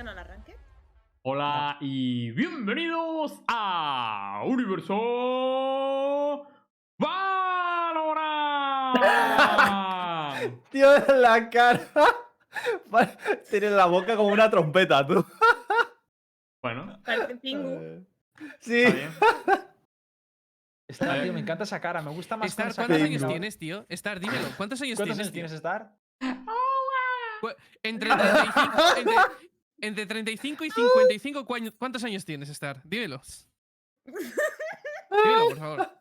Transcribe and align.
qué 0.00 0.04
no 0.04 0.12
al 0.12 0.18
arranque? 0.18 0.56
Hola 1.24 1.76
y 1.78 2.30
bienvenidos 2.30 3.38
a 3.46 4.40
Universo 4.46 4.96
Valorant. 6.96 7.44
Tío, 10.70 10.96
en 10.96 11.20
la 11.20 11.50
cara. 11.50 11.86
Tienes 13.50 13.72
la 13.72 13.84
boca 13.84 14.16
como 14.16 14.30
una 14.30 14.48
trompeta, 14.48 15.06
tú. 15.06 15.22
bueno, 16.62 16.98
Pingu. 17.42 18.06
Sí. 18.60 18.84
está 18.84 18.94
bien. 18.94 19.10
Star, 20.88 21.22
tío, 21.24 21.34
me 21.34 21.40
encanta 21.40 21.64
esa 21.64 21.78
cara. 21.78 22.00
Me 22.00 22.10
gusta 22.10 22.38
más 22.38 22.48
Star, 22.48 22.74
¿cuántos 22.74 22.96
cara. 22.96 23.04
años 23.04 23.26
tienes, 23.26 23.58
tío? 23.58 23.84
Star, 23.90 24.18
dímelo. 24.18 24.48
¿Cuántos 24.56 24.80
años 24.80 24.96
¿Cuántos 24.96 25.18
tienes? 25.18 25.26
años 25.26 25.32
tío? 25.34 25.42
tienes, 25.42 25.52
Star? 25.52 25.94
Entre 27.82 28.10
35, 28.10 28.72
entre, 28.98 29.14
entre 29.80 30.06
35 30.06 30.64
y 30.64 30.70
55, 30.70 31.44
¿cuáñ- 31.46 31.74
¿cuántos 31.78 32.04
años 32.04 32.24
tienes, 32.24 32.48
Star? 32.50 32.80
Dímelo. 32.84 33.20
Dímelo, 34.04 35.48
por 35.48 35.56
favor. 35.58 35.80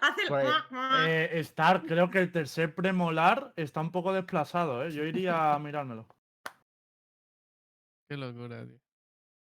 Hace 0.00 0.22
el. 0.28 0.34
Ahí. 0.34 0.44
mua, 0.46 0.66
mua. 0.70 1.10
Eh, 1.10 1.40
Star, 1.40 1.82
creo 1.82 2.10
que 2.10 2.18
el 2.20 2.30
tercer 2.30 2.74
premolar 2.74 3.52
está 3.56 3.80
un 3.80 3.90
poco 3.90 4.12
desplazado, 4.12 4.84
¿eh? 4.84 4.90
Yo 4.92 5.02
iría 5.04 5.54
a 5.54 5.58
mirármelo. 5.58 6.06
Qué 8.08 8.16
locura, 8.16 8.64
tío. 8.66 8.78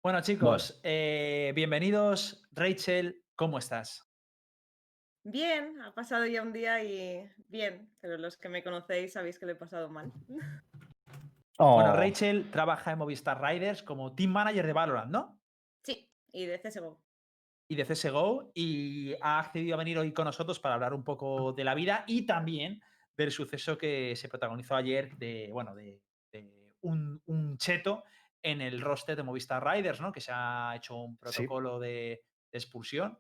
Bueno, 0.02 0.20
chicos, 0.20 0.80
eh, 0.82 1.52
bienvenidos. 1.54 2.46
Rachel, 2.52 3.24
¿cómo 3.36 3.58
estás? 3.58 4.06
Bien, 5.26 5.80
ha 5.80 5.94
pasado 5.94 6.26
ya 6.26 6.42
un 6.42 6.52
día 6.52 6.82
y 6.84 7.26
bien, 7.48 7.90
pero 8.02 8.18
los 8.18 8.36
que 8.36 8.50
me 8.50 8.62
conocéis 8.62 9.14
sabéis 9.14 9.38
que 9.38 9.46
lo 9.46 9.52
he 9.52 9.56
pasado 9.56 9.88
mal. 9.88 10.12
Bueno, 11.58 11.92
Oh. 11.92 11.96
Rachel 11.96 12.50
trabaja 12.50 12.92
en 12.92 12.98
Movistar 12.98 13.40
Riders 13.40 13.82
como 13.82 14.14
Team 14.14 14.30
Manager 14.32 14.66
de 14.66 14.72
Valorant, 14.72 15.10
¿no? 15.10 15.40
Sí, 15.84 16.10
y 16.32 16.46
de 16.46 16.58
CSGO. 16.58 17.00
Y 17.68 17.76
de 17.76 17.84
CSGO 17.84 18.50
y 18.54 19.14
ha 19.20 19.38
accedido 19.38 19.74
a 19.74 19.78
venir 19.78 19.98
hoy 19.98 20.12
con 20.12 20.24
nosotros 20.26 20.58
para 20.58 20.74
hablar 20.74 20.92
un 20.94 21.04
poco 21.04 21.52
de 21.52 21.64
la 21.64 21.74
vida 21.74 22.04
y 22.06 22.26
también 22.26 22.82
del 23.16 23.30
suceso 23.30 23.78
que 23.78 24.16
se 24.16 24.28
protagonizó 24.28 24.74
ayer 24.74 25.16
de, 25.16 25.48
bueno, 25.52 25.74
de, 25.74 26.02
de 26.32 26.74
un, 26.80 27.22
un 27.26 27.56
cheto 27.56 28.04
en 28.42 28.60
el 28.60 28.80
roster 28.80 29.16
de 29.16 29.22
Movistar 29.22 29.64
Riders, 29.64 30.00
¿no? 30.00 30.12
Que 30.12 30.20
se 30.20 30.32
ha 30.34 30.74
hecho 30.76 30.96
un 30.96 31.16
protocolo 31.16 31.78
de, 31.78 32.22
de 32.52 32.58
expulsión. 32.58 33.18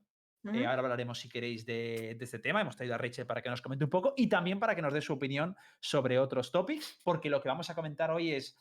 Eh, 0.52 0.66
ahora 0.66 0.82
hablaremos, 0.82 1.18
si 1.18 1.28
queréis, 1.28 1.64
de, 1.64 2.16
de 2.18 2.24
este 2.24 2.38
tema. 2.38 2.60
Hemos 2.60 2.76
traído 2.76 2.94
a 2.94 2.98
Rachel 2.98 3.26
para 3.26 3.40
que 3.40 3.48
nos 3.48 3.62
comente 3.62 3.84
un 3.84 3.90
poco 3.90 4.12
y 4.16 4.28
también 4.28 4.60
para 4.60 4.74
que 4.74 4.82
nos 4.82 4.92
dé 4.92 5.00
su 5.00 5.12
opinión 5.14 5.56
sobre 5.80 6.18
otros 6.18 6.52
topics, 6.52 7.00
porque 7.02 7.30
lo 7.30 7.40
que 7.40 7.48
vamos 7.48 7.70
a 7.70 7.74
comentar 7.74 8.10
hoy 8.10 8.32
es, 8.32 8.58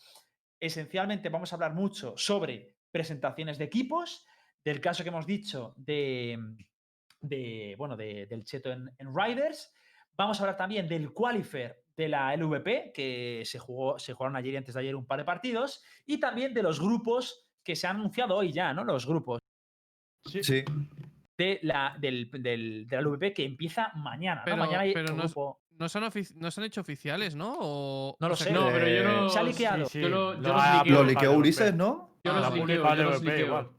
esencialmente, 0.59 1.27
vamos 1.29 1.51
a 1.51 1.55
hablar 1.57 1.73
mucho 1.73 2.13
sobre 2.17 2.75
presentaciones 2.91 3.57
de 3.57 3.65
equipos, 3.65 4.25
del 4.63 4.79
caso 4.79 5.03
que 5.03 5.09
hemos 5.09 5.25
dicho 5.25 5.73
de, 5.75 6.39
de, 7.19 7.75
bueno, 7.77 7.97
de- 7.97 8.27
del 8.27 8.45
cheto 8.45 8.71
en, 8.71 8.89
en 8.97 9.13
Riders. 9.13 9.73
Vamos 10.15 10.39
a 10.39 10.43
hablar 10.43 10.55
también 10.57 10.87
del 10.87 11.11
qualifier 11.11 11.83
de 11.97 12.07
la 12.07 12.33
LVP, 12.35 12.91
que 12.93 13.43
se, 13.45 13.59
jugó, 13.59 13.99
se 13.99 14.13
jugaron 14.13 14.35
ayer 14.37 14.53
y 14.53 14.57
antes 14.57 14.73
de 14.75 14.79
ayer 14.81 14.95
un 14.95 15.05
par 15.05 15.19
de 15.19 15.25
partidos, 15.25 15.83
y 16.05 16.17
también 16.19 16.53
de 16.53 16.63
los 16.63 16.79
grupos 16.79 17.45
que 17.63 17.75
se 17.75 17.87
han 17.87 17.97
anunciado 17.97 18.35
hoy 18.37 18.51
ya, 18.53 18.73
¿no? 18.73 18.83
Los 18.83 19.05
grupos 19.05 19.39
Sí. 20.25 20.63
De 21.37 21.59
la, 21.63 21.95
del, 21.99 22.29
del- 22.31 22.87
de 22.87 22.95
la 22.95 23.01
LVP 23.01 23.33
que 23.33 23.45
empieza 23.45 23.91
mañana. 23.95 24.41
¿no? 24.41 24.45
Pero- 24.45 24.57
mañana 24.57 24.79
hay 24.81 24.93
pero 24.93 25.13
no 25.15 25.23
grupo. 25.23 25.59
¿No 25.79 25.89
se 25.89 25.97
han, 25.97 26.03
ofici- 26.03 26.35
no 26.35 26.51
se 26.51 26.61
han 26.61 26.65
hecho 26.65 26.81
oficiales, 26.81 27.33
¿no? 27.35 27.55
O, 27.59 28.15
No 28.19 28.27
lo 28.27 28.33
o 28.35 28.37
sea, 28.37 28.47
sé. 28.47 28.53
No, 28.53 28.67
pero 28.67 28.87
yo 28.87 28.93
Eh, 28.93 29.03
no. 29.03 29.29
se 29.29 29.39
ha 29.39 29.43
liqueado. 29.43 29.85
Sí, 29.87 29.99
Yo 30.01 30.07
sí, 30.07 30.11
lo, 30.11 30.33
yo 30.35 30.39
lo 30.41 30.53
los 30.53 30.63
liqueo. 30.77 30.93
Lo 30.95 31.03
liqueó 31.03 31.31
Ulises. 31.33 31.73
¿no? 31.73 32.17
Yo 32.23 32.31
Ah, 32.31 32.39
los 32.39 32.53
liqueo, 32.53 32.95
yo 32.95 33.03
los 33.03 33.23
liqueo. 33.23 33.45
igual. 33.47 33.69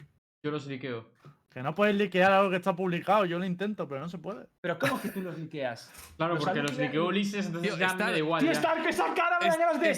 Yo 0.43 0.51
los 0.51 0.67
liqueo. 0.67 1.11
Que 1.49 1.63
no 1.63 1.73
puedes 1.73 1.95
liquear 1.95 2.33
algo 2.33 2.51
que 2.51 2.57
está 2.57 2.75
publicado. 2.75 3.25
Yo 3.27 3.39
lo 3.39 3.45
intento, 3.45 3.87
pero 3.87 4.01
no 4.01 4.09
se 4.09 4.19
puede. 4.19 4.49
Pero 4.61 4.77
¿cómo 4.77 5.01
que 5.01 5.09
tú 5.11 5.23
los 5.23 5.39
liqueas? 5.39 5.89
Claro, 6.17 6.37
porque 6.37 6.61
los 6.63 6.77
liqueó 6.77 7.07
Ulises, 7.07 7.47
entonces 7.47 7.71
Tío, 7.71 7.79
ya 7.79 7.87
está- 7.87 8.07
me 8.07 8.11
da 8.13 8.19
igual. 8.19 8.43
¡Tío. 8.43 8.51
Star, 8.51 8.83
que 8.83 8.89
esa 8.89 9.15
cara 9.15 9.39
me 9.41 9.47
da 9.49 9.57
ganas 9.57 9.81
de 9.81 9.89
eh, 9.89 9.93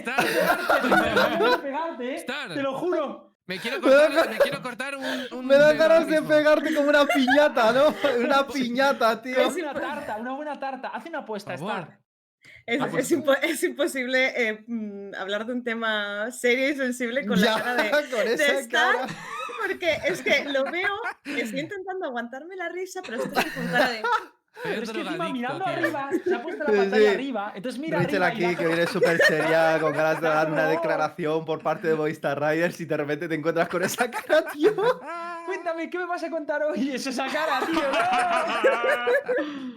Star. 2.16 2.53
Te 2.55 2.62
lo 2.62 2.75
juro. 2.75 3.36
Me 3.47 3.59
quiero 3.59 3.81
da 3.81 4.07
cortar, 4.09 4.29
me 4.31 4.39
quiero 4.39 4.62
cortar 4.62 4.97
un, 4.97 5.05
un 5.33 5.47
Me 5.47 5.55
ahora 5.55 5.73
ganas 5.75 6.07
de 6.09 6.21
pegarte 6.23 6.75
como 6.75 6.89
una 6.89 7.07
piñata, 7.07 7.73
¿no? 7.73 7.95
Una 8.19 8.47
piñata, 8.47 9.23
tío. 9.23 9.39
Es 9.41 9.55
una 9.57 9.73
tarta, 9.75 10.17
una 10.17 10.33
buena 10.34 10.59
tarta. 10.59 10.89
Haz 10.89 11.07
una 11.07 11.21
apuesta. 11.21 11.55
Star. 11.55 12.01
Es, 12.67 12.81
Ah, 12.83 12.89
pues 12.91 13.11
es 13.11 13.17
impo- 13.19 13.39
es 13.43 13.62
imposible 13.62 14.33
eh, 14.49 14.65
mm, 14.67 15.15
hablar 15.15 15.47
de 15.47 15.53
un 15.53 15.62
tema 15.62 16.31
serio 16.33 16.69
y 16.71 16.75
sensible 16.75 17.25
con 17.25 17.41
la 17.41 17.55
cara 17.62 17.83
de. 17.83 17.91
con 18.11 18.27
esa 18.27 18.59
estar- 18.59 18.69
cara. 18.97 19.07
Porque 19.65 19.99
es 20.05 20.23
que 20.23 20.45
lo 20.45 20.65
veo, 20.65 20.95
estoy 21.25 21.61
intentando 21.61 22.07
aguantarme 22.07 22.57
la 22.57 22.69
risa, 22.69 23.01
pero 23.03 23.23
estoy 23.23 23.45
con 23.51 23.67
cara 23.69 23.89
de. 23.91 24.03
Pero 24.62 24.83
es 24.83 24.91
que 24.91 25.00
encima 25.03 25.28
mirando 25.28 25.65
tío. 25.65 25.72
arriba, 25.75 26.11
se 26.25 26.34
ha 26.34 26.43
puesto 26.43 26.65
la 26.65 26.71
pantalla 26.78 26.97
sí. 26.97 27.15
arriba. 27.15 27.53
Entonces 27.55 27.81
mira 27.81 27.99
Rachel 27.99 28.22
arriba 28.22 28.41
y 28.41 28.44
aquí, 28.44 28.55
la- 28.55 28.59
que 28.59 28.67
viene 28.75 28.87
súper 28.87 29.19
seria, 29.22 29.78
con 29.81 29.93
ganas 29.93 30.21
de 30.21 30.28
dar 30.28 30.50
una 30.50 30.69
declaración 30.69 31.44
por 31.44 31.62
parte 31.62 31.89
de 31.89 31.94
Movistar 31.94 32.41
Riders 32.41 32.81
y 32.81 32.84
de 32.87 32.97
repente 32.97 33.28
te 33.28 33.34
encuentras 33.34 33.69
con 33.69 33.83
esa 33.83 34.11
cara, 34.11 34.45
tío. 34.53 34.75
Cuéntame, 35.47 35.89
¿qué 35.91 35.99
me 35.99 36.06
vas 36.06 36.25
a 36.25 36.31
contar 36.31 36.62
hoy? 36.62 36.91
Es 36.91 37.06
esa 37.06 37.27
cara, 37.27 37.61
tío. 37.66 37.81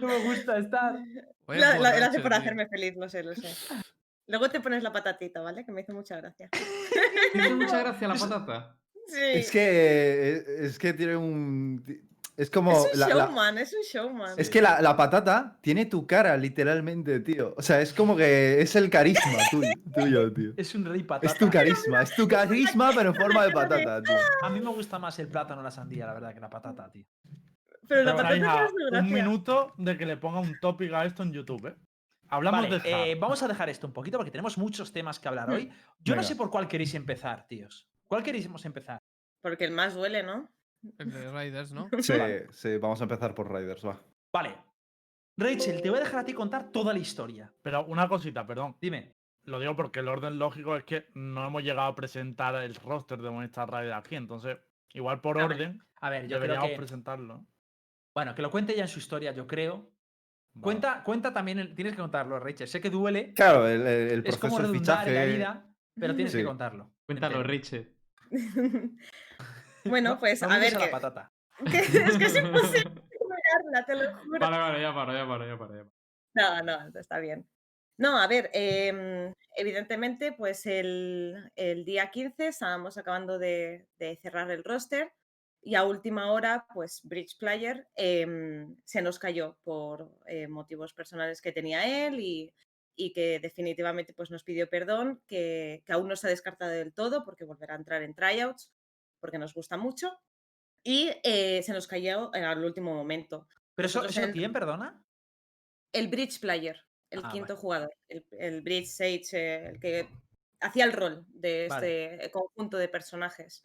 no 0.00 0.06
me 0.08 0.24
gusta 0.24 0.58
estar. 0.58 0.94
La, 1.46 1.78
la- 1.78 1.98
lo 1.98 2.06
hace 2.06 2.20
por 2.20 2.32
hacerme 2.34 2.66
feliz, 2.68 2.96
lo 2.96 3.08
sé, 3.08 3.22
lo 3.22 3.34
sé. 3.34 3.54
Luego 4.26 4.48
te 4.48 4.60
pones 4.60 4.82
la 4.82 4.92
patatita, 4.92 5.40
¿vale? 5.40 5.64
Que 5.64 5.72
me 5.72 5.80
hizo 5.80 5.92
mucha 5.92 6.16
gracia. 6.16 6.48
Me 7.34 7.46
hizo 7.46 7.56
mucha 7.56 7.80
gracia 7.80 8.08
la 8.08 8.14
patata. 8.14 8.76
Sí. 9.08 9.18
Es 9.34 9.50
que, 9.50 10.44
es 10.60 10.78
que 10.78 10.92
tiene 10.92 11.16
un... 11.16 11.84
Es 12.40 12.50
como... 12.50 12.72
es 12.86 12.94
un 12.94 13.00
la- 13.00 13.08
la- 13.08 13.14
showman, 13.26 13.58
es 13.58 13.74
un 13.74 13.82
showman. 13.82 14.34
Es 14.38 14.48
que 14.48 14.62
la, 14.62 14.80
la 14.80 14.96
patata 14.96 15.58
tiene 15.60 15.84
tu 15.84 16.06
cara, 16.06 16.36
literalmente, 16.38 17.20
tío. 17.20 17.54
O 17.58 17.62
sea, 17.62 17.80
es 17.82 17.92
como 17.92 18.16
que 18.16 18.62
es 18.62 18.74
el 18.76 18.88
carisma 18.88 19.38
tuyo, 19.50 19.68
tuyo 19.94 20.32
tío. 20.32 20.52
Es 20.56 20.74
un 20.74 20.86
rey 20.86 21.02
patata. 21.02 21.32
Es 21.32 21.38
tu 21.38 21.50
carisma, 21.50 22.02
es 22.02 22.14
tu 22.14 22.26
carisma, 22.26 22.92
pero 22.94 23.10
en 23.10 23.16
forma 23.16 23.44
de 23.44 23.52
patata, 23.52 24.02
tío. 24.02 24.16
A 24.42 24.48
mí 24.48 24.58
me 24.60 24.70
gusta 24.70 24.98
más 24.98 25.18
el 25.18 25.28
plátano 25.28 25.60
o 25.60 25.64
la 25.64 25.70
sandía, 25.70 26.06
la 26.06 26.14
verdad, 26.14 26.32
que 26.32 26.40
la 26.40 26.48
patata, 26.48 26.90
tío. 26.90 27.04
Pero 27.86 28.04
la 28.04 28.16
Pero 28.16 28.46
patata 28.46 28.68
su 28.68 28.98
un 28.98 29.12
minuto 29.12 29.74
de 29.76 29.98
que 29.98 30.06
le 30.06 30.16
ponga 30.16 30.40
un 30.40 30.58
topic 30.60 30.92
a 30.94 31.04
esto 31.04 31.22
en 31.22 31.32
YouTube, 31.32 31.66
¿eh? 31.66 31.76
Hablamos 32.28 32.62
Vale, 32.62 32.78
de 32.78 33.10
eh, 33.10 33.14
vamos 33.16 33.42
a 33.42 33.48
dejar 33.48 33.68
esto 33.68 33.86
un 33.86 33.92
poquito 33.92 34.16
porque 34.16 34.30
tenemos 34.30 34.56
muchos 34.56 34.92
temas 34.92 35.18
que 35.18 35.28
hablar 35.28 35.50
hoy. 35.50 35.70
Yo 35.98 36.14
no 36.16 36.22
sé 36.22 36.36
por 36.36 36.48
cuál 36.50 36.68
queréis 36.68 36.94
empezar, 36.94 37.46
tíos. 37.48 37.88
¿Cuál 38.06 38.22
queréis 38.22 38.48
empezar? 38.64 38.98
Porque 39.42 39.64
el 39.64 39.72
más 39.72 39.94
duele, 39.94 40.22
¿no? 40.22 40.48
El 40.98 41.10
de 41.12 41.30
Riders, 41.30 41.72
¿no? 41.72 41.88
Sí, 42.00 42.12
Vale. 42.16 42.46
sí, 42.52 42.76
vamos 42.78 43.00
a 43.00 43.04
empezar 43.04 43.34
por 43.34 43.52
Riders, 43.52 43.84
va. 43.86 44.00
Vale. 44.32 44.54
Rachel, 45.36 45.80
te 45.82 45.90
voy 45.90 45.98
a 45.98 46.02
dejar 46.02 46.20
a 46.20 46.24
ti 46.24 46.32
contar 46.34 46.70
toda 46.70 46.92
la 46.92 46.98
historia. 46.98 47.52
Pero 47.62 47.84
una 47.86 48.08
cosita, 48.08 48.46
perdón. 48.46 48.76
Dime. 48.80 49.14
Lo 49.44 49.58
digo 49.58 49.74
porque 49.74 50.00
el 50.00 50.08
orden 50.08 50.38
lógico 50.38 50.76
es 50.76 50.84
que 50.84 51.06
no 51.14 51.46
hemos 51.46 51.62
llegado 51.62 51.88
a 51.88 51.94
presentar 51.94 52.54
el 52.56 52.74
roster 52.74 53.20
de 53.22 53.30
Movistar 53.30 53.70
Riders 53.72 53.96
aquí. 53.96 54.16
Entonces, 54.16 54.58
igual 54.92 55.20
por 55.20 55.40
A 55.40 55.46
ver, 55.46 55.56
orden, 55.56 55.82
A 56.00 56.10
ver, 56.10 56.22
yo 56.22 56.28
creo 56.28 56.40
deberíamos 56.40 56.70
que... 56.70 56.76
presentarlo. 56.76 57.46
Bueno, 58.14 58.34
que 58.34 58.42
lo 58.42 58.50
cuente 58.50 58.74
ya 58.74 58.82
en 58.82 58.88
su 58.88 58.98
historia, 58.98 59.32
yo 59.32 59.46
creo. 59.46 59.90
Cuenta, 60.60 61.02
cuenta 61.04 61.32
también, 61.32 61.58
el- 61.60 61.74
tienes 61.74 61.94
que 61.94 62.00
contarlo, 62.02 62.38
Rachel. 62.40 62.66
Sé 62.68 62.80
que 62.80 62.90
duele, 62.90 63.32
Claro, 63.34 63.66
el, 63.68 63.82
el- 63.86 64.10
el 64.10 64.26
es 64.26 64.36
como 64.36 64.56
proceso 64.56 64.72
de 64.72 64.78
redundar 64.78 65.08
en 65.08 65.14
la 65.14 65.20
fichaje. 65.22 65.36
vida, 65.36 65.66
pero 65.98 66.14
tienes 66.16 66.34
que 66.34 66.44
contarlo. 66.44 66.90
Cuéntalo, 67.06 67.40
Entero. 67.40 67.86
Bueno, 69.84 70.10
No- 70.10 70.20
pues 70.20 70.42
no 70.42 70.50
a 70.50 70.58
ver, 70.58 70.72
la 70.74 70.78
que, 70.84 70.86
patata. 70.88 71.32
que- 71.70 71.78
es 71.78 72.18
que 72.18 72.24
es 72.24 72.36
imposible 72.36 72.90
ignorarla, 73.20 73.86
te 73.86 73.94
lo 73.96 74.18
juro. 74.18 74.38
Vale, 74.40 74.58
vale, 74.58 74.80
ya 74.82 74.94
paro, 74.94 75.12
ya 75.12 75.26
paro, 75.26 75.46
ya 75.46 75.58
paro. 75.58 75.74
Ya 75.76 75.84
paro. 75.84 75.92
No, 76.34 76.62
no, 76.62 76.98
está 77.00 77.18
bien. 77.18 77.48
No, 77.98 78.18
a 78.18 78.26
ver, 78.26 78.50
em, 78.54 79.34
evidentemente, 79.56 80.32
pues 80.32 80.64
el, 80.64 81.50
el 81.54 81.84
día 81.84 82.10
15 82.10 82.48
estábamos 82.48 82.96
acabando 82.96 83.38
de, 83.38 83.86
de 83.98 84.16
cerrar 84.22 84.50
el 84.50 84.64
roster 84.64 85.12
y 85.60 85.74
a 85.74 85.84
última 85.84 86.32
hora, 86.32 86.64
pues 86.72 87.00
Bridge 87.02 87.36
Player 87.38 87.86
em, 87.96 88.74
se 88.84 89.02
nos 89.02 89.18
cayó 89.18 89.58
por 89.64 90.10
eh, 90.26 90.48
motivos 90.48 90.94
personales 90.94 91.42
que 91.42 91.52
tenía 91.52 92.06
él 92.06 92.20
y, 92.20 92.54
y 92.96 93.12
que 93.12 93.38
definitivamente 93.38 94.14
pues, 94.14 94.30
nos 94.30 94.44
pidió 94.44 94.70
perdón, 94.70 95.20
que, 95.26 95.82
que 95.84 95.92
aún 95.92 96.08
no 96.08 96.16
se 96.16 96.26
ha 96.28 96.30
descartado 96.30 96.70
del 96.70 96.94
todo 96.94 97.22
porque 97.24 97.44
volverá 97.44 97.74
a 97.74 97.78
entrar 97.78 98.02
en 98.02 98.14
tryouts, 98.14 98.70
porque 99.20 99.38
nos 99.38 99.54
gusta 99.54 99.76
mucho. 99.76 100.10
Y 100.82 101.10
eh, 101.22 101.62
se 101.62 101.72
nos 101.72 101.86
cayó 101.86 102.32
al 102.34 102.64
último 102.64 102.94
momento. 102.94 103.46
¿Pero 103.74 103.86
eso, 103.86 103.98
Nosotros 103.98 104.16
eso 104.16 104.26
en- 104.26 104.32
quién, 104.32 104.52
perdona? 104.52 105.04
El 105.92 106.08
Bridge 106.08 106.40
Player, 106.40 106.80
el 107.10 107.20
Ah, 107.24 107.28
quinto 107.30 107.54
vale. 107.54 107.60
jugador, 107.60 107.94
el, 108.08 108.24
el 108.38 108.62
Bridge 108.62 108.86
Sage, 108.88 109.24
eh, 109.32 109.66
el 109.68 109.80
que 109.80 110.08
hacía 110.60 110.84
el 110.84 110.92
rol 110.92 111.24
de 111.28 111.66
Vale. 111.68 112.14
este 112.14 112.30
conjunto 112.30 112.76
de 112.78 112.88
personajes. 112.88 113.64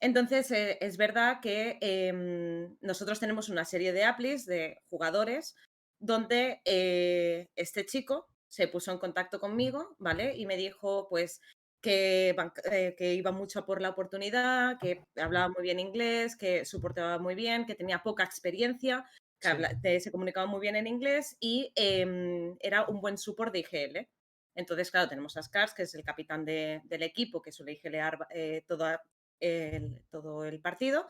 Entonces, 0.00 0.50
eh, 0.52 0.78
es 0.80 0.96
verdad 0.96 1.40
que 1.40 1.78
em, 1.80 2.76
nosotros 2.80 3.18
tenemos 3.20 3.48
una 3.48 3.64
serie 3.64 3.92
de 3.92 4.04
applis 4.04 4.46
de 4.46 4.80
jugadores 4.88 5.56
donde 6.00 6.60
eh, 6.64 7.48
este 7.56 7.84
chico 7.84 8.28
se 8.48 8.68
puso 8.68 8.92
en 8.92 8.98
contacto 8.98 9.40
conmigo, 9.40 9.96
¿vale? 9.98 10.36
Y 10.36 10.46
me 10.46 10.56
dijo, 10.56 11.08
pues, 11.08 11.40
que, 11.80 12.34
eh, 12.72 12.94
que 12.96 13.14
iba 13.14 13.30
mucho 13.32 13.64
por 13.64 13.80
la 13.80 13.90
oportunidad, 13.90 14.78
que 14.78 15.04
hablaba 15.16 15.48
muy 15.48 15.62
bien 15.62 15.78
inglés, 15.80 16.36
que 16.36 16.64
soportaba 16.64 17.18
muy 17.18 17.34
bien, 17.34 17.66
que 17.66 17.74
tenía 17.74 18.02
poca 18.02 18.24
experiencia, 18.24 19.04
que 19.40 19.48
Sí. 19.48 19.54
habla- 19.54 19.78
se 20.00 20.10
comunicaba 20.10 20.46
muy 20.46 20.60
bien 20.60 20.76
en 20.76 20.86
inglés 20.88 21.36
y 21.40 21.72
em, 21.76 22.56
era 22.60 22.84
un 22.86 23.00
buen 23.00 23.16
support 23.18 23.52
de 23.52 23.60
IGL. 23.60 24.08
Entonces, 24.56 24.90
claro, 24.90 25.08
tenemos 25.08 25.36
a 25.36 25.42
Scars, 25.42 25.72
que 25.74 25.82
es 25.84 25.94
el 25.94 26.02
capitán 26.02 26.44
de- 26.44 26.80
del 26.84 27.02
equipo, 27.04 27.40
que 27.40 27.52
suele 27.52 27.72
IGLear 27.72 28.26
eh, 28.30 28.64
toda 28.66 29.00
el- 29.40 30.02
todo 30.10 30.44
el 30.44 30.60
partido. 30.60 31.08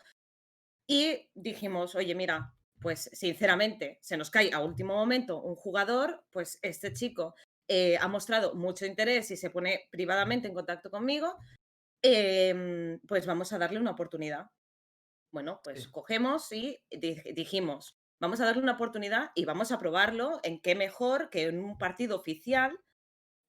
Y 0.87 1.31
dijimos, 1.35 1.95
oye, 1.95 2.15
mira, 2.15 2.55
pues 2.81 3.11
sinceramente, 3.13 3.99
se 4.03 4.17
nos 4.17 4.31
cae 4.31 4.53
a 4.53 4.61
último 4.61 4.95
momento 4.95 5.41
un 5.43 5.57
jugador, 5.57 6.25
pues 6.31 6.59
este 6.63 6.93
chico 6.93 7.35
eh, 7.69 7.97
ha 8.01 8.09
mostrado 8.09 8.55
mucho 8.55 8.87
interés 8.87 9.31
y 9.31 9.37
se 9.37 9.51
pone 9.51 9.89
privadamente 9.91 10.49
en 10.49 10.55
contacto 10.55 10.91
conmigo, 10.91 11.37
em, 12.03 13.01
pues 13.09 13.27
vamos 13.27 13.53
a 13.53 13.59
darle 13.59 13.81
una 13.81 13.93
oportunidad. 13.93 14.47
Bueno, 15.33 15.61
pues 15.65 15.85
Sí. 15.85 15.91
cogemos 15.93 16.53
y 16.53 16.81
di- 16.91 17.23
dijimos, 17.35 17.97
vamos 18.21 18.41
a 18.41 18.47
darle 18.47 18.63
una 18.63 18.73
oportunidad 18.75 19.31
y 19.35 19.45
vamos 19.45 19.73
a 19.73 19.79
probarlo 19.79 20.41
en 20.45 20.61
qué 20.61 20.75
mejor 20.75 21.31
que 21.31 21.45
en 21.45 21.63
un 21.65 21.79
partido 21.79 22.17
oficial 22.17 22.79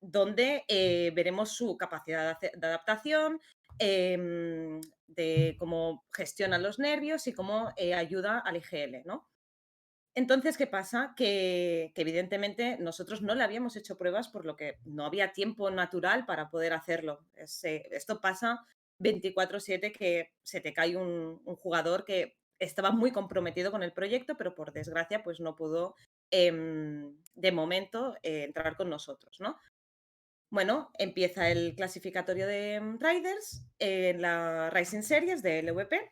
donde 0.02 0.66
eh, 0.70 1.12
veremos 1.16 1.52
su 1.54 1.78
capacidad 1.78 2.40
de 2.42 2.68
adaptación, 2.68 3.42
em, 3.80 4.82
de 5.08 5.56
cómo 5.60 6.06
gestiona 6.14 6.58
los 6.58 6.80
nervios 6.80 7.28
y 7.28 7.34
cómo 7.34 7.72
eh, 7.78 7.94
ayuda 7.96 8.40
al 8.40 8.58
IGL, 8.58 9.04
¿no? 9.06 9.29
Entonces, 10.16 10.58
¿qué 10.58 10.68
pasa? 10.68 11.14
Que, 11.16 11.92
evidentemente 11.96 12.78
nosotros 12.80 13.22
no 13.22 13.36
le 13.36 13.44
habíamos 13.44 13.76
hecho 13.76 13.98
pruebas 13.98 14.28
por 14.28 14.46
lo 14.46 14.56
que 14.56 14.78
no 14.86 15.06
había 15.06 15.34
tiempo 15.34 15.70
natural 15.72 16.26
para 16.26 16.50
poder 16.50 16.74
hacerlo. 16.74 17.26
Eh, 17.36 17.88
esto 17.92 18.20
pasa 18.20 18.66
24/7 19.00 19.92
que 19.92 20.34
se 20.44 20.62
te 20.62 20.74
cae 20.74 20.98
un, 20.98 21.42
un 21.46 21.56
jugador 21.56 22.06
que 22.06 22.40
estaba 22.60 22.92
muy 22.92 23.12
comprometido 23.12 23.72
con 23.72 23.84
el 23.84 23.94
proyecto, 23.94 24.36
pero 24.38 24.54
por 24.54 24.74
desgracia 24.74 25.24
pues 25.24 25.40
no 25.40 25.56
pudo 25.56 25.96
em, 26.30 27.16
de 27.34 27.52
momento 27.52 28.16
eh, 28.22 28.44
entrar 28.44 28.76
con 28.76 28.90
nosotros, 28.90 29.38
¿no? 29.40 29.58
Bueno, 30.52 30.92
empieza 30.98 31.50
el 31.50 31.76
clasificatorio 31.76 32.48
de 32.48 32.80
mm, 32.82 33.00
Riders 33.00 33.64
en 33.80 34.22
la 34.22 34.70
Rising 34.72 35.04
Series 35.04 35.42
de 35.42 35.64
LVP. 35.64 36.12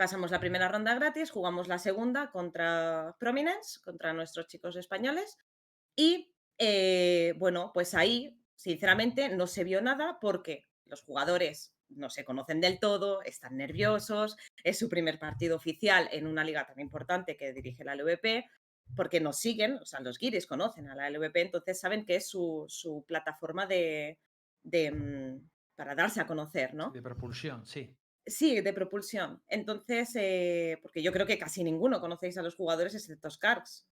Pasamos 0.00 0.30
la 0.30 0.40
primera 0.40 0.66
ronda 0.66 0.94
gratis, 0.94 1.30
jugamos 1.30 1.68
la 1.68 1.78
segunda 1.78 2.30
contra 2.30 3.14
Prominence, 3.18 3.78
contra 3.84 4.14
nuestros 4.14 4.46
chicos 4.46 4.74
españoles. 4.76 5.36
Y 5.94 6.34
eh, 6.56 7.34
bueno, 7.36 7.70
pues 7.74 7.92
ahí, 7.92 8.42
sinceramente, 8.54 9.28
no 9.28 9.46
se 9.46 9.62
vio 9.62 9.82
nada 9.82 10.16
porque 10.18 10.70
los 10.86 11.02
jugadores 11.02 11.74
no 11.90 12.08
se 12.08 12.24
conocen 12.24 12.62
del 12.62 12.80
todo, 12.80 13.20
están 13.20 13.58
nerviosos, 13.58 14.38
es 14.64 14.78
su 14.78 14.88
primer 14.88 15.18
partido 15.18 15.54
oficial 15.54 16.08
en 16.12 16.26
una 16.26 16.44
liga 16.44 16.66
tan 16.66 16.80
importante 16.80 17.36
que 17.36 17.52
dirige 17.52 17.84
la 17.84 17.94
LVP, 17.94 18.46
porque 18.96 19.20
nos 19.20 19.38
siguen, 19.38 19.74
o 19.82 19.84
sea, 19.84 20.00
los 20.00 20.18
guiris 20.18 20.46
conocen 20.46 20.88
a 20.88 20.94
la 20.94 21.10
LVP, 21.10 21.42
entonces 21.42 21.78
saben 21.78 22.06
que 22.06 22.16
es 22.16 22.26
su, 22.26 22.64
su 22.68 23.04
plataforma 23.06 23.66
de, 23.66 24.18
de, 24.62 24.92
mm, 24.92 25.50
para 25.76 25.94
darse 25.94 26.22
a 26.22 26.26
conocer, 26.26 26.72
¿no? 26.72 26.90
De 26.90 27.02
propulsión, 27.02 27.66
sí. 27.66 27.94
Sí, 28.30 28.60
de 28.60 28.72
propulsión. 28.72 29.42
Entonces, 29.48 30.10
eh, 30.14 30.78
porque 30.82 31.02
yo 31.02 31.12
creo 31.12 31.26
que 31.26 31.38
casi 31.38 31.64
ninguno 31.64 32.00
conocéis 32.00 32.38
a 32.38 32.42
los 32.42 32.54
jugadores 32.54 32.94
excepto 32.94 33.30
Skarks, 33.30 33.86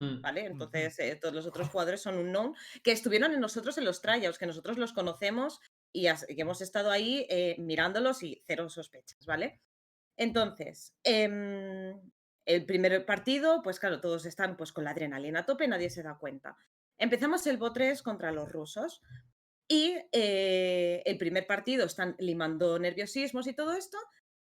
Mm. 0.00 0.20
¿vale? 0.20 0.46
Entonces, 0.46 0.98
eh, 0.98 1.16
todos 1.16 1.34
los 1.34 1.46
otros 1.46 1.68
jugadores 1.72 2.00
son 2.00 2.18
un 2.18 2.30
known 2.30 2.54
que 2.82 2.92
estuvieron 2.92 3.32
en 3.32 3.40
nosotros 3.40 3.78
en 3.78 3.84
los 3.84 4.00
tryouts, 4.02 4.38
que 4.38 4.46
nosotros 4.46 4.78
los 4.78 4.92
conocemos 4.92 5.60
y, 5.92 6.06
y 6.06 6.40
hemos 6.40 6.60
estado 6.60 6.90
ahí 6.90 7.26
eh, 7.30 7.56
mirándolos 7.58 8.22
y 8.22 8.42
cero 8.46 8.68
sospechas, 8.68 9.24
¿vale? 9.26 9.60
Entonces, 10.16 10.94
em, 11.02 12.00
el 12.44 12.66
primer 12.66 13.04
partido, 13.06 13.62
pues 13.62 13.80
claro, 13.80 14.00
todos 14.00 14.26
están 14.26 14.56
pues 14.56 14.72
con 14.72 14.84
la 14.84 14.90
adrenalina 14.90 15.40
a 15.40 15.46
tope, 15.46 15.66
nadie 15.66 15.90
se 15.90 16.02
da 16.02 16.18
cuenta. 16.18 16.56
Empezamos 16.98 17.46
el 17.46 17.58
BO3 17.58 18.02
contra 18.02 18.30
los 18.30 18.50
rusos 18.50 19.02
y 19.68 19.96
eh, 20.12 21.02
el 21.04 21.18
primer 21.18 21.46
partido 21.46 21.86
están 21.86 22.16
limando 22.18 22.78
nerviosismos 22.78 23.46
y 23.46 23.54
todo 23.54 23.74
esto, 23.74 23.98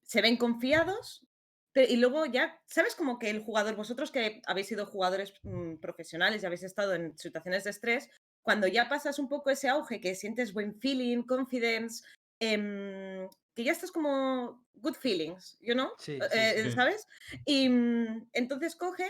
se 0.03 0.23
ven 0.23 0.37
confiados 0.37 1.27
pe- 1.73 1.91
y 1.91 1.97
luego 1.97 2.27
ya, 2.27 2.61
¿sabes 2.67 2.95
como 2.95 3.19
que 3.19 3.31
el 3.31 3.41
jugador, 3.41 3.77
vosotros 3.77 4.11
que 4.11 4.43
habéis 4.47 4.69
sido 4.69 4.87
jugadores 4.87 5.35
mm, 5.43 5.77
profesionales 5.77 6.43
y 6.43 6.47
habéis 6.47 6.63
estado 6.63 6.95
en 6.95 7.17
situaciones 7.19 7.65
de 7.65 7.71
estrés, 7.71 8.09
cuando 8.43 8.67
ya 8.69 8.89
pasas 8.89 9.19
un 9.19 9.29
poco 9.29 9.51
ese 9.51 9.69
auge, 9.69 10.01
que 10.01 10.15
sientes 10.15 10.53
buen 10.53 10.79
feeling, 10.81 11.23
confidence, 11.23 12.05
em, 12.41 13.29
que 13.55 13.65
ya 13.65 13.73
estás 13.73 13.91
como 13.93 14.67
good 14.75 14.95
feelings, 14.95 15.57
you 15.61 15.75
know, 15.75 15.91
Sí, 15.99 16.19
sí, 16.21 16.39
Eh, 16.39 16.63
sí. 16.65 16.71
¿sabes? 16.73 17.07
Y 17.47 17.69
mm, 17.69 18.29
entonces 18.33 18.77
coge 18.77 19.09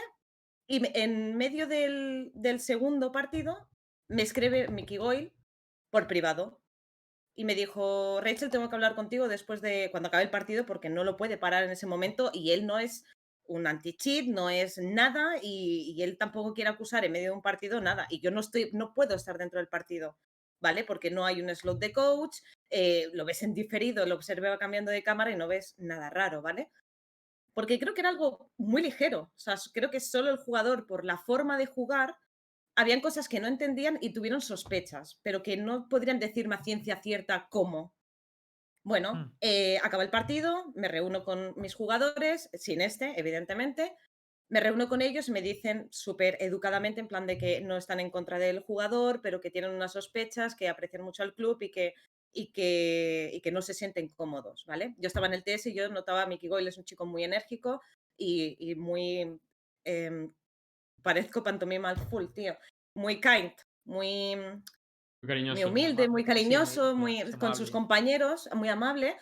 y 0.67 0.83
en 0.99 1.37
medio 1.37 1.67
del, 1.67 2.31
del 2.35 2.61
segundo 2.61 3.13
partido 3.13 3.69
me 4.09 4.23
escribe 4.23 4.69
Mickey 4.69 4.97
Goyle 4.99 5.33
por 5.95 6.09
privado 6.09 6.61
y 7.37 7.45
me 7.45 7.55
dijo, 7.55 8.21
Rachel, 8.21 8.51
tengo 8.51 8.69
que 8.69 8.75
hablar 8.75 8.97
contigo 8.97 9.29
después 9.29 9.63
de 9.63 9.91
cuando 9.93 10.09
acabe 10.09 10.25
el 10.25 10.31
partido 10.31 10.67
porque 10.67 10.91
no 10.91 11.05
lo 11.05 11.17
puede 11.17 11.39
parar 11.39 11.63
en 11.63 11.71
ese 11.71 11.87
momento 11.87 12.33
y 12.35 12.51
él 12.51 12.67
no 12.67 12.81
es 12.81 13.05
un 13.45 13.69
anti-cheat, 13.69 14.27
no 14.27 14.51
es 14.51 14.77
nada 14.79 15.37
y, 15.41 16.03
él 16.03 16.19
tampoco 16.19 16.53
quiere 16.53 16.71
acusar 16.71 17.05
en 17.05 17.13
medio 17.13 17.31
de 17.31 17.37
un 17.37 17.43
partido 17.43 17.81
nada 17.81 18.09
y 18.11 18.21
yo 18.21 18.33
no 18.33 18.41
estoy, 18.41 18.71
no 18.73 18.93
puedo 18.93 19.15
estar 19.15 19.39
dentro 19.39 19.61
del 19.61 19.69
partido, 19.69 20.19
¿vale? 20.61 20.83
Porque 20.83 21.13
no 21.13 21.27
hay 21.27 21.41
un 21.41 21.55
slot 21.55 21.79
de 21.79 21.93
coach, 21.93 22.39
eh, 22.71 23.09
lo 23.13 23.25
ves 23.25 23.45
en 23.45 23.55
diferido, 23.55 24.05
lo 24.05 24.17
observa 24.17 24.59
cambiando 24.59 24.91
de 24.91 25.05
cámara 25.05 25.31
y 25.31 25.37
no 25.37 25.47
ves 25.47 25.77
nada 25.79 26.11
raro, 26.11 26.43
¿vale? 26.43 26.73
Porque 27.55 27.79
creo 27.79 27.95
que 27.95 28.01
era 28.01 28.11
algo 28.11 28.51
muy 28.57 28.83
ligero, 28.83 29.31
o 29.37 29.39
sea, 29.39 29.55
creo 29.73 29.93
que 29.93 30.01
solo 30.01 30.31
el 30.31 30.39
jugador 30.39 30.89
por 30.89 31.05
la 31.05 31.19
forma 31.19 31.57
de 31.57 31.67
jugar 31.67 32.17
habían 32.77 33.01
cosas 33.01 33.29
que 33.29 33.41
no 33.41 33.47
entendían 33.49 33.99
y 34.01 34.13
tuvieron 34.13 34.41
sospechas, 34.41 35.21
pero 35.23 35.43
que 35.43 35.57
no 35.57 35.89
podrían 35.89 36.19
decirme 36.19 36.57
a 36.57 36.63
ciencia 36.65 37.01
cierta 37.03 37.47
cómo. 37.51 37.95
Bueno, 38.85 39.15
Mm. 39.15 39.37
eh, 39.41 39.79
acaba 39.83 40.03
el 40.03 40.11
partido, 40.11 40.73
me 40.75 40.89
reúno 40.89 41.25
con 41.25 41.55
mis 41.57 41.75
jugadores, 41.75 42.51
sin 42.55 42.81
este, 42.81 43.19
evidentemente. 43.19 43.97
Me 44.51 44.61
reúno 44.61 44.89
con 44.89 45.01
ellos 45.03 45.29
y 45.29 45.33
me 45.33 45.41
dicen 45.41 45.89
súper 45.91 46.37
educadamente, 46.41 47.01
en 47.01 47.09
plan 47.09 47.27
de 47.27 47.39
que 47.39 47.61
no 47.63 47.77
están 47.79 47.99
en 48.01 48.11
contra 48.11 48.39
del 48.39 48.61
jugador, 48.61 49.21
pero 49.23 49.41
que 49.41 49.51
tienen 49.51 49.71
unas 49.71 49.93
sospechas, 49.93 50.55
que 50.55 50.69
aprecian 50.69 51.03
mucho 51.03 51.23
al 51.23 51.35
club 51.35 51.59
y 51.63 51.71
que, 51.71 51.95
y 52.33 52.53
que, 52.53 53.31
y 53.33 53.41
que 53.41 53.53
no 53.53 53.63
se 53.63 53.73
sienten 53.75 54.09
cómodos, 54.09 54.65
¿vale? 54.67 54.95
Yo 54.99 55.07
estaba 55.07 55.27
en 55.29 55.35
el 55.35 55.45
TS 55.45 55.71
y 55.71 55.75
yo 55.75 55.89
notaba 55.89 56.23
a 56.23 56.27
Mickey 56.27 56.49
Goyle, 56.51 56.69
es 56.69 56.77
un 56.79 56.85
chico 56.85 57.07
muy 57.07 57.25
enérgico 57.25 57.81
y, 58.19 58.57
y 58.59 58.75
muy... 58.75 59.41
em, 59.85 60.35
parezco 61.05 61.43
pantomima 61.45 61.91
al 61.91 61.99
full, 61.99 62.27
tío. 62.35 62.57
Muy 62.97 63.21
kind, 63.21 63.53
muy, 63.85 64.35
Muy 64.37 65.29
cariñoso. 65.29 65.61
muy 65.63 65.71
humilde, 65.71 65.93
muy 65.93 66.03
amable, 66.03 66.07
sí, 66.07 66.11
muy- 66.11 66.25
cariñoso, 66.25 66.97
muy 66.97 67.21
amable. 67.21 67.39
con 67.39 67.55
sus 67.55 67.71
compañeros, 67.71 68.49
muy 68.55 68.69
amable. 68.69 69.17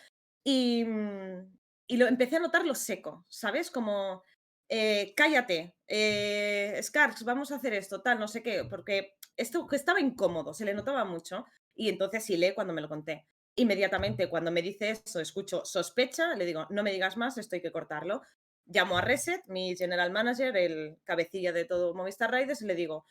Y, 0.45 0.85
mm, 0.85 1.57
y 1.89 1.97
lo 1.99 2.07
empecé 2.07 2.37
a 2.37 2.41
notarlo 2.41 2.75
seco, 2.75 3.27
¿sabes? 3.29 3.71
Como, 3.71 4.23
eh, 4.71 5.13
cállate, 5.15 5.77
eh, 5.89 6.81
Skarks, 6.83 7.25
vamos 7.25 7.53
a 7.53 7.57
hacer 7.57 7.75
esto, 7.75 8.01
tal, 8.01 8.19
no 8.19 8.29
sé 8.29 8.43
qué, 8.43 8.65
porque 8.65 9.17
esto 9.37 9.67
que 9.67 9.77
estaba 9.77 10.01
incómodo, 10.01 10.55
se 10.55 10.65
le 10.65 10.75
notaba 10.75 11.05
mucho. 11.05 11.45
Y 11.75 11.89
entonces 11.89 12.25
sí 12.25 12.37
lee 12.37 12.55
cuando 12.55 12.73
me 12.73 12.81
lo 12.83 12.89
conté. 12.89 13.27
Inmediatamente, 13.57 14.29
cuando 14.29 14.51
me 14.51 14.63
dice 14.63 14.91
eso, 14.91 15.21
escucho 15.21 15.65
sospecha, 15.65 16.35
le 16.35 16.45
digo, 16.47 16.67
no 16.71 16.83
me 16.83 16.93
digas 16.93 17.17
más, 17.17 17.37
esto 17.39 17.57
hay 17.57 17.63
que 17.63 17.73
cortarlo. 17.73 18.23
Llamo 18.67 18.97
a 18.97 19.01
Reset, 19.01 19.43
mi 19.47 19.77
general 19.77 20.11
manager, 20.13 20.57
el 20.57 20.99
cabecilla 21.05 21.53
de 21.53 21.65
todo 21.65 21.95
Movistar 21.95 22.33
Riders, 22.33 22.63
y 22.63 22.67
le 22.67 22.75
digo, 22.75 23.07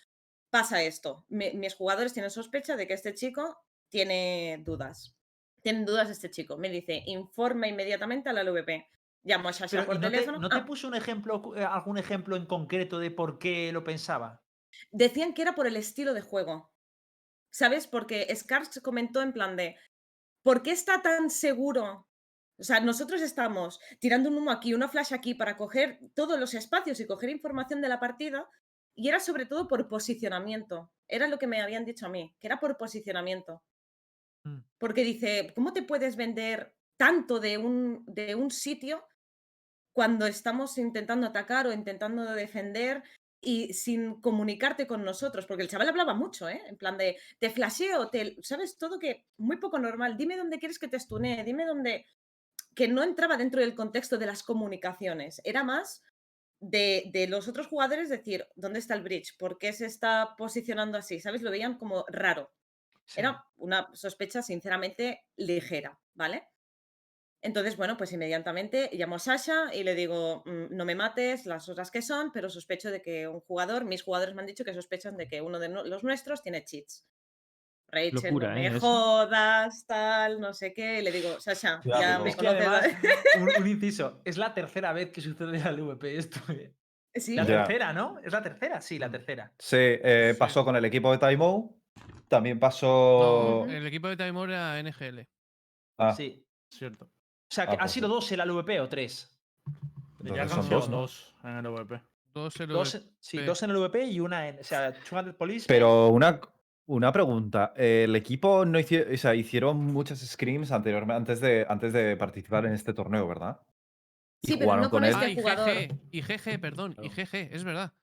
pasa 0.50 0.82
esto. 0.84 1.26
mi- 1.30 1.52
mis 1.54 1.76
jugadores 1.76 2.14
tienen 2.14 2.32
sospecha 2.32 2.76
de 2.76 2.88
que 2.88 2.94
este 2.94 3.14
chico 3.14 3.58
tiene 3.90 4.62
dudas. 4.66 5.16
Tienen 5.62 5.86
dudas 5.86 6.08
de 6.08 6.14
este 6.14 6.32
chico. 6.32 6.58
Me 6.58 6.70
dice, 6.70 7.04
informa 7.06 7.68
inmediatamente 7.68 8.30
a 8.30 8.34
la 8.34 8.42
LVP. 8.42 8.88
Llamo 9.24 9.50
a 9.50 9.54
Sasha 9.54 9.70
Pero, 9.70 9.86
por 9.86 9.96
¿y 9.96 10.00
no, 10.00 10.10
te, 10.10 10.12
teléfono. 10.12 10.40
no 10.40 10.50
te 10.50 10.56
Ah, 10.56 10.66
puso 10.66 10.88
un 10.88 10.96
ejemplo, 10.96 11.42
cu- 11.42 11.56
eh, 11.56 11.64
algún 11.64 11.98
ejemplo 12.00 12.36
en 12.36 12.46
concreto 12.48 12.98
de 12.98 13.12
por 13.12 13.38
qué 13.40 13.72
lo 13.72 13.84
pensaba? 13.84 14.44
decían 14.92 15.34
que 15.34 15.42
era 15.44 15.54
por 15.54 15.68
el 15.68 15.76
estilo 15.76 16.14
de 16.14 16.22
juego. 16.22 16.72
¿Sabes? 17.52 17.86
Porque 17.88 18.34
Scars 18.36 18.80
comentó 18.82 19.22
en 19.22 19.34
plan 19.34 19.56
de, 19.58 19.76
¿por 20.44 20.64
qué 20.64 20.72
está 20.72 21.02
tan 21.02 21.30
seguro? 21.30 22.08
O 22.62 22.64
sea, 22.64 22.80
nosotros 22.80 23.22
estamos 23.22 23.80
tirando 24.00 24.30
un 24.30 24.38
humo 24.38 24.52
aquí, 24.52 24.74
una 24.74 24.88
flash 24.88 25.14
aquí 25.14 25.34
para 25.34 25.58
coger 25.58 26.00
todos 26.14 26.40
los 26.40 26.54
espacios 26.54 27.00
y 27.00 27.08
coger 27.08 27.32
información 27.32 27.82
de 27.82 27.90
la 27.90 28.00
partida. 28.00 28.48
Y 28.96 29.10
era 29.10 29.20
sobre 29.20 29.46
todo 29.46 29.68
por 29.68 29.88
posicionamiento. 29.88 30.92
Era 31.08 31.28
lo 31.28 31.40
que 31.40 31.48
me 31.48 31.60
habían 31.60 31.86
dicho 31.86 32.06
a 32.06 32.10
mí, 32.10 32.36
que 32.40 32.48
era 32.48 32.60
por 32.60 32.78
posicionamiento. 32.78 33.64
Mm. 34.44 34.60
Porque 34.78 35.04
dice, 35.04 35.52
¿cómo 35.56 35.74
te 35.74 35.82
puedes 35.82 36.16
vender 36.16 36.74
tanto 36.98 37.40
de 37.40 37.58
un, 37.58 38.04
de 38.06 38.36
un 38.36 38.52
sitio 38.52 39.04
cuando 39.92 40.28
estamos 40.28 40.78
intentando 40.78 41.28
atacar 41.28 41.66
o 41.66 41.74
intentando 41.74 42.24
defender? 42.34 43.04
y 43.42 43.74
sin 43.74 44.22
comunicarte 44.22 44.86
con 44.86 45.04
nosotros, 45.04 45.48
porque 45.48 45.64
el 45.64 45.70
chaval 45.70 45.90
hablaba 45.90 46.14
mucho, 46.14 46.48
¿eh? 46.48 46.62
En 46.68 46.78
plan 46.78 46.96
de, 46.96 47.18
te 47.40 47.50
flasheo, 47.50 48.10
te, 48.10 48.38
¿sabes? 48.44 48.78
Todo 48.78 49.00
que 49.00 49.26
muy 49.38 49.58
poco 49.58 49.80
normal. 49.80 50.16
Dime 50.16 50.38
dónde 50.38 50.60
quieres 50.60 50.78
que 50.78 50.88
te 50.88 50.98
estune, 50.98 51.44
dime 51.44 51.66
dónde... 51.66 52.06
Que 52.76 52.88
no 52.88 53.04
entraba 53.04 53.38
dentro 53.38 53.62
del 53.62 53.76
contexto 53.76 54.18
de 54.18 54.26
las 54.26 54.44
comunicaciones, 54.44 55.42
era 55.44 55.64
más 55.64 56.04
de, 56.60 57.10
de 57.14 57.28
los 57.28 57.48
otros 57.48 57.68
jugadores 57.68 58.10
decir, 58.10 58.48
¿dónde 58.56 58.80
está 58.80 58.94
el 58.94 59.04
bridge? 59.04 59.38
¿Por 59.38 59.58
qué 59.58 59.74
se 59.74 59.86
está 59.86 60.36
posicionando 60.38 60.98
así? 60.98 61.20
¿Sabes? 61.20 61.42
Lo 61.42 61.52
veían 61.52 61.78
como 61.78 62.06
raro. 62.08 62.54
Sí. 63.06 63.20
Era 63.20 63.46
una 63.58 63.90
sospecha 63.94 64.42
sinceramente 64.42 65.26
ligera, 65.38 66.00
¿vale? 66.14 66.48
Entonces, 67.42 67.76
bueno, 67.78 67.98
pues 67.98 68.14
inmediatamente 68.14 68.90
llamo 68.94 69.16
a 69.16 69.20
Sasha 69.20 69.74
y 69.74 69.84
le 69.84 69.96
digo, 69.96 70.44
"Mm, 70.46 70.76
no 70.76 70.86
me 70.86 70.96
mates 70.96 71.46
las 71.46 71.70
horas 71.70 71.92
que 71.92 72.02
son, 72.02 72.32
pero 72.32 72.50
sospecho 72.50 72.92
de 72.92 73.02
que 73.02 73.28
un 73.28 73.42
jugador, 73.42 73.86
mis 73.86 74.04
jugadores 74.04 74.36
me 74.36 74.42
han 74.42 74.48
dicho 74.48 74.64
que 74.66 74.74
sospechan 74.74 75.18
de 75.18 75.28
que 75.28 75.42
uno 75.42 75.60
de 75.60 75.70
los 75.70 76.04
nuestros 76.04 76.44
tiene 76.44 76.64
cheats. 76.64 77.06
Rachel, 77.92 78.14
Locura, 78.24 78.50
no 78.50 78.56
me 78.56 78.64
¿eh? 78.66 78.70
Eso. 78.70 78.80
jodas, 78.80 79.86
tal, 79.86 80.40
no 80.40 80.54
sé 80.54 80.74
qué. 80.74 81.02
Le 81.02 81.12
digo, 81.12 81.40
Sasha, 81.40 81.82
ya 81.84 82.14
digo. 82.14 82.24
me 82.26 82.36
conoces. 82.36 82.68
además, 82.68 82.86
un, 83.58 83.62
un 83.64 83.68
inciso, 83.68 84.22
es 84.24 84.38
la 84.38 84.54
tercera 84.54 84.94
vez 84.94 85.10
que 85.12 85.20
sucede 85.22 85.58
en 85.58 85.64
la 85.64 85.72
LVP 85.72 86.18
esto. 86.18 86.40
eh. 86.52 86.74
Sí, 87.14 87.36
La 87.36 87.44
Ya. 87.44 87.64
tercera, 87.66 87.92
¿no? 87.92 88.20
¿Es 88.24 88.32
la 88.32 88.42
tercera? 88.42 88.80
Sí, 88.80 88.98
la 88.98 89.12
tercera. 89.12 89.52
Sí, 89.60 89.76
eh, 89.78 90.32
Sí. 90.34 90.40
pasó 90.40 90.64
con 90.64 90.76
el 90.78 90.86
equipo 90.86 91.12
de 91.12 91.18
Taimo. 91.18 91.78
También 92.30 92.58
pasó. 92.60 93.66
No, 93.68 93.72
el 93.74 93.86
equipo 93.86 94.08
de 94.08 94.16
Timor 94.16 94.50
era 94.50 94.80
NGL. 94.82 95.28
Ah, 96.00 96.14
Sí. 96.16 96.46
Cierto. 96.74 97.04
O 97.06 97.54
sea, 97.54 97.66
que 97.66 97.72
Ah, 97.72 97.74
¿han 97.74 97.80
pues 97.80 97.92
sido 97.92 98.08
sí. 98.08 98.14
dos 98.14 98.32
en 98.32 98.38
la 98.38 98.46
LVP 98.46 98.80
o 98.80 98.88
tres? 98.88 99.38
Entonces 100.22 100.36
ya 100.38 100.48
son 100.48 100.70
dos, 100.70 100.90
dos 100.90 101.36
en 101.44 101.58
el 101.58 101.68
VP. 101.68 102.02
Dos 102.34 102.56
el 102.62 102.68
Dos, 102.70 102.96
en- 102.96 103.12
sí, 103.20 103.38
VP. 103.40 103.46
dos 103.48 103.64
en 103.64 103.70
el 103.72 103.76
LVP 103.76 104.06
y 104.06 104.20
una 104.22 104.48
en. 104.48 104.60
O 104.60 104.64
sea, 104.64 104.92
200 104.92 105.36
Police. 105.36 105.66
Pero 105.68 106.08
una, 106.08 106.40
una 106.94 107.12
pregunta. 107.12 107.74
El 107.76 108.16
equipo 108.16 108.66
no 108.66 108.80
hicieron, 108.80 109.14
o 109.14 109.18
sea, 109.18 109.36
hicieron 109.36 109.78
muchas 109.78 110.20
scrims 110.20 110.72
anteriormente, 110.72 111.16
antes 111.18 111.40
de, 111.42 111.66
antes 111.70 111.94
de 111.94 112.16
participar 112.18 112.66
en 112.66 112.74
este 112.74 112.94
torneo, 112.94 113.28
¿verdad? 113.28 113.60
Y 114.42 114.48
Sí, 114.48 114.54
pero 114.58 114.66
jugaron 114.66 114.84
no 114.84 114.90
con 114.90 115.02
con 115.02 115.04
él. 115.06 115.12
este 115.14 115.26
Ah, 115.26 115.30
y 115.30 115.36
jugador. 115.36 115.70
GG, 115.70 116.00
y 116.12 116.22
GG, 116.22 116.60
perdón, 116.62 116.92
y 117.02 117.10
Claro. 117.10 117.30
GG, 117.32 117.36
es 117.56 117.64
verdad. 117.64 117.94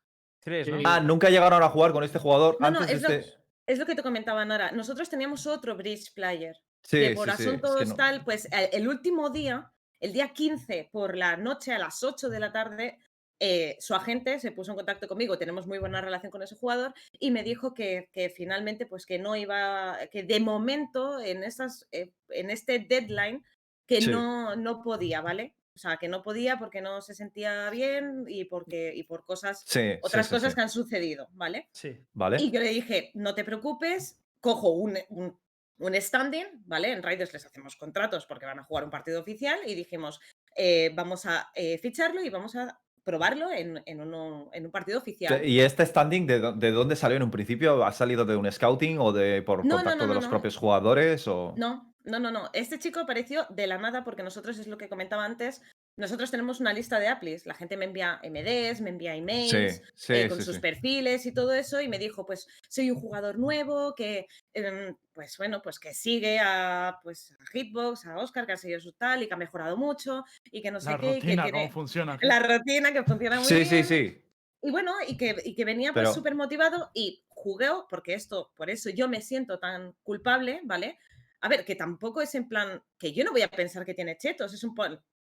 Tres, 0.40 0.68
¿no? 0.68 0.78
Sí. 0.78 0.82
Ah, 0.86 1.00
nunca 1.00 1.30
llegaron 1.30 1.62
a 1.62 1.68
jugar 1.68 1.92
con 1.92 2.04
este 2.04 2.18
jugador 2.18 2.56
No, 2.60 2.70
no, 2.70 2.78
antes 2.80 2.94
es 2.96 3.02
de 3.02 3.08
lo, 3.08 3.14
este. 3.14 3.34
es 3.66 3.78
lo 3.78 3.86
que 3.86 3.94
te 3.94 4.02
comentaba 4.02 4.44
Nara. 4.44 4.70
Nosotros 4.72 5.08
teníamos 5.10 5.46
otro 5.46 5.76
bridge 5.76 6.14
player. 6.14 6.56
Sí, 6.84 6.98
que 6.98 7.08
sí, 7.10 7.14
por 7.16 7.26
sí, 7.26 7.30
es 7.32 7.36
que 7.38 7.42
asuntos 7.48 7.88
no- 7.88 7.94
tal, 7.96 8.24
pues 8.24 8.46
el, 8.52 8.68
el 8.72 8.88
último 8.88 9.30
día, 9.30 9.72
el 10.00 10.12
día 10.12 10.28
15 10.28 10.88
por 10.92 11.16
la 11.16 11.36
noche 11.36 11.72
a 11.74 11.78
las 11.78 12.02
8 12.04 12.28
de 12.28 12.40
la 12.40 12.52
tarde, 12.52 12.98
eh, 13.40 13.76
su 13.80 13.94
agente 13.94 14.40
se 14.40 14.52
puso 14.52 14.72
en 14.72 14.76
contacto 14.76 15.06
conmigo, 15.08 15.38
tenemos 15.38 15.66
muy 15.66 15.78
buena 15.78 16.00
relación 16.00 16.30
con 16.32 16.42
ese 16.42 16.56
jugador, 16.56 16.94
y 17.18 17.30
me 17.30 17.42
dijo 17.42 17.74
que, 17.74 18.08
que 18.12 18.30
finalmente, 18.30 18.86
pues 18.86 19.06
que 19.06 19.18
no 19.18 19.36
iba, 19.36 19.98
que 20.10 20.22
de 20.22 20.40
momento 20.40 21.20
en, 21.20 21.44
esas, 21.44 21.86
eh, 21.92 22.12
en 22.30 22.50
este 22.50 22.78
deadline, 22.80 23.44
que 23.86 24.00
Sí. 24.02 24.10
no, 24.10 24.54
no 24.56 24.82
podía, 24.82 25.20
¿vale? 25.20 25.54
O 25.74 25.78
sea, 25.78 25.96
que 25.96 26.08
no 26.08 26.22
podía 26.24 26.58
porque 26.58 26.80
no 26.80 27.00
se 27.00 27.14
sentía 27.14 27.70
bien 27.70 28.24
y, 28.26 28.44
porque, 28.46 28.92
y 28.94 29.04
por 29.04 29.24
cosas, 29.24 29.62
Sí, 29.66 29.92
otras 30.02 30.26
sí, 30.26 30.34
cosas 30.34 30.54
que 30.54 30.60
han 30.60 30.68
sucedido, 30.68 31.28
¿vale? 31.32 31.68
Sí. 31.72 31.96
¿Vale? 32.12 32.36
Y 32.40 32.50
yo 32.50 32.60
le 32.60 32.70
dije, 32.70 33.12
no 33.14 33.34
te 33.36 33.44
preocupes, 33.44 34.20
cojo 34.40 34.70
un, 34.70 34.98
un, 35.08 35.38
un 35.78 35.94
standing, 35.94 36.64
¿vale? 36.66 36.90
En 36.92 37.02
Raiders 37.02 37.32
les 37.32 37.46
hacemos 37.46 37.76
contratos 37.76 38.26
porque 38.26 38.44
van 38.46 38.58
a 38.58 38.64
jugar 38.64 38.84
un 38.84 38.90
partido 38.90 39.20
oficial 39.20 39.60
y 39.66 39.76
dijimos, 39.76 40.20
eh, 40.56 40.90
vamos 40.94 41.24
a 41.26 41.50
eh, 41.54 41.78
ficharlo 41.78 42.22
y 42.24 42.28
vamos 42.30 42.56
a 42.56 42.80
probarlo 43.08 43.50
en, 43.50 43.82
en 43.86 44.00
uno- 44.02 44.50
en 44.52 44.66
un 44.66 44.70
partido 44.70 44.98
oficial. 44.98 45.42
¿Y 45.42 45.60
este 45.60 45.86
standing 45.86 46.26
de, 46.26 46.42
dó- 46.42 46.52
de 46.52 46.70
dónde 46.72 46.94
salió 46.94 47.16
en 47.16 47.22
un 47.22 47.30
principio? 47.30 47.82
¿Ha 47.86 47.92
salido 47.92 48.26
de 48.26 48.36
un 48.36 48.52
scouting 48.52 48.98
o 48.98 49.12
de 49.12 49.40
por 49.40 49.64
No, 49.64 49.76
contacto 49.76 50.02
no, 50.04 50.08
de 50.08 50.14
los 50.14 50.26
propios 50.26 50.58
jugadores? 50.58 51.26
O... 51.26 51.54
No, 51.56 51.90
no, 52.04 52.18
no, 52.18 52.30
no. 52.30 52.50
Este 52.52 52.78
chico 52.78 53.00
apareció 53.00 53.46
de 53.48 53.66
la 53.66 53.78
nada 53.78 54.04
porque 54.04 54.22
nosotros, 54.22 54.58
es 54.58 54.66
lo 54.66 54.76
que 54.76 54.90
comentaba 54.90 55.24
antes, 55.24 55.62
nosotros 55.98 56.30
tenemos 56.30 56.60
una 56.60 56.72
lista 56.72 56.98
de 56.98 57.08
applis. 57.08 57.44
La 57.44 57.54
gente 57.54 57.76
me 57.76 57.84
envía 57.84 58.20
MDs, 58.22 58.80
me 58.80 58.90
envía 58.90 59.14
emails, 59.14 59.50
Sí, 59.50 59.82
sí, 59.94 60.12
eh, 60.14 60.28
con 60.28 60.38
sí, 60.38 60.44
sus 60.44 60.54
sí. 60.54 60.60
perfiles 60.60 61.26
y 61.26 61.32
todo 61.34 61.52
eso, 61.52 61.80
y 61.80 61.88
me 61.88 61.98
dijo, 61.98 62.24
pues 62.24 62.46
soy 62.68 62.90
un 62.90 62.98
jugador 63.00 63.38
nuevo 63.38 63.94
que, 63.94 64.26
em, 64.54 64.96
pues 65.12 65.36
bueno, 65.36 65.60
pues 65.60 65.78
que 65.78 65.92
sigue 65.92 66.38
a, 66.40 66.98
pues, 67.02 67.32
a 67.32 67.44
Hitbox, 67.52 68.06
a 68.06 68.16
Oscar, 68.18 68.46
que 68.46 68.52
ha 68.52 68.56
seguido 68.56 68.80
su 68.80 68.92
tal 68.92 69.22
y 69.22 69.28
que 69.28 69.34
ha 69.34 69.36
mejorado 69.36 69.76
mucho 69.76 70.24
y 70.50 70.62
que 70.62 70.70
no 70.70 70.80
sé 70.80 70.90
La 70.92 70.98
qué, 70.98 71.06
y 71.06 71.10
que 71.14 71.20
rutina, 71.20 71.42
tiene 71.42 71.58
cómo 71.60 71.72
funciona. 71.72 72.18
la 72.22 72.38
rutina 72.40 72.92
que 72.92 73.02
funciona 73.02 73.36
muy 73.36 73.44
Sí, 73.44 73.64
sí, 73.64 73.74
bien. 73.74 73.84
sí. 73.84 74.22
Y 74.62 74.70
bueno, 74.70 74.92
y 75.06 75.16
que, 75.16 75.36
y 75.44 75.54
que 75.54 75.64
venía 75.64 75.92
pues 75.92 76.02
Pero- 76.04 76.14
súper 76.14 76.34
motivado 76.34 76.90
y 76.94 77.22
jugueo, 77.28 77.86
porque 77.90 78.14
esto, 78.14 78.50
por 78.56 78.70
eso 78.70 78.90
yo 78.90 79.08
me 79.08 79.20
siento 79.20 79.58
tan 79.58 79.92
culpable, 80.02 80.60
¿vale? 80.64 80.98
A 81.40 81.48
ver, 81.48 81.64
que 81.64 81.76
tampoco 81.76 82.20
es 82.20 82.34
en 82.34 82.48
plan, 82.48 82.82
que 82.98 83.12
yo 83.12 83.22
no 83.22 83.30
voy 83.30 83.42
a 83.42 83.48
pensar 83.48 83.84
que 83.84 83.94
tiene 83.94 84.16
chetos, 84.18 84.52
es 84.52 84.64
un, 84.64 84.74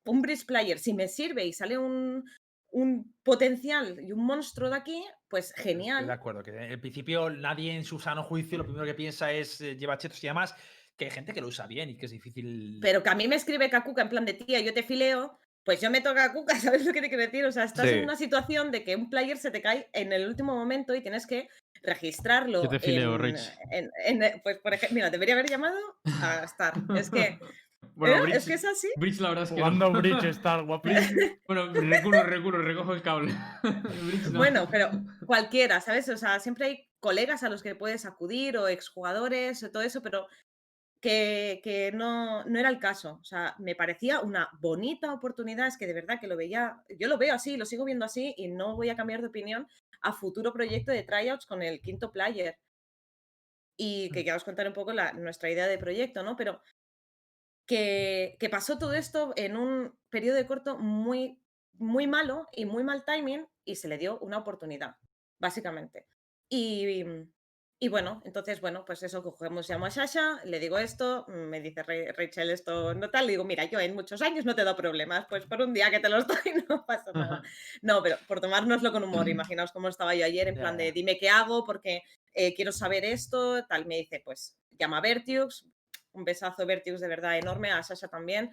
un 0.05 0.21
bridge 0.21 0.45
player, 0.45 0.77
si 0.79 0.93
me 0.93 1.07
sirve 1.07 1.45
y 1.45 1.53
sale 1.53 1.77
un, 1.77 2.23
un 2.71 3.13
potencial 3.23 3.99
y 4.01 4.11
un 4.11 4.25
monstruo 4.25 4.69
de 4.69 4.75
aquí, 4.77 5.03
pues 5.29 5.49
Estoy 5.49 5.63
de 5.63 5.69
genial. 5.71 6.09
acuerdo, 6.11 6.43
que 6.43 6.51
en 6.51 6.81
principio 6.81 7.29
nadie 7.29 7.75
en 7.75 7.83
su 7.83 7.99
sano 7.99 8.23
juicio 8.23 8.57
lo 8.57 8.65
primero 8.65 8.85
que 8.85 8.93
piensa 8.93 9.31
es 9.31 9.61
eh, 9.61 9.75
lleva 9.77 9.97
chetos 9.97 10.23
y 10.23 10.27
además 10.27 10.55
que 10.97 11.05
hay 11.05 11.11
gente 11.11 11.33
que 11.33 11.41
lo 11.41 11.47
usa 11.47 11.65
bien 11.67 11.89
y 11.89 11.97
que 11.97 12.05
es 12.05 12.11
difícil. 12.11 12.79
Pero 12.81 13.01
que 13.01 13.09
a 13.09 13.15
mí 13.15 13.27
me 13.27 13.35
escribe 13.35 13.69
Kakuka 13.69 14.01
en 14.03 14.09
plan 14.09 14.25
de 14.25 14.33
tía, 14.33 14.59
yo 14.59 14.73
te 14.73 14.83
fileo, 14.83 15.39
pues 15.63 15.79
yo 15.81 15.89
me 15.89 16.01
toca 16.01 16.27
Kakuka, 16.27 16.55
¿sabes 16.59 16.85
lo 16.85 16.93
que 16.93 17.01
te 17.01 17.07
quiero 17.09 17.23
decir? 17.23 17.45
O 17.45 17.51
sea, 17.51 17.63
estás 17.63 17.87
Sí. 17.89 17.95
en 17.95 18.03
una 18.03 18.15
situación 18.15 18.71
de 18.71 18.83
que 18.83 18.95
un 18.95 19.09
player 19.09 19.37
se 19.37 19.49
te 19.51 19.61
cae 19.61 19.87
en 19.93 20.11
el 20.13 20.27
último 20.27 20.55
momento 20.55 20.93
y 20.93 21.01
tienes 21.01 21.25
que 21.25 21.47
registrarlo. 21.81 22.63
Yo 22.63 22.69
te 22.69 22.79
fileo, 22.79 23.15
en- 23.15 23.21
Rich. 23.21 23.51
en- 23.71 23.91
en- 24.23 24.41
pues, 24.41 24.57
por 24.59 24.73
ejemplo, 24.73 24.95
mira, 24.95 25.09
debería 25.09 25.33
haber 25.35 25.49
llamado 25.49 25.77
a 26.05 26.43
Star. 26.45 26.73
Es 26.95 27.09
que, 27.09 27.39
Bueno, 27.95 28.15
¿eh? 28.17 28.21
Bridge, 28.21 28.35
es 28.37 28.45
que 28.45 28.53
es 28.53 28.65
así. 28.65 28.87
Bridge, 28.97 29.19
la 29.19 29.29
verdad 29.29 29.43
es 29.45 29.49
que 29.51 29.55
no. 29.55 29.65
Jugando 29.65 29.91
Bridge 29.91 30.23
Star, 30.29 30.63
guapísimo. 30.65 31.21
Bueno, 31.47 31.73
recurro, 31.73 32.23
recurro, 32.23 32.57
recojo 32.63 32.93
el 32.93 33.01
cable. 33.01 33.33
Bridge 33.63 34.27
no. 34.31 34.37
Bueno, 34.39 34.67
pero 34.69 34.89
cualquiera, 35.25 35.81
¿sabes? 35.81 36.09
O 36.09 36.17
sea, 36.17 36.39
siempre 36.39 36.65
hay 36.65 36.87
colegas 36.99 37.43
a 37.43 37.49
los 37.49 37.61
que 37.63 37.75
puedes 37.75 38.05
acudir 38.05 38.57
o 38.57 38.67
exjugadores 38.67 39.61
o 39.63 39.71
todo 39.71 39.83
eso, 39.83 40.01
pero 40.01 40.27
que, 41.01 41.59
que 41.63 41.91
no, 41.91 42.45
no 42.45 42.59
era 42.59 42.69
el 42.69 42.79
caso. 42.79 43.19
O 43.21 43.23
sea, 43.25 43.55
me 43.59 43.75
parecía 43.75 44.21
una 44.21 44.49
bonita 44.59 45.13
oportunidad, 45.13 45.67
es 45.67 45.77
que 45.77 45.85
de 45.87 45.93
verdad 45.93 46.19
que 46.19 46.27
lo 46.27 46.37
veía, 46.37 46.81
yo 46.97 47.07
lo 47.09 47.17
veo 47.17 47.35
así, 47.35 47.57
lo 47.57 47.65
sigo 47.65 47.83
viendo 47.85 48.05
así 48.05 48.33
y 48.37 48.47
no 48.47 48.75
voy 48.75 48.89
a 48.89 48.95
cambiar 48.95 49.19
de 49.21 49.27
opinión 49.27 49.67
a 50.01 50.13
futuro 50.13 50.53
proyecto 50.53 50.91
de 50.91 51.03
tryouts 51.03 51.45
con 51.45 51.61
el 51.61 51.81
quinto 51.81 52.11
player. 52.11 52.57
Y 53.75 54.09
que 54.11 54.23
ya 54.23 54.35
os 54.35 54.43
contaré 54.43 54.69
un 54.69 54.75
poco 54.75 54.93
la- 54.93 55.13
nuestra 55.13 55.49
idea 55.49 55.67
de 55.67 55.77
proyecto, 55.77 56.23
¿no? 56.23 56.35
Pero 56.35 56.61
que, 57.65 58.37
que 58.39 58.49
pasó 58.49 58.77
todo 58.77 58.93
esto 58.93 59.33
en 59.35 59.57
un 59.57 59.97
periodo 60.09 60.35
de 60.37 60.47
corto 60.47 60.77
muy, 60.77 61.41
muy 61.73 62.07
malo 62.07 62.47
y 62.51 62.65
muy 62.65 62.83
mal 62.83 63.05
timing 63.05 63.47
y 63.65 63.75
se 63.77 63.87
le 63.87 63.97
dio 63.97 64.19
una 64.19 64.37
oportunidad, 64.39 64.95
básicamente. 65.39 66.07
Y, 66.49 67.03
y 67.79 67.87
bueno, 67.89 68.21
entonces, 68.25 68.61
bueno, 68.61 68.85
pues 68.85 69.03
eso, 69.03 69.23
cogemos, 69.23 69.67
llamo 69.69 69.85
a 69.85 69.91
Sasha, 69.91 70.39
le 70.45 70.59
digo 70.59 70.77
esto, 70.77 71.25
me 71.27 71.59
dice 71.59 71.83
"Ra- 71.83 72.13
Rachel 72.15 72.49
esto 72.51 72.93
no 72.93 73.09
tal, 73.09 73.25
le 73.25 73.31
digo, 73.33 73.43
mira, 73.43 73.65
yo 73.65 73.79
en 73.79 73.93
muchos 73.95 74.21
años 74.21 74.45
no 74.45 74.55
te 74.55 74.63
doy 74.63 74.75
problemas, 74.75 75.25
pues 75.29 75.45
por 75.47 75.61
un 75.61 75.73
día 75.73 75.89
que 75.91 75.99
te 75.99 76.07
los 76.09 76.25
doy 76.27 76.63
no 76.69 76.85
pasa 76.85 77.11
nada. 77.13 77.41
No, 77.81 78.01
pero 78.01 78.17
por 78.27 78.39
tomárnoslo 78.39 78.91
con 78.93 79.03
humor, 79.03 79.27
imaginaos 79.29 79.71
cómo 79.73 79.89
estaba 79.89 80.15
yo 80.15 80.25
ayer, 80.25 80.47
en 80.47 80.57
plan 80.57 80.77
de 80.77 80.91
dime 80.93 81.17
qué 81.17 81.29
hago 81.29 81.65
porque 81.65 82.03
eh, 82.33 82.53
quiero 82.55 82.71
saber 82.71 83.03
esto, 83.03 83.65
tal, 83.67 83.85
me 83.85 83.97
dice, 83.97 84.21
pues 84.23 84.57
llama 84.71 84.99
a 84.99 85.01
Vertiux, 85.01 85.65
un 86.13 86.23
besazo 86.25 86.65
Vertiux 86.65 86.99
de 87.01 87.07
verdad 87.07 87.37
enorme, 87.37 87.71
a 87.71 87.83
Sasha 87.83 88.07
también. 88.07 88.51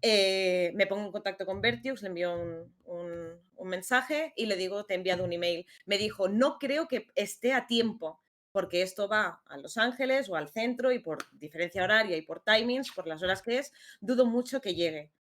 Eh, 0.00 0.72
me 0.74 0.86
pongo 0.86 1.06
en 1.06 1.12
contacto 1.12 1.46
con 1.46 1.60
Vertiux, 1.60 2.02
le 2.02 2.08
envío 2.08 2.34
un, 2.34 2.74
un- 2.84 3.40
un 3.56 3.68
mensaje 3.68 4.32
y 4.36 4.46
le 4.46 4.56
digo, 4.56 4.84
te 4.84 4.94
he 4.94 4.96
enviado 4.96 5.24
un 5.24 5.32
email. 5.32 5.66
Me 5.86 5.98
dijo, 5.98 6.28
no 6.28 6.58
creo 6.58 6.88
que 6.88 7.06
esté 7.14 7.52
a 7.52 7.66
tiempo, 7.66 8.20
porque 8.50 8.82
esto 8.82 9.08
va 9.08 9.42
a 9.46 9.56
Los 9.58 9.76
Ángeles 9.78 10.28
o 10.28 10.34
al 10.36 10.48
centro 10.48 10.90
y 10.92 10.98
por 10.98 11.18
diferencia 11.32 11.84
horaria 11.84 12.16
y 12.16 12.22
por 12.22 12.42
timings, 12.42 12.90
por 12.92 13.06
las 13.06 13.22
horas 13.22 13.40
que 13.42 13.58
es, 13.58 13.72
dudo 14.00 14.26
mucho 14.26 14.60
que 14.60 14.74
llegue. 14.74 15.12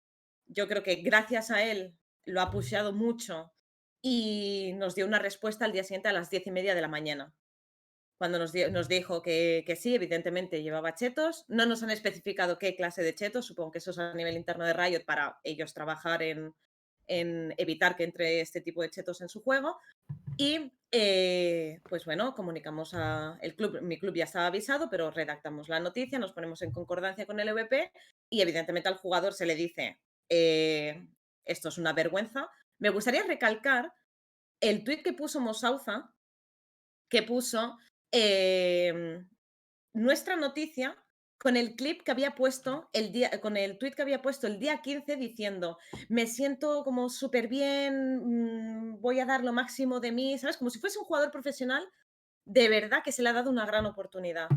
Yo 0.46 0.66
creo 0.68 0.82
que 0.82 0.96
gracias 0.96 1.50
a 1.50 1.62
él 1.62 1.94
lo 2.24 2.40
ha 2.40 2.50
pusheado 2.50 2.92
mucho 2.92 3.52
y 4.02 4.72
nos 4.76 4.94
dio 4.94 5.06
una 5.06 5.18
respuesta 5.18 5.64
al 5.66 5.72
día 5.72 5.84
siguiente 5.84 6.08
a 6.08 6.12
las 6.12 6.30
diez 6.30 6.46
y 6.46 6.50
media 6.50 6.74
de 6.74 6.80
la 6.80 6.88
mañana 6.88 7.34
cuando 8.20 8.38
nos, 8.38 8.52
di- 8.52 8.70
nos 8.70 8.86
dijo 8.86 9.22
que, 9.22 9.64
sí, 9.80 9.94
evidentemente 9.94 10.62
llevaba 10.62 10.94
chetos. 10.94 11.46
No 11.48 11.64
nos 11.64 11.82
han 11.82 11.88
especificado 11.88 12.58
qué 12.58 12.76
clase 12.76 13.02
de 13.02 13.14
chetos, 13.14 13.46
supongo 13.46 13.70
que 13.70 13.78
eso 13.78 13.92
es 13.92 13.98
a 13.98 14.12
nivel 14.12 14.36
interno 14.36 14.66
de 14.66 14.74
Riot 14.74 15.06
para 15.06 15.40
ellos 15.42 15.72
trabajar 15.72 16.22
en, 16.22 16.54
evitar 17.08 17.96
que 17.96 18.04
entre 18.04 18.42
este 18.42 18.60
tipo 18.60 18.82
de 18.82 18.90
chetos 18.90 19.22
en 19.22 19.30
su 19.30 19.42
juego. 19.42 19.80
Y 20.36 20.70
eh, 20.92 21.80
pues 21.88 22.04
bueno, 22.04 22.34
comunicamos 22.34 22.92
a 22.92 23.38
el 23.40 23.56
club, 23.56 23.80
mi 23.80 23.98
club 23.98 24.14
ya 24.14 24.24
estaba 24.24 24.48
avisado, 24.48 24.90
pero 24.90 25.10
redactamos 25.10 25.70
la 25.70 25.80
noticia, 25.80 26.18
nos 26.18 26.34
ponemos 26.34 26.60
en 26.60 26.72
concordancia 26.72 27.24
con 27.24 27.40
el 27.40 27.48
EVP 27.48 27.90
y 28.28 28.42
evidentemente 28.42 28.90
al 28.90 28.98
jugador 28.98 29.32
se 29.32 29.46
le 29.46 29.54
dice, 29.54 29.98
eh, 30.28 31.02
esto 31.46 31.70
es 31.70 31.78
una 31.78 31.94
vergüenza. 31.94 32.50
Me 32.78 32.90
gustaría 32.90 33.22
recalcar 33.22 33.94
el 34.60 34.84
tweet 34.84 35.02
que 35.02 35.14
puso 35.14 35.40
Mosauza, 35.40 36.12
que 37.08 37.22
puso 37.22 37.78
em, 38.12 39.28
nuestra 39.94 40.36
noticia 40.36 40.96
con 41.38 41.56
el 41.56 41.74
clip 41.74 42.02
que 42.02 42.10
había 42.10 42.34
puesto 42.34 42.90
el 42.92 43.12
día, 43.12 43.40
con 43.40 43.56
el 43.56 43.78
tweet 43.78 43.92
que 43.92 44.02
había 44.02 44.20
puesto 44.20 44.46
el 44.46 44.58
día 44.58 44.82
15 44.82 45.16
diciendo, 45.16 45.78
me 46.08 46.26
siento 46.26 46.84
como 46.84 47.08
súper 47.08 47.48
bien, 47.48 48.92
mm, 48.92 49.00
voy 49.00 49.20
a 49.20 49.26
dar 49.26 49.42
lo 49.42 49.52
máximo 49.52 50.00
de 50.00 50.12
mí, 50.12 50.38
¿sabes? 50.38 50.58
Como 50.58 50.70
si 50.70 50.78
fuese 50.78 50.98
un 50.98 51.06
jugador 51.06 51.30
profesional, 51.30 51.88
de 52.44 52.68
verdad 52.68 53.02
que 53.02 53.12
se 53.12 53.22
le 53.22 53.30
ha 53.30 53.32
dado 53.32 53.50
una 53.50 53.64
gran 53.64 53.86
oportunidad, 53.86 54.48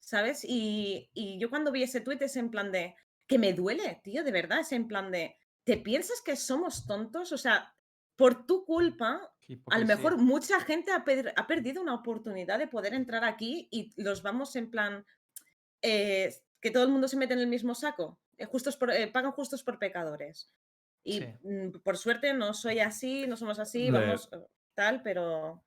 ¿sabes? 0.00 0.44
Y, 0.44 1.10
y 1.12 1.40
yo 1.40 1.50
cuando 1.50 1.72
vi 1.72 1.82
ese 1.82 2.00
tweet 2.00 2.18
es 2.20 2.36
en 2.36 2.50
plan 2.50 2.70
de, 2.70 2.94
que 3.26 3.38
me 3.38 3.52
duele, 3.52 4.00
tío, 4.02 4.24
de 4.24 4.32
verdad, 4.32 4.60
es 4.60 4.72
en 4.72 4.88
plan 4.88 5.12
de, 5.12 5.36
¿te 5.64 5.76
piensas 5.76 6.20
que 6.20 6.34
somos 6.34 6.84
tontos? 6.84 7.30
O 7.30 7.38
sea, 7.38 7.72
por 8.20 8.46
tu 8.46 8.64
culpa, 8.66 9.32
a 9.70 9.78
lo 9.78 9.86
mejor 9.86 10.16
mucha 10.18 10.60
gente 10.60 10.92
ha, 10.92 11.02
per- 11.04 11.32
ha 11.36 11.46
perdido 11.46 11.80
una 11.82 11.94
oportunidad 11.94 12.58
de 12.58 12.68
poder 12.68 12.92
entrar 12.94 13.24
aquí 13.24 13.66
y 13.70 13.90
los 14.00 14.22
vamos 14.22 14.54
en 14.56 14.70
plan 14.70 15.04
eh, 15.82 16.32
que 16.60 16.70
todo 16.70 16.82
el 16.84 16.90
mundo 16.90 17.08
se 17.08 17.16
mete 17.16 17.32
en 17.34 17.40
el 17.40 17.46
mismo 17.46 17.74
saco. 17.74 18.18
eh, 18.36 18.46
justos 18.46 18.76
por- 18.76 18.90
eh, 18.90 19.06
pagan 19.08 19.32
justos 19.32 19.62
por 19.62 19.78
pecadores. 19.78 20.50
Y 21.04 21.20
Sí. 21.20 21.26
mm, 21.42 21.70
por 21.82 21.96
suerte 21.98 22.32
no 22.32 22.54
soy 22.54 22.80
así, 22.80 23.26
no 23.26 23.36
somos 23.36 23.58
así, 23.58 23.90
vamos 23.90 24.28
eh, 24.32 24.38
tal, 24.74 25.02
pero 25.02 25.62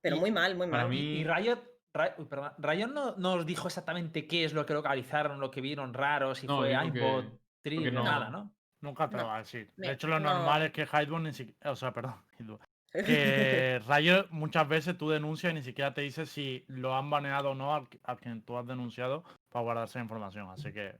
pero 0.00 0.16
Y- 0.16 0.20
muy 0.20 0.30
mal, 0.30 0.54
muy 0.56 0.68
para 0.68 0.84
mal. 0.84 0.90
mí- 0.90 1.20
Y, 1.20 1.24
Riot, 1.24 1.58
Ri- 1.92 2.14
uy, 2.18 2.24
perdón, 2.26 2.52
Riot 2.58 2.88
no, 2.88 3.16
no 3.16 3.32
os 3.34 3.44
dijo 3.46 3.66
exactamente 3.68 4.26
qué 4.26 4.44
es 4.44 4.52
lo 4.54 4.64
que 4.64 4.72
localizaron, 4.74 5.40
lo 5.40 5.50
que 5.50 5.60
vieron 5.60 5.92
raro, 5.92 6.34
si 6.34 6.46
No, 6.46 6.58
fue 6.58 6.68
dijo 6.68 7.22
que- 7.62 7.70
que 7.82 7.90
no. 7.90 8.04
nada, 8.04 8.30
¿no? 8.30 8.54
Nunca 8.80 9.08
te 9.08 9.16
No. 9.16 9.22
lo 9.22 9.28
va 9.28 9.36
a 9.36 9.38
decir. 9.38 9.70
Me- 9.76 9.88
De 9.88 9.92
hecho, 9.94 10.06
lo 10.06 10.20
no. 10.20 10.32
normal 10.32 10.62
es 10.62 10.72
que 10.72 10.86
Hydebone 10.86 11.30
ni 11.30 11.34
siquiera. 11.34 11.70
O 11.72 11.76
sea, 11.76 11.92
perdón. 11.92 12.14
Que 12.92 13.80
Rayo 13.86 14.26
muchas 14.30 14.66
veces 14.66 14.96
tú 14.96 15.10
denuncias 15.10 15.52
y 15.52 15.56
ni 15.56 15.62
siquiera 15.62 15.92
te 15.92 16.00
dice 16.00 16.24
si 16.24 16.64
lo 16.68 16.94
han 16.96 17.10
baneado 17.10 17.50
o 17.50 17.54
no 17.54 17.74
al, 17.74 17.86
quien 18.18 18.40
tú 18.42 18.56
has 18.56 18.66
denunciado 18.66 19.24
para 19.50 19.62
guardar 19.62 19.84
esa 19.88 20.00
información. 20.00 20.48
Así 20.50 20.72
que 20.72 20.94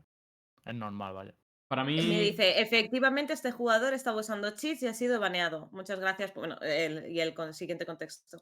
es 0.67 0.75
normal, 0.75 1.15
vaya. 1.15 1.35
Para 1.69 1.85
mí. 1.85 1.97
Me 1.97 2.21
dice, 2.21 2.61
efectivamente 2.61 3.33
este 3.33 3.53
jugador 3.53 3.95
estaba 3.95 4.19
usando 4.21 4.51
cheats 4.55 4.83
y 4.83 4.87
ha 4.87 4.93
sido 4.95 5.19
baneado. 5.19 5.69
Muchas 5.73 5.99
gracias. 5.99 6.35
Bueno, 6.35 6.57
el- 6.61 7.11
y 7.11 7.21
el 7.21 7.35
siguiente 7.55 7.87
contexto. 7.87 8.39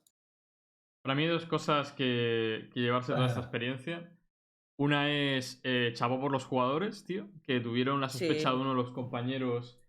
Para 1.02 1.14
mí 1.14 1.22
hay 1.22 1.28
dos 1.28 1.46
cosas 1.46 1.92
que, 1.92 2.68
que 2.74 2.80
llevarse 2.80 3.12
toda 3.12 3.26
esta 3.28 3.40
experiencia. 3.40 4.10
Una 4.78 5.10
es 5.10 5.60
eh, 5.64 5.92
chapó 5.94 6.20
por 6.20 6.30
los 6.32 6.44
jugadores, 6.44 7.04
tío, 7.06 7.28
que 7.44 7.60
tuvieron 7.60 8.00
la 8.00 8.08
sospecha 8.10 8.50
Sí. 8.50 8.56
de 8.56 8.60
uno 8.60 8.70
de 8.70 8.76
los 8.76 8.90
compañeros 8.90 9.80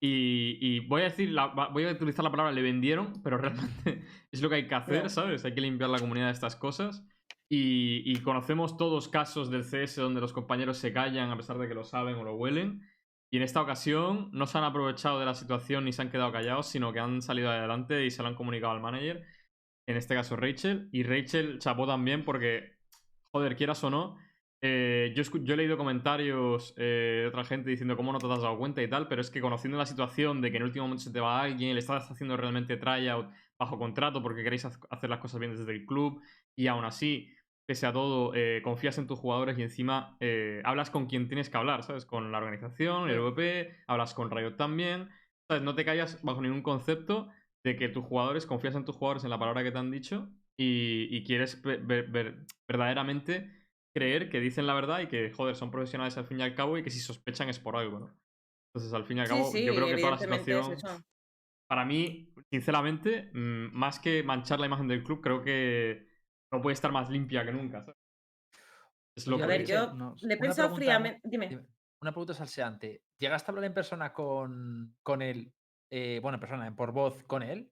y, 0.00 0.58
y 0.60 0.80
voy 0.80 1.02
a 1.02 1.04
decir, 1.04 1.30
la- 1.30 1.46
voy 1.72 1.84
a 1.84 1.92
utilizar 1.92 2.24
la 2.24 2.30
palabra 2.32 2.52
le 2.52 2.62
vendieron, 2.62 3.22
pero 3.22 3.38
realmente 3.38 4.04
es 4.32 4.42
lo 4.42 4.48
que 4.48 4.56
hay 4.56 4.66
que 4.68 4.74
hacer. 4.74 5.08
¿sabes? 5.10 5.44
Hay 5.44 5.54
que 5.54 5.60
limpiar 5.60 5.90
la 5.90 5.98
comunidad 6.00 6.26
de 6.26 6.32
estas 6.32 6.56
cosas. 6.56 7.06
Y, 7.48 8.02
y 8.10 8.16
conocemos 8.22 8.76
todos 8.78 9.08
casos 9.08 9.50
del 9.50 9.62
CS 9.64 9.96
donde 10.00 10.20
los 10.22 10.32
compañeros 10.32 10.78
se 10.78 10.92
callan 10.92 11.30
a 11.30 11.36
pesar 11.36 11.58
de 11.58 11.68
que 11.68 11.74
lo 11.74 11.84
saben 11.84 12.16
o 12.16 12.24
lo 12.24 12.34
huelen. 12.34 12.82
Y 13.30 13.36
en 13.36 13.42
esta 13.44 13.60
ocasión 13.62 14.30
no 14.32 14.46
se 14.46 14.58
han 14.58 14.64
aprovechado 14.64 15.20
de 15.20 15.26
la 15.26 15.34
situación 15.34 15.84
ni 15.84 15.92
se 15.92 16.02
han 16.02 16.10
quedado 16.10 16.32
callados, 16.32 16.66
sino 16.66 16.92
que 16.92 16.98
han 17.00 17.22
salido 17.22 17.50
adelante 17.50 18.04
y 18.06 18.10
se 18.10 18.22
lo 18.22 18.28
han 18.28 18.34
comunicado 18.34 18.72
al 18.72 18.80
manager 18.80 19.24
en 19.88 19.96
este 19.96 20.14
caso 20.14 20.36
Rachel, 20.36 20.88
y 20.92 21.02
Rachel 21.02 21.58
chapó 21.58 21.86
también 21.88 22.24
porque, 22.24 22.76
joder, 23.32 23.56
quieras 23.56 23.82
o 23.82 23.90
no, 23.90 24.16
eh, 24.62 25.12
yo, 25.16 25.22
yo 25.42 25.54
he 25.54 25.56
leído 25.56 25.76
comentarios 25.76 26.72
eh, 26.76 27.20
de 27.22 27.26
otra 27.28 27.44
gente 27.44 27.68
diciendo 27.70 27.96
cómo 27.96 28.12
no 28.12 28.18
te 28.18 28.26
has 28.32 28.42
dado 28.42 28.56
cuenta 28.58 28.82
y 28.82 28.88
tal, 28.88 29.08
pero 29.08 29.20
es 29.20 29.30
que 29.30 29.40
conociendo 29.40 29.76
la 29.78 29.86
situación 29.86 30.40
de 30.40 30.50
que 30.50 30.56
en 30.58 30.62
el 30.62 30.68
último 30.68 30.84
momento 30.86 31.02
se 31.04 31.10
te 31.12 31.20
va 31.20 31.40
alguien, 31.42 31.74
le 31.74 31.80
estás 31.80 32.10
haciendo 32.10 32.36
realmente 32.36 32.76
tryout 32.76 33.28
bajo 33.58 33.78
contrato 33.78 34.22
porque 34.22 34.42
queréis 34.44 34.64
hacer 34.64 35.10
las 35.10 35.18
cosas 35.20 35.40
bien 35.40 35.56
desde 35.56 35.72
el 35.72 35.84
club, 35.86 36.22
y 36.56 36.66
aún 36.68 36.84
así, 36.84 37.30
pese 37.66 37.86
a 37.86 37.92
todo, 37.92 38.32
eh, 38.34 38.60
confías 38.62 38.98
en 38.98 39.06
tus 39.06 39.18
jugadores 39.18 39.58
y 39.58 39.62
encima 39.62 40.16
eh, 40.20 40.60
hablas 40.64 40.90
con 40.90 41.06
quien 41.06 41.28
tienes 41.28 41.50
que 41.50 41.56
hablar, 41.56 41.82
¿sabes? 41.82 42.04
Con 42.06 42.30
la 42.32 42.38
organización, 42.38 43.08
el. 43.10 43.18
VP, 43.20 43.76
hablas 43.86 44.14
con 44.14 44.30
Riot 44.30 44.56
también, 44.56 45.08
¿sabes? 45.48 45.62
No 45.62 45.74
te 45.74 45.84
callas 45.84 46.22
bajo 46.22 46.40
ningún 46.40 46.62
concepto 46.62 47.28
de 47.64 47.76
que 47.76 47.88
tus 47.88 48.04
jugadores, 48.04 48.46
confías 48.46 48.74
en 48.74 48.84
tus 48.84 48.96
jugadores 48.96 49.24
en 49.24 49.30
la 49.30 49.38
palabra 49.38 49.62
que 49.62 49.70
te 49.72 49.78
han 49.78 49.90
dicho 49.90 50.28
y, 50.56 51.08
y 51.16 51.24
quieres 51.24 51.62
ver- 51.62 51.82
ver- 51.82 52.44
verdaderamente 52.68 53.61
creer 53.94 54.28
que 54.30 54.40
dicen 54.40 54.66
la 54.66 54.74
verdad 54.74 55.00
y 55.00 55.08
que, 55.08 55.30
joder, 55.32 55.54
son 55.56 55.70
profesionales 55.70 56.16
al 56.16 56.26
fin 56.26 56.40
y 56.40 56.42
al 56.42 56.54
cabo 56.54 56.78
y 56.78 56.82
que 56.82 56.90
si 56.90 57.00
sospechan 57.00 57.48
es 57.48 57.58
por 57.58 57.76
algo, 57.76 57.98
¿no? 58.00 58.18
Entonces, 58.74 58.92
al 58.94 59.04
fin 59.04 59.18
y 59.18 59.20
al 59.20 59.28
cabo, 59.28 59.44
sí, 59.44 59.64
yo 59.64 59.74
creo 59.74 59.88
que 59.88 59.96
toda 59.98 60.10
la 60.12 60.16
es 60.16 60.44
situación, 60.44 61.04
para 61.68 61.84
mí, 61.84 62.34
sinceramente, 62.50 63.30
mm, 63.32 63.70
más 63.72 63.98
que 63.98 64.22
manchar 64.22 64.60
la 64.60 64.66
imagen 64.66 64.88
del 64.88 65.02
club, 65.02 65.20
creo 65.20 65.42
que 65.42 66.06
no 66.52 66.60
puede 66.62 66.74
estar 66.74 66.92
más 66.92 67.10
limpia 67.10 67.44
que 67.44 67.52
nunca, 67.52 67.82
¿sabes? 67.82 67.98
Es 69.14 69.26
lo 69.26 69.36
A 69.36 69.40
que 69.40 69.46
ver, 69.46 69.66
yo 69.66 69.92
no 69.92 70.16
le 70.22 70.34
he 70.34 70.36
pensado 70.38 70.68
pregunta- 70.68 70.76
fríamente. 70.76 71.20
Dime. 71.24 71.48
Dime. 71.48 71.66
Una 72.00 72.12
pregunta 72.12 72.34
salseante. 72.34 73.02
¿Llegaste 73.18 73.50
a 73.50 73.52
hablar 73.52 73.64
en 73.66 73.74
persona 73.74 74.12
con, 74.12 74.96
con 75.02 75.22
él? 75.22 75.52
eh, 75.94 76.18
bueno, 76.22 76.36
en 76.36 76.40
persona, 76.40 76.74
por 76.74 76.92
voz 76.92 77.22
con 77.24 77.42
él. 77.42 77.70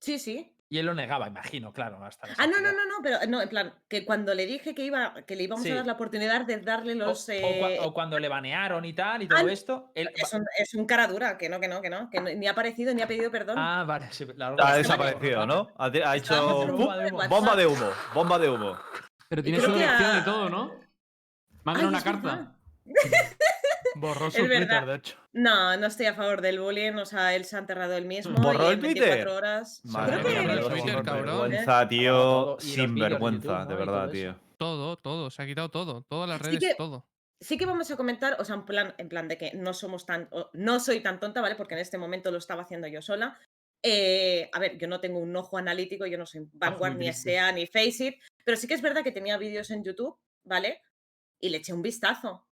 Sí, 0.00 0.18
sí. 0.18 0.56
Y 0.72 0.78
él 0.78 0.86
lo 0.86 0.94
negaba, 0.94 1.28
imagino, 1.28 1.70
claro. 1.70 2.02
Hasta 2.02 2.28
Ah, 2.38 2.46
no, 2.46 2.58
no, 2.58 2.72
no, 2.72 2.86
no, 2.86 2.94
pero 3.02 3.18
no, 3.28 3.42
en 3.42 3.48
plan, 3.50 3.74
que 3.88 4.06
cuando 4.06 4.32
le 4.32 4.46
dije 4.46 4.74
que 4.74 4.82
iba, 4.82 5.12
que 5.26 5.36
le 5.36 5.42
íbamos 5.42 5.62
Sí. 5.62 5.70
a 5.70 5.74
dar 5.74 5.84
la 5.86 5.92
oportunidad 5.92 6.46
de 6.46 6.56
darle 6.60 6.94
O, 6.94 6.96
los. 7.08 7.28
o 7.28 7.32
cua- 7.32 7.72
eh, 7.72 7.78
o 7.78 7.92
cuando 7.92 8.18
le 8.18 8.26
banearon 8.26 8.82
y 8.86 8.94
tal 8.94 9.22
y 9.22 9.28
todo 9.28 9.46
Ah, 9.46 9.52
esto. 9.52 9.92
Él, 9.94 10.08
es, 10.16 10.32
un, 10.32 10.46
es 10.58 10.72
un 10.72 10.86
cara 10.86 11.06
dura, 11.08 11.36
que 11.36 11.50
no, 11.50 11.60
que 11.60 11.68
no, 11.68 11.82
que 11.82 11.90
no, 11.90 12.08
que 12.08 12.20
no- 12.22 12.30
ni 12.30 12.46
ha 12.46 12.52
aparecido 12.52 12.94
ni 12.94 13.02
ha 13.02 13.06
pedido 13.06 13.30
perdón. 13.30 13.56
Ah, 13.58 13.84
vale. 13.86 14.10
sí, 14.12 14.26
la 14.34 14.56
Ha 14.58 14.76
desaparecido, 14.78 15.44
¿no? 15.44 15.68
Ha, 15.76 15.90
de- 15.90 16.02
hecho 16.16 16.34
de 16.36 16.40
bomba 16.72 16.96
de 17.54 17.66
humo, 17.66 17.90
bomba 18.14 18.38
de 18.38 18.48
humo. 18.48 18.78
Pero 19.28 19.42
tiene 19.42 19.60
su 19.60 19.74
dirección 19.74 20.10
a- 20.10 20.18
y 20.20 20.24
todo, 20.24 20.48
¿no? 20.48 20.72
Manden 21.64 21.84
Ay, 21.84 21.88
una 21.90 22.00
carta. 22.02 22.56
Borró 24.02 24.30
su 24.30 24.38
Twitter, 24.38 24.60
verdad. 24.68 24.86
de 24.86 24.94
hecho. 24.96 25.16
No, 25.32 25.76
no 25.76 25.86
estoy 25.86 26.06
a 26.06 26.14
favor 26.14 26.40
del 26.42 26.60
bullying, 26.60 26.92
o 26.94 27.06
sea, 27.06 27.34
él 27.34 27.44
se 27.44 27.56
ha 27.56 27.60
enterrado 27.60 27.96
él 27.96 28.04
mismo. 28.04 28.34
¿Borró 28.40 28.64
y 28.64 28.66
el 28.68 28.72
en 28.74 28.80
24 28.82 29.14
Twitter? 29.14 29.28
horas. 29.28 29.80
Madre 29.84 30.20
Creo 30.20 30.24
que- 30.34 30.40
mía, 30.40 30.60
Twitter, 30.60 31.02
cabrón. 31.02 31.50
vergüenza, 31.50 31.88
tío. 31.88 32.56
Sin 32.60 32.94
vergüenza, 32.94 33.60
YouTube, 33.60 33.68
de 33.68 33.74
verdad, 33.76 34.02
todo 34.02 34.10
tío. 34.12 34.36
Todo, 34.58 34.96
todo. 34.98 35.30
Se 35.30 35.42
ha 35.42 35.46
quitado 35.46 35.70
todo. 35.70 36.02
Todas 36.02 36.28
las 36.28 36.38
Sí 36.42 36.46
redes, 36.46 36.60
que- 36.60 36.74
todo. 36.74 37.06
Sí 37.40 37.56
que 37.58 37.66
vamos 37.66 37.90
a 37.90 37.96
comentar, 37.96 38.36
o 38.38 38.44
sea, 38.44 38.54
en 38.56 38.64
plan, 38.64 38.94
en 38.98 39.08
plan 39.08 39.26
de 39.26 39.36
que 39.38 39.52
no 39.54 39.74
somos 39.74 40.06
tan, 40.06 40.28
o- 40.30 40.48
no 40.52 40.78
soy 40.78 41.00
tan 41.00 41.18
tonta, 41.18 41.40
¿vale? 41.40 41.56
Porque 41.56 41.74
en 41.74 41.80
este 41.80 41.98
momento 41.98 42.30
lo 42.30 42.38
estaba 42.38 42.62
haciendo 42.62 42.86
yo 42.86 43.02
sola. 43.02 43.36
Eh, 43.82 44.48
a 44.52 44.60
ver, 44.60 44.78
yo 44.78 44.86
no 44.86 45.00
tengo 45.00 45.18
un 45.18 45.34
ojo 45.34 45.58
analítico, 45.58 46.06
yo 46.06 46.16
no 46.18 46.24
soy 46.26 46.46
Vanguard, 46.52 46.96
ni. 46.96 47.12
SEA, 47.12 47.50
ni 47.50 47.66
Faceit, 47.66 48.16
pero 48.44 48.56
sí 48.56 48.68
que 48.68 48.74
es 48.74 48.82
verdad 48.82 49.02
que 49.02 49.10
tenía 49.10 49.36
vídeos 49.38 49.70
en 49.72 49.82
YouTube, 49.82 50.16
¿vale? 50.44 50.82
Y 51.40 51.48
le 51.48 51.56
eché 51.58 51.72
un 51.72 51.82
vistazo, 51.82 52.46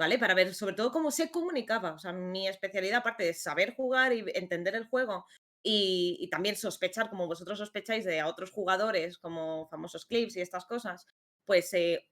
¿vale? 0.00 0.18
Para 0.18 0.32
ver 0.32 0.54
sobre 0.54 0.74
todo 0.74 0.90
cómo 0.90 1.10
se 1.10 1.30
comunicaba. 1.30 1.92
O 1.92 1.98
sea, 1.98 2.14
mi 2.14 2.48
especialidad, 2.48 3.00
aparte 3.00 3.22
de 3.22 3.34
saber 3.34 3.74
jugar 3.74 4.14
y 4.14 4.24
entender 4.34 4.74
el 4.74 4.88
juego 4.88 5.26
y, 5.62 6.26
también 6.30 6.56
sospechar, 6.56 7.10
como 7.10 7.26
vosotros 7.26 7.58
sospecháis, 7.58 8.06
de 8.06 8.18
a 8.18 8.26
otros 8.26 8.50
jugadores, 8.50 9.18
como 9.18 9.68
famosos 9.68 10.06
clips 10.06 10.36
y 10.36 10.40
estas 10.40 10.64
cosas, 10.64 11.06
pues 11.44 11.74
eh, 11.74 12.08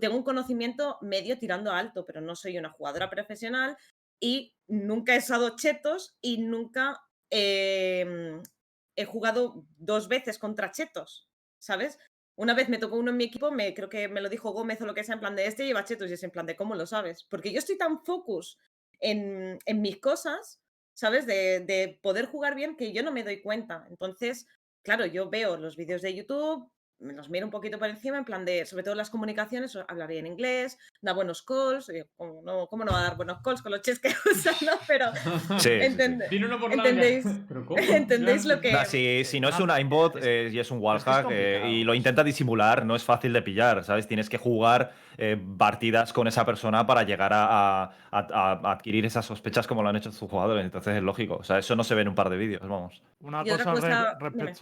tengo 0.00 0.16
un 0.16 0.22
conocimiento 0.22 0.98
medio 1.02 1.36
tirando 1.36 1.72
alto, 1.72 2.06
pero 2.06 2.20
no 2.20 2.36
soy 2.36 2.58
una 2.58 2.70
jugadora 2.70 3.10
profesional 3.10 3.76
y 4.20 4.54
nunca 4.68 5.16
he 5.16 5.18
usado 5.18 5.56
chetos 5.56 6.16
y 6.20 6.38
nunca 6.38 7.02
em, 7.30 8.40
he 8.94 9.04
jugado 9.04 9.66
dos 9.78 10.06
veces 10.06 10.38
contra 10.38 10.70
chetos, 10.70 11.28
¿sabes? 11.58 11.98
Una 12.36 12.54
vez 12.54 12.68
me 12.68 12.78
tocó 12.78 12.96
uno 12.96 13.10
en 13.10 13.16
mi 13.16 13.24
equipo, 13.24 13.50
me, 13.50 13.72
creo 13.74 13.88
que 13.88 14.08
me 14.08 14.20
lo 14.20 14.28
dijo 14.28 14.52
Gómez 14.52 14.80
o 14.82 14.86
lo 14.86 14.94
que 14.94 15.04
sea, 15.04 15.14
en 15.14 15.20
plan 15.20 15.36
de 15.36 15.46
este 15.46 15.66
lleva 15.66 15.84
chetos 15.84 16.10
y 16.10 16.14
es 16.14 16.22
en 16.22 16.30
plan 16.30 16.46
de 16.46 16.54
cómo 16.56 16.74
lo 16.74 16.86
sabes. 16.86 17.24
Porque 17.24 17.50
yo 17.52 17.58
estoy 17.58 17.78
tan 17.78 18.04
focus 18.04 18.58
en, 19.00 19.58
en 19.64 19.82
mis 19.82 19.98
cosas, 20.00 20.60
¿sabes? 20.94 21.26
De, 21.26 21.60
de 21.60 21.98
poder 22.02 22.26
jugar 22.26 22.54
bien 22.54 22.76
que 22.76 22.92
yo 22.92 23.02
no 23.02 23.12
me 23.12 23.24
doy 23.24 23.40
cuenta. 23.40 23.86
Entonces, 23.88 24.46
claro, 24.82 25.06
yo 25.06 25.30
veo 25.30 25.56
los 25.56 25.76
vídeos 25.76 26.02
de 26.02 26.14
YouTube, 26.14 26.70
me 26.98 27.12
los 27.12 27.28
miro 27.28 27.44
un 27.46 27.50
poquito 27.50 27.78
por 27.78 27.88
encima, 27.88 28.16
en 28.16 28.24
plan 28.24 28.44
de, 28.44 28.64
sobre 28.64 28.82
todo 28.82 28.94
las 28.94 29.10
comunicaciones, 29.10 29.76
habla 29.88 30.06
bien 30.06 30.26
inglés, 30.26 30.78
da 31.02 31.12
buenos 31.12 31.42
calls, 31.42 31.90
y 31.90 32.02
¿cómo 32.16 32.40
no, 32.42 32.66
cómo 32.68 32.84
no 32.84 32.92
va 32.92 33.00
a 33.00 33.02
dar 33.04 33.16
buenos 33.16 33.42
calls 33.42 33.60
con 33.60 33.72
los 33.72 33.82
chats 33.82 33.98
que 33.98 34.08
usan, 34.32 34.54
no? 34.64 34.72
Pero 34.86 35.06
Sí, 35.58 35.58
sí, 35.58 35.68
sí. 35.68 35.80
¿Entendéis? 36.72 37.24
larga. 37.26 37.44
¿Pero 37.48 37.66
cómo? 37.66 37.78
¿Entendéis 37.82 38.44
lo 38.46 38.60
que- 38.60 38.72
Nah, 38.72 38.84
si, 38.84 39.24
si 39.24 39.40
no 39.40 39.48
es 39.50 39.60
un 39.60 39.70
aimbot 39.70 40.16
eh, 40.22 40.50
y 40.52 40.58
es 40.58 40.70
un 40.70 40.78
es 40.78 40.82
wallhack 40.84 41.26
eh, 41.30 41.62
y 41.68 41.84
lo 41.84 41.94
intenta 41.94 42.24
disimular, 42.24 42.86
no 42.86 42.96
es 42.96 43.04
fácil 43.04 43.32
de 43.32 43.42
pillar, 43.42 43.84
¿sabes? 43.84 44.06
Tienes 44.08 44.28
que 44.30 44.38
jugar 44.38 44.92
eh, 45.18 45.36
partidas 45.58 46.12
con 46.12 46.26
esa 46.28 46.44
persona 46.46 46.86
para 46.86 47.02
llegar 47.02 47.32
a, 47.34 47.46
a- 47.84 47.90
a- 48.10 48.60
a 48.64 48.72
adquirir 48.72 49.04
esas 49.04 49.24
sospechas 49.26 49.66
como 49.66 49.82
lo 49.82 49.88
han 49.90 49.96
hecho 49.96 50.12
sus 50.12 50.30
jugadores. 50.30 50.64
Entonces 50.64 50.96
es 50.96 51.02
lógico. 51.02 51.36
O 51.36 51.44
sea, 51.44 51.58
eso 51.58 51.76
no 51.76 51.84
se 51.84 51.94
ve 51.94 52.02
en 52.02 52.08
un 52.08 52.14
par 52.14 52.30
de 52.30 52.36
vídeos, 52.36 52.62
vamos. 52.62 53.02
Una 53.20 53.42
cosa, 53.44 53.74
re- 53.74 53.80
cosa- 53.80 54.18
dime. 54.30 54.54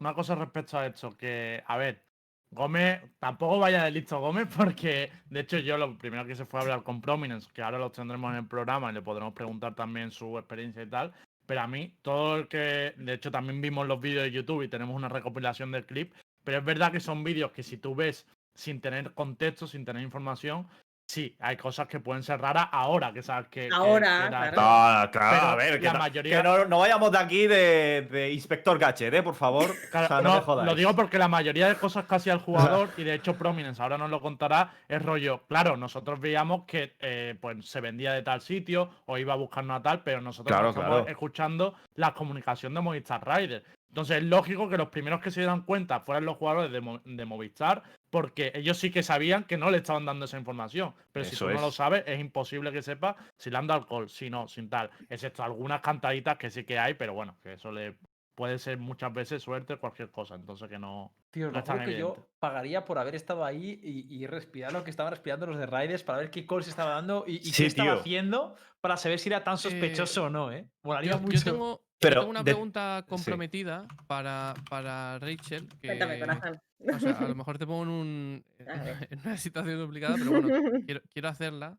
Una 0.00 0.14
cosa 0.14 0.34
respecto 0.34 0.78
a 0.78 0.86
esto, 0.86 1.16
que, 1.16 1.62
a 1.66 1.76
ver, 1.76 2.02
Gómez, 2.50 3.02
tampoco 3.18 3.58
vaya 3.58 3.84
de 3.84 3.90
listo 3.90 4.20
Gómez, 4.20 4.48
porque 4.56 5.10
de 5.28 5.40
hecho 5.40 5.58
yo 5.58 5.76
lo 5.76 5.96
primero 5.98 6.26
que 6.26 6.36
se 6.36 6.46
fue 6.46 6.60
a 6.60 6.62
hablar 6.62 6.82
con 6.82 7.00
Prominence, 7.00 7.48
que 7.52 7.62
ahora 7.62 7.78
los 7.78 7.92
tendremos 7.92 8.30
en 8.30 8.38
el 8.38 8.46
programa 8.46 8.90
y 8.90 8.94
le 8.94 9.02
podremos 9.02 9.34
preguntar 9.34 9.74
también 9.74 10.10
su 10.10 10.38
experiencia 10.38 10.82
y 10.82 10.86
tal, 10.88 11.12
Pero 11.46 11.60
a 11.60 11.66
mí, 11.66 11.94
todo 12.02 12.36
el 12.36 12.48
que. 12.48 12.94
De 12.96 13.14
hecho, 13.14 13.30
también 13.30 13.60
vimos 13.60 13.86
los 13.86 14.00
vídeos 14.00 14.24
de 14.24 14.32
YouTube 14.32 14.62
y 14.62 14.68
tenemos 14.68 14.96
una 14.96 15.08
recopilación 15.08 15.70
del 15.70 15.86
clip. 15.86 16.12
Pero 16.44 16.58
es 16.58 16.64
verdad 16.64 16.92
que 16.92 17.00
son 17.00 17.24
vídeos 17.24 17.52
que 17.52 17.62
si 17.62 17.76
tú 17.76 17.94
ves 17.94 18.26
sin 18.54 18.80
tener 18.80 19.12
contexto, 19.14 19.66
sin 19.66 19.84
tener 19.84 20.02
información, 20.02 20.66
sí, 21.06 21.34
hay 21.40 21.56
cosas 21.56 21.86
que 21.86 22.00
pueden 22.00 22.22
ser 22.22 22.40
raras 22.40 22.68
ahora, 22.72 23.12
que 23.12 23.22
sabes 23.22 23.48
que. 23.48 23.68
Ahora, 23.72 24.20
que 24.22 24.26
era- 24.26 24.50
claro. 24.50 24.56
No, 25.04 25.10
claro, 25.10 25.36
Pero 25.36 25.46
a 25.46 25.54
ver, 25.56 25.80
que, 25.80 25.86
la 25.86 25.92
no, 25.92 25.98
mayoría- 26.00 26.36
que 26.36 26.42
no, 26.42 26.64
no 26.66 26.78
vayamos 26.80 27.12
de 27.12 27.18
aquí 27.18 27.46
de, 27.46 28.08
de 28.10 28.32
inspector 28.32 28.78
Gadget, 28.78 29.14
¿eh? 29.14 29.22
Por 29.22 29.34
favor. 29.34 29.70
Claro, 29.90 30.06
o 30.06 30.08
sea, 30.08 30.20
no, 30.20 30.28
no, 30.30 30.34
me 30.36 30.40
jodáis. 30.42 30.68
lo 30.68 30.74
digo 30.74 30.94
porque 30.96 31.18
la 31.18 31.28
mayoría 31.28 31.68
de 31.68 31.76
cosas 31.76 32.04
casi 32.06 32.28
al 32.30 32.38
jugador, 32.40 32.90
y 32.96 33.04
de 33.04 33.14
hecho 33.14 33.34
Prominence 33.36 33.80
ahora 33.82 33.96
nos 33.98 34.10
lo 34.10 34.20
contará, 34.20 34.72
es 34.88 35.00
rollo. 35.02 35.42
Claro, 35.48 35.76
nosotros 35.76 36.20
veíamos 36.20 36.64
que 36.64 36.96
eh, 37.00 37.36
pues 37.40 37.68
se 37.68 37.80
vendía 37.80 38.12
de 38.12 38.22
tal 38.22 38.40
sitio 38.40 38.90
o 39.06 39.16
iba 39.18 39.32
a 39.32 39.36
buscarnos 39.36 39.78
a 39.78 39.82
tal, 39.82 40.02
pero 40.02 40.20
nosotros 40.20 40.54
estamos 40.56 40.74
claro. 40.74 41.08
escuchando 41.08 41.74
la 41.94 42.12
comunicación 42.14 42.74
de 42.74 42.80
Movistar 42.80 43.26
Rider. 43.26 43.64
Entonces 43.96 44.18
es 44.18 44.24
lógico 44.24 44.68
que 44.68 44.76
los 44.76 44.90
primeros 44.90 45.22
que 45.22 45.30
se 45.30 45.40
dieran 45.40 45.62
cuenta 45.62 46.00
fueran 46.00 46.26
los 46.26 46.36
jugadores 46.36 46.70
de, 46.70 46.82
Mo- 46.82 47.00
de 47.02 47.24
Movistar, 47.24 47.82
porque 48.10 48.52
ellos 48.54 48.76
sí 48.76 48.90
que 48.90 49.02
sabían 49.02 49.44
que 49.44 49.56
no 49.56 49.70
le 49.70 49.78
estaban 49.78 50.04
dando 50.04 50.26
esa 50.26 50.36
información. 50.36 50.92
Pero 51.12 51.24
si 51.24 51.34
tú 51.34 51.46
no 51.48 51.58
lo 51.62 51.68
es. 51.68 51.74
sabes, 51.76 52.04
es 52.06 52.20
imposible 52.20 52.70
que 52.72 52.82
sepa 52.82 53.16
si 53.38 53.48
le 53.48 53.56
han 53.56 53.66
dado 53.66 53.80
alcohol, 53.80 54.10
si 54.10 54.28
no, 54.28 54.48
sin 54.48 54.68
tal. 54.68 54.90
Excepto 55.08 55.42
algunas 55.42 55.80
cantaditas 55.80 56.36
que 56.36 56.50
sí 56.50 56.64
que 56.64 56.78
hay, 56.78 56.92
pero 56.92 57.14
bueno, 57.14 57.38
que 57.42 57.54
eso 57.54 57.72
le 57.72 57.94
puede 58.36 58.58
ser 58.60 58.78
muchas 58.78 59.12
veces 59.12 59.42
suerte, 59.42 59.76
cualquier 59.78 60.10
cosa. 60.12 60.36
Entonces 60.36 60.68
que 60.68 60.78
no. 60.78 61.12
Tío, 61.32 61.46
No 61.46 61.52
lo 61.54 61.58
es 61.58 61.64
tan 61.64 61.78
juro 61.78 61.90
que 61.90 61.98
yo 61.98 62.28
pagaría 62.38 62.84
por 62.84 62.98
haber 62.98 63.16
estado 63.16 63.44
ahí 63.44 63.80
y, 63.82 64.14
y 64.14 64.26
respirar 64.28 64.72
lo 64.72 64.84
que 64.84 64.90
estaban 64.90 65.10
respirando 65.10 65.46
los 65.46 65.58
de 65.58 65.66
Raiders 65.66 66.04
para 66.04 66.18
ver 66.18 66.30
qué 66.30 66.46
calls 66.46 66.68
estaba 66.68 66.90
dando 66.92 67.24
y, 67.26 67.36
y 67.36 67.44
Sí, 67.46 67.62
qué 67.64 67.66
estaba 67.66 67.92
tío. 67.92 68.00
haciendo 68.00 68.54
para 68.80 68.96
saber 68.96 69.18
si 69.18 69.30
era 69.30 69.42
tan 69.42 69.58
sospechoso 69.58 70.24
o 70.24 70.30
no, 70.30 70.52
¿eh? 70.52 70.68
Molaría 70.84 71.12
Yo, 71.12 71.16
yo 71.18 71.22
mucho. 71.22 71.42
tengo, 71.44 71.78
yo 71.78 71.84
Pero 71.98 72.20
tengo 72.20 72.30
una 72.30 72.40
de- 72.44 72.52
pregunta 72.52 73.04
comprometida 73.08 73.88
para, 74.06 74.54
para 74.70 75.18
Rachel. 75.18 75.66
Que, 75.80 75.88
Cuéntame, 75.88 76.20
corazón. 76.20 76.60
o 76.94 76.98
sea, 77.00 77.12
a 77.18 77.28
lo 77.28 77.34
mejor 77.34 77.56
te 77.58 77.66
pongo 77.66 77.82
en, 77.84 77.88
un- 77.88 78.44
en 79.10 79.18
una 79.24 79.36
situación 79.38 79.80
complicada, 79.80 80.16
pero 80.18 80.30
bueno, 80.30 80.48
quiero, 80.84 81.00
quiero 81.10 81.28
hacerla. 81.28 81.78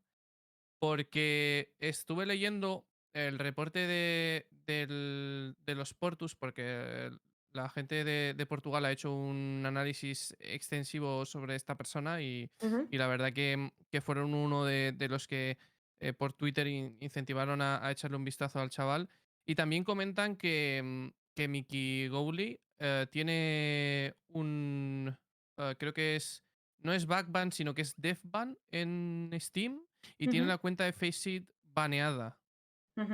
Porque 0.80 1.74
estuve 1.80 2.26
leyendo 2.26 2.87
el 3.13 3.39
reporte 3.39 3.80
de, 3.80 4.48
del- 4.65 5.56
de 5.65 5.76
los 5.76 5.93
Portus, 5.93 6.36
porque 6.36 7.10
la 7.54 7.70
gente 7.70 8.04
de, 8.04 8.34
de 8.36 8.46
Portugal 8.46 8.86
ha 8.86 8.91
hecho 8.91 9.13
un 9.13 9.63
análisis 9.65 10.36
extensivo 10.39 11.26
sobre 11.26 11.56
esta 11.56 11.76
persona 11.76 12.22
y, 12.22 12.50
la 12.98 13.08
verdad 13.08 13.34
que, 13.34 13.72
que 13.89 14.02
fueron 14.02 14.34
uno 14.34 14.65
de, 14.65 14.91
de 14.91 15.08
los 15.10 15.28
que 15.28 15.58
eh, 16.00 16.13
por 16.13 16.34
Twitter 16.34 16.67
in- 16.67 16.98
incentivaron 17.00 17.62
a, 17.62 17.84
a 17.86 17.91
echarle 17.91 18.17
un 18.17 18.24
vistazo 18.26 18.60
al 18.60 18.70
chaval. 18.70 19.10
Y 19.46 19.56
también 19.56 19.84
comentan 19.84 20.36
que, 20.36 20.82
mm, 20.84 21.08
que 21.34 21.48
Mickey 21.48 22.08
Gowley 22.10 22.60
eh, 22.80 23.08
tiene 23.10 24.13
un. 24.28 25.17
eh, 25.58 25.76
creo 25.80 25.93
que 25.93 26.15
es. 26.17 26.43
No 26.80 26.93
es 26.93 27.08
backban, 27.08 27.52
sino 27.52 27.74
que 27.74 27.82
es 27.82 27.96
defban 27.98 28.58
en 28.70 29.32
Steam. 29.39 29.82
Y 30.20 30.28
tiene 30.28 30.46
la 30.46 30.58
cuenta 30.60 30.84
de 30.84 30.93
Faceit 30.93 31.50
baneada. 31.63 32.39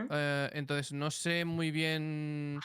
Eh, 0.09 0.49
entonces, 0.53 0.93
no 0.93 1.11
sé 1.11 1.45
muy 1.45 1.71
bien 1.71 2.59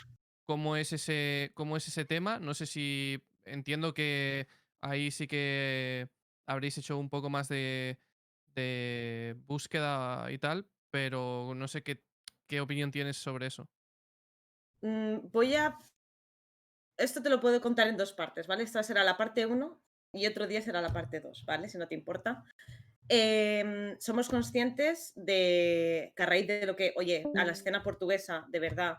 cómo 0.47 0.77
es 0.77 0.93
ese, 0.93 1.51
cómo 1.55 1.77
es 1.77 1.89
ese 1.89 2.05
tema. 2.05 2.39
No 2.39 2.55
sé 2.55 2.67
si 2.67 3.23
entiendo 3.45 3.95
que 3.95 4.47
ahí 4.81 5.11
sí 5.11 5.27
que 5.27 6.09
habréis 6.47 6.79
hecho 6.79 6.99
un 6.99 7.11
poco 7.11 7.31
más 7.31 7.49
de, 7.49 7.99
de 8.55 9.37
búsqueda 9.47 10.31
y 10.31 10.39
tal, 10.39 10.67
pero 10.91 11.53
no 11.55 11.69
sé 11.69 11.83
qué, 11.83 12.03
qué 12.47 12.61
opinión 12.61 12.91
tienes 12.91 13.17
sobre 13.17 13.47
eso. 13.47 13.69
Mm, 14.83 15.29
voy 15.31 15.55
a. 15.55 15.77
Esto 16.97 17.23
te 17.23 17.31
lo 17.31 17.41
puedo 17.41 17.61
contar 17.61 17.89
en 17.89 17.97
dos 17.97 18.13
partes, 18.13 18.47
¿vale? 18.47 18.65
Esta 18.65 18.83
será 18.83 19.05
la 19.05 19.17
parte 19.17 19.47
1 19.47 19.81
y 20.13 20.27
otro 20.27 20.47
día 20.47 20.63
será 20.63 20.81
la 20.81 20.93
parte 20.93 21.21
2, 21.21 21.45
¿vale? 21.47 21.69
Si 21.69 21.79
no 21.79 21.87
te 21.87 21.95
importa. 21.95 22.45
Em, 23.09 23.97
somos 24.01 24.29
conscientes 24.29 25.13
de 25.17 26.13
que 26.15 26.23
a 26.23 26.27
raíz 26.27 26.47
de 26.47 26.67
lo 26.67 26.77
que, 26.77 26.93
oye, 26.97 27.25
a 27.37 27.45
la 27.45 27.53
escena 27.53 27.83
portuguesa, 27.83 28.47
de 28.49 28.61
verdad, 28.61 28.99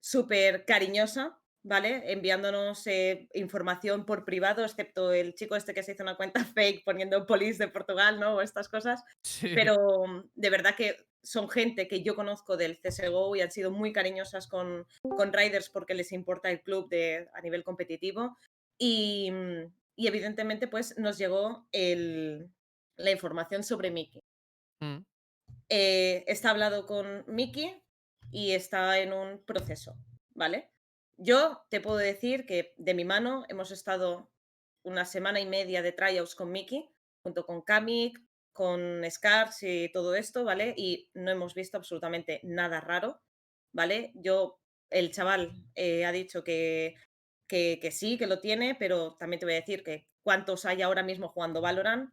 súper 0.00 0.64
cariñosa, 0.64 1.38
¿vale? 1.62 2.12
Enviándonos 2.12 2.86
eh, 2.86 3.28
información 3.34 4.04
por 4.04 4.24
privado, 4.24 4.64
excepto 4.64 5.12
el 5.12 5.34
chico 5.34 5.56
este 5.56 5.74
que 5.74 5.82
se 5.82 5.92
hizo 5.92 6.02
una 6.02 6.16
cuenta 6.16 6.44
fake 6.54 6.84
poniendo 6.84 7.26
polis 7.26 7.58
de 7.58 7.68
Portugal, 7.68 8.20
¿no? 8.20 8.36
O 8.36 8.40
estas 8.40 8.68
cosas. 8.68 9.02
Sí. 9.22 9.50
Pero 9.54 10.06
mm, 10.06 10.30
de 10.34 10.50
verdad 10.50 10.74
que 10.76 10.96
son 11.22 11.48
gente 11.48 11.88
que 11.88 12.02
yo 12.02 12.14
conozco 12.14 12.56
del 12.56 12.78
CSGO 12.80 13.34
y 13.34 13.40
han 13.40 13.50
sido 13.50 13.70
muy 13.70 13.92
cariñosas 13.92 14.46
con, 14.46 14.86
con 15.02 15.32
Riders 15.32 15.70
porque 15.70 15.94
les 15.94 16.12
importa 16.12 16.50
el 16.50 16.62
club 16.62 16.88
de, 16.90 17.28
a 17.34 17.40
nivel 17.40 17.64
competitivo. 17.64 18.36
Y, 18.78 19.30
mm, 19.30 19.72
y 19.96 20.06
evidentemente 20.06 20.66
pues 20.68 20.98
nos 20.98 21.16
llegó 21.18 21.66
el- 21.72 22.50
la 22.96 23.10
información 23.10 23.62
sobre 23.62 23.90
Mickey. 23.90 24.22
Mm, 24.80 25.04
Eh, 25.68 26.24
está 26.26 26.50
hablado 26.50 26.86
con 26.86 27.24
Mickey 27.26 27.82
y 28.30 28.52
está 28.52 28.98
en 28.98 29.12
un 29.12 29.44
proceso, 29.44 29.96
¿vale? 30.34 30.70
Yo 31.16 31.64
te 31.70 31.80
puedo 31.80 31.96
decir 31.98 32.46
que 32.46 32.74
de 32.76 32.94
mi 32.94 33.04
mano 33.04 33.44
hemos 33.48 33.70
estado 33.70 34.30
una 34.84 35.04
semana 35.04 35.40
y 35.40 35.46
media 35.46 35.82
de 35.82 35.92
tryouts 35.92 36.34
con 36.34 36.50
Mickey, 36.52 36.88
junto 37.22 37.46
con 37.46 37.62
Kamik, 37.62 38.20
con 38.52 39.02
Scars 39.10 39.62
y 39.62 39.90
todo 39.92 40.14
esto, 40.14 40.44
¿vale? 40.44 40.74
Y 40.76 41.10
no 41.14 41.30
hemos 41.30 41.54
visto 41.54 41.76
absolutamente 41.76 42.40
nada 42.44 42.80
raro, 42.80 43.22
¿vale? 43.72 44.12
Yo, 44.14 44.60
el 44.90 45.10
chaval 45.12 45.52
eh, 45.74 46.04
ha 46.04 46.12
dicho 46.12 46.44
que, 46.44 46.94
que, 47.48 47.78
que 47.80 47.90
sí, 47.90 48.18
que 48.18 48.26
lo 48.26 48.40
tiene, 48.40 48.74
pero 48.74 49.16
también 49.16 49.40
te 49.40 49.46
voy 49.46 49.54
a 49.54 49.60
decir 49.60 49.82
que 49.82 50.06
cuántos 50.22 50.64
hay 50.64 50.82
ahora 50.82 51.02
mismo 51.02 51.28
jugando 51.28 51.60
Valorant, 51.60 52.12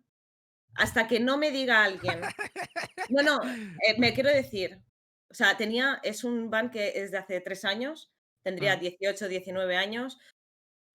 hasta 0.76 1.08
que 1.08 1.20
no 1.20 1.38
me 1.38 1.52
diga 1.52 1.84
alguien. 1.84 2.22
No, 3.10 3.24
no, 3.24 3.42
eh, 3.44 3.98
me 3.98 4.14
quiero 4.14 4.30
decir, 4.30 4.80
o 5.30 5.34
sea, 5.34 5.58
tenía, 5.58 6.00
es 6.04 6.24
un 6.24 6.50
ban 6.50 6.72
que 6.72 6.94
es 7.02 7.12
de 7.12 7.18
hace 7.18 7.42
tres 7.42 7.66
años, 7.66 8.12
tendría 8.44 8.78
Mm. 8.78 8.80
18, 8.80 9.28
19 9.28 9.76
años. 9.76 10.18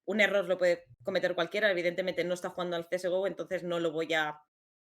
Un 0.07 0.21
error 0.21 0.47
lo 0.49 0.57
puede 0.57 0.85
cometer 1.03 1.35
cualquiera, 1.35 1.71
evidentemente 1.71 2.25
no 2.25 2.33
está 2.35 2.51
jugando 2.51 2.77
al 2.77 2.89
CSGO, 2.89 3.27
entonces 3.27 3.65
no 3.65 3.81
lo 3.81 3.93
voy 3.93 4.15
a 4.15 4.41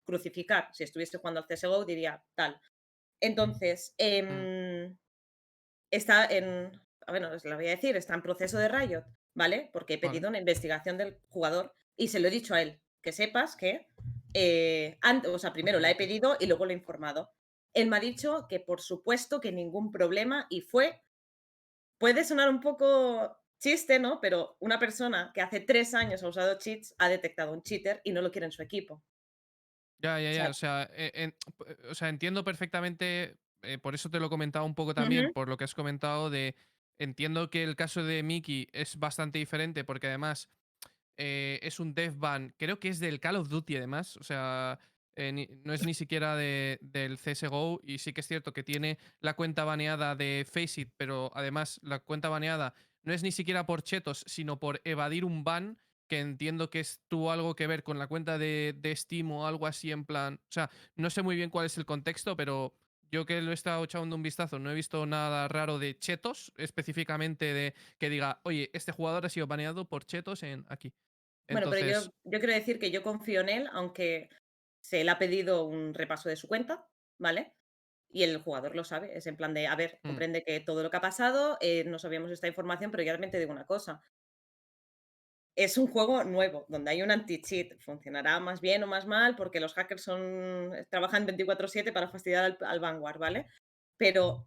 crucificar. 0.04 0.70
Si 0.72 0.82
estuviese 0.82 1.18
jugando 1.18 1.40
al 1.40 1.46
CSGO 1.46 1.84
diría 1.84 2.24
tal. 2.34 2.60
Entonces, 3.20 3.94
em, 3.98 4.96
está 5.90 6.24
en, 6.26 6.72
a 7.06 7.12
ver, 7.12 7.22
no 7.22 7.30
os 7.30 7.44
lo 7.44 7.56
voy 7.56 7.66
a 7.66 7.70
decir, 7.70 7.96
está 7.96 8.14
en 8.14 8.22
proceso 8.22 8.58
de 8.58 8.68
Riot, 8.68 9.04
¿vale? 9.34 9.70
Porque 9.72 9.94
he 9.94 9.96
Vale. 9.98 10.08
pedido 10.10 10.28
una 10.28 10.38
investigación 10.38 10.96
del 10.98 11.18
jugador 11.28 11.74
y 11.96 12.08
se 12.08 12.18
lo 12.20 12.28
he 12.28 12.30
dicho 12.30 12.54
a 12.54 12.62
él, 12.62 12.80
que 13.02 13.12
sepas 13.12 13.56
que, 13.56 13.86
eh, 14.34 14.98
ant- 15.02 15.26
o 15.26 15.38
sea, 15.38 15.52
primero 15.52 15.78
la 15.80 15.90
he 15.90 15.94
pedido 15.96 16.36
y 16.40 16.46
luego 16.46 16.64
lo 16.66 16.70
he 16.72 16.74
informado. 16.74 17.30
Él 17.74 17.88
me 17.88 17.96
ha 17.96 18.00
dicho 18.00 18.46
que 18.48 18.60
por 18.60 18.80
supuesto 18.80 19.40
que 19.40 19.52
ningún 19.52 19.92
problema 19.92 20.46
y 20.50 20.60
fue, 20.62 21.02
puede 21.98 22.24
sonar 22.24 22.48
un 22.48 22.60
poco 22.60 23.36
chiste, 23.58 23.98
¿no? 23.98 24.20
Pero 24.20 24.56
una 24.60 24.78
persona 24.78 25.30
que 25.34 25.40
hace 25.42 25.60
tres 25.60 25.94
años 25.94 26.22
ha 26.22 26.28
usado 26.28 26.58
cheats 26.58 26.94
ha 26.98 27.08
detectado 27.08 27.52
un 27.52 27.62
cheater 27.62 28.00
y 28.04 28.12
no 28.12 28.22
lo 28.22 28.30
quiere 28.32 28.46
en 28.46 28.52
su 28.52 28.62
equipo. 28.62 29.02
Ya, 29.98 30.18
ya, 30.18 30.32
ya. 30.32 30.34
sea- 30.34 30.50
O 30.50 30.54
sea, 30.54 30.90
eh, 30.94 31.12
en- 31.14 31.34
o 31.90 31.94
sea, 31.94 32.08
entiendo 32.08 32.42
perfectamente, 32.42 33.36
eh, 33.62 33.78
por 33.78 33.94
eso 33.94 34.08
te 34.10 34.18
lo 34.18 34.26
he 34.26 34.30
comentado 34.30 34.64
un 34.64 34.74
poco 34.74 34.94
también, 34.94 35.32
por 35.34 35.48
lo 35.48 35.56
que 35.58 35.64
has 35.64 35.74
comentado 35.74 36.30
de, 36.30 36.54
entiendo 36.98 37.50
que 37.50 37.62
el 37.62 37.76
caso 37.76 38.02
de 38.02 38.22
Mickey 38.22 38.66
es 38.72 38.96
bastante 38.98 39.38
diferente 39.38 39.84
porque 39.84 40.06
además 40.06 40.48
eh, 41.22 41.60
es 41.62 41.78
un 41.80 41.92
dev 41.92 42.16
ban, 42.16 42.54
creo 42.56 42.80
que 42.80 42.88
es 42.88 42.98
del 42.98 43.20
Call 43.20 43.36
of 43.36 43.50
Duty 43.50 43.76
además, 43.76 44.16
o 44.16 44.24
sea, 44.24 44.78
eh, 45.16 45.60
no 45.64 45.74
es 45.74 45.84
ni 45.84 45.92
siquiera 45.92 46.34
de, 46.34 46.78
del 46.80 47.18
CSGO 47.18 47.82
y 47.84 47.98
sí 47.98 48.14
que 48.14 48.22
es 48.22 48.26
cierto 48.26 48.54
que 48.54 48.62
tiene 48.62 48.96
la 49.20 49.34
cuenta 49.34 49.64
baneada 49.64 50.16
de 50.16 50.46
Faceit, 50.50 50.90
pero 50.96 51.30
además 51.34 51.78
la 51.82 51.98
cuenta 51.98 52.30
baneada 52.30 52.72
no 53.02 53.12
es 53.12 53.22
ni 53.22 53.32
siquiera 53.32 53.66
por 53.66 53.82
chetos, 53.82 54.24
sino 54.26 54.58
por 54.58 54.80
evadir 54.84 55.26
un 55.26 55.44
ban 55.44 55.76
que 56.08 56.20
entiendo 56.20 56.70
que 56.70 56.86
tuvo 57.06 57.32
algo 57.32 57.54
que 57.54 57.66
ver 57.66 57.82
con 57.82 57.98
la 57.98 58.06
cuenta 58.06 58.38
de, 58.38 58.74
de 58.78 58.96
Steam 58.96 59.30
o 59.30 59.46
algo 59.46 59.66
así 59.66 59.92
en 59.92 60.06
plan, 60.06 60.40
o 60.48 60.52
sea, 60.52 60.70
no 60.96 61.10
sé 61.10 61.20
muy 61.20 61.36
bien 61.36 61.50
cuál 61.50 61.66
es 61.66 61.76
el 61.76 61.84
contexto, 61.84 62.34
pero 62.34 62.74
yo 63.12 63.26
que 63.26 63.42
lo 63.42 63.50
he 63.50 63.54
estado 63.54 63.84
echando 63.84 64.16
un 64.16 64.22
vistazo, 64.22 64.58
no 64.58 64.70
he 64.70 64.74
visto 64.74 65.04
nada 65.04 65.48
raro 65.48 65.78
de 65.78 65.98
chetos, 65.98 66.50
específicamente 66.56 67.52
de 67.52 67.74
que 67.98 68.08
diga, 68.08 68.40
oye, 68.44 68.70
este 68.72 68.92
jugador 68.92 69.26
ha 69.26 69.28
sido 69.28 69.46
baneado 69.46 69.84
por 69.84 70.06
chetos 70.06 70.42
en 70.44 70.64
aquí. 70.68 70.94
Bueno, 71.52 71.68
pero 71.70 71.86
yo, 71.86 72.10
yo 72.24 72.38
quiero 72.38 72.54
decir 72.54 72.78
que 72.78 72.90
yo 72.90 73.02
confío 73.02 73.40
en 73.40 73.48
él, 73.48 73.68
aunque 73.72 74.28
se 74.80 75.04
le 75.04 75.10
ha 75.10 75.18
pedido 75.18 75.64
un 75.66 75.94
repaso 75.94 76.28
de 76.28 76.36
su 76.36 76.48
cuenta, 76.48 76.88
¿vale? 77.18 77.54
Y 78.10 78.24
el 78.24 78.38
jugador 78.38 78.74
lo 78.76 78.84
sabe, 78.84 79.16
es 79.16 79.26
en 79.26 79.36
plan 79.36 79.54
de, 79.54 79.66
a 79.66 79.76
ver, 79.76 80.00
Mm. 80.02 80.08
comprende 80.08 80.42
que 80.44 80.60
todo 80.60 80.82
lo 80.82 80.90
que 80.90 80.96
ha 80.96 81.00
pasado, 81.00 81.58
eh, 81.60 81.84
no 81.84 81.98
sabíamos 81.98 82.30
esta 82.30 82.48
información, 82.48 82.90
pero 82.90 83.02
ya 83.02 83.12
también 83.12 83.30
te 83.30 83.38
digo 83.38 83.52
una 83.52 83.66
cosa. 83.66 84.02
Es 85.56 85.76
un 85.78 85.88
juego 85.88 86.24
nuevo, 86.24 86.64
donde 86.68 86.90
hay 86.90 87.02
un 87.02 87.10
anti-cheat. 87.10 87.78
Funcionará 87.80 88.40
más 88.40 88.60
bien 88.60 88.82
o 88.82 88.86
más 88.86 89.06
mal, 89.06 89.36
porque 89.36 89.60
los 89.60 89.74
hackers 89.74 90.02
son, 90.02 90.72
trabajan 90.90 91.26
24/7 91.26 91.92
para 91.92 92.08
fastidiar 92.08 92.44
al, 92.44 92.58
al 92.60 92.80
Vanguard, 92.80 93.18
¿vale? 93.18 93.46
Pero 93.96 94.46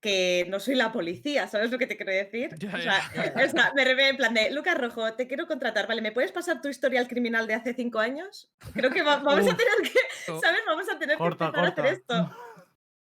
que 0.00 0.46
no 0.48 0.58
soy 0.60 0.74
la 0.76 0.92
policía, 0.92 1.46
¿sabes 1.46 1.70
lo 1.70 1.78
que 1.78 1.86
te 1.86 1.96
quiero 1.96 2.12
decir? 2.12 2.50
Ya, 2.58 2.74
O 2.74 2.78
ya. 2.78 2.82
sea, 3.10 3.34
o 3.44 3.48
sea, 3.48 3.72
me 3.74 3.84
revé 3.84 4.08
en 4.08 4.16
plan 4.16 4.32
de, 4.32 4.50
Lucas 4.50 4.78
Rojo, 4.78 5.12
te 5.14 5.26
quiero 5.26 5.46
contratar, 5.46 5.86
vale, 5.86 6.00
¿me 6.00 6.10
puedes 6.12 6.32
pasar 6.32 6.62
tu 6.62 6.68
historial 6.68 7.06
criminal 7.06 7.46
de 7.46 7.54
hace 7.54 7.74
cinco 7.74 7.98
años? 7.98 8.50
Creo 8.72 8.90
que 8.90 9.02
va- 9.02 9.16
vamos 9.18 9.46
a 9.52 9.56
tener 9.56 9.74
que, 9.82 10.32
Oh. 10.32 10.40
¿sabes? 10.40 10.60
Vamos 10.66 10.88
a 10.88 10.98
tener 10.98 11.18
Corta, 11.18 11.50
que 11.52 11.58
empezar 11.58 11.64
a 11.64 11.68
hacer 11.68 11.86
esto. 11.86 12.14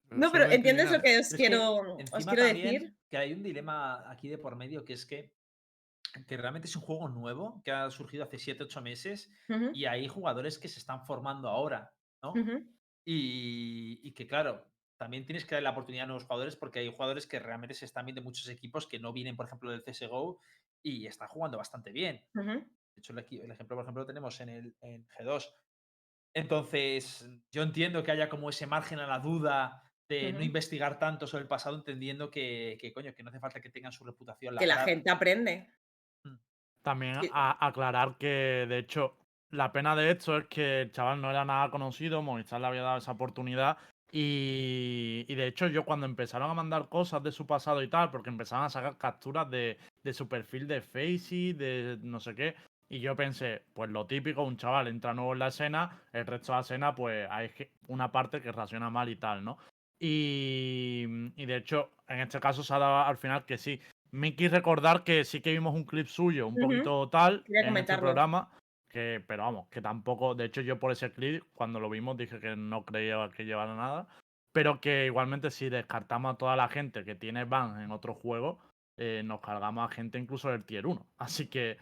No, 0.10 0.32
pero 0.32 0.46
¿entiendes 0.46 0.90
lo 0.90 1.02
que 1.02 1.20
os 1.20 1.20
Pero 1.20 1.20
es 1.20 1.30
que 1.32 1.36
quiero, 1.38 1.98
os 2.14 2.26
quiero 2.26 2.44
decir? 2.46 2.96
Que 3.10 3.18
hay 3.18 3.34
un 3.34 3.44
dilema 3.44 4.10
aquí 4.10 4.30
de 4.30 4.38
por 4.38 4.56
medio 4.56 4.86
que 4.86 4.94
es 4.94 5.06
que, 5.06 5.34
que 6.26 6.38
realmente 6.38 6.70
es 6.70 6.76
un 6.78 6.82
juego 6.82 7.10
nuevo 7.10 7.62
que 7.66 7.72
ha 7.72 7.92
surgido 7.92 8.24
hace 8.24 8.38
7-8 8.38 8.82
meses 8.82 9.30
y 9.74 9.84
hay 9.84 10.08
jugadores 10.08 10.58
que 10.60 10.70
se 10.70 10.80
están 10.80 11.06
formando 11.06 11.50
ahora, 11.50 11.94
¿no? 12.24 12.34
y 13.04 14.12
que 14.14 14.26
claro, 14.28 14.66
también 14.98 15.26
tienes 15.26 15.46
que 15.46 15.56
dar 15.56 15.64
la 15.64 15.72
oportunidad 15.72 16.06
a 16.06 16.08
nuevos 16.08 16.24
jugadores 16.24 16.56
porque 16.56 16.80
hay 16.80 16.92
jugadores 16.92 17.28
que 17.28 17.40
realmente 17.40 17.76
se 17.76 17.86
están 17.86 18.06
viendo 18.06 18.22
muchos 18.22 18.48
equipos 18.50 18.88
que 18.88 19.00
no 19.00 19.14
vienen, 19.14 19.36
por 19.36 19.46
ejemplo, 19.46 19.72
del 19.72 19.84
CSGO 19.84 20.40
y 20.84 21.08
están 21.08 21.28
jugando 21.28 21.58
bastante 21.58 21.92
bien. 21.92 22.26
Ujú. 22.36 22.52
De 22.52 23.00
hecho, 23.00 23.14
el, 23.14 23.20
ejemplo, 23.52 23.76
por 23.76 23.84
ejemplo, 23.84 24.02
lo 24.02 24.08
tenemos 24.08 24.40
en 24.42 24.50
el 24.50 24.76
en 24.82 25.08
G2. 25.08 25.46
Entonces, 26.34 27.30
yo 27.52 27.64
entiendo 27.64 28.04
que 28.04 28.12
haya 28.12 28.30
como 28.30 28.50
ese 28.50 28.68
margen 28.68 29.00
a 29.00 29.08
la 29.08 29.20
duda 29.20 29.84
de 30.10 30.32
no 30.34 30.42
investigar 30.42 31.00
tanto 31.00 31.28
sobre 31.28 31.44
el 31.44 31.48
pasado, 31.48 31.76
entendiendo 31.76 32.32
que, 32.32 32.78
que, 32.80 32.94
coño, 32.94 33.14
que 33.14 33.24
no 33.24 33.30
hace 33.30 33.40
falta 33.40 33.60
que 33.60 33.70
tengan 33.70 33.92
su 33.92 34.04
reputación 34.06 34.56
Que 34.58 34.68
la 34.68 34.78
gente 34.86 35.10
aprende. 35.10 35.70
También 36.82 37.22
Sí. 37.22 37.30
a- 37.34 37.68
aclarar 37.68 38.18
que, 38.18 38.66
de 38.70 38.78
hecho, 38.78 39.18
la 39.50 39.72
pena 39.72 39.96
de 39.96 40.12
esto 40.12 40.38
es 40.38 40.48
que 40.48 40.82
el 40.84 40.92
chaval 40.92 41.22
no 41.22 41.30
era 41.30 41.44
nada 41.44 41.70
conocido, 41.70 42.22
Movistar 42.22 42.62
le 42.62 42.68
había 42.68 42.82
dado 42.82 42.98
esa 42.98 43.12
oportunidad. 43.12 43.78
Y, 44.12 45.26
y 45.28 45.36
de 45.36 45.48
hecho, 45.48 45.68
yo 45.68 45.84
cuando 45.84 46.06
empezaron 46.06 46.50
a 46.50 46.54
mandar 46.54 46.88
cosas 46.88 47.22
de 47.24 47.32
su 47.32 47.46
pasado 47.46 47.84
y 47.84 47.90
tal, 47.90 48.10
porque 48.10 48.30
empezaron 48.30 48.66
a 48.66 48.70
sacar 48.70 48.98
capturas 48.98 49.50
de, 49.50 49.78
de 50.04 50.14
su 50.14 50.28
perfil 50.28 50.68
de 50.68 50.82
Facey, 50.82 51.54
de 51.54 51.98
no 52.02 52.20
sé 52.20 52.34
qué. 52.36 52.56
Y 52.90 53.00
yo 53.00 53.16
pensé, 53.18 53.64
pues 53.74 53.90
lo 53.90 54.06
típico, 54.06 54.44
un 54.44 54.56
chaval 54.56 54.88
entra 54.88 55.14
nuevo 55.14 55.34
en 55.34 55.40
la 55.40 55.48
escena, 55.48 56.02
el 56.14 56.26
resto 56.26 56.54
de 56.54 56.58
la 56.58 56.62
escena, 56.62 56.96
pues 56.96 57.28
hay 57.30 57.52
una 57.88 58.12
parte 58.12 58.42
que 58.42 58.52
reacciona 58.52 58.90
mal 58.90 59.10
y 59.10 59.18
tal, 59.18 59.44
¿no? 59.44 59.58
Y, 60.00 61.06
y 61.36 61.46
de 61.46 61.58
hecho, 61.58 61.92
en 62.08 62.20
este 62.20 62.40
caso 62.40 62.64
se 62.64 62.74
ha 62.74 62.80
dado 62.80 63.04
al 63.04 63.18
final 63.18 63.46
que 63.46 63.58
sí. 63.58 63.82
Mickey 64.12 64.48
recordar 64.48 65.04
que 65.04 65.26
sí 65.26 65.42
que 65.42 65.52
vimos 65.52 65.76
un 65.76 65.84
clip 65.84 66.08
suyo, 66.08 66.48
un 66.48 66.56
poquito 66.56 67.10
tal, 67.10 67.44
Quería 67.44 67.68
en 67.68 67.76
este 67.76 67.98
programa. 67.98 68.50
Que, 68.98 69.24
pero 69.28 69.44
vamos, 69.44 69.68
que 69.68 69.80
tampoco. 69.80 70.34
De 70.34 70.46
hecho, 70.46 70.62
yo 70.62 70.80
por 70.80 70.92
ese 70.92 71.14
clip, 71.14 71.44
cuando 71.54 71.80
lo 71.80 71.88
vimos, 71.88 72.18
dije 72.18 72.40
que 72.40 72.56
no 72.56 72.84
creía 72.84 73.30
que 73.30 73.46
llevara 73.46 73.76
nada. 73.76 74.08
Pero 74.54 74.82
que 74.82 75.06
igualmente, 75.06 75.52
si 75.52 75.70
descartamos 75.70 76.34
a 76.34 76.38
toda 76.40 76.56
la 76.56 76.68
gente 76.68 77.06
que 77.06 77.14
tiene 77.14 77.46
ban 77.46 77.80
en 77.80 77.92
otros 77.92 78.18
juegos, 78.18 78.58
eh, 78.98 79.22
nos 79.24 79.40
cargamos 79.40 79.88
a 79.88 79.94
gente 79.94 80.18
incluso 80.18 80.50
del 80.50 80.64
tier 80.64 80.88
1. 80.88 81.06
Así 81.20 81.46
que 81.46 81.78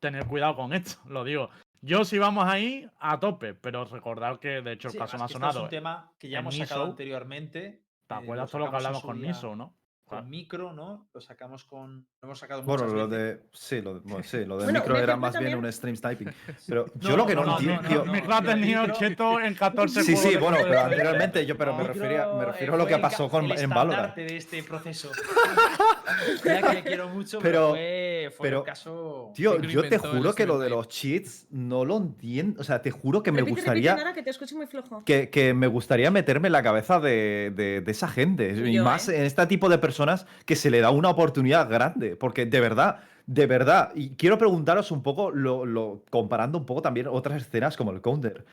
tener 0.00 0.26
cuidado 0.26 0.56
con 0.56 0.72
esto, 0.72 1.00
lo 1.08 1.22
digo. 1.22 1.50
Yo 1.82 2.04
sí 2.04 2.18
vamos 2.18 2.46
ahí 2.48 2.90
a 2.98 3.20
tope, 3.20 3.54
pero 3.54 3.84
recordar 3.84 4.40
que 4.40 4.60
de 4.60 4.72
hecho 4.72 4.88
el 4.88 4.92
Sí, 4.92 4.98
caso 4.98 5.18
más 5.18 5.30
esto 5.30 5.38
es 5.46 5.52
sonado. 5.52 5.62
un 5.62 5.70
tema 5.70 6.10
que 6.18 6.30
ya 6.30 6.38
en 6.38 6.42
hemos 6.42 6.56
sacado 6.56 6.80
Niso, 6.80 6.90
anteriormente. 6.90 7.80
¿Te 8.08 8.14
eh, 8.14 8.18
acuerdas 8.18 8.50
todo 8.50 8.64
lo 8.64 8.70
que 8.70 8.76
hablamos 8.76 9.02
con 9.02 9.20
día 9.20 9.28
Niso, 9.28 9.54
no? 9.54 9.72
Con 10.10 10.18
Claro. 10.18 10.28
micro, 10.28 10.72
¿no? 10.72 11.06
Lo 11.14 11.20
sacamos 11.20 11.62
con. 11.64 11.98
Lo 12.20 12.26
hemos 12.26 12.38
sacado 12.40 12.64
Bueno, 12.64 12.84
lo 12.86 13.06
veces. 13.06 13.38
de. 13.38 13.46
Sí, 13.52 13.80
lo 13.80 13.94
de, 13.94 14.00
bueno, 14.00 14.24
sí, 14.24 14.44
lo 14.44 14.58
de 14.58 14.64
Bueno, 14.64 14.80
micro 14.80 14.98
era 14.98 15.14
más 15.16 15.30
bien 15.34 15.52
también- 15.52 15.64
un 15.64 15.72
stream 15.72 15.94
sniping. 15.96 16.28
Pero 16.66 16.86
yo 16.96 17.10
No, 17.10 17.16
lo 17.18 17.26
que 17.26 17.34
no, 17.36 17.44
no, 17.44 17.46
no, 17.52 17.58
entiendo, 17.60 17.82
no, 17.82 17.88
tío. 17.88 18.04
no, 18.06 18.12
Micro 18.12 18.34
ha 18.34 18.42
tenido 18.42 18.86
cheto 18.88 19.38
en 19.40 19.54
14 19.54 20.02
Sí, 20.02 20.16
sí, 20.16 20.36
bueno, 20.36 20.56
pero 20.64 20.80
anteriormente 20.80 21.46
yo, 21.46 21.56
pero 21.56 21.74
me 21.74 21.84
Micro, 21.84 21.94
refería, 21.94 22.26
me 22.26 22.42
eh, 22.42 22.46
refiero 22.46 22.74
a 22.74 22.76
lo 22.76 22.86
que 22.88 22.98
pasó 22.98 23.28
con, 23.30 23.44
el 23.44 23.56
en 23.56 23.70
Valorant. 23.70 24.16
de 24.16 24.36
este 24.36 24.64
proceso. 24.64 25.12
Mira 26.44 26.62
que 26.62 26.74
le 26.74 26.82
quiero 26.82 27.08
mucho, 27.08 27.38
pero, 27.40 27.50
Pero- 27.50 27.70
fue, 27.70 28.32
fue 28.36 28.46
pero, 28.48 28.58
un 28.60 28.64
caso. 28.64 29.32
Tío, 29.34 29.60
yo 29.60 29.88
te 29.88 29.98
juro 29.98 30.34
que 30.34 30.46
lo 30.46 30.58
de 30.58 30.70
los 30.70 30.88
cheats 30.88 31.46
no 31.50 31.84
lo 31.84 31.96
entiendo. 31.96 32.60
O 32.60 32.64
sea, 32.64 32.82
te 32.82 32.90
juro 32.90 33.22
que 33.22 33.32
me 33.32 33.38
repite, 33.40 33.56
gustaría. 33.60 33.94
Nara, 33.94 34.12
que 34.12 34.22
te 34.22 34.30
escucho 34.30 34.56
muy 34.56 34.66
flojo. 34.66 35.02
Que, 35.04 35.30
que 35.30 35.54
me 35.54 35.66
gustaría 35.66 36.10
meterme 36.10 36.48
en 36.48 36.52
la 36.52 36.62
cabeza 36.62 37.00
de, 37.00 37.52
de- 37.54 37.80
de 37.80 37.90
esa 37.92 38.08
gente. 38.08 38.52
Y 38.66 38.72
yo, 38.74 38.84
más 38.84 39.08
¿eh? 39.08 39.18
en 39.18 39.24
este 39.24 39.46
tipo 39.46 39.68
de 39.68 39.78
personas 39.78 40.26
que 40.44 40.56
se 40.56 40.70
le 40.70 40.80
da 40.80 40.90
una 40.90 41.10
oportunidad 41.10 41.68
grande. 41.68 42.16
Porque 42.16 42.46
de 42.46 42.60
verdad, 42.60 43.00
de 43.26 43.46
verdad. 43.46 43.92
Y 43.94 44.10
quiero 44.16 44.38
preguntaros 44.38 44.90
un 44.90 45.02
poco, 45.02 45.30
lo, 45.30 45.64
lo- 45.66 46.02
comparando 46.10 46.58
un 46.58 46.66
poco 46.66 46.82
también 46.82 47.06
otras 47.08 47.42
escenas 47.42 47.76
como 47.76 47.90
el 47.92 48.00
Counter. 48.00 48.44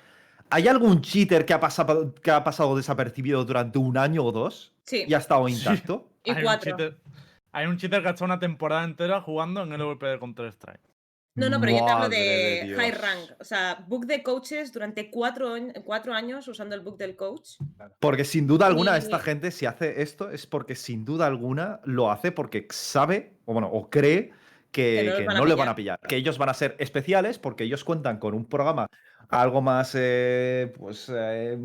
¿Hay 0.49 0.67
algún 0.69 1.01
cheater 1.01 1.43
que 1.45 1.53
ha, 1.53 1.59
pasado, 1.59 2.13
que 2.15 2.31
ha 2.31 2.41
pasado 2.43 2.77
desapercibido 2.77 3.43
durante 3.43 3.79
un 3.79 3.97
año 3.97 4.23
o 4.23 4.31
dos 4.31 4.71
Sí, 4.85 5.03
y 5.05 5.13
ha 5.13 5.17
estado 5.17 5.45
Sí. 5.49 5.55
intacto? 5.55 6.07
y 6.23 6.33
cuatro. 6.41 6.77
Hay 7.51 7.65
un 7.67 7.77
cheater 7.77 8.01
que 8.01 8.07
ha 8.07 8.11
estado 8.11 8.25
una 8.25 8.39
temporada 8.39 8.83
entera 8.83 9.21
jugando 9.21 9.63
en 9.63 9.71
el 9.73 9.81
VP 9.83 10.05
de 10.05 10.19
Counter-Strike. 10.19 10.81
No, 11.35 11.49
no, 11.51 11.59
pero 11.59 11.71
yo 11.71 11.85
te 11.85 11.91
hablo 11.91 12.09
de, 12.09 12.17
de 12.65 12.73
high 12.75 12.91
rank. 12.91 13.31
O 13.39 13.43
sea, 13.43 13.85
book 13.87 14.07
de 14.07 14.23
coaches 14.23 14.73
durante 14.73 15.11
cuatro, 15.11 15.53
cuatro 15.85 16.13
años 16.13 16.47
usando 16.47 16.73
el 16.73 16.81
book 16.81 16.97
del 16.97 17.15
coach. 17.15 17.57
Porque 17.99 18.25
sin 18.25 18.47
duda 18.47 18.65
alguna 18.65 18.95
Y- 18.95 18.99
esta 18.99 19.19
gente 19.19 19.51
si 19.51 19.67
hace 19.67 20.01
esto 20.01 20.31
es 20.31 20.47
porque 20.47 20.73
sin 20.75 21.05
duda 21.05 21.27
alguna 21.27 21.79
lo 21.83 22.09
hace 22.09 22.31
porque 22.31 22.65
sabe, 22.71 23.33
o 23.45 23.53
bueno, 23.53 23.69
o 23.71 23.87
cree 23.87 24.31
que, 24.71 24.95
Que 24.95 25.03
no 25.03 25.09
los 25.11 25.19
que 25.19 25.25
van 25.27 25.35
a 25.35 25.39
no 25.39 25.45
le 25.45 25.53
van 25.55 25.69
a 25.69 25.75
pillar. 25.75 25.99
Que 25.99 26.15
ellos 26.15 26.39
van 26.39 26.49
a 26.49 26.55
ser 26.55 26.75
especiales 26.79 27.37
porque 27.37 27.65
ellos 27.65 27.83
cuentan 27.83 28.17
con 28.17 28.33
un 28.33 28.45
programa 28.45 28.87
algo 29.29 29.61
más, 29.61 29.93
eh, 29.95 30.73
pues, 30.77 31.11
eh, 31.13 31.57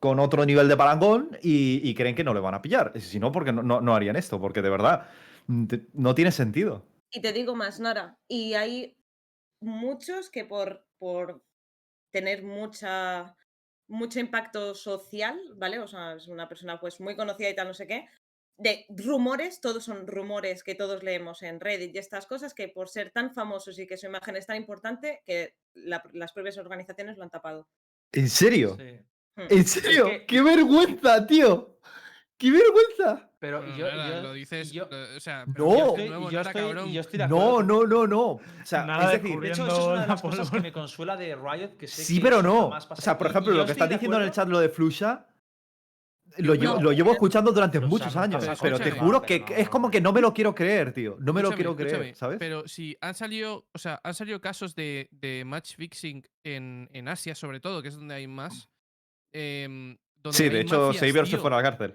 con 0.00 0.18
otro 0.20 0.44
nivel 0.44 0.68
de 0.68 0.76
parangón 0.76 1.38
y, 1.42 1.80
y 1.88 1.94
creen 1.94 2.14
que 2.14 2.24
no 2.24 2.34
le 2.34 2.40
van 2.40 2.54
a 2.54 2.62
pillar. 2.62 2.92
Si 3.00 3.18
no, 3.18 3.32
porque 3.32 3.52
no, 3.52 3.62
no- 3.62 3.80
no 3.80 3.94
harían 3.94 4.16
esto, 4.16 4.40
porque 4.40 4.62
de 4.62 4.70
verdad 4.70 5.08
mm, 5.46 5.66
te- 5.66 5.86
no 5.94 6.14
tiene 6.14 6.32
sentido. 6.32 6.86
Y 7.10 7.20
te 7.20 7.32
digo 7.32 7.54
más, 7.54 7.80
Nara. 7.80 8.18
Y 8.28 8.54
hay 8.54 8.96
muchos 9.60 10.30
que 10.30 10.44
por, 10.44 10.84
por 10.98 11.42
tener 12.12 12.42
mucha, 12.42 13.36
mucho 13.88 14.20
impacto 14.20 14.74
social, 14.74 15.38
¿vale? 15.56 15.78
O 15.78 15.88
sea, 15.88 16.14
es 16.14 16.28
una 16.28 16.48
persona 16.48 16.78
pues 16.80 17.00
muy 17.00 17.16
conocida 17.16 17.48
y 17.50 17.54
tal, 17.56 17.68
no 17.68 17.74
sé 17.74 17.86
qué. 17.86 18.06
De 18.58 18.86
rumores, 18.88 19.60
todos 19.60 19.84
son 19.84 20.06
rumores 20.06 20.62
que 20.64 20.74
todos 20.74 21.02
leemos 21.02 21.42
en 21.42 21.60
Reddit 21.60 21.94
y 21.94 21.98
estas 21.98 22.26
cosas 22.26 22.54
que 22.54 22.68
por 22.68 22.88
ser 22.88 23.10
tan 23.12 23.34
famosos 23.34 23.78
y 23.78 23.86
que 23.86 23.98
su 23.98 24.06
imagen 24.06 24.36
es 24.36 24.46
tan 24.46 24.56
importante 24.56 25.22
que 25.26 25.54
la- 25.74 26.02
las 26.14 26.32
propias 26.32 26.56
organizaciones 26.58 27.16
lo 27.18 27.24
han 27.24 27.30
tapado. 27.30 27.68
¿En 28.12 28.28
serio? 28.30 28.76
Sí. 28.78 28.98
Hmm. 29.36 29.42
¿En 29.50 29.64
serio? 29.66 30.06
que- 30.06 30.26
¡Qué 30.26 30.42
vergüenza, 30.42 31.26
tío! 31.26 31.78
¡Qué 32.38 32.50
vergüenza! 32.50 33.30
Pero 33.38 33.64
yo, 33.76 33.86
yo- 33.88 34.22
lo 34.22 34.32
dices. 34.32 34.72
yo- 34.72 34.88
o 35.16 35.20
sea, 35.20 35.44
No. 35.46 35.54
yo 35.54 35.74
de 35.74 35.78
estoy, 35.88 36.08
nuevo, 36.08 36.28
y 36.30 36.32
yo 36.32 36.38
Nara, 36.38 36.50
estoy- 36.50 36.62
y 36.62 36.66
cabrón. 36.66 36.92
yo 36.92 37.00
estoy 37.02 37.18
de 37.18 37.24
acuerdo. 37.24 37.62
No, 37.62 37.62
no, 37.62 37.86
no, 37.86 38.06
no. 38.06 38.22
O 38.32 38.40
sea, 38.64 38.84
Nada 38.86 39.04
es 39.04 39.10
de 39.22 39.28
decir, 39.28 39.40
De 39.40 39.48
hecho, 39.48 39.66
eso 39.66 39.76
es 39.78 39.84
una 39.84 39.92
de 39.92 40.00
la 40.00 40.06
las 40.06 40.22
cosas 40.22 40.50
que 40.50 40.60
me 40.60 40.72
consuela 40.72 41.16
de 41.16 41.36
Riot, 41.36 41.76
que 41.76 41.86
sé 41.86 42.02
Sí, 42.04 42.16
que 42.16 42.22
pero 42.22 42.42
no. 42.42 42.68
O 42.68 42.96
sea, 42.96 43.18
por 43.18 43.26
ejemplo, 43.28 43.52
lo 43.52 43.66
que 43.66 43.72
estás 43.72 43.88
diciendo 43.90 44.16
en 44.16 44.22
el 44.24 44.30
chat, 44.30 44.48
lo 44.48 44.58
de 44.58 44.68
Flusha, 44.70 45.26
lo, 46.38 46.54
llevo, 46.54 46.74
No, 46.76 46.82
lo 46.82 46.92
llevo 46.92 47.12
escuchando 47.12 47.52
durante 47.52 47.78
muchos 47.78 48.16
años, 48.16 48.44
pero 48.60 48.78
te 48.80 48.90
juro 48.90 49.20
no, 49.20 49.22
que 49.22 49.44
es 49.48 49.68
como 49.68 49.90
que 49.90 50.00
no 50.00 50.12
me 50.12 50.20
lo 50.20 50.32
quiero 50.34 50.54
creer, 50.54 50.92
tío. 50.92 51.16
No 51.20 51.32
me 51.32 51.42
lo 51.42 51.52
quiero 51.52 51.76
creer, 51.76 52.14
¿sabes? 52.16 52.38
Pero 52.38 52.66
si 52.66 52.96
han 53.02 53.14
salido, 53.14 53.66
o 53.72 53.78
sea, 53.78 54.00
han 54.02 54.14
salido 54.14 54.40
casos 54.40 54.74
de, 54.74 55.08
de 55.12 55.44
match 55.44 55.76
fixing 55.76 56.26
en, 56.42 56.88
en 56.92 57.08
Asia, 57.08 57.34
sobre 57.34 57.60
todo, 57.60 57.80
que 57.82 57.88
es 57.88 57.94
donde 57.96 58.14
hay 58.14 58.26
más. 58.26 58.68
Em, 59.36 59.96
donde 60.22 60.36
Sí, 60.38 60.48
de 60.48 60.60
hecho, 60.60 60.86
mafias, 60.88 61.00
Saber 61.12 61.26
se 61.26 61.36
fue 61.38 61.52
a 61.52 61.56
la 61.56 61.62
cárcel. 61.62 61.94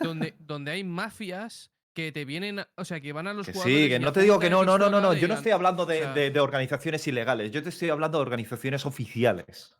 donde, 0.00 0.34
donde 0.38 0.70
hay 0.72 0.84
mafias 0.84 1.70
que 1.94 2.12
te 2.12 2.24
vienen, 2.24 2.60
a- 2.60 2.68
o 2.76 2.84
sea, 2.84 3.00
que 3.00 3.12
van 3.12 3.26
a 3.26 3.32
los 3.34 3.46
Que 3.46 3.52
jugadores. 3.52 3.82
sí, 3.82 3.88
que 3.88 3.98
no 3.98 4.12
te 4.12 4.20
digo 4.20 4.38
que 4.38 4.48
no, 4.50 4.64
no, 4.64 4.78
no, 4.78 4.88
no, 4.90 5.00
no. 5.00 5.12
Yo 5.14 5.28
no 5.28 5.34
estoy 5.34 5.52
hablando 5.52 5.84
de, 5.86 5.98
o 5.98 6.02
sea- 6.04 6.14
de- 6.14 6.30
de 6.30 6.40
organizaciones 6.40 7.06
ilegales, 7.08 7.50
yo 7.50 7.62
te 7.62 7.68
estoy 7.70 7.90
hablando 7.90 8.18
de 8.18 8.22
organizaciones 8.22 8.86
oficiales. 8.86 9.74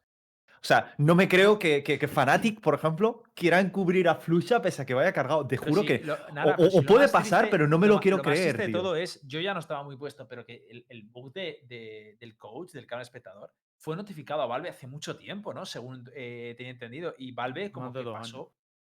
O 0.54 0.64
sea, 0.64 0.94
no 0.96 1.16
me 1.16 1.26
creo 1.28 1.58
que, 1.58 1.82
que, 1.82 1.98
que 1.98 2.06
Fnatic, 2.06 2.60
por 2.60 2.74
ejemplo, 2.74 3.24
quiera 3.34 3.58
encubrir 3.58 4.08
a 4.08 4.14
Flusha 4.14 4.62
pese 4.62 4.82
a 4.82 4.86
que 4.86 4.94
vaya 4.94 5.12
cargado. 5.12 5.44
Te 5.44 5.56
juro 5.56 5.80
sí, 5.80 5.88
que. 5.88 5.98
lo- 6.04 6.14
o- 6.14 6.32
nada, 6.32 6.52
o, 6.52 6.56
pero 6.56 6.70
si 6.70 6.78
o 6.78 6.82
lo 6.82 6.86
puede 6.86 7.08
pasar, 7.08 7.40
triste- 7.40 7.50
pero 7.50 7.66
no 7.66 7.78
me 7.78 7.88
lo, 7.88 7.94
ma- 7.96 8.00
quiero 8.00 8.18
más 8.18 8.26
creer, 8.26 8.66
tío. 8.66 8.72
todo 8.78 8.94
es, 8.94 9.20
yo 9.26 9.40
ya 9.40 9.54
no 9.54 9.60
estaba 9.60 9.82
muy 9.82 9.96
puesto, 9.96 10.28
pero 10.28 10.44
que 10.44 10.64
el, 10.70 10.84
el 10.88 11.02
bug 11.02 11.32
de, 11.32 11.62
de- 11.66 12.16
del 12.20 12.36
coach, 12.36 12.70
del 12.72 12.86
canal 12.86 13.02
espectador, 13.02 13.52
fue 13.82 13.96
notificado 13.96 14.42
a 14.42 14.46
Valve 14.46 14.68
hace 14.68 14.86
mucho 14.86 15.16
tiempo, 15.16 15.52
¿no? 15.52 15.66
Según 15.66 16.08
eh, 16.14 16.54
tenía 16.56 16.70
entendido. 16.70 17.14
Y 17.18 17.32
Valve 17.32 17.72
como 17.72 17.92
que 17.92 18.04
pasó. 18.04 18.36
años. 18.36 18.48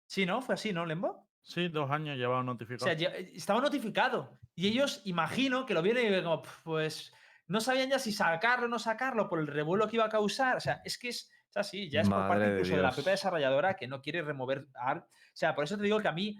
Sí, 0.07 0.25
¿no? 0.25 0.41
Fue 0.41 0.55
así, 0.55 0.73
¿no, 0.73 0.87
Lembo? 0.87 1.29
Sí, 1.43 1.69
dos 1.69 1.91
años 1.91 2.17
llevaba 2.17 2.41
O 2.41 2.45
notificado. 2.45 2.87
sea, 2.87 2.95
ya- 2.95 3.11
eh, 3.15 3.33
estaba 3.35 3.61
notificado. 3.61 4.39
Y 4.55 4.67
ellos, 4.69 5.03
imagino 5.05 5.67
que 5.67 5.75
lo 5.75 5.83
vieron 5.83 6.05
y 6.07 6.23
como, 6.23 6.41
"Pf, 6.41 6.63
pues, 6.65 7.13
no 7.49 7.61
sabían 7.61 7.91
ya 7.91 7.99
si 7.99 8.13
sacarlo 8.13 8.65
o 8.65 8.69
no 8.71 8.79
sacarlo 8.79 9.29
por 9.29 9.41
el 9.41 9.47
revuelo 9.47 9.87
que 9.89 9.97
iba 9.97 10.07
a 10.07 10.09
causar. 10.09 10.57
O 10.57 10.61
sea, 10.61 10.81
es 10.87 10.97
que 10.97 11.09
es, 11.11 11.31
es 11.51 11.57
así, 11.59 11.91
ya 11.91 12.01
es 12.01 12.09
por 12.09 12.17
Madre 12.21 12.29
parte 12.31 12.45
de 12.45 12.51
incluso 12.53 12.71
de, 12.77 12.83
la 12.83 12.89
Dios. 12.89 12.95
propia 12.97 13.11
desarrolladora 13.13 13.75
que 13.77 13.89
no 13.89 14.01
quiere 14.01 14.23
remover 14.23 14.69
ARC. 14.75 15.05
O 15.05 15.09
sea, 15.35 15.55
por 15.55 15.65
eso 15.65 15.77
te 15.77 15.83
digo 15.83 16.01
que 16.01 16.09
a 16.09 16.13
mí, 16.13 16.39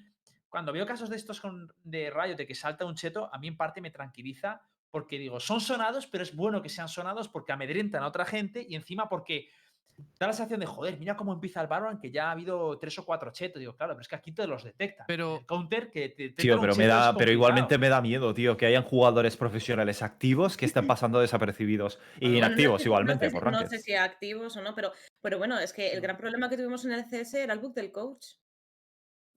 cuando 0.49 0.73
veo 0.73 0.87
casos 0.87 1.11
de 1.11 1.17
estos 1.17 1.39
con, 1.43 1.71
de 1.85 2.11
Riot, 2.11 2.37
de 2.37 2.47
que 2.47 2.55
salta 2.55 2.87
un 2.87 2.95
cheto, 2.95 3.29
a 3.31 3.39
mí 3.39 3.49
en 3.49 3.59
parte 3.59 3.83
me 3.83 3.91
tranquiliza 3.91 4.63
porque 4.99 5.19
digo, 5.19 5.39
son 5.41 5.61
sonados, 5.61 6.07
pero 6.07 6.23
es 6.25 6.35
bueno 6.35 6.61
que 6.63 6.69
sean 6.69 6.89
sonados 6.89 7.29
porque 7.29 7.53
amedrentan 7.53 8.03
a 8.03 8.09
otra 8.09 8.25
gente 8.25 8.65
y 8.69 8.75
encima 8.75 9.09
porque 9.09 9.49
Da 10.21 10.29
la 10.29 10.33
sensación 10.33 10.61
de, 10.61 10.67
joder, 10.67 10.97
mira 10.97 11.17
cómo 11.17 11.33
empieza 11.33 11.61
el 11.61 11.67
Valorant, 11.67 12.01
que 12.01 12.13
ya 12.13 12.29
ha 12.29 12.31
habido 12.31 12.79
tres 12.79 12.97
o 13.01 13.05
cuatro 13.05 13.33
chetos. 13.33 13.59
Digo, 13.59 13.75
claro, 13.75 13.95
pero 13.95 14.03
es 14.03 14.07
que 14.07 14.15
aquí 14.15 14.31
todos 14.31 14.49
los 14.49 14.63
detectan. 14.63 15.05
Pero- 15.09 15.39
El 15.41 15.47
counter 15.47 15.91
que 15.91 16.11
te 16.11 16.29
Tío, 16.31 16.61
pero 16.61 16.77
me 16.77 16.87
da, 16.87 17.17
pero 17.19 17.33
igualmente 17.33 17.79
me 17.79 17.89
da 17.89 18.01
miedo, 18.01 18.33
tío, 18.33 18.57
que 18.57 18.67
hayan 18.67 18.85
jugadores 18.85 19.37
profesionales 19.37 20.01
activos 20.03 20.57
que 20.57 20.67
estén 20.67 20.87
pasando 20.87 21.19
desapercibidos 21.19 21.99
y 22.21 22.27
Bueno, 22.27 22.31
no 22.33 22.39
inactivos 22.39 22.81
si- 22.81 22.87
igualmente 22.87 23.25
no 23.27 23.31
sé, 23.31 23.35
por 23.35 23.45
si- 23.45 23.51
no 23.51 23.67
sé 23.69 23.79
si 23.81 23.95
activos 23.95 24.57
o 24.57 24.63
no, 24.63 24.73
pero, 24.77 24.93
pero 25.21 25.37
bueno, 25.39 25.59
es 25.59 25.73
que 25.73 25.91
el 25.93 26.01
gran 26.01 26.17
problema 26.17 26.49
que 26.49 26.57
tuvimos 26.57 26.85
en 26.85 26.93
el 26.93 27.05
CS 27.05 27.35
era 27.43 27.53
el 27.53 27.59
bug 27.59 27.75
del 27.75 27.91
coach. 27.91 28.25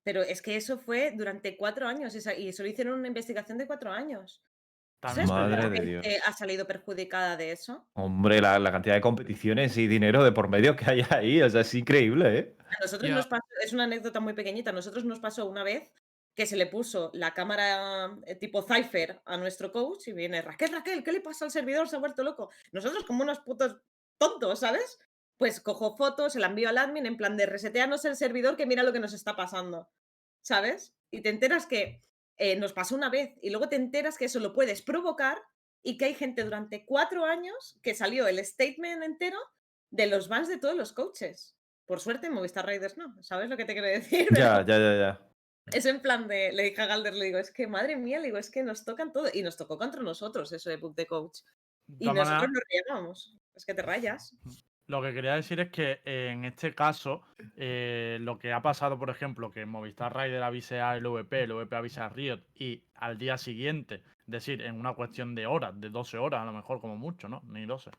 Pero 0.04 0.22
es 0.22 0.44
que 0.44 0.56
eso 0.58 0.78
fue 0.78 1.12
durante 1.18 1.58
cuatro 1.58 1.88
años 1.88 2.14
y 2.16 2.54
solo 2.54 2.70
hicieron 2.70 3.00
una 3.00 3.08
investigación 3.08 3.58
de 3.58 3.66
cuatro 3.66 3.92
años. 3.92 4.44
También 5.02 5.28
¿Sabes 5.28 5.42
Madre 5.42 5.58
cuánta 5.62 5.70
de 5.70 5.76
gente 5.88 6.10
Dios. 6.10 6.24
ha 6.28 6.34
salido 6.34 6.66
perjudicada 6.68 7.36
de 7.36 7.52
eso? 7.52 7.88
Hombre, 7.94 8.40
la, 8.40 8.58
la 8.60 8.72
cantidad 8.72 8.96
de 8.96 9.02
competiciones 9.02 9.76
y 9.78 9.88
dinero 9.88 10.24
de 10.24 10.32
por 10.32 10.48
medio 10.48 10.76
que 10.76 10.90
hay 10.90 11.04
ahí, 11.10 11.42
o 11.42 11.50
sea, 11.50 11.62
es 11.62 11.74
increíble, 11.74 12.38
¿eh? 12.38 12.56
A 12.70 12.80
nosotros 12.82 13.10
Ya. 13.10 13.16
nos 13.16 13.28
pasó, 13.28 13.44
es 13.64 13.74
una 13.74 13.84
anécdota 13.86 14.20
muy 14.20 14.34
pequeñita, 14.34 14.70
a 14.70 14.74
nosotros 14.74 15.04
nos 15.04 15.20
pasó 15.20 15.48
una 15.50 15.64
vez 15.64 15.92
que 16.36 16.46
se 16.46 16.56
le 16.56 16.68
puso 16.68 17.10
la 17.14 17.34
cámara 17.34 18.16
eh, 18.26 18.36
tipo 18.36 18.62
Cypher 18.62 19.20
a 19.26 19.36
nuestro 19.38 19.72
coach 19.74 20.08
y 20.08 20.14
viene 20.14 20.42
Raquel, 20.42 20.72
Raquel, 20.72 21.04
¿qué 21.04 21.12
le 21.12 21.20
pasa 21.20 21.46
al 21.46 21.52
servidor? 21.52 21.90
Se 21.90 21.96
ha 21.98 22.00
vuelto 22.00 22.24
loco. 22.24 22.50
Nosotros 22.72 23.04
como 23.04 23.24
unos 23.24 23.40
putos 23.40 23.78
tontos, 24.20 24.60
¿sabes? 24.60 25.00
Pues 25.38 25.60
cojo 25.60 25.98
fotos, 25.98 26.34
se 26.34 26.40
la 26.40 26.46
envío 26.48 26.70
al 26.70 26.78
admin 26.78 27.08
en 27.08 27.18
plan 27.18 27.36
de 27.36 27.48
reseteanos 27.48 28.06
el 28.06 28.16
servidor 28.16 28.56
que 28.56 28.68
mira 28.68 28.84
lo 28.84 28.94
que 28.94 29.00
nos 29.00 29.14
está 29.14 29.36
pasando, 29.36 29.90
¿sabes? 30.42 30.94
Y 31.10 31.22
te 31.22 31.30
enteras 31.30 31.66
que 31.66 32.00
eh, 32.44 32.56
nos 32.56 32.74
pasó 32.74 32.96
una 32.96 33.12
vez 33.12 33.36
y 33.44 33.52
luego 33.52 33.70
te 33.70 33.76
enteras 33.76 34.18
que 34.18 34.26
eso 34.26 34.40
lo 34.40 34.52
puedes 34.52 34.82
provocar 34.82 35.40
y 35.84 35.96
que 35.96 36.06
hay 36.06 36.16
gente 36.16 36.44
durante 36.44 36.86
cuatro 36.86 37.24
años 37.24 37.78
que 37.84 37.94
salió 37.94 38.28
el 38.28 38.44
statement 38.44 39.04
entero 39.04 39.38
de 39.92 40.08
los 40.08 40.28
bans 40.28 40.48
de 40.48 40.58
todos 40.58 40.76
los 40.76 40.92
coaches. 40.92 41.56
Por 41.86 42.00
suerte, 42.00 42.26
en 42.26 42.34
Movistar 42.34 42.66
Raiders 42.66 42.98
no, 42.98 43.16
¿sabes 43.22 43.48
lo 43.48 43.58
que 43.58 43.66
te 43.66 43.74
quiero 43.74 43.88
decir? 43.88 44.28
Ya, 44.36 44.66
ya, 44.66 44.80
ya, 44.80 44.98
ya. 44.98 45.32
Es 45.72 45.86
en 45.86 46.02
plan 46.02 46.28
de, 46.28 46.52
le 46.52 46.64
dije 46.64 46.82
a 46.82 46.88
Galder, 46.88 47.14
le 47.14 47.26
digo, 47.26 47.38
es 47.38 47.52
que 47.52 47.68
madre 47.68 47.96
mía, 47.96 48.18
le 48.18 48.26
digo, 48.26 48.40
es 48.40 48.50
que 48.50 48.64
nos 48.64 48.86
tocan 48.86 49.14
todo. 49.14 49.28
Y 49.32 49.44
nos 49.44 49.56
tocó 49.56 49.78
contra 49.78 50.02
nosotros 50.02 50.52
eso 50.52 50.72
de 50.72 50.78
book 50.78 50.96
de 50.96 51.06
coach. 51.06 51.42
Y 52.00 52.08
nosotros 52.08 52.50
nos 52.52 52.64
reíamos. 52.72 53.38
Es 53.56 53.66
que 53.66 53.76
te 53.76 53.84
rayas. 53.84 54.36
Lo 54.88 55.02
que 55.02 55.14
quería 55.14 55.36
decir 55.36 55.60
es 55.60 55.70
que 55.70 56.02
eh, 56.06 56.30
en 56.34 56.46
este 56.46 56.76
caso, 56.76 57.24
eh, 57.56 58.18
lo 58.22 58.38
que 58.38 58.52
ha 58.52 58.62
pasado, 58.62 59.00
por 59.00 59.10
ejemplo, 59.10 59.52
que 59.52 59.66
Movistar 59.66 60.16
Rider 60.16 60.44
avise 60.44 60.82
a 60.82 60.96
LVP, 60.98 61.44
el 61.44 61.54
VP 61.54 61.76
avisa 61.76 62.06
a 62.06 62.10
Riot 62.10 62.42
y 62.56 62.84
al 62.96 63.18
día 63.18 63.38
siguiente, 63.38 63.96
es 63.96 64.28
decir, 64.28 64.62
en 64.62 64.80
una 64.80 64.94
cuestión 64.94 65.34
de 65.36 65.48
horas, 65.48 65.80
de 65.80 65.90
12 65.90 66.18
horas 66.18 66.42
a 66.42 66.46
lo 66.46 66.54
mejor 66.54 66.82
como 66.82 66.98
mucho, 66.98 67.30
¿no? 67.30 67.42
Ni 67.46 67.66
12. 67.66 67.92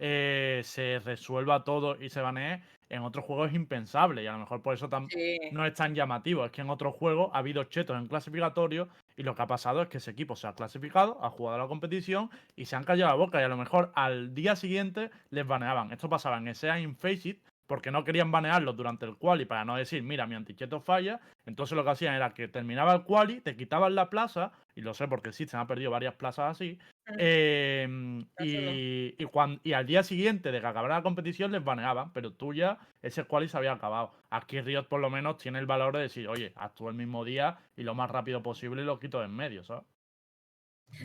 Eh, 0.00 0.62
se 0.64 0.98
resuelva 1.04 1.62
todo 1.64 2.00
y 2.00 2.10
se 2.10 2.20
banee, 2.22 2.62
en 2.88 3.02
otros 3.02 3.24
juegos 3.24 3.50
es 3.50 3.54
impensable 3.54 4.22
y 4.24 4.26
a 4.26 4.32
lo 4.32 4.38
mejor 4.38 4.62
por 4.62 4.74
eso 4.74 4.88
Sí. 5.08 5.38
no 5.52 5.64
es 5.66 5.74
tan 5.74 5.94
llamativo. 5.94 6.44
Es 6.44 6.50
que 6.52 6.62
en 6.62 6.70
otros 6.70 6.94
juegos 6.96 7.30
ha 7.32 7.38
habido 7.38 7.62
chetos 7.64 7.96
en 7.96 8.08
clasificatorio 8.08 8.88
y 9.16 9.22
lo 9.22 9.34
que 9.34 9.42
ha 9.42 9.46
pasado 9.46 9.82
es 9.82 9.88
que 9.88 9.98
ese 9.98 10.10
equipo 10.10 10.34
se 10.36 10.48
ha 10.48 10.54
clasificado, 10.54 11.22
ha 11.22 11.30
jugado 11.30 11.58
la 11.58 11.68
competición 11.68 12.30
y 12.56 12.64
se 12.64 12.76
han 12.76 12.84
callado 12.84 13.10
la 13.10 13.16
boca 13.16 13.40
y 13.40 13.44
a 13.44 13.48
lo 13.48 13.56
mejor 13.56 13.92
al 13.94 14.34
día 14.34 14.56
siguiente 14.56 15.10
les 15.30 15.46
baneaban. 15.46 15.92
Esto 15.92 16.08
pasaba 16.08 16.38
en 16.38 16.54
SEA 16.54 16.80
y 16.80 16.84
en 16.84 16.96
Faceit 16.96 17.42
porque 17.66 17.92
no 17.92 18.02
querían 18.02 18.32
banearlos 18.32 18.76
durante 18.76 19.06
el 19.06 19.16
quali 19.16 19.44
para 19.44 19.64
no 19.64 19.76
decir, 19.76 20.02
mira, 20.02 20.26
mi 20.26 20.34
anticheto 20.34 20.80
falla. 20.80 21.20
Entonces 21.46 21.76
lo 21.76 21.84
que 21.84 21.90
hacían 21.90 22.14
era 22.14 22.34
que 22.34 22.48
terminaba 22.48 22.92
el 22.94 23.04
quali, 23.04 23.40
te 23.42 23.54
quitaban 23.56 23.94
la 23.94 24.10
plaza, 24.10 24.50
y 24.74 24.80
lo 24.80 24.92
sé 24.92 25.06
porque 25.06 25.32
sí, 25.32 25.46
se 25.46 25.56
han 25.56 25.68
perdido 25.68 25.92
varias 25.92 26.14
plazas 26.14 26.50
así, 26.50 26.80
No. 27.16 28.44
y, 28.44 29.14
y, 29.18 29.24
cuan- 29.26 29.60
y 29.64 29.72
al 29.72 29.86
día 29.86 30.02
siguiente 30.02 30.52
de 30.52 30.60
que 30.60 30.66
acabara 30.66 30.96
la 30.96 31.02
competición 31.02 31.52
les 31.52 31.64
baneaban, 31.64 32.12
pero 32.12 32.32
tú 32.32 32.54
ya 32.54 32.78
ese 33.02 33.24
quali 33.24 33.48
se 33.48 33.56
había 33.56 33.72
acabado. 33.72 34.12
Aquí 34.30 34.60
Riot 34.60 34.84
por 34.88 35.00
lo 35.00 35.10
menos 35.10 35.38
tiene 35.38 35.58
el 35.58 35.66
valor 35.66 35.94
de 35.96 36.02
decir, 36.02 36.28
oye, 36.28 36.52
actúo 36.56 36.88
el 36.88 36.94
mismo 36.96 37.24
día 37.24 37.58
y 37.76 37.82
lo 37.82 37.94
más 37.94 38.10
rápido 38.10 38.42
posible 38.42 38.82
y 38.82 38.84
lo 38.84 38.98
quito 38.98 39.18
de 39.18 39.26
en 39.26 39.34
medio, 39.36 39.64
¿sabes? 39.64 39.84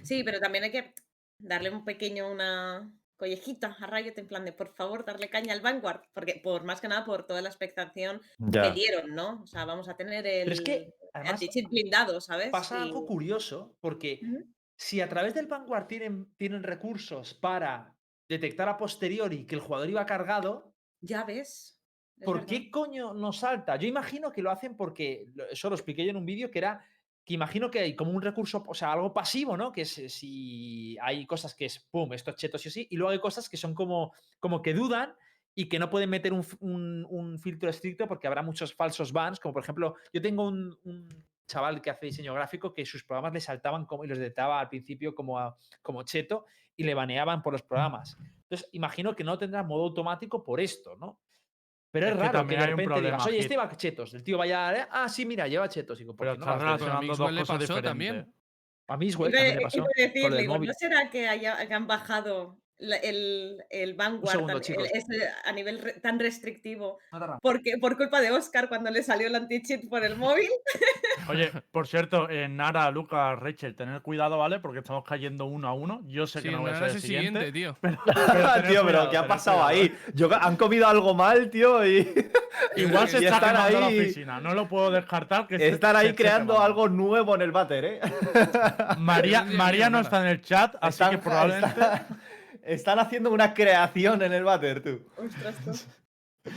Sí, 0.04 0.24
pero 0.24 0.40
también 0.40 0.64
hay 0.64 0.72
que 0.72 0.94
darle 1.38 1.70
un 1.70 1.86
pequeño, 1.86 2.32
una 2.32 2.92
collejita 3.18 3.78
a 3.80 3.88
Riot 3.88 4.14
en 4.18 4.28
plan 4.28 4.44
de, 4.46 4.52
por 4.52 4.74
favor, 4.76 5.06
darle 5.06 5.30
caña 5.30 5.54
al 5.54 5.62
Vanguard. 5.62 6.02
Porque, 6.14 6.42
por 6.44 6.64
más 6.64 6.82
que 6.82 6.88
nada, 6.88 7.06
por 7.06 7.26
toda 7.26 7.42
la 7.42 7.50
expectación 7.50 8.22
que 8.52 8.72
dieron, 8.72 9.16
¿no? 9.16 9.42
O 9.44 9.48
sea, 9.48 9.66
vamos 9.66 9.88
a 9.88 9.96
tener 9.96 10.26
el 10.28 10.44
Pero 10.44 10.54
es 10.54 10.62
que, 10.62 10.94
además, 11.14 11.34
anti-cheat 11.34 11.70
blindado, 11.70 12.20
¿sabes? 12.20 12.50
pasa 12.50 12.82
algo 12.82 13.06
curioso, 13.06 13.76
porque. 13.80 14.20
Si 14.76 15.02
a 15.02 15.10
través 15.10 15.34
del 15.34 15.48
Vanguard 15.48 15.88
tienen, 15.88 16.34
tienen 16.38 16.64
recursos 16.64 17.34
para 17.34 17.96
detectar 18.28 18.68
a 18.70 18.78
posteriori 18.78 19.46
que 19.46 19.56
el 19.56 19.62
jugador 19.62 19.90
iba 19.90 20.06
cargado, 20.06 20.74
Ya 21.02 21.24
ves. 21.24 21.82
es 22.18 22.26
¿por 22.26 22.38
verdad. 22.38 22.50
qué 22.50 22.72
coño 22.72 23.14
no 23.14 23.32
salta? 23.32 23.76
Yo 23.78 23.88
imagino 23.88 24.32
que 24.32 24.42
lo 24.42 24.52
hacen 24.52 24.76
porque, 24.76 25.30
eso 25.52 25.70
lo 25.70 25.76
expliqué 25.76 26.04
yo 26.04 26.12
en 26.12 26.18
un 26.18 26.26
vídeo, 26.26 26.50
que 26.52 26.60
era 26.60 26.84
que 27.24 27.34
imagino 27.34 27.72
que 27.72 27.80
hay 27.80 27.96
como 27.96 28.12
un 28.12 28.22
recurso, 28.22 28.64
o 28.68 28.74
sea, 28.76 28.92
algo 28.94 29.12
pasivo, 29.12 29.58
¿no? 29.58 29.72
Que 29.72 29.82
es 29.82 29.98
eh, 29.98 30.10
si 30.10 30.96
hay 31.02 31.26
cosas 31.26 31.56
que 31.56 31.66
es, 31.66 31.80
pum, 31.80 32.14
esto 32.14 32.30
es 32.30 32.38
cheto 32.38 32.60
sí 32.60 32.68
o 32.70 32.72
sí, 32.72 32.88
y 32.92 32.98
luego 32.98 33.10
hay 33.12 33.20
cosas 33.20 33.50
que 33.50 33.58
son 33.58 33.74
como, 33.74 34.14
como 34.40 34.62
que 34.62 34.76
dudan 34.76 35.16
y 35.56 35.68
que 35.68 35.80
no 35.80 35.90
pueden 35.90 36.10
meter 36.12 36.34
un, 36.34 36.42
f- 36.42 36.58
un- 36.60 37.04
un 37.10 37.40
filtro 37.40 37.68
estricto 37.70 38.08
porque 38.08 38.28
habrá 38.28 38.44
muchos 38.44 38.76
falsos 38.76 39.12
bans, 39.12 39.40
como 39.40 39.54
por 39.54 39.64
ejemplo, 39.64 39.96
yo 40.14 40.22
tengo 40.22 40.48
un, 40.48 40.78
un 40.84 41.26
chaval 41.48 41.82
que 41.82 41.90
hace 41.90 42.06
diseño 42.08 42.34
gráfico 42.34 42.74
que 42.74 42.86
sus 42.86 43.04
programas 43.04 43.34
le 43.34 43.40
saltaban 43.42 43.86
como, 43.86 44.04
y 44.04 44.08
los 44.08 44.18
detectaba 44.18 44.60
al 44.60 44.70
principio 44.70 45.14
como, 45.16 45.40
a- 45.40 45.58
como 45.82 46.04
cheto 46.04 46.46
y 46.76 46.84
le 46.84 46.94
baneaban 46.94 47.42
por 47.42 47.54
los 47.54 47.62
programas. 47.62 48.18
Entonces, 48.44 48.68
imagino 48.74 49.16
que 49.16 49.24
no 49.24 49.38
tendrá 49.38 49.64
modo 49.64 49.84
automático 49.84 50.44
por 50.44 50.60
esto, 50.60 50.96
¿no? 50.98 51.20
Pero 51.92 52.08
es, 52.08 52.12
Es 52.14 52.18
que 52.18 52.24
raro 52.28 52.48
que 52.48 52.58
de 52.58 52.66
repente 52.68 53.02
digas, 53.02 53.26
oye, 53.26 53.40
este 53.40 53.56
va 53.58 53.70
chetos. 53.78 54.14
El 54.14 54.24
tío 54.24 54.38
vaya, 54.38 54.76
eh, 54.82 54.88
ah, 54.92 55.08
sí, 55.08 55.26
mira, 55.26 55.48
lleva 55.48 55.70
chetos. 55.70 55.98
Digo, 55.98 56.14
¿por 56.16 56.28
Pero 56.28 56.38
no 56.38 56.46
a 56.52 56.58
relacionando 56.58 57.08
dos 57.08 57.18
cosas 57.18 57.48
pasó 57.48 57.58
diferentes. 57.58 57.84
también. 57.90 58.36
A 58.88 58.98
Mixwell 58.98 59.30
Iba, 59.32 59.38
también 59.40 59.56
le 59.56 59.62
iba 59.62 59.68
pasó. 59.70 59.82
a 59.82 59.86
con 59.86 59.94
decir, 59.96 60.24
lo 60.24 60.30
del 60.30 60.42
digo, 60.42 60.54
móvil. 60.56 60.68
¿no 60.68 60.74
será 60.78 61.10
que, 61.10 61.28
haya- 61.30 61.68
que 61.68 61.74
han 61.74 61.88
bajado 61.88 62.58
la- 62.78 62.98
el, 62.98 63.64
el 63.70 63.94
Vanguard 63.94 64.32
segundo, 64.32 64.48
tan- 64.54 64.58
el- 64.58 64.64
chicos. 64.64 64.90
ese 64.94 65.30
a 65.46 65.52
nivel 65.54 65.80
re- 65.80 65.94
tan 65.94 66.20
restrictivo 66.20 66.98
No 67.12 67.40
porque, 67.42 67.78
por 67.80 67.96
culpa 67.98 68.20
de 68.22 68.32
Oscar 68.32 68.68
cuando 68.68 68.92
le 68.92 69.02
salió 69.04 69.28
el 69.28 69.36
anti-cheat 69.36 69.88
por 69.90 70.04
el 70.04 70.16
móvil? 70.18 70.50
Oye, 71.30 71.52
por 71.72 71.88
cierto, 71.88 72.30
eh, 72.30 72.48
Nara, 72.50 72.92
Lucas, 72.92 73.40
Rachel, 73.40 73.76
tener 73.76 74.02
cuidado, 74.02 74.38
¿vale? 74.38 74.60
Porque 74.60 74.80
estamos 74.80 75.04
cayendo 75.06 75.46
uno 75.46 75.68
a 75.68 75.74
uno. 75.74 76.02
Yo 76.06 76.28
sé 76.28 76.42
Sí, 76.42 76.50
que 76.50 76.52
no 76.56 76.62
voy 76.62 76.72
a 76.72 76.76
ser 76.80 76.90
el 76.90 77.02
siguiente. 77.02 77.46
siguiente, 77.46 77.52
tío. 77.52 77.78
Pero, 77.82 77.98
pero 78.06 78.54
tener 78.54 78.68
tío, 78.68 78.82
pero 78.82 78.84
cuidado, 78.86 79.10
¿qué 79.10 79.18
ha 79.18 79.28
pasado 79.28 79.58
cuidado, 79.66 79.82
ahí? 79.82 79.96
Yo, 80.14 80.30
han 80.34 80.56
comido 80.58 80.88
algo 80.88 81.14
mal, 81.16 81.50
tío, 81.50 81.86
y 81.86 82.08
Igual 82.76 83.08
se 83.10 83.22
Y 83.22 83.26
está 83.26 83.38
están 83.38 83.52
quemando 83.56 83.80
la 83.80 83.86
ahí- 83.88 84.00
oficina. 84.00 84.40
No 84.42 84.54
lo 84.54 84.68
puedo 84.68 84.92
descartar. 84.92 85.48
Que 85.48 85.58
se- 85.58 85.70
están 85.70 85.96
se 85.96 86.02
ahí 86.08 86.14
creando 86.14 86.60
algo 86.60 86.88
nuevo 86.90 87.36
en 87.36 87.42
el 87.42 87.52
váter, 87.52 87.86
¿eh? 87.86 88.00
María, 88.98 89.44
María 89.44 89.90
no 89.90 90.00
está 90.00 90.22
en 90.22 90.28
el 90.28 90.42
chat, 90.42 90.76
así 90.82 91.02
Están- 91.04 91.12
que 91.12 91.18
probablemente. 91.20 91.82
Están 92.66 93.00
haciendo 93.00 93.32
una 93.32 93.54
creación 93.54 94.22
en 94.22 94.34
el 94.34 94.44
váter, 94.44 94.82
tú. 94.82 95.02
Ostras, 95.18 95.56
tú. 95.64 95.72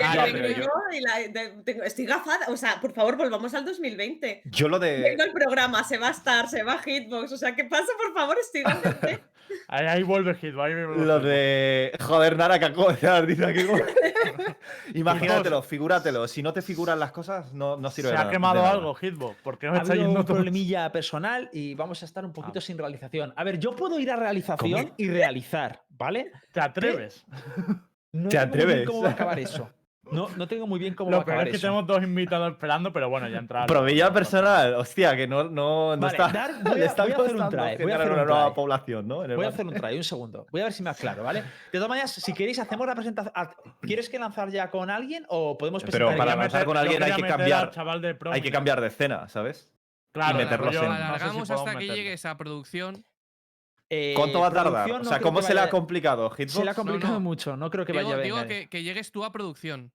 Ah, 0.00 0.24
Vengo 0.26 0.38
pero 0.38 0.48
yo 0.62 0.68
y 0.92 1.00
la- 1.00 1.18
de- 1.18 1.62
tengo- 1.64 1.82
estoy 1.82 2.06
gafada. 2.06 2.46
O 2.46 2.56
sea, 2.56 2.80
por 2.80 2.92
favor, 2.94 3.16
volvamos 3.16 3.52
al 3.54 3.64
2020. 3.64 4.42
Yo 4.44 4.68
lo 4.68 4.78
de. 4.78 5.00
Vengo 5.00 5.24
el 5.24 5.32
programa, 5.32 5.82
se 5.82 5.98
va 5.98 6.06
a 6.06 6.10
estar, 6.12 6.48
se 6.48 6.62
va 6.62 6.74
a 6.74 6.78
Hitbox. 6.82 7.32
O 7.32 7.36
sea, 7.36 7.56
¿qué 7.56 7.64
pasa? 7.64 7.88
Por 8.00 8.14
favor, 8.14 8.36
estoy 8.38 8.62
gafada. 8.62 9.00
Ahí, 9.68 9.86
ahí 9.86 10.02
vuelve 10.02 10.34
Hit. 10.34 10.54
Ahí 10.58 10.74
vuelve 10.74 11.06
Lo 11.06 11.18
Hit. 11.20 11.28
de. 11.28 11.92
Joder, 12.00 12.36
Nara, 12.36 12.72
como- 12.72 12.88
Imagínatelo, 14.94 15.62
figúratelo. 15.62 16.28
Si 16.28 16.42
no 16.42 16.52
te 16.52 16.62
figuran 16.62 16.98
las 16.98 17.12
cosas, 17.12 17.52
no, 17.52 17.76
no 17.76 17.90
sirve 17.90 18.08
Se 18.10 18.14
ha 18.14 18.18
nada- 18.18 18.30
de 18.30 18.32
quemado 18.32 18.54
nada. 18.56 18.70
algo, 18.70 18.94
Hitbox. 18.94 19.36
¿Por 19.42 19.58
qué 19.58 19.70
me 19.70 19.78
Ha 19.78 19.82
está 19.82 19.94
yendo 19.94 20.10
un 20.10 20.14
todo? 20.26 20.34
problemilla 20.36 20.90
personal 20.92 21.48
y 21.52 21.74
vamos 21.74 22.02
a 22.02 22.06
estar 22.06 22.24
un 22.24 22.32
poquito 22.32 22.58
Ah. 22.58 22.62
sin 22.62 22.78
realización. 22.78 23.32
A 23.36 23.44
ver, 23.44 23.58
yo 23.58 23.74
puedo 23.74 23.98
ir 23.98 24.10
a 24.10 24.16
realización 24.16 24.82
¿Cómo? 24.84 24.94
y 24.96 25.08
realizar, 25.08 25.82
¿vale? 25.90 26.32
¿Te 26.52 26.60
atreves? 26.60 27.24
No 28.14 28.28
¿Te 28.28 28.36
bien 28.36 28.46
atreves? 28.48 28.86
¿Cómo 28.86 29.02
va 29.04 29.08
a 29.08 29.12
acabar 29.12 29.38
eso? 29.38 29.70
No, 30.10 30.28
no 30.36 30.48
tengo 30.48 30.66
muy 30.66 30.80
bien 30.80 30.94
cómo 30.94 31.10
va 31.10 31.18
a 31.18 31.20
Lo 31.20 31.24
peor 31.24 31.34
acabar 31.36 31.48
es 31.48 31.52
que 31.52 31.56
eso. 31.58 31.66
tenemos 31.68 31.86
dos 31.86 32.02
invitados 32.02 32.52
esperando, 32.52 32.92
pero 32.92 33.08
bueno, 33.08 33.28
ya 33.28 33.38
entra. 33.38 33.66
Probilla 33.66 34.12
personal, 34.12 34.74
hostia, 34.74 35.16
que 35.16 35.28
no, 35.28 35.44
no, 35.44 35.96
no 35.96 36.02
Vale, 36.02 36.18
está. 36.18 36.50
voy 36.62 36.74
le 36.80 36.82
a- 36.84 36.86
está 36.86 37.04
voy 37.04 37.12
a 37.12 37.14
hacer 37.14 37.34
un 37.36 37.40
costando 37.40 37.48
try, 37.50 37.60
voy 37.60 37.70
a 37.70 37.76
generar 37.78 38.00
hacer 38.00 38.12
una 38.12 38.22
un 38.22 38.28
nueva 38.28 38.44
try. 38.46 38.54
población, 38.54 39.08
¿no? 39.08 39.24
En 39.24 39.30
el 39.30 39.36
Voy 39.36 39.46
a 39.46 39.48
hacer 39.50 39.64
un 39.66 39.74
try, 39.74 39.96
un 39.96 40.04
segundo. 40.04 40.46
Voy 40.50 40.60
a 40.60 40.64
ver 40.64 40.72
si 40.72 40.82
me 40.82 40.90
aclaro, 40.90 41.22
¿vale? 41.22 41.42
De 41.42 41.78
todas 41.78 41.88
maneras, 41.88 42.10
si 42.10 42.32
queréis, 42.34 42.58
hacemos 42.58 42.86
la 42.86 42.94
presentación. 42.94 43.32
ah, 43.36 43.54
¿Quieres 43.80 44.08
que 44.10 44.18
lanzar 44.18 44.50
ya 44.50 44.70
con 44.70 44.90
alguien 44.90 45.24
o 45.28 45.56
podemos 45.56 45.82
Pero 45.84 45.92
presentar 46.08 46.18
para 46.18 46.32
ya? 46.32 46.36
lanzar 46.36 46.64
con 46.64 46.76
alguien 46.76 47.02
hay 47.02 47.12
que 47.12 47.22
cambiar- 47.22 47.70
Chaval 47.70 48.02
de 48.02 48.14
Pro, 48.16 48.32
Hay 48.32 48.40
que 48.42 48.50
cambiar 48.50 48.80
de 48.80 48.88
escena, 48.88 49.28
¿sabes? 49.28 49.72
Claro, 50.12 50.40
y 50.40 50.44
meterlos 50.44 50.74
en- 50.74 50.82
no 50.82 50.90
sé 50.90 50.96
si 50.96 51.02
Alargamos 51.04 51.32
podemos 51.48 51.50
hasta 51.60 51.70
que 51.70 51.76
meterlo. 51.78 51.94
llegues 51.94 52.26
a 52.26 52.36
producción. 52.36 53.04
Eh, 53.94 54.14
¿Cuánto 54.16 54.40
va 54.40 54.46
a 54.46 54.50
tardar? 54.52 54.72
producción 54.72 55.00
O 55.00 55.04
no 55.04 55.08
sea, 55.10 55.20
¿cómo 55.20 55.42
se 55.42 55.52
le 55.54 55.60
ha 55.60 55.68
complicado? 55.68 56.30
¿Hitbox? 56.30 56.52
Se 56.52 56.64
le 56.64 56.70
ha 56.70 56.74
complicado 56.74 57.14
no. 57.14 57.20
mucho, 57.20 57.56
no 57.58 57.70
creo 57.70 57.84
que 57.84 57.92
Digo, 57.92 58.04
vaya 58.04 58.16
a 58.16 58.20
digo 58.22 58.36
venir. 58.36 58.48
que, 58.48 58.68
que 58.70 58.82
llegues 58.82 59.12
tú 59.12 59.22
a 59.24 59.30
producción. 59.32 59.92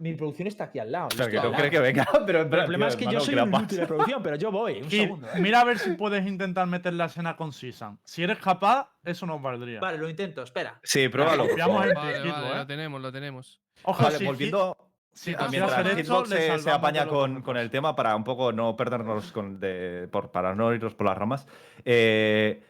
Mi 0.00 0.14
producción 0.14 0.46
está 0.46 0.64
aquí 0.64 0.78
al 0.78 0.92
lado. 0.92 1.08
Pero 1.16 1.28
que 1.28 1.36
no 1.36 1.42
al 1.42 1.48
cree 1.52 1.58
lado. 1.62 1.70
que 1.70 1.78
venga, 1.80 2.04
pero, 2.12 2.26
Pero 2.26 2.40
el 2.42 2.48
problema 2.50 2.86
es 2.88 2.96
que 2.96 3.06
yo 3.06 3.20
soy 3.20 3.34
un 3.36 3.48
inútil 3.48 3.78
de 3.78 3.86
producción, 3.86 4.22
pero 4.22 4.36
yo 4.36 4.52
voy. 4.52 4.82
Un 4.82 4.90
segundo. 4.90 5.26
¿eh? 5.28 5.40
mira 5.40 5.60
a 5.60 5.64
ver 5.64 5.78
si 5.78 5.90
puedes 5.94 6.24
intentar 6.26 6.66
meter 6.66 6.92
la 6.92 7.06
escena 7.06 7.34
con 7.36 7.52
Sisan. 7.52 7.98
Si 8.04 8.22
eres 8.22 8.38
capaz, 8.38 8.90
eso 9.02 9.24
nos 9.26 9.40
valdría. 9.40 9.80
Vale, 9.80 9.96
lo 9.98 10.08
intento, 10.08 10.42
espera. 10.42 10.78
Sí, 10.84 11.08
pruébalo. 11.08 11.46
Vale, 11.56 11.94
vale, 11.94 12.18
¿eh? 12.18 12.54
lo 12.58 12.66
tenemos, 12.66 13.00
lo 13.00 13.10
tenemos. 13.10 13.60
Ojo, 13.82 14.02
Vale, 14.04 14.18
si 14.18 14.24
volviendo. 14.26 14.76
Si 15.10 15.34
Ah, 15.36 15.48
Mientras 15.50 15.96
Hitbox 15.96 16.28
se, 16.28 16.58
se 16.60 16.70
apaña 16.70 17.06
con, 17.08 17.42
con 17.42 17.56
el 17.56 17.70
tema 17.70 17.96
para 17.96 18.14
un 18.14 18.22
poco 18.22 18.52
no 18.52 18.76
perdernos 18.76 19.32
con, 19.32 19.58
de, 19.58 20.06
por, 20.12 20.30
para 20.30 20.54
no 20.54 20.72
irnos 20.72 20.94
por 20.94 21.06
las 21.08 21.18
ramas. 21.18 21.48
eh, 21.84 22.62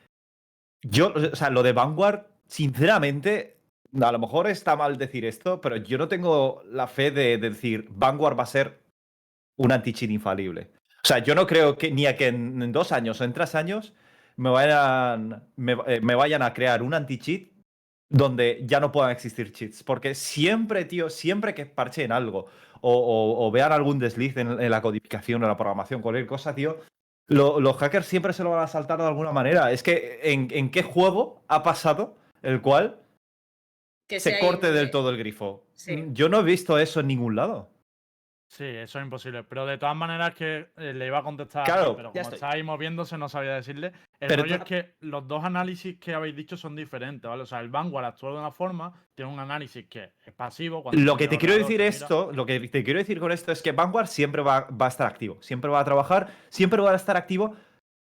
yo, 0.83 1.12
o 1.14 1.37
sea, 1.37 1.51
lo 1.51 1.62
de 1.62 1.72
Vanguard, 1.72 2.26
sinceramente, 2.47 3.61
a 4.01 4.12
lo 4.12 4.18
mejor 4.18 4.47
está 4.47 4.76
mal 4.76 4.99
decir 4.99 5.24
esto, 5.24 5.61
pero 5.61 5.76
yo 5.76 5.99
no 5.99 6.09
tengo 6.09 6.62
la 6.66 6.87
fe 6.87 7.11
de, 7.11 7.39
de 7.39 7.51
decir 7.51 7.89
Vanguard 7.91 8.39
va 8.39 8.45
a 8.45 8.47
ser 8.47 8.83
un 9.57 9.72
anti-cheat 9.72 10.11
infalible. 10.11 10.70
O 11.05 11.09
sea, 11.09 11.18
yo 11.18 11.35
no 11.35 11.47
creo 11.47 11.76
que 11.76 11.91
ni 11.91 12.07
a 12.07 12.16
que 12.16 12.29
en, 12.29 12.72
dos 12.72 12.93
años 12.93 13.20
o 13.20 13.24
en 13.24 13.33
tres 13.33 13.55
años 13.55 13.95
me 14.37 14.51
vayan, 14.51 15.49
eh, 15.87 16.01
me 16.01 16.14
vayan 16.14 16.43
a 16.43 16.53
crear 16.53 16.83
un 16.83 16.95
anti-cheat 16.95 17.53
donde 18.11 18.62
ya 18.64 18.81
no 18.81 18.93
puedan 18.93 19.11
existir 19.11 19.53
cheats. 19.53 19.83
Porque 19.83 20.14
siempre, 20.14 20.85
tío, 20.85 21.11
siempre 21.11 21.55
que 21.55 21.66
parcheen 21.66 22.12
algo 22.12 22.47
o 22.81 23.51
vean 23.51 23.72
algún 23.72 23.99
desliz 23.99 24.37
en, 24.37 24.61
en 24.61 24.70
la 24.70 24.81
codificación 24.81 25.43
o 25.43 25.49
la 25.49 25.57
programación, 25.57 26.01
cualquier 26.01 26.26
cosa, 26.26 26.55
tío, 26.55 26.79
lo- 27.29 27.61
los 27.61 27.76
hackers 27.76 28.07
siempre 28.07 28.33
se 28.33 28.43
lo 28.43 28.51
van 28.51 28.64
a 28.64 28.68
saltar 28.68 28.99
de 28.99 29.07
alguna 29.07 29.33
manera. 29.33 29.70
Es 29.70 29.83
que, 29.83 30.18
¿en, 30.22 30.49
en 30.51 30.70
qué 30.70 30.83
juego 30.83 31.43
ha 31.49 31.62
pasado 31.62 32.16
el 32.43 32.61
cual 32.62 32.99
Que 34.09 34.18
se 34.20 34.39
corte 34.41 34.72
del 34.72 34.91
todo 34.91 35.11
el 35.11 35.18
grifo? 35.18 35.64
Sí. 35.74 36.07
Yo 36.12 36.29
no 36.29 36.41
he 36.41 36.43
visto 36.43 36.79
eso 36.79 37.01
en 37.01 37.07
ningún 37.09 37.37
lado. 37.37 37.68
Sí, 38.51 38.64
eso 38.64 38.99
es 38.99 39.05
imposible. 39.05 39.44
Pero 39.44 39.66
de 39.66 39.76
todas 39.76 39.94
maneras 39.94 40.34
que 40.34 40.68
eh, 40.78 40.94
le 40.94 41.07
iba 41.07 41.18
a 41.18 41.22
contestar, 41.22 41.64
Claro. 41.64 41.94
pero 41.94 42.09
Ya 42.09 42.12
como 42.12 42.22
estoy. 42.22 42.34
está 42.36 42.51
ahí 42.51 42.62
moviéndose 42.62 43.18
no 43.18 43.28
sabía 43.28 43.55
decirle. 43.55 43.92
El 44.18 44.28
Pero 44.28 44.42
rollo 44.42 44.57
tú- 44.57 44.62
es 44.62 44.68
que 44.68 44.94
los 45.01 45.28
dos 45.28 45.44
análisis 45.44 45.99
que 45.99 46.14
habéis 46.14 46.34
dicho 46.34 46.57
son 46.57 46.74
diferentes, 46.74 47.28
¿vale? 47.28 47.42
O 47.42 47.46
sea, 47.46 47.61
el 47.61 47.68
Vanguard 47.68 48.07
actúa 48.07 48.32
de 48.32 48.38
una 48.38 48.51
forma, 48.51 48.92
tiene 49.14 49.30
un 49.30 49.38
análisis 49.38 49.86
que 49.86 50.12
es 50.24 50.32
pasivo. 50.32 50.82
cuando 50.82 50.99
Lo 51.01 51.16
que 51.18 51.28
te 51.28 51.36
quiero 51.36 51.55
decir 51.55 51.72
mira- 51.78 51.86
esto, 51.88 52.32
lo 52.32 52.46
que 52.46 52.59
te 52.68 52.82
quiero 52.82 52.99
decir 52.99 53.20
con 53.20 53.32
esto 53.32 53.53
es 53.53 53.61
que 53.62 53.72
Vanguard 53.72 54.07
siempre 54.07 54.40
va, 54.40 54.62
va 54.70 54.86
a 54.86 54.88
estar 54.88 55.07
activo, 55.07 55.36
siempre 55.42 55.70
va 55.70 55.80
a 55.80 55.84
trabajar, 55.84 56.28
siempre 56.49 56.80
va 56.80 56.92
a 56.92 56.96
estar 56.96 57.18
activo 57.18 57.55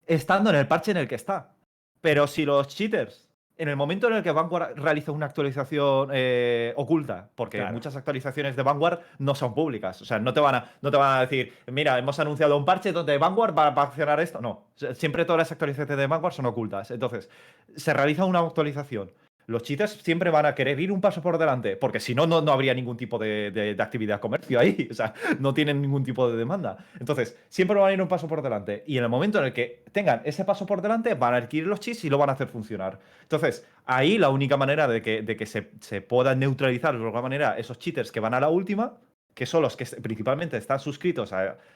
estando 0.07 0.49
en 0.51 0.55
el 0.55 0.67
parche 0.67 0.91
en 0.91 0.97
el 0.97 1.07
que 1.07 1.15
está. 1.15 1.53
Pero 2.01 2.27
si 2.27 2.45
los 2.45 2.67
cheaters, 2.69 3.28
en 3.59 3.67
el 3.67 3.75
momento 3.75 4.07
en 4.07 4.13
el 4.13 4.23
que 4.23 4.31
Vanguard 4.31 4.75
realiza 4.77 5.11
una 5.11 5.25
actualización 5.25 6.09
eh, 6.13 6.73
oculta, 6.77 7.27
porque 7.35 7.57
Claro. 7.57 7.73
muchas 7.73 7.93
actualizaciones 7.95 8.55
de 8.55 8.63
Vanguard 8.63 8.99
no 9.17 9.35
son 9.35 9.53
públicas, 9.53 10.01
o 10.01 10.05
sea, 10.05 10.17
no 10.17 10.33
te 10.33 10.39
van 10.39 10.55
a, 10.55 10.71
no 10.81 10.89
te 10.89 10.95
van 10.97 11.17
a 11.17 11.21
decir, 11.21 11.53
mira, 11.67 11.99
hemos 11.99 12.17
anunciado 12.19 12.57
un 12.57 12.63
parche 12.63 12.93
donde 12.93 13.17
Vanguard 13.17 13.55
va, 13.55 13.69
va 13.71 13.81
a 13.83 13.85
accionar 13.87 14.19
esto. 14.21 14.39
No, 14.39 14.63
siempre 14.93 15.25
todas 15.25 15.39
las 15.39 15.51
actualizaciones 15.51 15.97
de 15.97 16.07
Vanguard 16.07 16.33
son 16.33 16.45
ocultas. 16.45 16.89
Entonces, 16.91 17.29
se 17.75 17.93
realiza 17.93 18.23
una 18.23 18.39
actualización. 18.39 19.11
Los 19.49 19.63
cheaters 19.63 19.91
siempre 20.03 20.29
van 20.29 20.45
a 20.45 20.53
querer 20.55 20.79
ir 20.79 20.91
un 20.91 21.01
paso 21.01 21.21
por 21.21 21.37
delante, 21.37 21.75
porque 21.75 21.99
si 21.99 22.13
no, 22.15 22.27
no, 22.27 22.41
no 22.41 22.51
habría 22.51 22.73
ningún 22.73 22.97
tipo 22.97 23.17
de, 23.17 23.51
de- 23.51 23.75
de 23.75 23.83
actividad 23.83 24.19
comercio 24.19 24.59
ahí. 24.59 24.87
O 24.91 24.93
sea, 24.93 25.13
no 25.39 25.53
tienen 25.53 25.81
ningún 25.81 26.03
tipo 26.03 26.29
de 26.29 26.37
demanda. 26.37 26.77
Entonces, 26.99 27.37
siempre 27.49 27.77
van 27.79 27.89
a 27.89 27.93
ir 27.93 28.01
un 28.01 28.07
paso 28.07 28.27
por 28.27 28.41
delante. 28.41 28.83
Y 28.87 28.97
en 28.97 29.03
el 29.03 29.09
momento 29.09 29.39
en 29.39 29.45
el 29.45 29.53
que 29.53 29.83
tengan 29.91 30.21
ese 30.25 30.45
paso 30.45 30.65
por 30.65 30.81
delante, 30.81 31.13
van 31.15 31.33
a 31.33 31.37
adquirir 31.37 31.67
los 31.67 31.79
cheats 31.79 32.03
y 32.05 32.09
lo 32.09 32.17
van 32.17 32.29
a 32.29 32.33
hacer 32.33 32.47
funcionar. 32.47 32.99
Entonces, 33.23 33.65
ahí 33.85 34.17
la 34.17 34.29
única 34.29 34.57
manera 34.57 34.87
de 34.87 35.01
que, 35.01 35.21
de 35.21 35.35
que 35.35 35.45
se, 35.45 35.71
se 35.81 36.01
puedan 36.01 36.39
neutralizar 36.39 36.95
de 36.97 37.03
alguna 37.03 37.21
manera 37.21 37.57
esos 37.57 37.79
cheaters 37.79 38.11
que 38.11 38.19
van 38.19 38.33
a 38.33 38.39
la 38.39 38.49
última, 38.49 38.97
que 39.33 39.45
son 39.45 39.61
los 39.61 39.75
que 39.77 39.85
principalmente 39.85 40.57
están 40.57 40.79
suscritos 40.79 41.31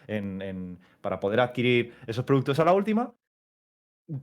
en- 0.07 0.41
en- 0.41 0.79
para 1.01 1.19
poder 1.19 1.39
adquirir 1.39 1.93
esos 2.07 2.25
productos 2.25 2.59
a 2.59 2.65
la 2.65 2.73
última, 2.73 3.13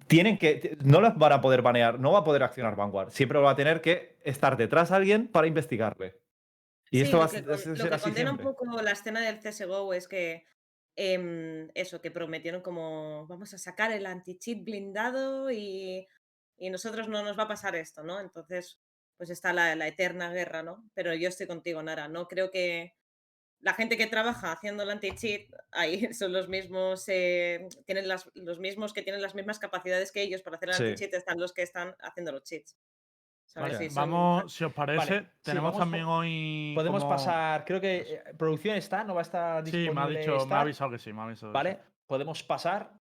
tienen 0.07 0.39
que. 0.39 0.77
No 0.85 1.01
los 1.01 1.17
van 1.17 1.33
a 1.33 1.41
poder 1.41 1.63
banear, 1.63 1.99
no 1.99 2.13
va 2.13 2.21
a 2.21 2.25
poder 2.25 2.43
accionar 2.43 2.77
Vanguard. 2.77 3.11
Siempre 3.11 3.39
va 3.39 3.51
a 3.53 3.57
tener 3.57 3.81
que 3.81 4.19
estar 4.25 4.57
detrás 4.57 4.91
de 4.91 4.97
alguien 4.97 5.29
para 5.29 5.47
investigarle. 5.47 6.21
Y 6.91 6.99
Sí, 6.99 7.05
esto 7.05 7.17
lo 7.17 7.21
va 7.21 7.27
a 7.27 7.29
que, 7.31 7.37
ser 7.37 7.45
con- 7.45 7.53
a 7.53 7.57
lo 7.57 7.63
ser 7.77 7.89
que 7.89 7.95
así 7.95 8.05
condena 8.05 8.33
un 8.33 8.39
poco 8.39 8.83
la 8.83 8.91
escena 8.91 9.21
del 9.21 9.41
CSGO 9.41 9.95
es 9.95 10.09
que 10.09 10.45
em, 10.97 11.69
eso, 11.75 12.01
que 12.03 12.11
prometieron 12.11 12.63
como 12.63 13.27
vamos 13.29 13.55
a 13.55 13.59
sacar 13.59 13.93
el 13.93 14.07
anti-cheat 14.07 14.65
blindado 14.65 15.51
y, 15.51 16.07
y 16.59 16.69
nosotros 16.71 17.09
no 17.09 17.23
nos 17.23 17.39
va 17.39 17.45
a 17.45 17.49
pasar 17.49 17.75
esto, 17.77 18.03
¿no? 18.03 18.21
Entonces, 18.21 18.81
pues 19.17 19.31
está 19.31 19.53
la, 19.53 19.75
la 19.77 19.87
eterna 19.87 20.33
guerra, 20.33 20.63
¿no? 20.63 20.85
Pero 20.95 21.15
yo 21.15 21.29
estoy 21.29 21.47
contigo, 21.47 21.83
Nara, 21.83 22.09
no 22.09 22.27
creo 22.27 22.51
que 22.51 22.95
la 23.61 23.75
gente 23.75 23.97
que 23.97 24.07
trabaja 24.07 24.53
haciendo 24.53 24.83
el 24.85 24.91
anti-cheat 24.91 25.51
ahí 25.73 26.13
son 26.15 26.33
los 26.33 26.49
mismos, 26.49 27.05
eh, 27.09 27.69
tienen 27.87 28.09
las, 28.09 28.31
los 28.35 28.59
mismos 28.59 28.93
que 28.93 29.03
tienen 29.03 29.21
las 29.23 29.35
mismas 29.35 29.59
capacidades 29.59 30.13
que 30.13 30.23
ellos 30.23 30.43
para 30.43 30.57
hacer 30.57 30.71
el 30.71 30.75
Sí. 30.77 30.83
anti-cheat, 30.85 31.15
están 31.15 31.39
los 31.39 31.53
que 31.53 31.63
están 31.63 31.95
haciendo 32.01 32.33
los 32.33 32.43
cheats. 32.43 32.77
Vale, 33.57 33.77
Sí, 33.79 33.91
son- 33.91 33.95
vamos, 34.11 34.53
si 34.53 34.63
os 34.63 34.73
parece, 34.73 34.97
Vale, 35.15 35.21
sí, 35.27 35.31
tenemos 35.43 35.73
vamos 35.73 35.79
también 35.81 36.05
hoy. 36.05 36.73
Podemos 36.77 37.03
como- 37.03 37.15
pasar, 37.17 37.65
creo 37.65 37.81
que 37.81 37.97
eh, 37.99 38.23
producción 38.39 38.77
está, 38.77 39.03
no 39.03 39.15
va 39.15 39.21
a 39.21 39.23
estar 39.23 39.65
Sí, 39.67 39.73
disponible. 39.77 39.95
me 39.95 40.01
ha 40.17 40.19
dicho, 40.21 40.31
me 40.31 40.37
ha 40.37 40.43
estar, 40.43 40.59
avisado 40.61 40.91
que 40.93 40.99
sí, 40.99 41.13
me 41.13 41.21
ha 41.21 41.25
avisado. 41.25 41.51
sí. 41.51 41.55
Vale, 41.55 41.79
podemos 42.07 42.43
pasar. 42.45 42.93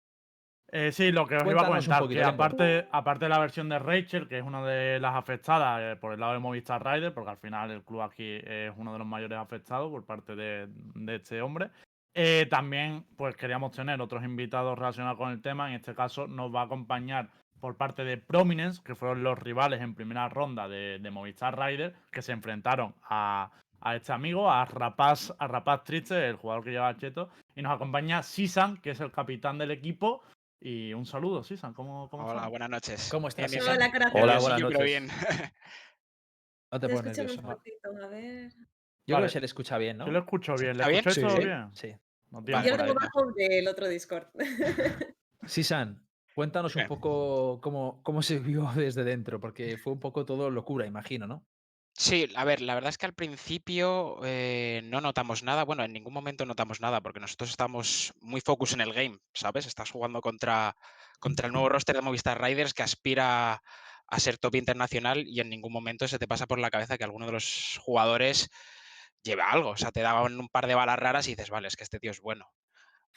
Eh, 0.71 0.93
sí, 0.93 1.13
lo 1.13 1.27
que 1.27 1.37
os 1.37 1.47
iba 1.47 1.63
a 1.63 1.67
comentar, 1.67 2.07
que 2.07 2.23
aparte, 2.23 2.87
aparte 2.93 3.25
de 3.25 3.29
la 3.31 3.39
versión 3.39 3.71
de 3.71 3.79
Rachel, 3.79 4.29
que 4.29 4.39
es 4.39 4.45
una 4.45 4.63
de 4.65 5.01
las 5.01 5.15
afectadas 5.15 5.81
eh, 5.81 5.97
por 5.97 6.13
el 6.13 6.21
lado 6.21 6.35
de 6.35 6.41
Movistar 6.41 6.85
Rider, 6.85 7.15
porque 7.15 7.31
al 7.31 7.39
final 7.39 7.71
el 7.71 7.83
club 7.83 8.03
aquí 8.03 8.41
es 8.45 8.73
uno 8.77 8.93
de 8.93 8.99
los 8.99 9.07
mayores 9.07 9.39
afectados 9.39 9.91
por 9.91 10.05
parte 10.05 10.37
de, 10.37 10.69
de 10.69 11.15
este 11.15 11.41
hombre, 11.41 11.71
eh, 12.15 12.47
también 12.51 13.07
pues 13.17 13.37
queríamos 13.37 13.73
tener 13.73 14.01
otros 14.01 14.23
invitados 14.25 14.79
relacionados 14.79 15.17
con 15.17 15.31
el 15.31 15.41
tema. 15.41 15.69
En 15.69 15.77
este 15.77 15.95
caso 15.95 16.27
nos 16.27 16.55
va 16.55 16.63
a 16.63 16.65
acompañar 16.65 17.31
por 17.61 17.77
parte 17.77 18.05
de 18.05 18.19
Prominence, 18.19 18.83
que 18.85 18.95
fueron 18.95 19.23
los 19.23 19.39
rivales 19.39 19.81
en 19.81 19.95
primera 19.95 20.29
ronda 20.29 20.69
de, 20.69 20.99
de 20.99 21.11
Movistar 21.11 21.59
Rider, 21.59 21.95
que 22.11 22.23
se 22.23 22.33
enfrentaron 22.33 22.95
a, 23.09 23.51
a 23.81 23.97
este 23.97 24.13
amigo, 24.13 24.51
a 24.51 24.65
Rapaz, 24.65 25.35
a 25.39 25.47
Rapaz 25.47 25.85
Triste, 25.85 26.29
el 26.29 26.37
jugador 26.37 26.65
que 26.65 26.73
lleva 26.73 26.97
Cheto, 26.97 27.31
y 27.55 27.63
nos 27.63 27.73
acompaña 27.73 28.23
Sisan, 28.23 28.77
que 28.77 28.91
es 28.91 29.01
el 29.01 29.11
capitán 29.11 29.57
del 29.59 29.71
equipo. 29.71 30.23
Y 30.61 30.93
un 30.93 31.07
saludo, 31.07 31.45
Sisan, 31.45 31.73
¿cómo, 31.73 32.09
cómo 32.11 32.25
Hola, 32.25 32.35
estás? 32.37 32.51
buenas 32.51 32.71
noches. 32.71 33.09
¿Cómo 33.11 33.29
estás, 33.29 33.51
Bien? 33.51 33.63
Hola, 33.63 33.93
cara. 33.93 34.11
Hola, 34.15 34.39
buenas 34.41 34.61
noches. 34.61 34.85
bien. 34.85 35.09
No 36.71 36.79
te 36.79 36.87
Te 36.87 36.95
pones 36.95 37.17
nervioso. 37.17 37.41
un 37.41 37.47
poquito, 37.47 37.89
a 38.05 38.09
ver. 38.09 38.51
Yo 38.53 38.57
creo 39.07 39.17
Vale. 39.17 39.27
que 39.29 39.33
se 39.33 39.41
le 39.41 39.47
escucha 39.47 39.79
bien, 39.79 39.97
¿no? 39.97 40.05
Yo 40.05 40.13
lo 40.13 40.19
escucho 40.19 40.55
bien, 40.55 40.77
¿le 40.77 40.83
¿Está 40.83 40.89
bien? 40.89 40.99
escucháis 40.99 41.27
todo 41.27 41.37
Sí. 41.39 41.45
bien? 41.47 41.71
Sí. 41.75 41.95
No 42.31 42.45
tiran 42.45 42.63
Yo 42.65 42.71
lo 42.73 42.77
tengo 42.85 42.95
bajo 42.95 43.33
del 43.33 43.69
otro 43.69 43.89
Discord. 43.89 44.27
Sisan, 45.47 46.07
cuéntanos 46.35 46.77
un 46.77 46.87
poco 46.89 47.59
cómo, 47.63 48.03
cómo 48.03 48.21
se 48.21 48.39
vio 48.39 48.69
desde 48.75 49.03
dentro, 49.03 49.41
porque 49.41 49.79
fue 49.79 49.95
un 49.95 50.01
poco 50.01 50.27
todo 50.27 50.51
locura, 50.51 50.85
imagino, 50.85 51.27
¿no? 51.27 51.47
Sí, 52.01 52.29
a 52.37 52.45
ver, 52.45 52.61
la 52.61 52.75
verdad 52.75 52.91
es 52.91 52.99
que 52.99 53.07
al 53.07 53.15
principio 53.15 54.21
eh, 54.25 54.83
no 54.85 55.01
notamos 55.01 55.43
nada. 55.43 55.65
Bueno, 55.65 55.83
en 55.83 55.93
ningún 55.93 56.13
momento 56.15 56.47
notamos 56.47 56.81
nada, 56.81 57.01
porque 57.01 57.19
nosotros 57.19 57.51
estamos 57.51 58.13
muy 58.21 58.41
focus 58.41 58.73
en 58.75 58.81
el 58.81 58.93
game, 58.93 59.19
¿sabes? 59.35 59.67
Estás 59.67 59.91
jugando 59.91 60.21
contra, 60.21 60.77
contra 61.19 61.49
el 61.49 61.53
nuevo 61.53 61.69
roster 61.69 61.97
de 61.97 62.03
Movistar 62.03 62.41
Riders 62.41 62.73
que 62.73 62.85
aspira 62.85 63.63
a 64.07 64.21
ser 64.21 64.39
top 64.39 64.55
internacional 64.55 65.25
y 65.27 65.41
en 65.41 65.51
ningún 65.51 65.73
momento 65.73 66.07
se 66.07 66.19
te 66.21 66.29
pasa 66.29 66.47
por 66.47 66.61
la 66.61 66.71
cabeza 66.71 66.97
que 66.97 67.05
alguno 67.05 67.27
de 67.27 67.33
los 67.33 67.79
jugadores 67.83 68.49
lleva 69.23 69.51
algo. 69.51 69.71
O 69.71 69.77
sea, 69.77 69.93
te 69.93 70.01
daban 70.03 70.39
un 70.41 70.49
par 70.49 70.67
de 70.69 70.75
balas 70.77 70.99
raras 70.99 71.27
y 71.29 71.33
dices, 71.33 71.51
vale, 71.51 71.69
es 71.69 71.77
que 71.77 71.85
este 71.85 71.99
tío 72.01 72.13
es 72.13 72.21
bueno. 72.21 72.47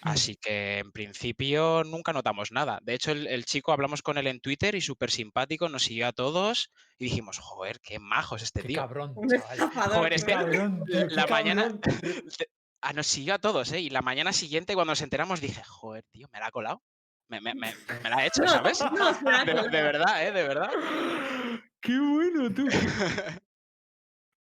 Así 0.03 0.35
que 0.35 0.79
en 0.79 0.91
principio 0.91 1.83
nunca 1.83 2.11
notamos 2.11 2.51
nada. 2.51 2.79
De 2.81 2.95
hecho, 2.95 3.11
el, 3.11 3.27
el 3.27 3.45
chico 3.45 3.71
hablamos 3.71 4.01
con 4.01 4.17
él 4.17 4.25
en 4.27 4.39
Twitter 4.39 4.73
y 4.73 4.81
súper 4.81 5.11
simpático, 5.11 5.69
nos 5.69 5.83
siguió 5.83 6.07
a 6.07 6.11
todos 6.11 6.71
y 6.97 7.05
dijimos, 7.05 7.37
joder, 7.37 7.79
qué 7.81 7.99
majo 7.99 8.35
es 8.35 8.41
este 8.43 8.61
Qué 8.63 8.69
tío. 8.69 8.81
cabrón, 8.81 9.13
chaval. 9.29 9.91
Joder, 9.91 10.13
es 10.13 10.25
tío. 10.25 10.37
que 10.37 10.43
Cabrón, 10.43 10.83
tío, 10.85 11.07
qué 11.07 11.13
la 11.15 11.27
mañana 11.27 11.61
cabrón. 11.63 11.81
ah, 12.81 12.93
nos 12.93 13.05
siguió 13.05 13.35
a 13.35 13.39
todos, 13.39 13.71
¿eh? 13.73 13.79
Y 13.79 13.89
la 13.91 14.01
mañana 14.01 14.33
siguiente, 14.33 14.73
cuando 14.73 14.91
nos 14.93 15.01
enteramos, 15.03 15.39
dije, 15.39 15.61
joder, 15.63 16.03
tío, 16.11 16.27
me 16.33 16.39
la 16.39 16.47
ha 16.47 16.51
colado. 16.51 16.81
Me, 17.29 17.39
me- 17.39 17.53
me- 17.53 17.75
me 18.03 18.09
la 18.09 18.17
ha 18.17 18.25
hecho, 18.25 18.45
¿sabes? 18.47 18.81
no, 18.81 19.13
De, 19.45 19.53
de 19.69 19.81
verdad, 19.83 20.25
¿eh? 20.27 20.31
De 20.31 20.43
verdad. 20.47 20.71
Qué 21.79 21.97
bueno, 21.99 22.51
tú. 22.53 22.67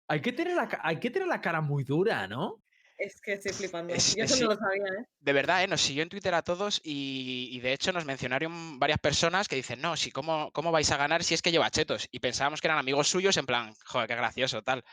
Hay 0.07 0.21
que, 0.21 0.31
tener 0.33 0.55
la, 0.55 0.67
hay 0.81 0.99
que 0.99 1.11
tener 1.11 1.27
la 1.27 1.39
cara 1.41 1.61
muy 1.61 1.83
dura, 1.83 2.27
¿no? 2.27 2.63
Es 2.99 3.21
que 3.21 3.33
estoy 3.33 3.53
flipando. 3.53 3.93
Es- 3.93 4.15
Yo 4.15 4.23
es- 4.25 4.31
eso 4.31 4.43
no 4.43 4.53
lo 4.53 4.59
sabía, 4.59 4.83
¿eh? 4.83 5.05
De 5.21 5.33
verdad, 5.33 5.63
¿eh? 5.63 5.67
Nos 5.67 5.81
siguió 5.81 6.03
en 6.03 6.09
Twitter 6.09 6.33
a 6.33 6.41
todos 6.41 6.81
y, 6.83 7.49
y 7.51 7.59
de 7.61 7.73
hecho 7.73 7.91
nos 7.93 8.05
mencionaron 8.05 8.77
varias 8.77 8.99
personas 8.99 9.47
que 9.47 9.55
dicen, 9.55 9.81
no, 9.81 9.95
si 9.97 10.11
cómo, 10.11 10.51
¿cómo 10.51 10.71
vais 10.71 10.91
a 10.91 10.97
ganar 10.97 11.23
si 11.23 11.33
es 11.33 11.41
que 11.41 11.51
lleva 11.51 11.69
chetos? 11.71 12.07
Y 12.11 12.19
pensábamos 12.19 12.61
que 12.61 12.67
eran 12.67 12.77
amigos 12.77 13.07
suyos 13.07 13.37
en 13.37 13.45
plan, 13.45 13.73
joder, 13.85 14.07
qué 14.07 14.15
gracioso, 14.15 14.61
tal. 14.61 14.83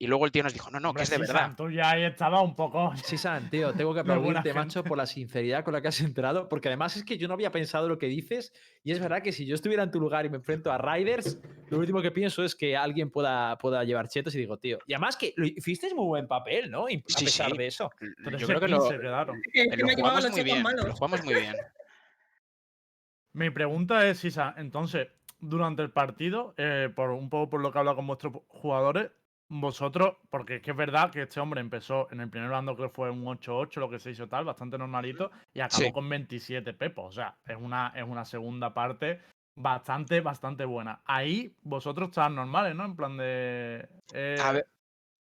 Y 0.00 0.06
luego 0.06 0.26
el 0.26 0.30
tío 0.30 0.44
nos 0.44 0.52
dijo, 0.52 0.70
no, 0.70 0.78
no, 0.78 0.94
que 0.94 1.02
es 1.02 1.10
de 1.10 1.16
Sisan, 1.16 1.34
verdad. 1.34 1.56
Tú 1.56 1.70
ya 1.70 1.90
ahí 1.90 2.04
estabas 2.04 2.42
un 2.42 2.54
poco. 2.54 2.92
Sí, 3.04 3.18
San, 3.18 3.50
tío, 3.50 3.72
tengo 3.72 3.92
que 3.92 4.00
aplaudirte, 4.00 4.54
macho, 4.54 4.84
por 4.84 4.96
la 4.96 5.06
sinceridad 5.06 5.64
con 5.64 5.74
la 5.74 5.80
que 5.82 5.88
has 5.88 6.00
entrado, 6.00 6.48
porque 6.48 6.68
además 6.68 6.96
es 6.96 7.04
que 7.04 7.18
yo 7.18 7.26
no 7.26 7.34
había 7.34 7.50
pensado 7.50 7.88
lo 7.88 7.98
que 7.98 8.06
dices, 8.06 8.52
y 8.84 8.92
es 8.92 9.00
verdad 9.00 9.22
que 9.22 9.32
si 9.32 9.44
yo 9.44 9.56
estuviera 9.56 9.82
en 9.82 9.90
tu 9.90 9.98
lugar 9.98 10.24
y 10.24 10.30
me 10.30 10.36
enfrento 10.36 10.70
a 10.70 10.78
Riders, 10.78 11.40
lo 11.68 11.78
último 11.78 12.00
que 12.00 12.12
pienso 12.12 12.44
es 12.44 12.54
que 12.54 12.76
alguien 12.76 13.10
pueda, 13.10 13.58
pueda 13.58 13.82
llevar 13.82 14.06
chetos 14.08 14.34
y 14.36 14.38
digo, 14.38 14.56
tío, 14.58 14.78
y 14.86 14.94
además 14.94 15.16
que 15.16 15.34
lo 15.36 15.46
hiciste 15.46 15.92
muy 15.94 16.06
buen 16.06 16.28
papel, 16.28 16.70
¿no? 16.70 16.86
A 16.86 16.88
Sí, 16.90 17.24
pesar 17.24 17.50
sí. 17.50 17.58
de 17.58 17.66
eso. 17.66 17.90
Yo 18.00 18.30
13, 18.30 18.46
creo 18.46 18.60
que 18.60 18.68
lo, 18.68 18.78
15 18.78 19.00
quedaron. 19.00 19.42
Que 19.52 19.64
que 19.68 19.76
lo 19.78 19.86
me 19.86 19.96
llevaba 19.96 20.14
jugamos 20.20 20.30
muy 20.30 20.44
bien. 20.44 20.62
malos. 20.62 20.86
Lo 20.86 20.92
jugamos 20.94 21.24
muy 21.24 21.34
bien. 21.34 21.56
Mi 23.32 23.50
pregunta 23.50 24.06
es, 24.08 24.18
Sisa, 24.18 24.54
entonces, 24.56 25.08
durante 25.40 25.82
el 25.82 25.90
partido, 25.90 26.54
eh, 26.56 26.88
por 26.94 27.10
un 27.10 27.28
poco 27.28 27.50
por 27.50 27.60
lo 27.60 27.70
que 27.70 27.78
he 27.78 27.80
hablado 27.80 27.96
con 27.96 28.06
vuestros 28.06 28.32
jugadores, 28.48 29.10
vosotros, 29.48 30.16
porque 30.30 30.56
es 30.56 30.62
que 30.62 30.72
es 30.72 30.76
verdad 30.76 31.10
que 31.10 31.22
este 31.22 31.40
hombre 31.40 31.60
empezó 31.60 32.08
en 32.10 32.20
el 32.20 32.28
primer 32.30 32.50
bando, 32.50 32.76
que 32.76 32.88
fue 32.88 33.10
un 33.10 33.26
8-8, 33.26 33.80
lo 33.80 33.88
que 33.90 33.98
se 33.98 34.10
hizo 34.10 34.28
tal, 34.28 34.44
bastante 34.44 34.76
normalito, 34.78 35.30
y 35.54 35.60
acabó 35.60 35.84
Sí. 35.84 35.92
con 35.92 36.08
27 36.08 36.74
pepos. 36.74 37.06
O 37.06 37.12
sea, 37.12 37.36
es 37.46 37.56
una, 37.56 37.92
es 37.96 38.04
una 38.04 38.24
segunda 38.24 38.74
parte 38.74 39.20
bastante, 39.56 40.20
bastante 40.20 40.64
buena. 40.64 41.00
Ahí 41.04 41.54
vosotros 41.62 42.10
estáis 42.10 42.32
normales, 42.32 42.74
¿no? 42.74 42.84
En 42.84 42.96
plan 42.96 43.16
de. 43.16 43.88
eh, 44.14 44.36
A 44.40 44.52
ver, 44.52 44.66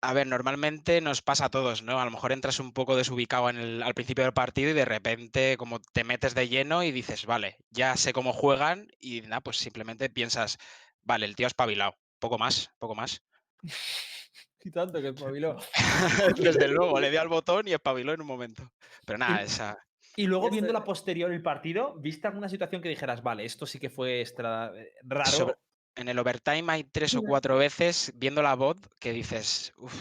a 0.01 0.13
ver, 0.13 0.27
normalmente 0.27 1.01
nos 1.01 1.21
pasa 1.21 1.45
a 1.45 1.49
todos, 1.49 1.81
¿no? 1.81 1.99
A 1.99 2.05
lo 2.05 2.11
mejor 2.11 2.31
entras 2.31 2.59
un 2.59 2.71
poco 2.71 2.95
desubicado 2.95 3.49
en 3.49 3.57
el- 3.57 3.83
al 3.83 3.93
principio 3.95 4.23
del 4.23 4.33
partido 4.33 4.69
y 4.69 4.73
de 4.73 4.85
repente 4.85 5.57
como 5.57 5.79
te 5.79 6.03
metes 6.03 6.35
de 6.35 6.47
lleno 6.49 6.83
y 6.83 6.91
dices, 6.91 7.25
vale, 7.25 7.57
ya 7.71 7.95
sé 7.97 8.13
cómo 8.13 8.31
juegan 8.33 8.87
y 8.99 9.21
nada, 9.21 9.41
pues 9.41 9.57
simplemente 9.57 10.09
piensas, 10.09 10.57
vale, 11.03 11.25
el 11.25 11.35
tío 11.35 11.47
ha 11.47 11.49
espabilado, 11.49 11.95
poco 12.19 12.37
más, 12.37 12.69
poco 12.77 12.93
más. 12.93 13.23
Y 14.63 14.71
tanto 14.71 15.01
que 15.01 15.09
espabiló. 15.09 15.57
Desde 16.37 16.67
luego, 16.67 16.99
le 16.99 17.11
dio 17.11 17.21
al 17.21 17.27
botón 17.27 17.67
y 17.67 17.73
espabiló 17.73 18.13
en 18.13 18.21
un 18.21 18.27
momento. 18.27 18.71
Pero 19.05 19.17
nada, 19.19 19.41
Y- 19.41 19.45
esa... 19.45 19.77
Y 20.19 20.25
luego 20.25 20.49
viendo 20.49 20.73
la 20.73 20.83
posterior 20.83 21.31
el 21.31 21.43
partido, 21.43 21.93
¿viste 21.99 22.27
alguna 22.27 22.49
situación 22.49 22.81
que 22.81 22.89
dijeras, 22.89 23.21
vale, 23.21 23.45
esto 23.45 23.67
sí 23.67 23.77
que 23.77 23.91
fue 23.91 24.21
extra 24.21 24.71
eh, 24.75 24.91
raro? 25.03 25.29
sobre- 25.31 25.55
en 25.95 26.07
el 26.09 26.17
overtime 26.17 26.71
hay 26.71 26.83
tres 26.85 27.15
o 27.15 27.21
cuatro 27.21 27.57
veces 27.57 28.11
viendo 28.15 28.41
la 28.41 28.55
bot 28.55 28.77
que 28.99 29.11
dices, 29.13 29.73
uff. 29.77 29.93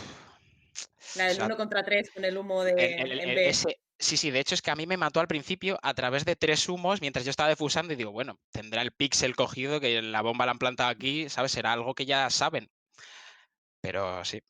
La 1.16 1.26
del 1.26 1.42
1 1.42 1.56
contra 1.56 1.82
3 1.82 2.10
con 2.10 2.24
el 2.24 2.36
humo 2.36 2.64
de 2.64 2.72
El- 2.72 3.10
el- 3.12 3.20
en 3.20 3.28
el- 3.30 3.34
B. 3.36 3.48
ese- 3.48 3.78
sí, 3.98 4.16
sí, 4.16 4.30
de 4.30 4.40
hecho 4.40 4.54
es 4.54 4.62
que 4.62 4.70
a 4.70 4.76
mí 4.76 4.86
me 4.86 4.96
mató 4.96 5.20
al 5.20 5.28
principio 5.28 5.78
a 5.82 5.92
través 5.94 6.24
de 6.24 6.36
tres 6.36 6.68
humos 6.68 7.00
mientras 7.00 7.24
yo 7.24 7.30
estaba 7.30 7.48
defusando 7.50 7.92
y 7.92 7.96
digo, 7.96 8.12
bueno, 8.12 8.38
tendrá 8.50 8.82
el 8.82 8.92
pixel 8.92 9.36
cogido 9.36 9.80
que 9.80 10.00
la 10.02 10.22
bomba 10.22 10.44
la 10.46 10.52
han 10.52 10.58
plantado 10.58 10.90
aquí, 10.90 11.28
¿sabes? 11.28 11.52
Será 11.52 11.72
algo 11.72 11.94
que 11.94 12.06
ya 12.06 12.28
saben. 12.30 12.70
Pero 13.80 14.24
sí. 14.24 14.42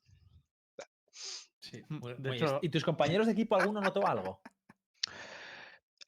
Sí, 1.60 1.82
Mm, 1.88 1.98
muy- 1.98 2.14
de 2.14 2.28
muy 2.28 2.36
hecho- 2.36 2.56
est- 2.56 2.64
¿Y 2.64 2.68
tus 2.68 2.84
compañeros 2.84 3.26
de 3.26 3.32
equipo 3.32 3.56
alguno 3.56 3.80
notó 3.80 4.06
algo? 4.06 4.40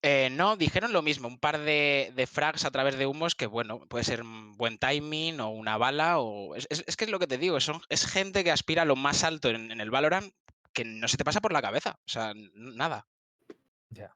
Eh, 0.03 0.29
no, 0.31 0.57
dijeron 0.57 0.93
lo 0.93 1.03
mismo, 1.03 1.27
un 1.27 1.41
par 1.41 1.59
de, 1.59 2.13
de 2.15 2.27
frags 2.29 2.65
a 2.65 2.71
través 2.71 2.97
de 2.97 3.07
humos 3.07 3.35
que, 3.35 3.47
bueno, 3.47 3.81
puede 3.89 4.05
ser 4.05 4.23
un 4.23 4.57
buen 4.57 4.79
timing 4.79 5.41
o 5.41 5.51
una 5.51 5.77
bala 5.77 6.21
o... 6.21 6.55
Es, 6.55 6.69
es- 6.71 6.85
es 6.87 6.97
que 6.97 7.05
es 7.07 7.11
lo 7.11 7.19
que 7.19 7.27
te 7.27 7.39
digo, 7.39 7.59
son, 7.59 7.81
es 7.89 8.07
gente 8.07 8.45
que 8.45 8.53
aspira 8.53 8.83
a 8.83 8.85
lo 8.85 8.95
más 8.95 9.25
alto 9.25 9.49
en, 9.49 9.73
en 9.73 9.81
el 9.81 9.91
Valorant 9.91 10.33
que 10.73 10.85
no 10.85 11.09
se 11.09 11.17
te 11.17 11.25
pasa 11.25 11.41
por 11.41 11.53
la 11.53 11.63
cabeza, 11.63 11.99
o 12.07 12.09
sea, 12.09 12.33
nada. 12.55 13.09
Ya. 13.91 14.15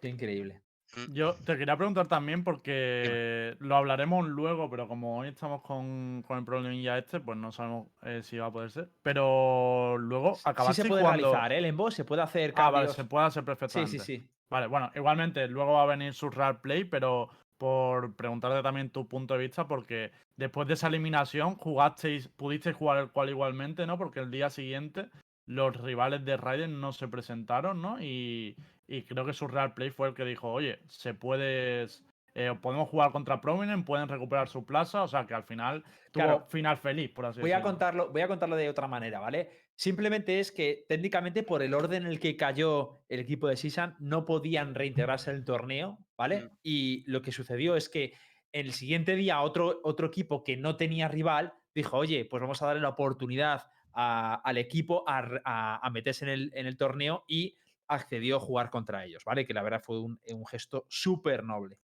Qué 0.00 0.08
increíble. 0.08 0.62
Yo 1.12 1.34
te 1.44 1.56
quería 1.56 1.76
preguntar 1.76 2.06
también 2.08 2.42
porque 2.44 3.56
lo 3.60 3.76
hablaremos 3.76 4.26
luego, 4.28 4.68
pero 4.70 4.88
como 4.88 5.18
hoy 5.18 5.28
estamos 5.28 5.62
con, 5.62 6.22
con 6.26 6.38
el 6.38 6.44
problemilla 6.44 6.98
este, 6.98 7.20
pues 7.20 7.38
no 7.38 7.52
sabemos 7.52 7.88
eh, 8.02 8.20
si 8.22 8.38
va 8.38 8.46
a 8.46 8.52
poder 8.52 8.70
ser. 8.70 8.88
Pero 9.02 9.96
luego 9.98 10.34
Sí 10.34 10.42
acabaste 10.44 10.82
se 10.82 10.88
puede 10.88 11.02
jugando... 11.02 11.28
realizar, 11.32 11.52
¿eh? 11.52 11.58
El 11.58 11.64
embo 11.66 11.90
se 11.90 12.04
puede 12.04 12.22
hacer 12.22 12.52
Ah, 12.56 12.70
vale, 12.70 12.86
cambios. 12.86 12.96
se 12.96 13.04
puede 13.04 13.26
hacer 13.26 13.42
sí, 13.42 13.46
perfectamente. 13.46 13.98
sí, 13.98 13.98
sí. 13.98 14.28
Vale, 14.48 14.66
bueno, 14.66 14.90
igualmente 14.94 15.46
luego 15.46 15.74
va 15.74 15.82
a 15.84 15.86
venir 15.86 16.12
su 16.12 16.28
rare 16.28 16.58
play, 16.60 16.84
pero 16.84 17.30
por 17.56 18.16
preguntarte 18.16 18.62
también 18.62 18.90
tu 18.90 19.06
punto 19.06 19.34
de 19.34 19.40
vista, 19.40 19.68
porque 19.68 20.10
después 20.36 20.66
de 20.66 20.74
esa 20.74 20.88
eliminación 20.88 21.54
jugasteis, 21.56 22.26
pudisteis 22.28 22.74
jugar 22.74 22.98
el 22.98 23.10
cual 23.10 23.28
igualmente, 23.28 23.86
¿no? 23.86 23.96
Porque 23.98 24.20
el 24.20 24.30
día 24.30 24.50
siguiente 24.50 25.06
los 25.46 25.76
rivales 25.76 26.24
de 26.24 26.36
Raiden 26.36 26.80
no 26.80 26.92
se 26.92 27.06
presentaron, 27.08 27.82
¿no? 27.82 28.00
Y, 28.02 28.56
y 28.92 29.04
creo 29.04 29.24
que 29.24 29.32
su 29.32 29.46
rare 29.46 29.72
play 29.74 29.90
fue 29.90 30.08
el 30.08 30.14
que 30.14 30.24
dijo, 30.24 30.50
oye, 30.52 30.80
se 30.88 31.14
puede, 31.14 31.86
eh, 32.34 32.54
podemos 32.60 32.88
jugar 32.88 33.12
contra 33.12 33.40
Prominent, 33.40 33.86
pueden 33.86 34.08
recuperar 34.08 34.48
su 34.48 34.64
plaza, 34.66 35.02
o 35.02 35.08
sea 35.08 35.26
que 35.26 35.34
al 35.34 35.44
final 35.44 35.82
tuvo 36.10 36.24
Claro. 36.24 36.46
final 36.48 36.76
feliz, 36.76 37.10
por 37.10 37.26
así 37.26 37.40
Voy 37.40 37.52
a, 37.52 37.56
decirlo. 37.56 37.70
contarlo, 37.70 38.10
voy 38.10 38.20
a 38.22 38.28
contarlo 38.28 38.56
de 38.56 38.68
otra 38.68 38.88
manera, 38.88 39.20
¿vale? 39.20 39.48
Simplemente 39.76 40.40
es 40.40 40.50
que 40.52 40.84
técnicamente 40.88 41.42
por 41.42 41.62
el 41.62 41.72
orden 41.72 42.02
en 42.04 42.08
el 42.10 42.18
que 42.20 42.36
cayó 42.36 43.00
el 43.08 43.20
equipo 43.20 43.46
de 43.48 43.56
Sisan 43.56 43.96
no 44.00 44.26
podían 44.26 44.74
reintegrarse 44.74 45.30
en 45.30 45.36
el 45.36 45.44
torneo, 45.44 45.98
¿vale? 46.18 46.40
Mm. 46.44 46.48
Y 46.62 47.04
lo 47.10 47.22
que 47.22 47.32
sucedió 47.32 47.76
es 47.76 47.88
que 47.88 48.12
el 48.52 48.72
siguiente 48.72 49.14
día 49.14 49.40
otro, 49.40 49.80
otro 49.84 50.08
equipo 50.08 50.42
que 50.42 50.56
no 50.56 50.76
tenía 50.76 51.06
rival 51.08 51.54
dijo, 51.74 51.96
oye, 51.96 52.24
pues 52.24 52.40
vamos 52.40 52.60
a 52.60 52.66
darle 52.66 52.82
la 52.82 52.88
oportunidad 52.90 53.70
a- 53.94 54.34
al 54.44 54.58
equipo 54.58 55.04
a, 55.08 55.18
a- 55.44 55.86
a 55.86 55.90
meterse 55.90 56.24
en 56.24 56.30
el, 56.32 56.50
en 56.54 56.66
el 56.66 56.76
torneo 56.76 57.24
y 57.28 57.56
accedió 57.90 58.36
a 58.36 58.40
jugar 58.40 58.70
contra 58.70 59.04
ellos, 59.04 59.24
¿vale? 59.24 59.46
Que 59.46 59.54
la 59.54 59.62
verdad 59.62 59.82
fue 59.82 60.00
un, 60.00 60.20
un 60.32 60.46
gesto 60.46 60.86
súper 60.88 61.44
noble. 61.44 61.78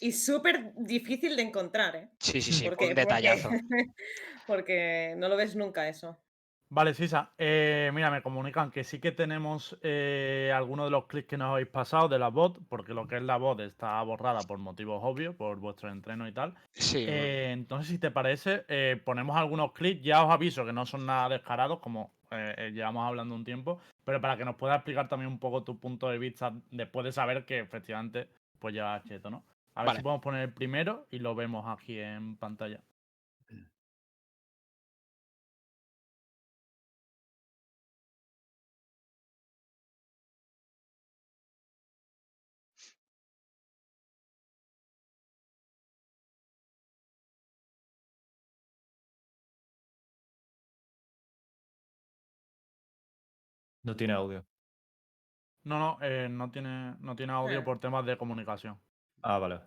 Y 0.00 0.12
súper 0.12 0.72
difícil 0.76 1.36
de 1.36 1.42
encontrar, 1.42 1.96
¿eh? 1.96 2.10
Sí, 2.18 2.40
sí, 2.40 2.52
sí, 2.52 2.64
Porque, 2.64 2.88
un 2.88 2.94
detallazo. 2.94 3.48
porque, 3.48 3.64
porque 4.46 5.14
no 5.16 5.28
lo 5.28 5.36
ves 5.36 5.54
nunca 5.56 5.88
eso. 5.88 6.23
Vale, 6.74 6.92
Sisa, 6.92 7.30
eh, 7.38 7.92
mira, 7.94 8.10
me 8.10 8.20
comunican 8.20 8.72
que 8.72 8.82
sí 8.82 8.98
que 8.98 9.12
tenemos 9.12 9.78
eh, 9.80 10.52
algunos 10.52 10.86
de 10.86 10.90
los 10.90 11.06
clics 11.06 11.28
que 11.28 11.36
nos 11.36 11.52
habéis 11.52 11.68
pasado 11.68 12.08
de 12.08 12.18
la 12.18 12.30
bot, 12.30 12.58
porque 12.68 12.92
lo 12.92 13.06
que 13.06 13.18
es 13.18 13.22
la 13.22 13.36
bot 13.36 13.60
está 13.60 14.02
borrada 14.02 14.40
por 14.40 14.58
motivos 14.58 14.98
obvios, 15.04 15.36
por 15.36 15.60
vuestro 15.60 15.88
entreno 15.88 16.26
y 16.26 16.32
tal. 16.32 16.52
Sí, 16.72 17.04
Eh, 17.06 17.52
entonces, 17.52 17.86
si 17.86 18.00
te 18.00 18.10
parece, 18.10 18.64
eh, 18.66 19.00
ponemos 19.04 19.36
algunos 19.36 19.70
clics. 19.70 20.02
Ya 20.02 20.24
os 20.24 20.32
aviso 20.32 20.66
que 20.66 20.72
no 20.72 20.84
son 20.84 21.06
nada 21.06 21.28
descarados, 21.28 21.78
como 21.78 22.10
llevamos 22.72 23.06
hablando 23.06 23.36
un 23.36 23.44
tiempo, 23.44 23.78
pero 24.04 24.20
para 24.20 24.36
que 24.36 24.44
nos 24.44 24.56
puedas 24.56 24.78
explicar 24.78 25.08
también 25.08 25.30
un 25.30 25.38
poco 25.38 25.62
tu 25.62 25.78
punto 25.78 26.08
de 26.08 26.18
vista 26.18 26.52
después 26.72 27.04
de 27.04 27.12
saber 27.12 27.44
que 27.44 27.60
efectivamente 27.60 28.26
pues 28.58 28.74
llevas 28.74 29.04
cheto, 29.04 29.30
¿no? 29.30 29.44
A 29.76 29.82
ver 29.82 29.86
Vale. 29.86 29.98
si 29.98 30.02
podemos 30.02 30.24
poner 30.24 30.42
el 30.42 30.52
primero 30.52 31.06
y 31.12 31.20
lo 31.20 31.36
vemos 31.36 31.64
aquí 31.68 32.00
en 32.00 32.36
pantalla. 32.36 32.80
No 53.84 53.94
tiene 53.96 54.12
audio. 54.14 54.44
No, 55.64 55.78
no, 55.78 55.98
eh, 56.02 56.28
no 56.28 56.50
tiene, 56.50 56.96
no 57.00 57.14
tiene 57.16 57.32
audio 57.32 57.60
Ah. 57.60 57.64
por 57.64 57.78
temas 57.80 58.04
de 58.04 58.18
comunicación. 58.18 58.78
Ah, 59.22 59.38
vale. 59.38 59.60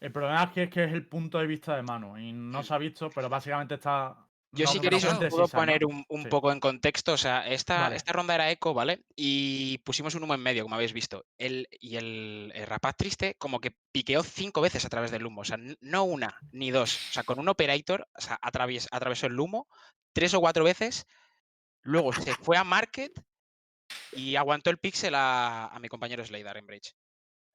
El 0.00 0.12
problema 0.12 0.44
es 0.44 0.50
que, 0.50 0.62
es 0.64 0.70
que 0.70 0.84
es 0.84 0.92
el 0.92 1.06
punto 1.08 1.38
de 1.38 1.46
vista 1.46 1.76
de 1.76 1.82
Manu 1.82 2.16
y 2.18 2.32
no 2.32 2.62
se 2.62 2.74
ha 2.74 2.78
visto, 2.78 3.08
pero 3.10 3.28
básicamente 3.28 3.74
está. 3.74 4.16
Yo 4.52 4.66
no, 4.66 4.70
si 4.70 4.78
queréis 4.78 5.04
os 5.04 5.18
puedo 5.18 5.48
poner 5.48 5.84
un, 5.84 6.04
un 6.08 6.22
Sí. 6.24 6.28
poco 6.28 6.52
en 6.52 6.60
contexto. 6.60 7.14
O 7.14 7.16
sea, 7.16 7.48
esta, 7.48 7.80
Vale. 7.80 7.96
esta 7.96 8.12
ronda 8.12 8.34
era 8.36 8.50
eco, 8.52 8.72
¿vale? 8.74 9.04
Y 9.16 9.78
pusimos 9.78 10.14
un 10.14 10.22
humo 10.22 10.34
en 10.34 10.42
medio, 10.42 10.62
como 10.62 10.76
habéis 10.76 10.92
visto. 10.92 11.24
El, 11.38 11.66
y 11.80 11.96
el, 11.96 12.52
el 12.54 12.66
rapaz 12.66 12.96
triste 12.96 13.34
como 13.36 13.60
que 13.60 13.74
piqueó 13.92 14.22
cinco 14.22 14.60
veces 14.60 14.84
a 14.84 14.88
través 14.90 15.10
del 15.10 15.26
humo. 15.26 15.40
O 15.40 15.44
sea, 15.44 15.56
no 15.80 16.04
una 16.04 16.38
ni 16.52 16.70
dos. 16.70 16.94
O 17.08 17.12
sea, 17.14 17.24
con 17.24 17.40
un 17.40 17.48
operator, 17.48 18.06
o 18.16 18.20
sea, 18.20 18.38
atravies- 18.42 18.86
atravesó 18.92 19.26
el 19.26 19.40
humo 19.40 19.66
tres 20.14 20.32
o 20.32 20.40
cuatro 20.40 20.64
veces. 20.64 21.06
Luego 21.82 22.12
se 22.14 22.34
fue 22.34 22.56
a 22.56 22.64
Market 22.64 23.12
y 24.12 24.36
aguantó 24.36 24.70
el 24.70 24.78
pixel 24.78 25.14
a, 25.14 25.66
a 25.66 25.78
mi 25.78 25.88
compañero 25.88 26.24
Slayer 26.24 26.56
en 26.56 26.66
Bridge. 26.66 26.94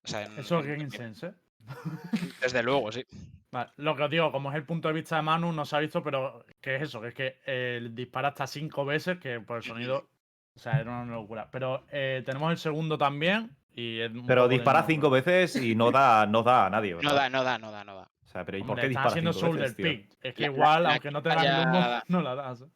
O 0.04 0.08
sea, 0.08 0.24
en- 0.26 0.38
Eso 0.38 0.60
en- 0.60 0.66
que 0.66 0.74
en- 0.76 0.82
insense. 0.82 1.28
¿eh? 1.28 1.34
Desde 2.42 2.62
luego, 2.64 2.92
sí. 2.92 3.04
Vale, 3.52 3.72
lo 3.78 3.96
que 3.96 4.04
os 4.04 4.10
digo, 4.12 4.32
como 4.32 4.52
es 4.52 4.56
el 4.56 4.66
punto 4.66 4.88
de 4.90 4.94
vista 4.94 5.16
de 5.16 5.24
Manu, 5.24 5.52
no 5.52 5.66
se 5.66 5.76
ha 5.76 5.80
visto, 5.80 6.04
pero 6.04 6.46
que 6.62 6.76
es 6.76 6.84
eso, 6.84 7.02
que 7.02 7.08
es 7.08 7.14
que 7.16 7.42
eh, 7.48 7.90
dispara 7.92 8.28
hasta 8.28 8.46
cinco 8.46 8.86
veces, 8.86 9.18
que 9.18 9.40
por 9.40 9.58
el 9.58 9.64
sonido, 9.64 10.08
o 10.56 10.60
sea, 10.60 10.80
era 10.80 10.92
una 11.02 11.12
locura. 11.16 11.50
Pero 11.52 11.84
eh, 11.90 12.22
tenemos 12.26 12.52
el 12.52 12.60
segundo 12.60 12.98
también 13.00 13.58
y 13.74 14.00
es 14.02 14.12
Pero 14.28 14.48
dispara 14.48 14.84
cinco 14.84 15.10
veces 15.10 15.56
y 15.56 15.74
no 15.74 15.90
da, 15.92 16.28
no 16.28 16.44
da 16.44 16.68
a 16.68 16.70
nadie, 16.70 16.92
No 16.92 16.98
¿verdad? 16.98 17.16
da, 17.16 17.30
no 17.30 17.44
da, 17.44 17.58
no 17.58 17.72
da, 17.72 17.84
no 17.84 17.96
da. 17.96 18.12
O 18.30 18.32
sea, 18.32 18.46
pero 18.46 18.60
¿y 18.60 18.62
por 18.62 18.72
Hombre, 18.72 18.90
qué 18.90 18.96
haciendo 19.00 19.34
cinco 19.34 19.48
shoulder 19.48 19.62
veces, 19.64 19.76
tío? 19.78 19.86
pick. 19.86 20.18
Es 20.22 20.34
que 20.36 20.42
La- 20.42 20.48
igual, 20.48 20.84
la 20.84 20.90
aunque 20.92 21.10
no 21.12 21.24
te 21.24 21.30
dan 21.30 21.46
el 21.46 21.68
humo, 21.68 22.02
no 22.10 22.22
la 22.22 22.36
das. 22.36 22.62
O 22.62 22.70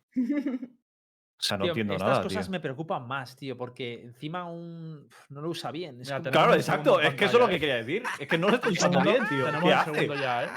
sea, 1.38 1.58
no 1.58 1.64
Tío, 1.66 1.72
entiendo 1.74 1.94
estas 1.94 2.10
nada, 2.10 2.24
cosas 2.24 2.46
tío. 2.46 2.52
me 2.52 2.60
preocupan 2.60 3.06
más, 3.08 3.36
tío, 3.36 3.56
porque 3.58 4.02
encima 4.02 4.46
un... 4.50 5.08
no 5.30 5.42
lo 5.42 5.50
usa 5.50 5.72
bien. 5.72 6.02
es 6.02 6.08
Ya, 6.08 6.16
como- 6.16 6.24
tenemos 6.24 6.44
Claro, 6.46 6.58
exacto. 6.60 7.00
Es 7.02 7.14
que 7.16 7.26
eso 7.26 7.38
es 7.38 7.44
lo 7.44 7.50
que 7.50 7.60
quería 7.60 7.76
decir. 7.76 8.02
Es 8.20 8.28
que 8.28 8.38
no 8.38 8.48
lo 8.50 8.56
estoy 8.56 8.74
usando 8.74 9.02
bien, 9.02 9.28
tío. 9.28 9.46
Tenemos 9.46 9.64
¿Qué 9.70 9.74
hace? 9.74 9.92
segundo 9.94 10.16
ya, 10.16 10.44
¿eh? 10.46 10.50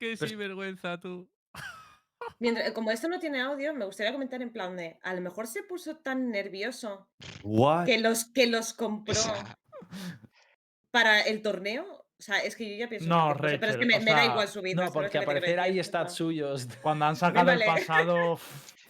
Qué 0.00 0.14
Pues- 0.18 0.30
sinvergüenza 0.30 0.98
tú. 0.98 1.30
Mientras, 2.40 2.72
como 2.72 2.90
esto 2.90 3.08
no 3.08 3.20
tiene 3.20 3.40
audio, 3.42 3.74
me 3.74 3.84
gustaría 3.84 4.12
comentar 4.12 4.42
en 4.42 4.50
plan 4.52 4.76
de, 4.76 4.98
a 5.02 5.14
lo 5.14 5.20
mejor 5.20 5.46
se 5.46 5.62
puso 5.62 5.96
tan 5.98 6.30
nervioso 6.30 7.08
What? 7.44 7.84
que 7.86 7.98
los, 8.00 8.24
que 8.24 8.46
los 8.48 8.72
compró 8.72 9.14
para 10.90 11.20
el 11.20 11.42
torneo. 11.42 12.01
O 12.22 12.24
sea, 12.24 12.38
es 12.38 12.54
que 12.54 12.70
yo 12.70 12.76
ya 12.76 12.88
pienso 12.88 13.08
No, 13.08 13.30
cosa, 13.30 13.40
pero 13.40 13.50
es 13.56 13.60
que 13.60 13.66
Rachel, 13.66 14.04
me, 14.04 14.12
da 14.12 14.24
igual 14.26 14.46
su 14.46 14.62
vida. 14.62 14.84
No, 14.84 14.92
porque 14.92 15.18
aparecer 15.18 15.58
ahí 15.58 15.82
stats 15.82 16.14
suyos. 16.14 16.68
Cuando 16.82 17.04
han 17.04 17.16
sacado 17.16 17.46
vale. 17.46 17.64
el 17.64 17.68
pasado. 17.68 18.38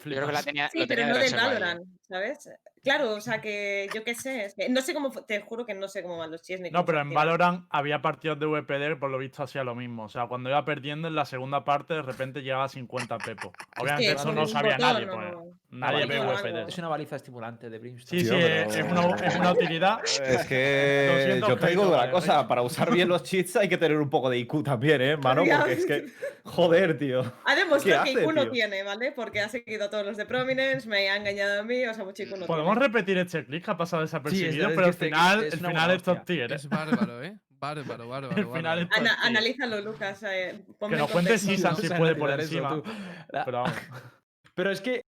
Yo 0.05 0.11
creo 0.11 0.27
que 0.27 0.33
la 0.33 0.43
flipas. 0.43 0.45
tenía, 0.45 0.69
Sí, 0.69 0.81
lo 0.81 0.87
pero 0.87 1.07
no 1.07 1.17
de. 1.17 1.31
Valorant, 1.31 1.87
¿sabes? 2.07 2.51
Claro, 2.85 3.15
o 3.15 3.21
sea 3.23 3.41
que 3.41 3.89
yo 3.95 4.05
qué 4.05 4.15
sé, 4.15 4.45
es 4.45 4.55
que 4.55 4.69
no 4.69 4.83
sé 4.83 4.93
cómo, 4.93 5.11
te 5.11 5.41
juro 5.41 5.65
que 5.65 5.73
no 5.73 5.89
sé 5.89 6.03
cómo 6.03 6.19
van 6.19 6.31
los 6.31 6.43
chis 6.43 6.61
ni 6.61 6.71
No, 6.71 6.85
pero 6.85 7.01
en. 7.01 7.15
Valorant 7.15 7.65
había 7.71 8.03
partidos 8.03 8.39
de 8.39 8.45
VPD 8.45 8.99
por 8.99 9.09
lo 9.09 9.17
visto 9.17 9.43
hacía 9.43 9.65
lo 9.65 9.75
mismo. 9.75 10.05
O 10.05 10.09
sea, 10.11 10.27
cuando 10.27 10.51
iba 10.51 10.63
perdiendo 10.67 11.09
en 11.09 11.15
la 11.15 11.25
segunda 11.25 11.65
parte, 11.65 11.95
de 11.95 12.03
repente 12.03 12.43
llegaba 12.43 12.65
a 12.65 12.69
50 12.69 13.17
pepo. 13.17 13.51
Obviamente 13.81 14.13
que 14.13 14.21
eso 14.21 14.31
no 14.33 14.47
sabía 14.47 14.77
botón 14.77 14.93
nadie, 14.93 15.07
pues. 15.07 15.33
no. 15.33 15.62
Nadie 15.73 16.05
ve. 16.07 16.65
Es 16.69 16.77
una 16.79 16.89
baliza 16.89 17.17
estimulante 17.17 17.71
de 17.71 17.79
Brimstone. 17.79 18.21
Sí, 18.21 18.29
sí, 18.29 18.35
es, 18.35 18.41
pero- 18.43 18.71
es 18.87 18.93
una, 18.93 19.27
es 19.27 19.37
una 19.37 19.53
utilidad. 19.53 19.99
Es 20.23 20.45
que 20.47 21.09
200 21.41 21.49
yo 21.49 21.57
créditos, 21.59 21.87
una 21.89 21.97
vale, 21.97 22.13
cosa, 22.13 22.47
para 22.47 22.61
usar 22.63 22.93
bien 22.93 23.09
los 23.09 23.23
cheats 23.23 23.57
hay 23.57 23.69
que 23.71 23.79
tener 23.79 23.97
un 23.99 24.11
poco 24.11 24.29
de 24.29 24.39
IQ 24.39 24.63
también, 24.63 25.01
¿eh? 25.01 25.17
Ya. 25.47 25.59
Porque 25.59 25.73
es 25.73 25.87
que, 25.87 26.07
joder, 26.45 26.99
tío. 26.99 27.21
Ha 27.47 27.55
demostrado 27.55 28.05
¿Qué 28.05 28.13
que 28.13 28.19
hace, 28.19 28.25
IQ 28.27 28.35
no 28.35 28.51
tiene, 28.51 28.83
¿vale? 28.83 29.13
Porque 29.13 29.41
ha 29.41 29.49
seguido 29.49 29.87
a 29.87 29.91
todos 29.91 30.05
los 30.05 30.17
de 30.19 30.27
Prominence, 30.27 30.87
me 30.89 31.09
ha 31.09 31.17
engañado 31.17 31.61
a 31.61 31.65
mí, 31.65 31.85
o 31.87 31.95
sea, 31.95 32.05
mucho 32.05 32.23
IQ 32.23 32.37
no 32.37 32.47
Podemos 32.47 32.75
tiene. 32.75 32.87
repetir 32.89 33.19
este 33.19 33.47
que 33.47 33.63
ha 33.71 33.77
pasado 33.77 34.03
desapercibido, 34.03 34.69
es 34.69 34.75
pero 34.75 34.87
al 34.87 34.95
final, 34.95 35.45
es 35.45 35.55
el 35.55 35.61
final 35.61 35.91
es 35.93 36.03
top 36.03 36.25
tier, 36.27 36.53
¿eh? 36.53 36.57
Es 36.57 36.69
bárbaro, 36.69 37.23
¿eh? 37.23 37.39
Bárbaro, 37.51 38.09
bárbaro. 38.09 38.37
El 38.37 38.45
final 38.47 38.63
bárbaro. 38.63 38.81
es 38.83 38.89
top 38.89 38.99
Ana- 38.99 39.17
tier. 39.17 39.27
analízalo, 39.27 39.81
Lucas. 39.81 40.23
eh, 40.25 40.61
Que 40.79 40.97
nos 40.97 41.01
en 41.01 41.07
cuente 41.07 41.13
contexto. 41.13 41.49
Sisan 41.51 41.73
No 41.73 41.79
si 41.79 41.89
puede 41.89 42.15
por 42.17 42.31
encima. 42.31 42.83
La- 43.31 43.45
Pero 43.47 43.63
vamos. 43.63 43.77
Pero 44.55 44.71
es 44.71 44.81
que 44.83 45.05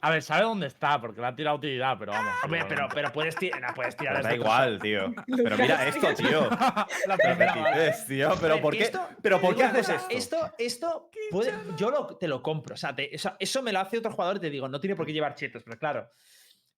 A 0.00 0.10
ver, 0.10 0.22
sabe 0.22 0.42
dónde 0.44 0.66
está, 0.68 1.00
porque 1.00 1.20
le 1.20 1.26
ha 1.26 1.34
tirado 1.34 1.56
utilidad, 1.56 1.96
pero 1.98 2.12
vamos. 2.12 2.32
Hombre, 2.44 2.64
pero, 2.68 2.88
pero 2.92 3.12
puedes, 3.12 3.34
ti- 3.36 3.50
no, 3.50 3.74
puedes 3.74 3.96
tirar 3.96 4.16
Pero 4.16 4.28
da 4.28 4.34
igual, 4.34 4.78
tío. 4.78 5.12
Pero 5.26 5.56
mira 5.58 5.86
esto, 5.88 6.14
tío. 6.16 6.48
La 6.50 6.86
Pero 7.06 7.16
primera 7.18 7.52
¿qué 7.54 7.60
bala. 7.60 7.78
dices, 7.78 8.06
tío? 8.06 8.30
Pero 8.40 8.54
ver, 8.54 8.62
¿por 8.62 8.76
qué, 8.76 8.82
esto- 8.84 9.08
pero 9.22 9.40
¿por 9.40 9.56
qué 9.56 9.64
haces 9.64 9.86
cosa, 9.88 10.06
esto? 10.08 10.36
Esto, 10.36 10.54
esto 10.58 11.10
puede- 11.30 11.52
yo 11.76 11.90
lo- 11.90 12.16
te 12.16 12.28
lo 12.28 12.42
compro. 12.42 12.74
O 12.74 12.78
sea, 12.78 12.94
te- 12.94 13.10
o 13.14 13.18
sea, 13.18 13.36
eso 13.38 13.62
me 13.62 13.72
lo 13.72 13.80
hace 13.80 13.98
otro 13.98 14.12
jugador 14.12 14.36
y 14.36 14.40
te 14.40 14.50
digo, 14.50 14.68
no 14.68 14.80
tiene 14.80 14.94
por 14.96 15.04
qué 15.06 15.12
llevar 15.12 15.34
chetos, 15.34 15.62
pero 15.64 15.78
claro. 15.78 16.10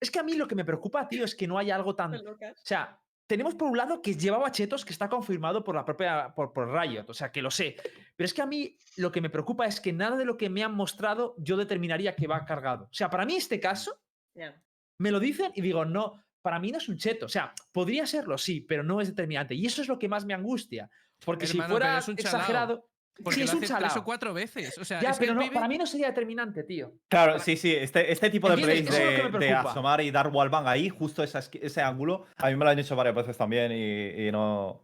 Es 0.01 0.11
que 0.11 0.19
a 0.19 0.23
mí 0.23 0.35
lo 0.35 0.49
que 0.49 0.55
me 0.55 0.65
preocupa, 0.65 1.07
tío, 1.07 1.25
es 1.25 1.35
que 1.35 1.47
no 1.47 1.59
haya 1.59 1.75
algo 1.77 1.95
tan. 1.95 2.15
O 2.15 2.37
sea, 2.65 2.99
tenemos 3.31 3.55
por 3.55 3.71
un 3.71 3.77
lado 3.77 4.03
que 4.03 4.17
llevaba 4.17 4.51
chetos 4.51 4.85
que 4.85 4.93
está 4.93 5.09
confirmado 5.09 5.63
por 5.63 5.77
la 5.77 5.85
propia. 5.85 6.35
por, 6.35 6.53
por 6.53 6.69
Riot, 6.69 7.05
o 7.07 7.15
sea, 7.15 7.31
que 7.31 7.41
lo 7.41 7.49
sé. 7.53 7.77
Pero 8.17 8.25
es 8.25 8.35
que 8.35 8.43
a 8.43 8.47
mí 8.47 8.77
lo 8.97 9.13
que 9.13 9.21
me 9.21 9.31
preocupa 9.31 9.67
es 9.67 9.81
que 9.81 9.93
nada 9.93 10.17
de 10.17 10.25
lo 10.25 10.37
que 10.37 10.51
me 10.51 10.65
han 10.65 10.75
mostrado 10.75 11.37
yo 11.39 11.57
determinaría 11.57 12.17
que 12.17 12.27
va 12.27 12.45
cargado. 12.45 12.87
O 12.87 12.93
sea, 12.93 13.09
para 13.09 13.25
mí 13.25 13.37
este 13.37 13.61
caso 13.61 14.01
Ya. 14.35 14.61
me 14.99 15.13
lo 15.13 15.21
dicen 15.21 15.53
y 15.55 15.61
digo, 15.61 15.85
no, 15.85 16.21
para 16.43 16.59
mí 16.59 16.73
no 16.73 16.79
es 16.79 16.89
un 16.89 16.97
cheto. 16.99 17.27
O 17.27 17.29
sea, 17.29 17.55
podría 17.71 18.05
serlo, 18.05 18.37
sí, 18.37 18.63
pero 18.63 18.83
no 18.83 19.01
es 19.01 19.07
determinante. 19.07 19.55
Y 19.55 19.65
eso 19.65 19.81
es 19.81 19.87
lo 19.87 19.97
que 19.97 20.09
más 20.09 20.25
me 20.25 20.35
angustia. 20.35 20.91
Porque 21.25 21.47
Hermano, 21.47 21.69
si 21.69 21.71
fuera 21.71 21.99
es 21.99 22.09
un 22.09 22.17
chalao, 22.17 22.41
exagerado. 22.41 22.89
Porque 23.23 23.37
sí, 23.37 23.43
es 23.43 23.49
lo 23.51 23.55
un 23.55 23.61
tres 23.61 23.71
chalao. 23.71 23.99
o 23.99 24.05
cuatro 24.05 24.33
veces. 24.35 24.77
O 24.79 24.85
sea, 24.85 25.01
Ya, 25.01 25.11
es 25.11 25.19
pero 25.19 25.35
no, 25.35 25.51
para 25.53 25.69
mí 25.69 25.77
no 25.79 25.87
sería 25.87 26.09
determinante, 26.09 26.65
tío. 26.65 26.93
Claro, 27.09 27.39
sí, 27.39 27.57
sí. 27.57 27.75
Este, 27.75 28.11
este 28.13 28.31
tipo 28.31 28.49
de 28.49 28.57
plays 28.63 28.91
de, 28.91 29.53
asomar 29.53 30.01
y 30.01 30.11
dar 30.11 30.29
wallbang 30.29 30.67
ahí, 30.67 30.89
justo 30.89 31.23
esa 31.23 31.41
ese 31.53 31.83
ángulo, 31.83 32.27
a 32.37 32.49
mí 32.49 32.57
me 32.57 32.65
lo 32.65 32.71
han 32.71 32.79
hecho 32.79 32.97
varias 32.97 33.15
veces 33.15 33.37
también 33.37 33.73
y, 33.73 34.27
y 34.29 34.33
no. 34.33 34.83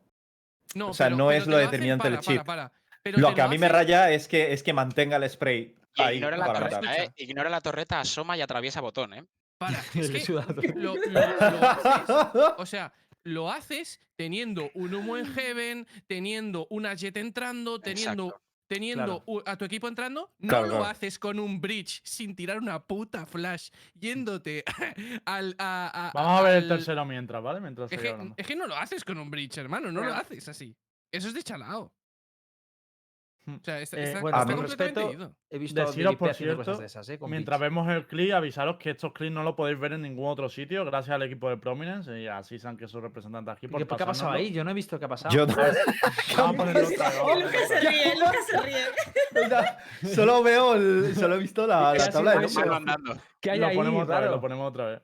No, 0.75 0.89
o 0.89 0.95
sea, 0.95 1.07
pero- 1.07 1.17
no 1.17 1.29
pero 1.29 1.39
es 1.41 1.47
lo 1.47 1.57
determinante 1.59 2.09
el 2.09 2.15
para, 2.15 2.23
chip. 2.23 2.45
para, 2.45 2.69
para. 2.69 2.73
Pero 3.03 3.19
Lo 3.19 3.35
que 3.35 3.41
a 3.43 3.49
mí 3.49 3.57
me 3.57 3.69
raya 3.69 4.11
es 4.11 4.27
que, 4.27 4.53
es 4.53 4.63
que 4.65 4.73
mantenga 4.73 5.17
el 5.17 5.31
spray 5.31 5.77
Y 5.95 6.03
ahí. 6.03 6.17
ignora 6.17 6.37
la, 6.37 6.47
para 6.47 6.69
torreta, 6.69 6.97
eh, 7.05 7.13
ignora 7.19 7.49
la 7.49 7.61
torreta, 7.61 8.01
asoma 8.01 8.37
y 8.37 8.41
atraviesa 8.41 8.81
botón, 8.81 9.15
¿eh? 9.15 9.25
Para, 9.59 9.79
es 9.95 10.11
que 10.11 10.33
lo, 10.33 10.43
lo- 10.75 10.97
lo 10.97 11.69
haces, 11.69 12.55
o 12.59 12.67
sea, 12.67 12.93
lo 13.27 13.51
haces 13.51 14.01
teniendo 14.17 14.71
un 14.75 14.95
humo 14.95 15.17
en 15.17 15.27
heaven, 15.35 15.87
teniendo 16.07 16.67
una 16.71 16.95
jet 16.95 17.17
entrando, 17.17 17.81
teniendo, 17.81 18.27
Exacto. 18.27 18.43
teniendo 18.69 19.25
a 19.45 19.57
tu 19.57 19.65
equipo 19.65 19.89
entrando. 19.89 20.33
No 20.39 20.49
Claro, 20.49 20.67
lo 20.67 20.71
claro. 20.77 20.85
haces 20.87 21.19
con 21.19 21.39
un 21.39 21.61
bridge 21.61 22.01
sin 22.05 22.35
tirar 22.35 22.59
una 22.59 22.83
puta 22.83 23.27
flash, 23.27 23.71
yéndote 23.95 24.65
al. 25.27 25.55
A, 25.59 26.09
a- 26.09 26.13
Vamos 26.15 26.41
a 26.41 26.43
ver 26.43 26.63
el 26.63 26.69
tercero 26.69 27.05
mientras, 27.05 27.43
¿vale? 27.43 27.61
Mientras 27.61 27.91
Es 27.93 28.01
que, 28.01 28.17
es 28.37 28.47
que 28.47 28.57
no 28.57 28.67
lo 28.67 28.77
haces 28.77 29.05
con 29.05 29.19
un 29.19 29.31
bridge, 29.31 29.59
hermano, 29.59 29.91
no 29.93 30.03
lo 30.03 30.15
haces 30.15 30.49
así. 30.49 30.77
Eso 31.13 31.29
es 31.29 31.35
de 31.35 31.43
chalao. 31.43 31.93
O 33.49 33.61
sea, 33.63 33.81
está, 33.81 33.97
Eh, 33.97 34.03
está- 34.03 34.21
bueno, 34.21 34.37
está 34.39 34.47
con 34.53 34.57
completamente 34.57 35.01
respeto, 35.01 35.13
ido. 35.13 35.37
He 35.51 35.59
visto 35.59 35.81
a 35.81 35.85
Deciros, 35.85 36.17
por 36.17 36.31
haciendo 36.31 36.57
cosas 36.57 36.67
cierto, 36.79 36.81
de 36.81 36.87
esas, 36.87 37.09
¿eh? 37.11 37.19
Mientras 37.29 37.61
vemos 37.61 37.89
el 37.89 38.05
clip, 38.07 38.33
avisaros 38.35 38.77
que 38.77 38.91
estos 38.91 39.13
clips 39.13 39.33
no 39.33 39.45
lo 39.45 39.55
podéis 39.55 39.79
ver 39.79 39.93
en 39.93 40.03
ningún 40.03 40.27
otro 40.29 40.49
sitio, 40.49 40.85
gracias 40.85 41.15
al 41.15 41.23
equipo 41.23 41.49
de 41.49 41.57
Prominence 41.57 42.21
y 42.21 42.27
a 42.27 42.43
Sisan, 42.43 42.77
que 42.77 42.87
es 42.87 42.91
su 42.91 43.01
representante 43.01 43.53
aquí. 43.53 43.61
¿Qué, 43.61 43.69
Por 43.69 43.97
qué 43.97 44.03
ha 44.03 44.07
pasado 44.07 44.33
ahí? 44.33 44.51
Yo 44.53 44.65
no 44.65 44.73
he 44.73 44.75
visto 44.75 44.99
qué 44.99 45.05
ha 45.05 45.09
pasado. 45.09 45.33
Yo 45.33 45.45
a 45.45 45.47
vamos 46.37 46.69
a 46.69 46.73
Lucas 46.73 47.69
se 47.69 47.81
ríe, 47.81 48.15
Lucas 48.19 48.47
se 48.49 48.61
ríe. 48.63 50.15
solo 50.15 50.43
veo 50.43 50.75
el, 50.75 51.15
solo 51.15 51.37
he 51.37 51.39
visto 51.39 51.69
la, 51.69 51.93
¿Qué 51.97 52.11
tabla 52.11 52.33
de 52.41 52.47
números. 52.49 53.19
¿Qué 53.41 53.51
hay 53.53 53.61
Lo 53.61 53.67
ahí? 53.69 53.77
ponemos 53.77 54.03
otra 54.03 54.21
vez, 54.21 54.31
lo 54.31 54.41
ponemos 54.41 54.69
otra 54.69 54.87
vez. 54.87 55.03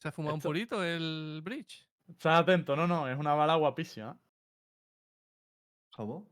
Se 0.00 0.08
ha 0.08 0.12
fumado 0.12 0.36
Esto- 0.36 0.48
un 0.48 0.52
purito 0.52 0.84
el 0.84 1.40
bridge. 1.42 1.88
Estad 2.08 2.36
atento, 2.38 2.76
no, 2.76 2.86
no, 2.86 3.08
es 3.08 3.16
una 3.16 3.32
bala 3.34 3.54
guapísima. 3.54 4.18
¿Cómo? 5.94 6.28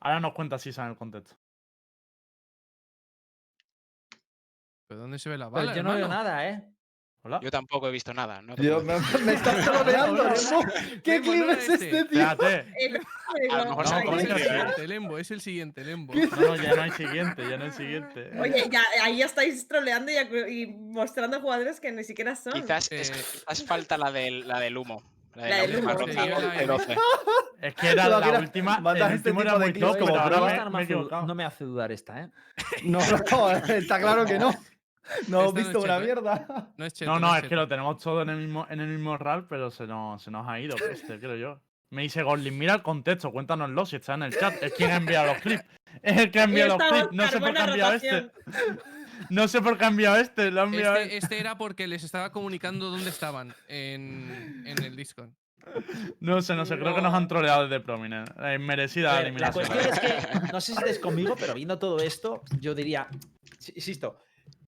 Ahora 0.00 0.20
nos 0.20 0.32
cuenta 0.34 0.58
Sisan 0.58 0.90
el 0.90 0.96
contexto. 0.96 1.36
¿Pero 4.88 5.00
dónde 5.02 5.18
se 5.18 5.28
ve 5.28 5.38
la 5.38 5.48
bala? 5.48 5.74
yo 5.74 5.82
no 5.82 5.94
veo 5.94 6.08
nada, 6.08 6.48
¿eh? 6.48 6.64
Hola. 7.22 7.38
Yo 7.42 7.50
tampoco 7.50 7.86
he 7.86 7.90
visto 7.92 8.14
nada. 8.14 8.40
No 8.40 8.56
me, 8.56 8.82
me 9.24 9.32
estás 9.34 9.62
troleando, 9.64 10.24
Nemo. 10.24 10.62
¿Qué 11.04 11.20
Lembo, 11.20 11.30
clip 11.32 11.48
es 11.50 11.68
este, 11.68 11.84
este. 11.98 12.04
tío? 12.06 12.22
Espérate. 12.22 12.74
A 13.50 13.58
lo 13.58 13.64
mejor 13.66 13.84
No, 14.06 14.16
es 14.18 14.24
el 14.24 14.30
¿eh? 14.32 14.38
siguiente 14.42 14.88
Lembo, 14.88 15.18
es 15.18 15.30
el 15.30 15.40
siguiente 15.42 15.84
Lembo. 15.84 16.14
No, 16.14 16.26
no, 16.36 16.56
ya 16.56 16.74
no 16.74 16.82
hay 16.82 16.90
siguiente, 16.92 17.48
ya 17.48 17.56
no 17.58 17.64
hay 17.66 17.70
siguiente. 17.72 18.30
Oye, 18.40 18.68
ya, 18.70 18.82
ahí 19.02 19.18
ya 19.18 19.26
estáis 19.26 19.68
troleando 19.68 20.10
y, 20.10 20.62
y 20.62 20.66
mostrando 20.66 21.40
jugadores 21.40 21.78
que 21.78 21.92
ni 21.92 22.02
siquiera 22.02 22.34
son. 22.34 22.54
Quizás, 22.54 22.90
es- 22.90 23.10
Eh, 23.10 23.24
quizás 23.44 23.64
falta 23.64 23.98
la 23.98 24.10
del, 24.10 24.48
la 24.48 24.58
del 24.58 24.78
humo. 24.78 25.02
La, 25.34 25.48
La 25.48 25.56
del 25.56 25.72
la 25.72 25.78
última 25.78 25.92
humo, 25.92 25.98
ronda, 26.00 26.22
sí, 26.22 26.28
yo 26.28 26.40
la 26.40 26.56
he 26.56 26.62
el 26.62 26.66
12. 26.66 26.96
Es 27.60 27.74
que 27.74 27.88
era 27.88 28.08
la 28.08 28.38
última. 28.40 28.82
El 28.96 29.02
este 29.14 29.30
tipo 29.30 29.42
era 29.42 29.58
de 29.58 29.72
pero 29.72 30.16
ahora 30.18 30.50
Esta 30.50 30.64
me, 30.64 30.64
no, 30.64 30.70
me 30.70 30.78
he 30.78 30.82
hace, 30.82 30.92
equivocado. 30.92 31.26
no 31.26 31.34
me 31.34 31.44
hace 31.44 31.64
dudar 31.64 31.92
esta, 31.92 32.20
¿eh? 32.22 32.30
No, 32.84 32.98
no, 32.98 33.50
está 33.50 34.00
claro 34.00 34.24
que 34.24 34.38
no. 34.38 34.50
No 35.26 35.42
no 35.42 35.52
visto 35.52 35.78
es 35.78 35.84
una 35.84 35.94
cheto, 35.98 36.02
¿eh? 36.02 36.04
mierda. 36.04 36.68
No 36.76 36.84
es 36.84 36.92
cheto, 36.92 37.10
No, 37.10 37.18
no, 37.18 37.28
es 37.34 37.36
cheto. 37.38 37.48
que 37.48 37.56
lo 37.56 37.66
tenemos 37.66 37.98
todo 37.98 38.22
en 38.22 38.28
el 38.30 38.36
mismo, 38.36 38.64
en 38.70 38.80
el 38.80 38.86
mismo 38.88 39.16
RAL, 39.16 39.46
pero 39.48 39.70
se 39.70 39.86
nos, 39.86 40.22
se 40.22 40.30
nos 40.30 40.46
ha 40.48 40.60
ido 40.60 40.76
este, 40.90 41.18
creo 41.18 41.36
yo. 41.36 41.60
Me 41.90 42.02
dice 42.02 42.22
Goldlin, 42.22 42.56
mira 42.56 42.74
el 42.74 42.82
contexto, 42.82 43.32
cuéntanoslo 43.32 43.84
si 43.86 43.96
está 43.96 44.14
en 44.14 44.22
el 44.24 44.38
chat. 44.38 44.54
Es 44.62 44.72
quien 44.74 44.92
ha 44.92 44.96
enviado 44.96 45.26
los 45.32 45.38
clips. 45.38 45.64
Es 46.02 46.16
el 46.18 46.30
que 46.30 46.40
ha 46.40 46.44
enviado 46.44 46.78
los 46.78 46.88
clips. 46.88 47.08
No 47.12 47.26
sé 47.28 47.40
por 47.40 47.52
qué 47.52 47.58
ha 47.58 47.64
enviado 47.64 47.92
este. 47.94 48.30
No 49.28 49.46
sé 49.48 49.60
por 49.60 49.76
qué 49.76 49.84
ha 49.84 49.88
enviado 49.88 50.16
este, 50.16 50.50
lo 50.50 50.62
ha 50.62 50.64
enviado 50.64 50.96
Este, 50.96 51.16
este. 51.16 51.16
este 51.18 51.40
era 51.40 51.58
porque 51.58 51.86
les 51.86 52.02
estaba 52.04 52.32
comunicando 52.32 52.90
dónde 52.90 53.10
estaban 53.10 53.54
en, 53.68 54.64
en 54.66 54.82
el 54.82 54.96
Discord. 54.96 55.30
No 56.20 56.40
sé, 56.40 56.54
no 56.56 56.64
sé, 56.64 56.78
creo 56.78 56.94
que 56.94 57.02
nos 57.02 57.12
han 57.14 57.28
troleado 57.28 57.64
desde 57.68 57.80
Prominent. 57.84 58.30
Eh, 58.42 58.58
merecida 58.58 59.12
ver, 59.20 59.22
la 59.22 59.28
eliminación. 59.50 59.66
cuestión 59.66 59.94
es 59.94 60.00
que, 60.00 60.52
no 60.52 60.60
sé 60.60 60.72
si 60.72 60.78
estáis 60.78 60.98
conmigo, 60.98 61.36
pero 61.38 61.54
viendo 61.54 61.78
todo 61.78 61.98
esto, 61.98 62.42
yo 62.60 62.74
diría, 62.74 63.08
insisto, 63.74 64.18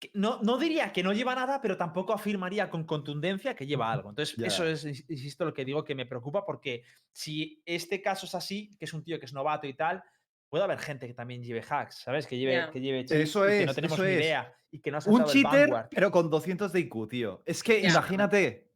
que 0.00 0.10
no, 0.14 0.40
no 0.42 0.56
diría 0.58 0.92
que 0.92 1.02
no 1.02 1.12
lleva 1.12 1.34
nada, 1.34 1.60
pero 1.60 1.76
tampoco 1.76 2.12
afirmaría 2.14 2.70
con 2.70 2.84
contundencia 2.84 3.54
que 3.54 3.66
lleva 3.66 3.92
algo. 3.92 4.08
Entonces, 4.10 4.38
eso 4.38 4.64
es, 4.66 4.86
ins- 4.86 5.04
insisto, 5.08 5.44
lo 5.44 5.52
que 5.52 5.64
digo 5.64 5.84
que 5.84 5.94
me 5.94 6.06
preocupa, 6.06 6.44
porque 6.46 6.84
si 7.12 7.62
este 7.66 8.00
caso 8.00 8.24
es 8.26 8.34
así, 8.34 8.74
que 8.78 8.86
es 8.86 8.92
un 8.94 9.04
tío 9.04 9.18
que 9.20 9.26
es 9.26 9.32
novato 9.34 9.66
y 9.66 9.74
tal, 9.74 10.02
puede 10.48 10.64
haber 10.64 10.78
gente 10.78 11.06
que 11.06 11.14
también 11.14 11.42
lleve 11.42 11.62
hacks, 11.68 11.96
¿sabes? 12.00 12.26
Que 12.26 12.36
lleve, 12.38 12.52
Ya. 12.54 12.70
que 12.70 12.80
lleve 12.80 13.04
cheats 13.04 13.28
Eso 13.30 13.44
y 13.46 13.48
que 13.50 13.60
es, 13.60 13.66
no 13.66 13.74
tenemos 13.74 13.98
eso 13.98 14.06
ni 14.06 14.14
es. 14.14 14.20
idea 14.20 14.54
y 14.70 14.80
que 14.80 14.90
no 14.90 14.98
ha 14.98 15.00
Un 15.06 15.22
el 15.22 15.26
cheater, 15.28 15.70
pero 15.90 16.10
con 16.10 16.30
200 16.30 16.72
de 16.72 16.80
IQ, 16.80 17.08
tío. 17.08 17.42
Es 17.46 17.62
que 17.62 17.80
imagínate. 17.80 18.68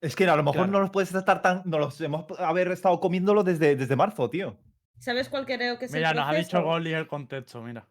Es 0.00 0.16
que 0.16 0.24
a 0.28 0.34
lo 0.36 0.42
mejor 0.42 0.56
Claro. 0.62 0.72
no 0.72 0.80
los 0.80 0.90
puedes 0.90 1.14
estar 1.14 1.40
tan. 1.42 1.62
No 1.64 1.78
los 1.78 2.00
hemos 2.00 2.24
haber 2.40 2.68
estado 2.72 2.98
comiéndolo 2.98 3.44
desde, 3.44 3.76
desde 3.76 3.94
marzo, 3.94 4.28
tío. 4.28 4.58
¿Sabes 4.98 5.28
cuál 5.28 5.46
creo 5.46 5.78
que 5.78 5.84
es 5.86 5.92
Mira, 5.92 6.10
el 6.10 6.16
nos 6.16 6.28
ha 6.28 6.34
dicho? 6.34 6.62
Goldie 6.62 6.96
el 6.96 7.06
contexto, 7.06 7.62
mira. 7.62 7.88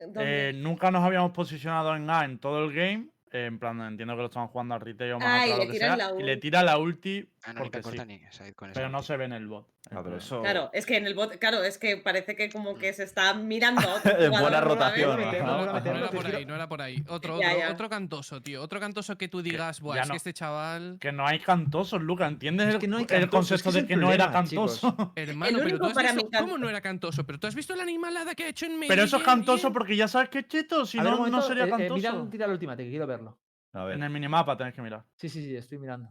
¿Dónde? 0.00 0.48
Eh, 0.50 0.52
nunca 0.52 0.90
nos 0.90 1.04
habíamos 1.04 1.30
posicionado 1.32 1.94
en 1.94 2.10
A 2.10 2.24
en 2.24 2.38
todo 2.38 2.64
el 2.64 2.72
game. 2.72 3.08
eh, 3.34 3.46
en 3.46 3.58
plan, 3.58 3.80
entiendo 3.80 4.14
que 4.14 4.20
lo 4.20 4.26
estaban 4.26 4.48
jugando 4.48 4.74
al 4.74 4.80
retail 4.82 5.12
o 5.12 5.18
más 5.20 5.26
Ah, 5.42 5.46
y 5.46 5.56
le 5.58 5.66
que 5.72 5.78
sea, 5.78 5.96
y 6.18 6.22
le 6.22 6.36
tira 6.36 6.62
la 6.62 6.76
ulti 6.78 7.26
Ah, 7.44 7.52
no, 7.54 7.60
porque 7.60 7.78
te 7.78 7.82
corta 7.82 8.02
sí. 8.02 8.08
ni 8.08 8.20
Said 8.30 8.54
con 8.54 8.68
esa 8.70 8.78
Pero 8.78 8.90
no 8.90 9.02
se 9.02 9.16
ve 9.16 9.24
en 9.24 9.32
el 9.32 9.46
bot. 9.46 9.68
Ah, 9.86 9.88
pero 9.88 10.02
problema. 10.02 10.18
eso. 10.22 10.40
Claro, 10.42 10.70
es 10.72 10.86
que 10.86 10.96
en 10.96 11.06
el 11.06 11.14
bot, 11.14 11.36
claro, 11.38 11.64
es 11.64 11.76
que 11.76 11.96
parece 11.96 12.36
que 12.36 12.48
como 12.50 12.76
que 12.76 12.92
se 12.92 13.02
está 13.02 13.34
mirando 13.34 13.82
Buena 14.30 14.60
rotación, 14.60 15.20
no 15.20 15.32
No, 15.44 15.66
no 15.66 15.72
meterlo, 15.74 15.98
era 15.98 16.10
te 16.10 16.16
por 16.16 16.26
ahí, 16.26 16.46
no 16.46 16.54
era 16.54 16.68
por 16.68 16.82
ahí. 16.82 17.04
Otro, 17.08 17.40
Ya, 17.40 17.48
otro, 17.48 17.58
ya. 17.58 17.70
otro 17.72 17.88
cantoso, 17.90 18.40
tío. 18.42 18.62
Otro 18.62 18.78
cantoso 18.78 19.18
que 19.18 19.26
tú 19.28 19.42
digas, 19.42 19.80
Buah, 19.80 19.96
ya 19.96 20.02
es 20.02 20.08
no- 20.08 20.12
que 20.12 20.16
este 20.18 20.32
chaval. 20.32 20.98
Que 21.00 21.10
no 21.10 21.26
hay 21.26 21.40
cantosos, 21.40 22.00
Luca. 22.00 22.28
¿Entiendes 22.28 22.68
Es 22.68 22.74
el, 22.76 22.80
que 22.80 22.86
no 22.86 22.98
hay 22.98 23.02
el 23.02 23.08
cantosos, 23.08 23.52
es 23.52 23.62
concepto 23.62 23.72
que 23.72 23.82
de 23.82 23.86
que 23.88 23.96
no 23.96 24.12
era 24.12 24.26
chicos. 24.44 24.80
cantoso? 24.80 25.12
Hermano, 25.16 25.52
pero 25.58 25.64
único 25.68 25.78
tú 25.92 25.98
has 25.98 26.14
visto. 26.14 26.28
¿Cómo 26.38 26.58
no 26.58 26.68
era 26.68 26.80
cantoso? 26.80 27.26
Pero 27.26 27.40
tú 27.40 27.46
has 27.48 27.54
visto 27.56 27.74
la 27.74 27.82
animalada 27.82 28.34
que 28.36 28.44
ha 28.44 28.48
hecho 28.48 28.66
en 28.66 28.74
medio. 28.76 28.88
Pero 28.88 29.02
eso 29.02 29.16
es 29.16 29.22
cantoso 29.24 29.72
porque 29.72 29.96
ya 29.96 30.06
sabes 30.06 30.28
que 30.28 30.38
es 30.38 30.46
cheto, 30.48 30.86
si 30.86 30.98
no, 30.98 31.26
no 31.26 31.42
sería 31.42 31.64
eh, 31.64 31.66
eh, 31.66 31.70
cantoso. 31.70 31.94
mira, 31.94 32.30
tira 32.30 32.46
la 32.46 32.52
última, 32.52 32.76
que 32.76 32.88
quiero 32.88 33.06
verlo. 33.08 33.36
A 33.72 33.84
ver. 33.84 33.96
En 33.96 34.04
el 34.04 34.10
minimapa 34.10 34.56
tenés 34.56 34.74
que 34.74 34.82
mirar. 34.82 35.04
Sí, 35.16 35.28
sí, 35.28 35.42
sí, 35.42 35.56
estoy 35.56 35.78
mirando. 35.78 36.08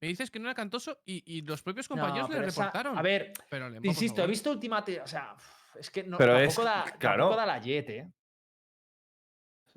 Me 0.00 0.08
dices 0.08 0.30
que 0.30 0.38
no 0.38 0.46
era 0.48 0.54
cantoso 0.54 0.98
y, 1.06 1.22
y 1.38 1.42
los 1.42 1.62
propios 1.62 1.88
No, 1.88 1.96
compañeros 1.96 2.28
le 2.30 2.46
esa- 2.46 2.60
reportaron. 2.64 2.98
a 2.98 3.02
ver, 3.02 3.32
pero 3.48 3.68
Lembo, 3.70 3.86
insisto, 3.88 4.22
he 4.22 4.26
visto 4.26 4.50
Ultimate. 4.50 5.00
O 5.00 5.06
sea, 5.06 5.34
es 5.78 5.90
que 5.90 6.04
no, 6.04 6.18
Pero 6.18 6.34
tampoco, 6.34 6.60
es- 6.60 6.64
da, 6.66 6.84
claro. 6.98 7.22
tampoco 7.24 7.36
da 7.36 7.46
la 7.46 7.58
jet, 7.60 7.88
¿eh? 7.90 8.10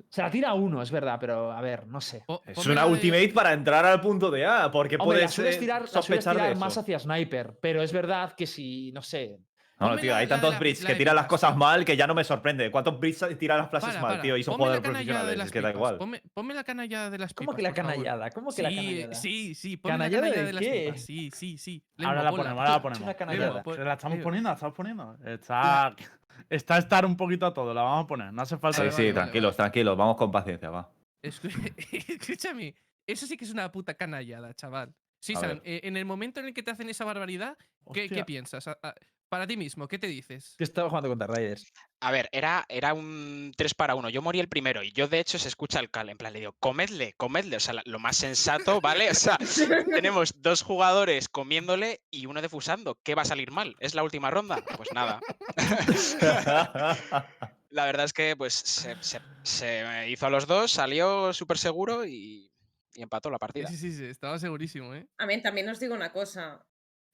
Se 0.08 0.22
la 0.22 0.30
tira 0.30 0.54
uno, 0.54 0.82
es 0.82 0.90
verdad, 0.90 1.18
pero 1.20 1.52
a 1.52 1.60
ver, 1.60 1.86
no 1.86 2.00
sé. 2.00 2.24
Es 2.46 2.66
una 2.66 2.84
de- 2.84 2.90
ultimate 2.90 3.28
para 3.28 3.52
entrar 3.52 3.84
al 3.86 4.00
punto 4.00 4.30
de 4.30 4.44
A, 4.44 4.70
porque 4.70 4.96
Hombre, 4.96 5.18
la 5.18 5.24
puedes 5.24 5.30
sueles 5.32 5.56
eh, 5.56 5.58
tirar, 5.60 5.82
la 5.82 6.02
sueles 6.02 6.24
tirar 6.24 6.50
eso. 6.50 6.60
más 6.60 6.76
hacia 6.76 6.98
Sniper, 6.98 7.58
pero 7.60 7.82
es 7.82 7.92
verdad 7.92 8.32
que 8.34 8.46
si, 8.46 8.90
no 8.92 9.02
sé. 9.02 9.38
No, 9.80 9.88
no, 9.88 9.96
tío, 9.96 10.10
la- 10.12 10.18
hay 10.18 10.26
tantos 10.26 10.58
Brits 10.58 10.84
que 10.84 10.94
tiran 10.94 11.16
las 11.16 11.26
cosas 11.26 11.56
mal 11.56 11.84
que 11.86 11.96
ya 11.96 12.06
no 12.06 12.14
me 12.14 12.22
sorprende. 12.22 12.70
¿Cuántos 12.70 13.00
Brits 13.00 13.24
tiran 13.38 13.58
las 13.58 13.68
clases 13.68 13.88
Para, 13.90 14.00
mal, 14.02 14.10
para, 14.12 14.22
tío? 14.22 14.36
Y 14.36 14.42
son 14.42 14.56
jugadores 14.56 14.82
profesionales, 14.82 15.40
es 15.46 15.50
que 15.50 15.60
da 15.62 15.70
igual. 15.70 15.96
Ponme, 15.96 16.22
ponme 16.34 16.52
la 16.52 16.64
canallada 16.64 17.08
de 17.08 17.16
las 17.18 17.32
pipas. 17.32 17.46
¿Cómo 17.46 17.56
que 17.56 17.62
la 17.62 17.72
canallada? 17.72 18.30
¿Cómo 18.30 18.52
que 18.54 18.62
la 18.62 18.68
canallada? 18.68 19.14
Sí, 19.14 19.54
sí, 19.54 19.78
ponme 19.78 19.94
¿Canallada 19.94 20.20
la 20.20 20.28
de 20.28 20.34
canallada 20.34 20.46
de, 20.46 20.52
las 20.84 20.84
pipas. 20.84 21.00
Sí, 21.06 21.30
sí, 21.34 21.56
sí. 21.58 21.82
Ahora 22.04 22.22
la 22.22 22.30
ponemos, 22.30 22.58
ahora 22.58 22.70
la 22.70 22.82
¿Qué 22.82 22.88
es 22.88 22.98
una 23.00 23.06
ponemos. 23.06 23.14
canallada? 23.16 23.62
Pues- 23.62 23.76
Se 23.78 23.84
la 23.84 23.92
estamos 23.94 24.18
poniendo, 24.18 24.48
la 24.50 24.54
estamos 24.54 24.74
poniendo. 24.76 25.16
Está, 25.24 25.96
está 26.50 26.76
estar 26.78 27.06
un 27.06 27.16
poquito 27.16 27.46
a 27.46 27.54
todo, 27.54 27.72
la 27.72 27.80
vamos 27.82 28.04
a 28.04 28.06
poner. 28.06 28.32
No 28.34 28.42
hace 28.42 28.58
falta. 28.58 28.90
Sí, 28.90 29.08
sí, 29.08 29.12
tranquilos, 29.14 29.56
tranquilos, 29.56 29.96
vamos 29.96 30.16
con 30.16 30.30
paciencia, 30.30 30.68
va. 30.68 30.90
Escúchame, 31.22 32.74
eso 33.06 33.26
sí 33.26 33.36
que 33.36 33.44
es 33.44 33.50
una 33.50 33.70
puta 33.72 33.94
canallada, 33.94 34.52
chaval. 34.54 34.94
Sí, 35.18 35.34
ver. 35.40 35.60
eh, 35.64 35.80
en 35.84 35.96
el 35.96 36.04
momento 36.04 36.40
en 36.40 36.46
el 36.46 36.54
que 36.54 36.62
te 36.62 36.70
hacen 36.70 36.88
esa 36.88 37.04
barbaridad, 37.04 37.56
¿qué, 37.92 38.24
piensas? 38.24 38.68
Para 39.30 39.46
ti 39.46 39.56
mismo, 39.56 39.86
¿qué 39.88 39.98
te 39.98 40.08
dices? 40.08 40.54
Que 40.58 40.64
estaba 40.64 40.88
jugando 40.88 41.08
contra 41.08 41.28
Raiders. 41.28 41.64
A 42.00 42.10
ver, 42.10 42.28
era, 42.32 42.64
era 42.68 42.92
un 42.94 43.52
3 43.56 43.74
para 43.74 43.94
1. 43.94 44.10
Yo 44.10 44.20
morí 44.22 44.40
el 44.40 44.48
primero 44.48 44.82
y 44.82 44.90
yo, 44.92 45.06
de 45.06 45.20
hecho, 45.20 45.38
se 45.38 45.46
escucha 45.48 45.78
el 45.80 45.88
cal. 45.88 46.08
En 46.10 46.18
plan, 46.18 46.32
le 46.32 46.40
digo, 46.40 46.56
comedle, 46.58 47.12
comedle. 47.16 47.56
O 47.56 47.60
sea, 47.60 47.74
lo 47.84 47.98
más 48.00 48.16
sensato, 48.16 48.80
¿vale? 48.80 49.08
O 49.10 49.14
sea, 49.14 49.38
tenemos 49.94 50.34
dos 50.42 50.62
jugadores 50.62 51.28
comiéndole 51.28 52.00
y 52.10 52.26
uno 52.26 52.42
defusando. 52.42 52.98
¿Qué 53.04 53.14
va 53.14 53.22
a 53.22 53.24
salir 53.24 53.52
mal? 53.52 53.76
¿Es 53.78 53.94
la 53.94 54.02
última 54.02 54.30
ronda? 54.30 54.62
Pues 54.76 54.88
nada. 54.92 55.20
La 57.70 57.84
verdad 57.84 58.04
es 58.06 58.12
que, 58.12 58.34
pues, 58.36 58.54
se, 58.54 58.96
se- 59.00 59.20
se 59.44 60.10
hizo 60.10 60.26
a 60.26 60.30
los 60.30 60.46
dos, 60.48 60.72
salió 60.72 61.32
súper 61.32 61.56
seguro 61.56 62.04
y, 62.04 62.50
y 62.94 63.02
empató 63.02 63.30
la 63.30 63.38
partida. 63.38 63.68
Sí, 63.68 63.76
sí, 63.76 63.92
sí, 63.92 64.04
estaba 64.06 64.38
segurísimo, 64.40 64.92
¿eh? 64.94 65.06
A 65.18 65.26
ver, 65.26 65.40
también 65.40 65.68
os 65.68 65.78
digo 65.78 65.94
una 65.94 66.12
cosa. 66.12 66.66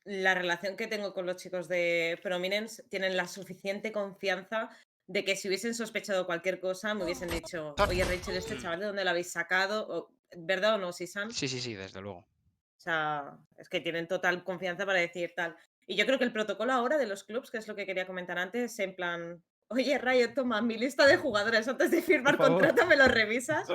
La 0.07 0.35
relación 0.35 0.77
que 0.77 0.87
tengo 0.87 1.13
con 1.13 1.27
los 1.27 1.37
chicos 1.37 1.69
de 1.69 2.19
Prominence 2.23 2.83
tienen 2.85 3.17
la 3.17 3.27
suficiente 3.27 3.91
confianza 3.91 4.71
de 5.09 5.25
que 5.25 5.37
si 5.37 5.49
hubiesen 5.49 5.75
sospechado 5.75 6.27
cualquier 6.27 6.61
cosa 6.61 6.95
me 6.95 7.05
hubiesen 7.05 7.29
dicho, 7.29 7.75
oye 7.89 8.05
Rachel, 8.05 8.37
este 8.37 8.59
chaval 8.59 8.81
de 8.81 8.87
dónde 8.87 9.05
lo 9.05 9.11
habéis 9.11 9.33
sacado, 9.33 9.87
O, 9.89 10.11
¿verdad 10.37 10.75
o 10.75 10.79
no, 10.79 10.93
Sisan? 10.93 11.31
Sí, 11.33 11.49
sí, 11.49 11.61
sí, 11.61 11.75
desde 11.75 12.01
luego. 12.01 12.21
O 12.21 12.81
sea, 12.81 13.37
es 13.57 13.69
que 13.69 13.81
tienen 13.81 14.07
total 14.07 14.45
confianza 14.45 14.87
para 14.87 15.01
decir 15.01 15.33
tal. 15.35 15.57
Y 15.87 15.97
yo 15.97 16.07
creo 16.07 16.19
que 16.19 16.25
el 16.25 16.33
protocolo 16.33 16.73
ahora 16.73 16.99
de 16.99 17.07
los 17.07 17.25
clubs, 17.25 17.51
que 17.51 17.59
es 17.59 17.67
lo 17.67 17.75
que 17.75 17.87
quería 17.87 18.07
comentar 18.07 18.39
antes, 18.39 18.73
es 18.73 18.79
en 18.79 18.95
plan, 18.95 19.43
oye 19.69 19.99
Rayo, 19.99 20.33
toma 20.35 20.61
mi 20.63 20.79
lista 20.79 21.07
de 21.07 21.17
jugadores 21.17 21.67
antes 21.69 21.91
de 21.91 22.03
firmar 22.03 22.37
contrato, 22.37 22.87
me 22.87 22.97
lo 22.97 23.07
revisas. 23.09 23.69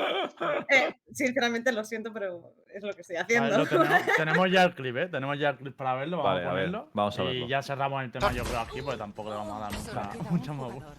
Eh, 0.69 0.95
sinceramente 1.11 1.71
lo 1.71 1.83
siento, 1.83 2.11
pero 2.13 2.53
es 2.73 2.83
lo 2.83 2.93
que 2.93 3.01
estoy 3.01 3.17
haciendo. 3.17 3.57
ver, 3.57 3.67
tenemos, 3.67 4.01
tenemos 4.17 4.51
ya 4.51 4.63
el 4.63 4.73
clip, 4.73 4.95
¿eh? 4.97 5.07
Tenemos 5.07 5.37
ya 5.39 5.49
el 5.49 5.57
clip 5.57 5.75
para 5.75 5.95
verlo, 5.95 6.17
vamos 6.17 6.33
Vale, 6.33 6.45
a 6.45 6.49
a 6.49 6.53
ver, 6.53 6.65
ponerlo. 6.67 6.89
vamos 6.93 7.19
a 7.19 7.23
y 7.23 7.25
verlo. 7.27 7.47
ya 7.47 7.61
cerramos 7.61 8.03
el 8.03 8.11
tema, 8.11 8.31
yo 8.31 8.43
creo, 8.43 8.59
aquí, 8.59 8.81
porque 8.81 8.97
tampoco 8.97 9.29
le 9.29 9.35
vamos 9.35 9.57
a 9.57 9.59
dar 9.59 9.71
mucha, 9.73 10.29
mucha 10.29 10.53
más 10.53 10.71
vuelta. 10.73 10.95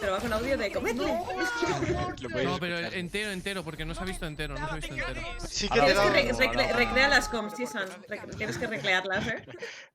Pero 0.00 0.12
va 0.14 0.18
con 0.18 0.32
audio 0.32 0.58
de 0.58 0.72
podéis 2.28 2.48
No, 2.48 2.58
pero 2.58 2.76
entero, 2.78 3.30
entero, 3.30 3.62
porque 3.62 3.84
no 3.84 3.94
se 3.94 4.02
ha 4.02 4.04
visto 4.04 4.26
entero, 4.26 4.54
no 4.58 4.66
se 4.66 4.72
ha 4.72 4.76
visto 4.76 4.94
entero. 4.94 5.20
Sí 5.38 5.68
que 5.68 5.80
Tienes 5.80 6.36
que 6.38 6.48
re- 6.48 6.72
recrea 6.72 7.08
las 7.08 7.28
coms, 7.28 7.54
Sisan. 7.54 7.88
Rec- 8.08 8.36
Tienes 8.36 8.58
que 8.58 8.66
recrearlas, 8.66 9.28
¿eh? 9.28 9.44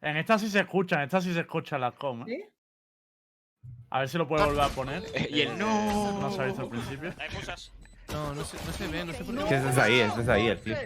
En 0.02 0.16
esta 0.16 0.40
sí 0.40 0.50
se 0.50 0.62
escuchan, 0.62 1.00
en 1.00 1.06
esta 1.06 1.20
sí 1.20 1.34
se 1.34 1.42
escuchan 1.42 1.82
las 1.82 1.94
com, 1.96 2.22
¿eh? 2.22 2.26
¿Sí? 2.28 2.44
A 3.96 4.00
ver 4.00 4.10
si 4.10 4.18
lo 4.18 4.28
puede 4.28 4.44
volver 4.46 4.62
a 4.64 4.70
poner. 4.70 5.04
Y 5.30 5.42
el 5.42 5.48
Eh, 5.50 5.56
no. 5.58 6.20
No 6.22 6.32
se 6.32 6.42
ha 6.42 6.46
visto 6.46 6.62
al 6.64 6.70
principio. 6.70 7.14
No, 8.12 8.34
no 8.36 8.44
se, 8.44 8.58
no 8.66 8.74
se 8.74 8.88
ve, 8.88 9.06
no 9.06 9.14
sé 9.14 9.24
por 9.24 9.36
Es 9.38 9.44
que 9.44 9.50
qué. 9.50 9.56
ese 9.56 9.70
es 9.70 9.78
ahí, 9.78 10.00
ese 10.00 10.22
es 10.22 10.28
ahí 10.30 10.48
el 10.48 10.60
clip. 10.60 10.78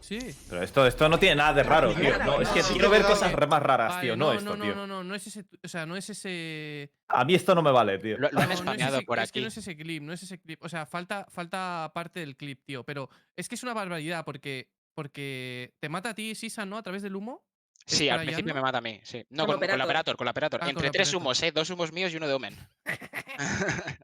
Sí. 0.00 0.18
Pero 0.50 0.62
esto, 0.62 0.86
esto 0.86 1.08
no 1.08 1.18
tiene 1.18 1.36
nada 1.36 1.54
de 1.54 1.62
raro, 1.62 1.94
tío. 1.94 2.18
No, 2.24 2.40
es 2.40 2.48
que 2.50 2.60
quiero 2.60 2.90
que 2.90 2.98
ver 2.98 3.06
cosas 3.06 3.34
más 3.48 3.62
raras, 3.62 4.00
tío. 4.02 4.16
No, 4.16 4.26
no, 4.26 4.32
esto, 4.38 4.56
no, 4.56 4.64
tío. 4.64 4.74
no, 4.74 4.86
no, 4.86 5.04
no 5.04 5.14
es 5.14 5.26
ese, 5.26 5.44
o 5.62 5.68
sea, 5.68 5.86
no 5.86 5.96
es 5.96 6.10
ese 6.10 6.90
A 7.08 7.24
mí 7.24 7.34
esto 7.34 7.54
no 7.54 7.62
me 7.62 7.70
vale, 7.70 7.98
tío. 7.98 8.18
Lo, 8.18 8.28
lo 8.30 8.40
han 8.40 8.48
No, 8.48 8.48
no 8.48 8.52
es 8.52 8.60
españado 8.60 9.00
por 9.02 9.18
es 9.18 9.30
que 9.32 9.38
aquí. 9.38 9.42
no 9.42 9.48
es 9.48 9.56
ese 9.56 9.76
clip, 9.76 10.02
no 10.02 10.12
es 10.12 10.22
ese 10.22 10.38
clip. 10.40 10.62
O 10.62 10.68
sea, 10.68 10.84
falta, 10.84 11.26
falta 11.30 11.90
parte 11.94 12.20
del 12.20 12.36
clip, 12.36 12.60
tío. 12.66 12.82
Pero 12.84 13.08
es 13.36 13.48
que 13.48 13.54
es 13.56 13.62
una 13.62 13.72
barbaridad 13.72 14.24
porque, 14.24 14.68
porque 14.94 15.74
te 15.80 15.88
mata 15.88 16.10
a 16.10 16.14
ti, 16.14 16.34
Sisa, 16.34 16.66
¿no? 16.66 16.76
A 16.78 16.82
través 16.82 17.02
del 17.02 17.14
humo. 17.16 17.42
Sí, 17.86 18.08
al 18.08 18.22
principio 18.22 18.54
me 18.54 18.62
mata 18.62 18.78
a 18.78 18.80
mí, 18.80 19.00
sí. 19.04 19.26
No, 19.30 19.46
Con 19.46 19.58
con, 19.58 19.68
con 19.68 19.78
la 19.78 19.84
Operator. 19.84 20.16
Con 20.16 20.24
la 20.24 20.30
Operator. 20.30 20.60
Ah, 20.62 20.68
Entre 20.70 20.86
la 20.86 20.90
tres 20.92 21.08
Operator. 21.08 21.22
humos, 21.22 21.42
¿eh? 21.42 21.52
Dos 21.52 21.68
humos 21.70 21.92
míos 21.92 22.12
y 22.12 22.16
uno 22.16 22.26
de 22.28 22.34
Omen. 22.34 22.56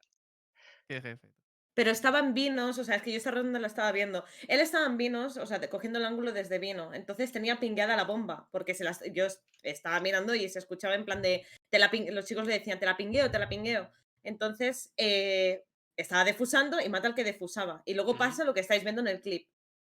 Qué 0.89 1.01
jefe. 1.01 1.18
Pero 1.74 1.91
estaban 1.93 2.35
vinos, 2.35 2.78
o 2.78 2.85
sea, 2.85 2.97
es 2.97 3.03
que 3.03 3.12
yo 3.12 3.16
esta 3.16 3.31
ronda 3.31 3.59
la 3.61 3.68
estaba 3.68 3.91
viendo. 3.93 4.24
Él 4.49 4.61
estaba 4.61 4.87
en 4.87 4.97
vinos, 4.99 5.37
o 5.37 5.47
sea, 5.47 5.59
de- 5.61 5.68
cogiendo 5.68 5.99
el 5.99 6.05
ángulo 6.05 6.33
desde 6.33 6.59
vino. 6.59 6.93
Entonces 6.93 7.31
tenía 7.33 7.59
pingueada 7.61 7.97
la 7.97 8.05
bomba, 8.05 8.49
porque 8.51 8.74
se 8.74 8.85
las, 8.85 9.01
yo 9.14 9.26
es- 9.26 9.41
estaba 9.62 10.01
mirando 10.01 10.35
y 10.35 10.49
se 10.49 10.59
escuchaba 10.59 10.95
en 10.95 11.05
plan 11.05 11.22
de, 11.22 11.47
te 11.70 11.78
la 11.78 11.91
ping- 11.91 12.11
los 12.11 12.26
chicos 12.26 12.47
le 12.47 12.59
decían, 12.59 12.81
te 12.81 12.87
la 12.87 12.97
pingueo, 12.97 13.31
te 13.31 13.39
la 13.39 13.49
pingueo. 13.49 13.91
Entonces, 14.24 14.93
eh, 14.97 15.64
estaba 15.97 16.24
defusando 16.24 16.81
y 16.81 16.89
mata 16.89 17.07
al 17.09 17.14
que 17.14 17.24
defusaba. 17.24 17.83
Y 17.87 17.95
luego 17.95 18.16
pasa 18.18 18.45
lo 18.45 18.53
que 18.53 18.61
estáis 18.61 18.83
viendo 18.83 19.01
en 19.01 19.09
el 19.09 19.20
clip, 19.20 19.49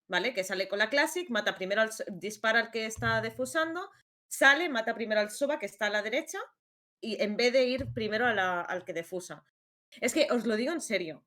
¿vale? 0.08 0.32
Que 0.34 0.44
sale 0.44 0.68
con 0.68 0.78
la 0.78 0.90
Classic, 0.90 1.28
mata 1.30 1.54
primero 1.56 1.82
al, 1.82 1.90
dispara 2.12 2.60
al 2.60 2.70
que 2.70 2.86
está 2.86 3.20
defusando, 3.20 3.90
sale, 4.28 4.68
mata 4.68 4.94
primero 4.94 5.20
al 5.20 5.30
Soba 5.30 5.58
que 5.58 5.66
está 5.66 5.86
a 5.86 5.90
la 5.90 6.02
derecha, 6.02 6.38
y 7.00 7.20
en 7.22 7.36
vez 7.36 7.52
de 7.52 7.64
ir 7.64 7.92
primero 7.92 8.26
a 8.26 8.34
la- 8.34 8.60
al 8.62 8.84
que 8.84 8.92
defusa. 8.92 9.44
Es 10.00 10.12
que 10.14 10.28
os 10.30 10.46
lo 10.46 10.56
digo 10.56 10.72
en 10.72 10.80
serio. 10.80 11.24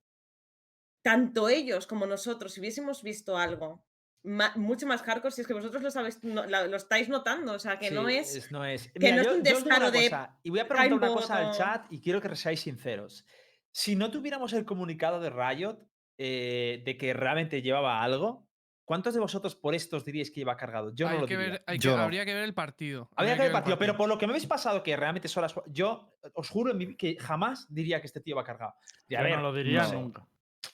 Tanto 1.02 1.48
ellos 1.50 1.88
como 1.88 2.06
nosotros, 2.06 2.54
si 2.54 2.60
hubiésemos 2.60 3.04
visto 3.04 3.38
algo 3.38 3.86
ma- 4.24 4.52
mucho 4.58 4.86
más 4.86 5.02
hardcore, 5.02 5.32
si 5.34 5.42
es 5.42 5.48
que 5.48 5.54
vosotros 5.54 5.82
lo 5.82 5.92
sabéis, 5.92 6.22
no- 6.24 6.46
la- 6.46 6.68
lo 6.68 6.76
estáis 6.76 7.08
notando, 7.08 7.54
o 7.54 7.60
sea, 7.60 7.80
que 7.80 7.90
no 7.90 8.08
Sí, 8.10 8.16
es. 8.18 8.52
no 8.52 8.66
es. 8.66 8.92
que 8.92 9.14
no 9.14 9.22
es 9.22 9.28
un 9.28 9.44
descaro 9.44 9.92
de 9.92 10.10
cosa, 10.10 10.38
y 10.44 10.50
voy 10.50 10.60
a 10.60 10.68
preguntar 10.68 10.94
una 10.94 11.08
cosa 11.08 11.38
al 11.38 11.56
chat 11.56 11.86
y 11.90 12.02
quiero 12.02 12.22
que 12.22 12.36
seáis 12.36 12.60
sinceros. 12.60 13.26
Si 13.72 13.96
no 13.96 14.12
tuviéramos 14.12 14.52
el 14.54 14.66
comunicado 14.66 15.22
de 15.22 15.30
Riot 15.30 15.78
eh, 16.18 16.82
de 16.84 16.98
que 16.98 17.14
realmente 17.14 17.62
llevaba 17.62 18.04
algo, 18.04 18.49
¿cuántos 18.90 19.14
de 19.14 19.20
vosotros 19.20 19.56
por 19.56 19.76
estos 19.76 20.04
diríais 20.04 20.32
que 20.32 20.40
iba 20.42 20.58
cargado? 20.58 20.92
Yo 20.96 21.08
hay 21.08 21.14
no 21.14 21.22
lo 21.22 21.28
que 21.28 21.38
diría. 21.38 21.52
ver, 21.52 21.64
hay 21.68 21.78
que- 21.78 21.84
Yo 21.86 21.96
no. 21.96 22.02
habría 22.02 22.26
que 22.26 22.34
ver 22.34 22.44
el 22.44 22.56
partido. 22.56 23.08
Habría 23.16 23.36
que 23.36 23.42
ver 23.42 23.48
el 23.50 23.54
partido, 23.54 23.78
pero 23.78 23.96
por 23.96 24.10
lo 24.10 24.18
que 24.18 24.26
me 24.26 24.32
habéis 24.34 24.48
pasado, 24.48 24.82
que 24.82 24.96
realmente 24.98 25.28
son 25.28 25.44
las. 25.44 25.54
Yo 25.68 26.18
os 26.34 26.50
juro 26.50 26.72
en 26.72 26.78
mi 26.80 26.86
vi- 26.88 26.96
que 26.98 27.16
jamás 27.20 27.68
diría 27.70 28.02
que 28.02 28.08
este 28.08 28.20
tío 28.20 28.36
va 28.36 28.44
cargado. 28.44 28.74
Y 29.08 29.14
a 29.14 29.20
Yo 29.20 29.24
ver, 29.26 29.36
no 29.36 29.44
lo 29.44 29.54
diría 29.54 29.84
no 29.84 29.90
sé. 29.90 29.96
nunca. 29.96 30.22
O 30.24 30.28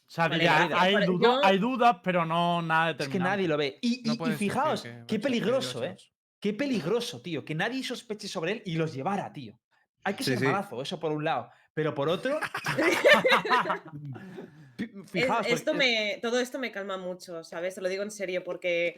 sea, 0.07 0.29
diría, 0.29 0.53
vale, 0.59 0.75
hay, 0.77 0.93
vale, 0.93 1.05
duda- 1.07 1.23
yo- 1.27 1.45
hay 1.45 1.57
dudas, 1.59 1.97
pero 2.01 2.25
no 2.25 2.61
nada 2.61 2.95
Es 2.97 3.09
que 3.09 3.19
nadie 3.19 3.49
lo 3.49 3.57
ve. 3.57 3.77
Y, 3.81 4.01
fijaos, 4.37 4.83
que 4.83 5.03
qué 5.07 5.19
peligroso, 5.19 5.83
¿eh? 5.83 5.97
Qué 6.39 6.53
peligroso, 6.53 7.21
tío. 7.21 7.43
Que 7.43 7.53
nadie 7.53 7.83
sospeche 7.83 8.29
sobre 8.29 8.53
él 8.53 8.63
y 8.65 8.75
los 8.75 8.93
llevara, 8.93 9.33
tío. 9.33 9.59
Hay 10.05 10.13
que 10.13 10.23
Sí, 10.23 10.29
ser 10.31 10.39
sí. 10.39 10.45
malazo, 10.45 10.81
eso 10.81 10.99
por 11.01 11.11
un 11.11 11.23
lado. 11.25 11.49
Pero 11.73 11.93
por 11.93 12.07
otro. 12.07 12.39
Fijaos. 15.07 15.47
esto 15.47 15.71
porque- 15.71 15.77
me, 15.85 16.19
todo 16.21 16.39
esto 16.39 16.59
me 16.59 16.71
calma 16.71 16.97
mucho, 16.97 17.43
¿sabes? 17.43 17.75
Te 17.75 17.81
lo 17.81 17.89
digo 17.89 18.03
en 18.03 18.11
serio, 18.11 18.43
porque 18.43 18.97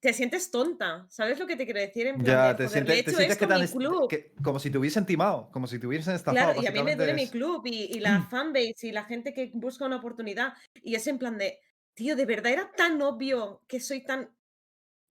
te 0.00 0.12
sientes 0.12 0.50
tonta, 0.52 1.06
¿sabes 1.10 1.38
lo 1.40 1.46
que 1.46 1.56
te 1.56 1.64
quiero 1.64 1.80
decir? 1.80 2.06
En 2.06 2.14
plan 2.22 2.26
Ya, 2.26 2.48
de, 2.48 2.54
te 2.54 2.66
"Joder, 2.68 2.86
le 2.86 2.92
he 2.92 2.94
sientes, 3.02 3.14
te 3.38 3.46
que, 3.46 3.54
est- 3.64 3.72
club. 3.76 4.08
que- 4.08 4.32
como 4.42 4.58
si 4.60 4.70
te 4.70 4.78
hubiesen 4.78 5.04
timado, 5.06 5.50
como 5.52 5.66
si 5.66 5.78
te 5.80 5.86
hubiesen 5.88 6.14
estafado. 6.14 6.52
Claro, 6.52 6.62
y 6.62 6.66
a 6.66 6.70
mí 6.70 6.82
me 6.84 6.94
duele 6.94 7.14
mi 7.14 7.28
club 7.28 7.62
y, 7.66 7.96
y 7.96 8.00
la 8.00 8.22
fanbase 8.30 8.86
y 8.88 8.92
la 8.92 9.04
gente 9.04 9.32
que 9.34 9.50
busca 9.54 9.84
una 9.86 9.96
oportunidad. 9.96 10.52
Y 10.82 10.94
es 10.94 11.06
en 11.08 11.18
plan 11.18 11.36
de, 11.36 11.58
tío, 11.94 12.14
de 12.14 12.26
verdad 12.26 12.52
era 12.52 12.70
tan 12.70 13.02
obvio 13.02 13.62
que 13.66 13.80
soy 13.80 14.04
tan. 14.04 14.30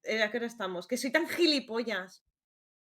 eh, 0.03 0.24
¿A 0.24 0.32
qué 0.32 0.38
hora 0.38 0.47
estamos? 0.47 0.88
Que 0.88 0.95
soy 0.95 1.12
tan 1.12 1.28
gilipollas 1.28 2.24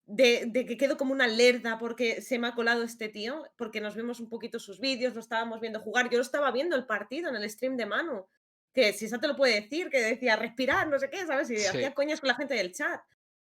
de, 0.07 0.44
de 0.46 0.64
que 0.66 0.76
quedo 0.76 0.96
como 0.96 1.12
una 1.12 1.26
lerda 1.26 1.78
porque 1.78 2.20
se 2.22 2.38
me 2.38 2.46
ha 2.48 2.54
colado 2.54 2.82
este 2.84 3.09
tío, 3.09 3.44
porque 3.57 3.80
nos 3.80 3.94
vemos 3.96 4.20
un 4.20 4.28
poquito 4.28 4.59
sus 4.59 4.78
vídeos, 4.80 5.14
lo 5.14 5.20
estábamos 5.20 5.61
viendo 5.61 5.80
jugar. 5.80 6.09
Yo 6.11 6.18
lo 6.18 6.22
estaba 6.22 6.50
viendo 6.52 6.76
el 6.76 6.86
partido 6.86 7.28
en 7.28 7.36
el 7.36 7.50
stream 7.50 7.76
de 7.76 7.86
Manu, 7.86 8.26
que 8.72 8.92
si 8.92 9.07
esa 9.07 9.18
te 9.18 9.26
lo 9.28 9.36
puede 9.36 9.61
decir, 9.61 9.88
que 9.90 10.00
decía 10.00 10.36
respirar, 10.36 10.86
no 10.88 10.98
sé 10.98 11.11
qué, 11.11 11.26
¿sabes? 11.26 11.50
Y 11.50 11.57
Sí. 11.57 11.66
hacía 11.66 11.92
coñas 11.94 12.20
con 12.20 12.28
la 12.28 12.34
gente 12.34 12.54
del 12.54 12.72
chat. 12.72 13.00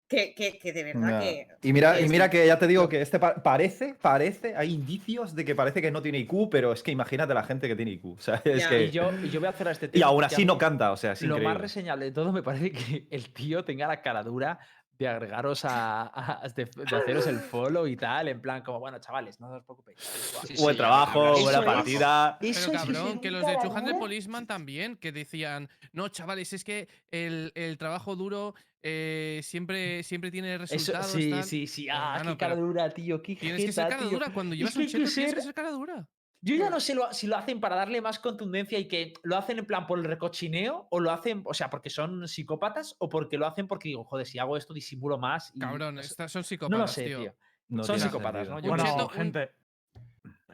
Que, 0.07 0.35
que, 0.35 0.59
que 0.59 0.73
de 0.73 0.83
verdad 0.83 1.21
que. 1.21 1.47
Y 1.61 1.71
mira, 1.71 1.97
y 1.97 2.03
es- 2.03 2.09
mira 2.11 2.29
que 2.29 2.45
ya 2.45 2.59
te 2.59 2.67
digo 2.67 2.89
que 2.89 3.01
este 3.01 3.17
pa- 3.17 3.41
parece, 3.41 3.93
parece, 3.93 4.53
hay 4.57 4.73
indicios 4.73 5.33
de 5.33 5.45
que 5.45 5.55
parece 5.55 5.81
que 5.81 5.89
no 5.89 6.01
tiene 6.01 6.17
IQ, 6.17 6.49
pero 6.51 6.73
es 6.73 6.83
que 6.83 6.91
imagínate 6.91 7.33
la 7.33 7.43
gente 7.43 7.69
que 7.69 7.77
tiene 7.77 7.91
IQ. 7.91 8.05
O 8.17 8.21
sea, 8.21 8.41
es 8.43 8.67
que. 8.67 8.83
Y 8.87 8.91
yo, 8.91 9.09
y 9.23 9.29
yo 9.29 9.39
voy 9.39 9.47
a 9.47 9.51
hacer 9.51 9.69
a 9.69 9.71
este 9.71 9.85
Y 9.85 9.89
tema. 9.89 10.07
aún 10.07 10.25
así 10.25 10.43
no 10.43 10.57
canta, 10.57 10.91
o 10.91 10.97
sea, 10.97 11.13
Lo 11.21 11.39
más 11.39 11.55
reseñable 11.57 12.03
de 12.03 12.11
todo 12.11 12.33
me 12.33 12.43
parece 12.43 12.73
que 12.73 13.07
el 13.09 13.31
tío 13.31 13.63
tenga 13.63 13.87
la 13.87 14.01
cara 14.01 14.21
dura 14.21 14.59
de 15.01 15.07
agregaros 15.09 15.65
a, 15.65 16.11
a- 16.43 16.47
de, 16.49 16.65
de 16.65 16.95
haceros 16.95 17.25
el 17.27 17.39
follow 17.39 17.87
y 17.87 17.95
tal, 17.97 18.27
en 18.27 18.39
plan 18.41 18.61
como, 18.61 18.79
bueno, 18.79 18.99
chavales, 18.99 19.39
no 19.39 19.51
os 19.55 19.63
preocupéis. 19.63 19.99
Sí, 19.99 20.53
Buen 20.59 20.75
sí, 20.75 20.77
trabajo, 20.77 21.33
eso 21.33 21.43
buena 21.43 21.59
es. 21.59 21.65
partida. 21.65 22.37
Pero 22.39 22.71
cabrón, 22.71 23.19
que 23.19 23.31
los 23.31 23.45
de 23.45 23.57
Chujan 23.61 23.85
de 23.85 23.93
Policeman 23.95 24.45
también, 24.47 24.95
que 24.97 25.11
decían, 25.11 25.69
no, 25.91 26.07
chavales, 26.09 26.53
es 26.53 26.63
que 26.63 26.87
el, 27.11 27.51
el 27.55 27.77
trabajo 27.77 28.15
duro 28.15 28.53
eh, 28.83 29.41
siempre, 29.43 30.03
siempre 30.03 30.31
tiene 30.31 30.55
Eso, 30.55 30.61
resultados. 30.75 31.07
sí, 31.11 31.29
tal". 31.29 31.43
sí, 31.43 31.67
sí. 31.67 31.83
Pero, 31.85 31.97
Ah, 31.99 32.21
qué 32.23 32.37
cara 32.37 32.55
dura, 32.55 32.89
tío. 32.89 33.21
Qué 33.21 33.35
Tienes 33.35 33.65
que 33.65 33.71
ser 33.71 33.87
cara 33.89 34.01
tío. 34.01 34.09
dura. 34.11 34.31
Cuando 34.33 34.55
llevas 34.55 34.73
que 34.73 34.79
un 34.79 34.85
cheto 34.85 34.97
tienes 34.97 35.15
que 35.15 35.29
ser- 35.31 35.41
ser 35.43 35.53
cara 35.53 35.71
dura. 35.71 36.07
Yo 36.43 36.55
ya 36.55 36.69
no 36.71 36.79
sé 36.79 36.95
lo- 36.95 37.13
si 37.13 37.27
lo 37.27 37.37
hacen 37.37 37.59
para 37.59 37.75
darle 37.75 38.01
más 38.01 38.17
contundencia 38.17 38.79
y 38.79 38.87
que 38.87 39.13
lo 39.21 39.37
hacen 39.37 39.59
en 39.59 39.65
plan 39.65 39.85
por 39.85 39.99
el 39.99 40.05
recochineo 40.05 40.87
o 40.89 40.99
lo 40.99 41.11
hacen, 41.11 41.43
o 41.45 41.53
sea, 41.53 41.69
porque 41.69 41.91
son 41.91 42.27
psicópatas 42.27 42.95
o 42.97 43.09
porque 43.09 43.37
lo 43.37 43.45
hacen 43.45 43.67
porque 43.67 43.89
digo, 43.89 44.03
joder, 44.03 44.25
si 44.25 44.39
hago 44.39 44.57
esto 44.57 44.73
disimulo 44.73 45.19
más. 45.19 45.51
Y, 45.53 45.59
Cabrón, 45.59 45.95
no 45.95 46.01
estas 46.01 46.31
son 46.31 46.39
No 46.39 46.43
psicópatas, 46.43 46.79
lo 46.81 46.87
sé, 46.87 47.05
tío. 47.05 47.19
tío. 47.19 47.33
No 47.69 47.83
Son 47.83 47.99
psicópatas, 47.99 48.47
sentido. 48.47 48.55
¿no? 48.55 48.59
Yo 48.61 48.69
Bueno, 48.83 49.09
gente, 49.09 49.51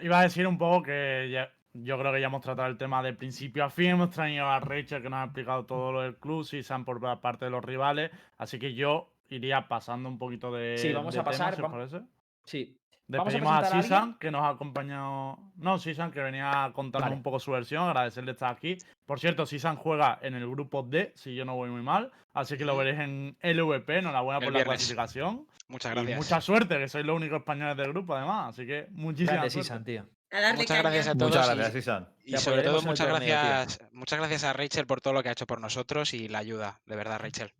iba 0.02 0.20
a 0.20 0.24
decir 0.24 0.46
un 0.46 0.58
poco 0.58 0.84
que 0.84 1.30
ya- 1.32 1.52
yo 1.74 1.98
creo 1.98 2.12
que 2.12 2.20
ya 2.22 2.28
hemos 2.28 2.42
tratado 2.42 2.68
el 2.68 2.78
tema 2.78 3.02
de 3.02 3.14
principio 3.14 3.64
a 3.64 3.70
fin. 3.70 3.92
Hemos 3.92 4.10
traído 4.10 4.46
a 4.46 4.60
Rachel 4.60 5.02
que 5.02 5.10
nos 5.10 5.20
ha 5.20 5.24
explicado 5.26 5.66
todo 5.66 5.92
lo 5.94 6.02
del 6.02 6.18
club, 6.18 6.44
si 6.44 6.64
sean 6.64 6.84
por 6.84 7.00
parte 7.22 7.46
de 7.46 7.52
los 7.52 7.64
rivales. 7.64 8.12
Así 8.38 8.60
que 8.60 8.74
yo 8.74 9.14
iría 9.30 9.68
pasando 9.70 10.10
un 10.10 10.18
poquito 10.20 10.52
de. 10.52 10.78
Sí, 10.78 10.92
vamos 10.92 11.14
de 11.14 11.22
a 11.22 11.24
pasar, 11.24 11.56
tema, 11.56 11.56
si 11.56 11.62
os 11.62 11.68
vam- 11.70 11.72
parece. 11.92 12.08
Sí. 12.46 12.64
Vamos 12.66 12.82
a 12.82 12.87
Despedimos 13.08 13.54
a, 13.54 13.82
Sisan, 13.82 14.18
que 14.20 14.30
nos 14.32 14.42
ha 14.44 14.50
acompañado. 14.50 15.40
No, 15.56 15.80
Sisan, 15.80 16.12
que 16.12 16.20
venía 16.22 16.66
a 16.66 16.74
contarnos 16.74 17.06
Vale. 17.08 17.16
un 17.16 17.24
poco 17.24 17.40
su 17.40 17.52
versión, 17.52 17.84
agradecerle 17.88 18.32
estar 18.34 18.52
aquí. 18.54 18.78
Por 19.06 19.20
cierto, 19.20 19.46
Sisan 19.46 19.78
juega 19.78 20.20
en 20.22 20.36
el 20.36 20.50
grupo 20.50 20.84
D, 20.84 21.14
si 21.16 21.34
yo 21.34 21.46
no 21.46 21.56
voy 21.56 21.70
muy 21.70 21.82
mal. 21.82 22.12
Así 22.34 22.58
que 22.58 22.66
lo 22.66 22.76
veréis 22.76 23.00
en 23.00 23.38
LVP. 23.42 24.00
Enhorabuena 24.00 24.40
El 24.40 24.44
por 24.46 24.54
la 24.54 24.64
clasificación. 24.66 25.48
Muchas 25.70 25.92
Y 25.92 25.96
gracias. 25.96 26.18
mucha 26.18 26.42
suerte, 26.42 26.78
que 26.78 26.88
sois 26.90 27.06
los 27.06 27.16
únicos 27.16 27.40
españoles 27.40 27.78
del 27.78 27.92
grupo, 27.94 28.14
además. 28.16 28.50
Así 28.50 28.68
que 28.68 28.88
muchísimas 28.92 29.42
gracias. 29.42 29.66
Sisan, 29.66 29.84
tío. 29.84 30.06
Muchas 30.56 30.78
gracias 30.80 31.08
a 31.08 31.16
todos. 31.16 31.32
Muchas 31.32 31.48
y- 31.48 31.58
gracias, 31.58 31.76
Isan. 31.76 32.10
Y 32.26 32.38
sobre 32.38 32.62
todo, 32.64 32.80
tío. 32.80 32.88
muchas 33.94 34.20
gracias 34.20 34.44
a 34.44 34.54
Rachel 34.54 34.86
por 34.86 35.00
todo 35.00 35.14
lo 35.14 35.24
que 35.24 35.30
ha 35.30 35.32
hecho 35.32 35.48
por 35.48 35.62
nosotros 35.62 36.14
y 36.14 36.28
la 36.28 36.40
ayuda. 36.40 36.82
De 36.86 36.96
verdad, 36.98 37.20
Rachel. 37.20 37.54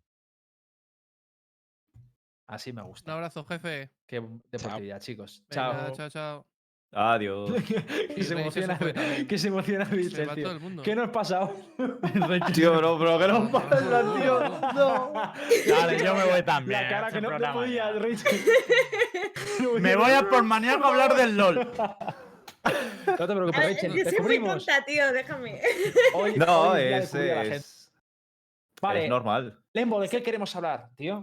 Así 2.48 2.72
me 2.72 2.80
Un 2.82 2.88
gusta. 2.88 3.12
abrazo, 3.12 3.44
jefe. 3.44 3.90
Qué 4.06 4.20
deportividad, 4.50 5.00
chicos. 5.00 5.44
Venga, 5.50 5.84
Chao. 5.86 5.92
chao, 5.96 6.08
chao. 6.10 6.46
Adiós. 6.90 7.50
que 8.16 8.24
se 8.24 8.32
emociona, 8.32 8.78
que 9.28 9.36
se 9.38 9.48
emociona 9.48 9.84
Se 9.84 9.94
Mitchell, 9.94 10.26
va 10.30 10.34
tío. 10.34 10.44
todo 10.44 10.54
el 10.54 10.60
mundo. 10.60 10.82
¿Qué 10.82 10.94
nos 10.96 11.10
pasa 11.10 11.42
hoy? 11.44 11.52
Tío, 12.54 12.80
no, 12.80 12.98
pero 12.98 13.18
¿qué 13.18 13.28
nos 13.28 13.50
pasa, 13.52 14.14
tío? 14.16 14.40
No. 14.74 15.12
Dale, 15.68 15.98
yo 16.02 16.14
me 16.14 16.24
voy 16.24 16.42
también. 16.42 16.80
La 16.82 16.88
cara 16.88 17.08
este 17.08 17.18
que 17.18 17.20
no 17.20 17.28
te 17.28 17.34
programa 17.34 17.60
podía. 17.60 17.92
Me 19.80 19.96
voy 19.96 20.12
a 20.12 20.26
por 20.26 20.42
maníaco 20.42 20.84
a 20.84 20.88
hablar 20.88 21.14
del 21.14 21.36
LOL. 21.36 21.56
No 21.56 23.16
te 23.16 23.26
preocupes, 23.34 23.60
ver, 23.60 23.74
Rachel. 23.74 23.92
yo 23.94 24.10
soy 24.10 24.20
muy 24.20 24.38
tonta, 24.48 24.84
tío, 24.86 25.12
déjame. 25.12 25.60
Hoy, 26.14 26.36
No, 26.36 26.70
hoy 26.70 26.82
es, 26.82 27.90
Vale, 28.80 29.04
es 29.04 29.10
normal. 29.10 29.58
Lembo, 29.74 30.00
¿de 30.00 30.08
qué 30.08 30.22
queremos 30.22 30.54
hablar, 30.56 30.88
tío? 30.96 31.20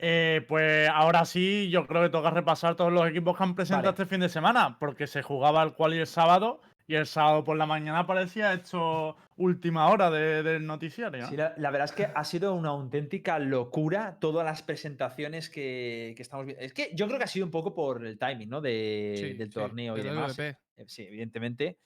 Eh, 0.00 0.44
pues 0.46 0.88
ahora 0.88 1.24
sí, 1.24 1.68
yo 1.70 1.86
creo 1.86 2.02
que 2.02 2.08
toca 2.10 2.30
repasar 2.30 2.76
todos 2.76 2.92
los 2.92 3.08
equipos 3.08 3.36
que 3.36 3.42
han 3.42 3.54
presentado 3.56 3.92
Vale. 3.92 4.02
este 4.02 4.06
fin 4.06 4.20
de 4.20 4.28
semana, 4.28 4.76
porque 4.78 5.06
se 5.08 5.22
jugaba 5.22 5.62
el 5.64 5.72
quali 5.72 5.98
el 5.98 6.06
sábado 6.06 6.60
y 6.86 6.94
el 6.94 7.06
sábado 7.06 7.42
por 7.44 7.56
la 7.56 7.66
mañana 7.66 8.06
parecía 8.06 8.54
hecho 8.54 9.16
última 9.36 9.88
hora 9.90 10.08
de- 10.10 10.42
del 10.44 10.64
noticiario. 10.66 11.22
¿no? 11.22 11.28
Sí, 11.28 11.36
la, 11.36 11.52
la 11.56 11.70
verdad 11.70 11.84
es 11.86 11.92
que 11.92 12.06
ha 12.14 12.24
sido 12.24 12.54
una 12.54 12.68
auténtica 12.70 13.38
locura 13.40 14.16
todas 14.20 14.44
las 14.44 14.62
presentaciones 14.62 15.50
que, 15.50 16.14
que 16.16 16.22
estamos 16.22 16.46
viendo. 16.46 16.62
Es 16.64 16.72
que 16.72 16.90
yo 16.94 17.06
creo 17.06 17.18
que 17.18 17.24
ha 17.24 17.28
sido 17.28 17.44
un 17.46 17.52
poco 17.52 17.74
por 17.74 18.06
el 18.06 18.18
timing, 18.18 18.48
¿no? 18.48 18.60
De- 18.60 19.14
Sí, 19.18 19.32
del 19.34 19.48
sí, 19.48 19.54
torneo 19.54 19.94
y 19.98 20.00
del 20.02 20.14
demás. 20.14 20.38
Eh, 20.38 20.54
Sí, 20.86 21.02
evidentemente. 21.02 21.76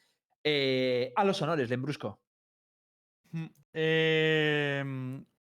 Eh, 0.44 1.12
a 1.16 1.24
los 1.24 1.40
honores, 1.40 1.70
Lembrusco. 1.70 2.20
Eh, 3.72 4.84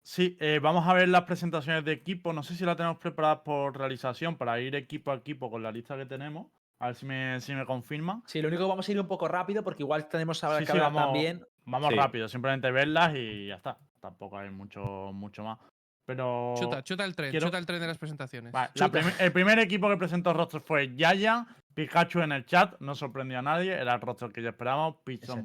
sí, 0.07 0.37
eh, 0.41 0.61
vamos 0.63 0.87
a 0.87 0.95
ver 0.95 1.09
las 1.09 1.23
presentaciones 1.23 1.85
de 1.85 1.93
equipo. 1.93 2.33
No 2.33 2.43
sé 2.45 2.55
si 2.55 2.65
la 2.65 2.77
tenemos 2.77 2.99
preparadas 2.99 3.41
por 3.45 3.77
realización 3.77 4.37
para 4.37 4.61
ir 4.61 4.75
equipo 4.77 5.11
a 5.11 5.15
equipo 5.17 5.51
con 5.51 5.63
la 5.63 5.73
lista 5.73 5.97
que 5.97 6.07
tenemos. 6.07 6.47
A 6.79 6.87
ver 6.87 6.95
si 6.95 7.07
me, 7.07 7.41
si 7.41 7.55
me 7.55 7.65
confirman. 7.67 8.23
Sí, 8.27 8.41
lo 8.41 8.49
único 8.49 8.63
que 8.65 8.69
vamos 8.69 8.89
a 8.89 8.93
ir 8.93 9.01
un 9.01 9.09
poco 9.09 9.27
rápido 9.29 9.65
porque 9.65 9.83
igual 9.83 10.09
tenemos 10.09 10.43
ahora 10.45 10.59
Sí, 10.59 10.65
que 10.67 10.73
sí, 10.73 10.79
hablar 10.79 10.93
vamos- 10.93 11.13
también. 11.13 11.45
Vamos 11.65 11.89
Sí. 11.91 11.97
rápido, 11.97 12.29
simplemente 12.29 12.71
verlas 12.71 13.15
y 13.17 13.49
ya 13.49 13.57
está. 13.57 13.77
Tampoco 14.01 14.39
hay 14.39 14.51
mucho, 14.51 15.11
mucho 15.13 15.43
más. 15.43 15.59
Pero. 16.05 16.55
Chuta, 16.57 16.85
chuta 16.85 17.05
el 17.05 17.17
tren, 17.17 17.31
quiero- 17.33 17.47
chuta 17.47 17.59
el 17.59 17.67
tren 17.67 17.81
de 17.81 17.87
las 17.89 17.99
presentaciones. 17.99 18.53
Vale, 18.53 18.71
la 18.75 18.87
el 19.19 19.33
primer 19.33 19.59
equipo 19.59 19.89
que 19.89 19.97
presentó 19.97 20.33
roster 20.33 20.61
fue 20.61 20.95
Yaya, 20.95 21.45
Pikachu 21.75 22.21
en 22.21 22.31
el 22.31 22.45
chat, 22.47 22.79
no 22.81 22.95
sorprendió 22.95 23.41
a 23.41 23.43
nadie, 23.43 23.73
era 23.73 23.95
el 23.95 24.01
roster 24.01 24.31
que 24.31 24.41
ya 24.43 24.51
esperábamos. 24.51 24.97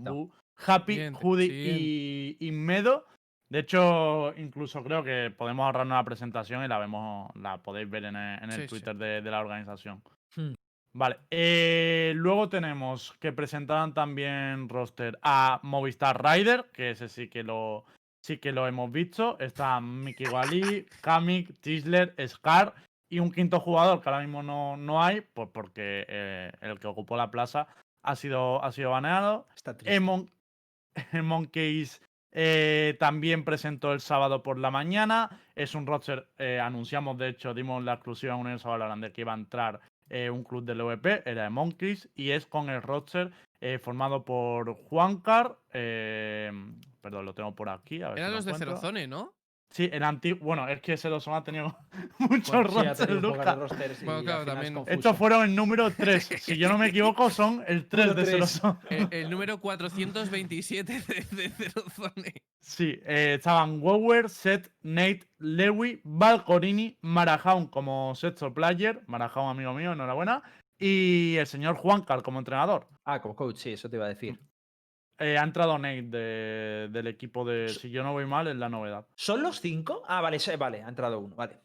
Boo, 0.02 0.30
Happy, 0.68 1.00
Hoodie 1.20 1.48
y, 1.48 2.38
y 2.40 2.52
Medo. 2.52 3.08
De 3.52 3.60
hecho, 3.60 4.34
incluso 4.38 4.82
creo 4.82 5.04
que 5.04 5.30
podemos 5.38 5.66
ahorrarnos 5.66 5.98
la 5.98 6.06
presentación 6.06 6.64
y 6.64 6.70
la 6.70 6.80
vemos, 6.80 7.30
la 7.36 7.58
podéis 7.58 7.90
ver 7.90 8.06
en 8.06 8.16
el, 8.16 8.44
en 8.44 8.50
el 8.50 8.56
Sí, 8.56 8.62
sí. 8.62 8.68
Twitter 8.68 8.96
de, 8.96 9.22
de 9.22 9.30
la 9.30 9.42
organización. 9.42 10.02
Hmm. 10.38 10.54
Vale, 10.94 11.18
eh, 11.30 12.14
luego 12.16 12.48
tenemos 12.48 13.12
que 13.20 13.34
presentaron 13.34 13.94
también 13.94 14.70
roster 14.70 15.20
a 15.22 15.60
Movistar 15.64 16.24
Rider, 16.24 16.70
que 16.72 16.92
ese 16.92 17.10
sí 17.10 17.28
que 17.28 17.44
lo, 17.44 17.84
sí 18.26 18.38
que 18.38 18.54
lo 18.54 18.68
hemos 18.68 18.90
visto. 18.90 19.38
Está 19.40 19.82
Mickey 19.82 20.28
Wally, 20.28 20.86
Kamik, 21.02 21.60
Tisler, 21.60 22.16
Scar 22.26 22.74
y 23.10 23.20
un 23.20 23.34
quinto 23.34 23.60
jugador 23.60 24.00
que 24.00 24.08
ahora 24.08 24.22
mismo 24.22 24.44
no, 24.44 24.78
no 24.78 25.04
hay, 25.04 25.20
pues 25.20 25.50
porque 25.52 26.06
eh, 26.08 26.54
el 26.62 26.80
que 26.80 26.88
ocupó 26.88 27.18
la 27.18 27.30
plaza 27.30 27.68
ha 28.02 28.16
sido, 28.16 28.64
ha 28.64 28.72
sido 28.72 28.92
baneado. 28.92 29.46
Está 29.58 29.76
triste. 29.76 29.94
Emon, 29.94 30.30
Monkeys 31.22 32.02
eh, 32.32 32.96
también 33.00 33.44
presentó 33.44 33.94
el 33.94 34.02
sábado 34.02 34.44
por 34.44 34.58
la 34.58 34.72
mañana. 34.72 35.30
Es 35.56 35.76
un 35.76 35.86
roster, 35.86 36.28
eh, 36.38 36.60
anunciamos 36.60 37.18
de 37.18 37.30
hecho, 37.30 37.54
dimos 37.54 37.84
la 37.84 37.94
exclusiva 37.94 38.36
Universo 38.36 38.70
Valorant 38.70 39.02
de 39.02 39.12
que 39.12 39.22
iba 39.22 39.34
a 39.34 39.38
entrar 39.38 39.80
eh, 40.10 40.30
un 40.30 40.44
club 40.44 40.64
del 40.64 40.82
OVP, 40.82 41.24
era 41.30 41.44
de 41.44 41.50
Monkeys, 41.50 42.10
y 42.16 42.32
es 42.32 42.46
con 42.46 42.70
el 42.70 42.82
roster 42.82 43.32
formado 43.82 44.26
por 44.26 44.74
Juancar. 44.74 45.56
eh, 45.72 46.52
perdón, 47.02 47.26
lo 47.26 47.34
tengo 47.34 47.54
por 47.54 47.70
aquí. 47.70 48.02
A 48.02 48.10
ver 48.10 48.18
si 48.18 48.22
Eran 48.22 48.32
lo 48.32 48.38
los 48.38 48.46
de. 48.46 48.54
Cerozone, 48.56 49.08
¿no? 49.08 49.34
Sí, 49.72 49.90
el 49.92 50.04
antiguo. 50.04 50.46
Bueno, 50.46 50.68
es 50.68 50.82
que 50.82 50.98
Cerozone 50.98 51.38
ha 51.38 51.44
tenido 51.44 51.76
muchos 52.20 52.52
Bueno, 52.52 52.70
sí, 52.70 52.76
rosters, 52.88 53.22
Lucas. 53.22 53.58
rosters 53.58 54.04
Bueno, 54.04 54.24
claro, 54.24 54.46
también-. 54.46 54.84
Estos 54.86 55.18
fueron 55.18 55.46
el 55.46 55.56
número 55.56 55.90
3. 55.92 56.30
Si 56.40 56.58
yo 56.58 56.68
no 56.70 56.78
me 56.78 56.88
equivoco, 56.88 57.30
son 57.30 57.64
el 57.68 57.88
3 57.88 58.08
de 58.08 58.14
tres. 58.14 58.30
Cerozone. 58.30 58.80
El, 58.90 59.08
el 59.12 59.30
número 59.30 59.60
427 59.60 61.02
de, 61.02 61.50
de. 61.50 62.42
Sí, 62.60 63.00
eh, 63.06 63.36
estaban 63.38 63.82
Wower, 63.82 64.30
Seth, 64.30 64.70
Nate, 64.84 65.22
Lewy, 65.40 66.02
Valcorini, 66.04 66.98
Marajaun 67.02 67.68
como 67.68 68.14
sexto 68.14 68.54
player, 68.54 69.02
Marajaun 69.08 69.50
amigo 69.50 69.74
mío, 69.74 69.94
enhorabuena, 69.94 70.44
y 70.78 71.38
el 71.38 71.48
señor 71.48 71.76
Juancar 71.76 72.22
como 72.22 72.40
entrenador. 72.40 72.88
Ah, 73.06 73.22
como 73.22 73.36
coach, 73.36 73.58
sí, 73.58 73.72
eso 73.72 73.90
te 73.90 73.96
iba 73.96 74.06
a 74.06 74.10
decir. 74.10 74.40
Eh, 75.22 75.38
ha 75.38 75.44
entrado 75.44 75.78
Nate 75.78 76.02
de- 76.04 76.90
del 76.92 77.08
equipo 77.08 77.46
de, 77.46 77.70
si 77.70 77.90
yo 77.92 78.04
no 78.04 78.12
voy 78.14 78.26
mal, 78.26 78.48
es 78.48 78.56
la 78.56 78.70
novedad. 78.70 79.06
¿Son 79.16 79.42
los 79.44 79.62
cinco? 79.62 80.02
Ah, 80.08 80.20
vale, 80.22 80.38
vale, 80.58 80.84
ha 80.84 80.90
entrado 80.90 81.20
uno, 81.20 81.36
vale. 81.36 81.60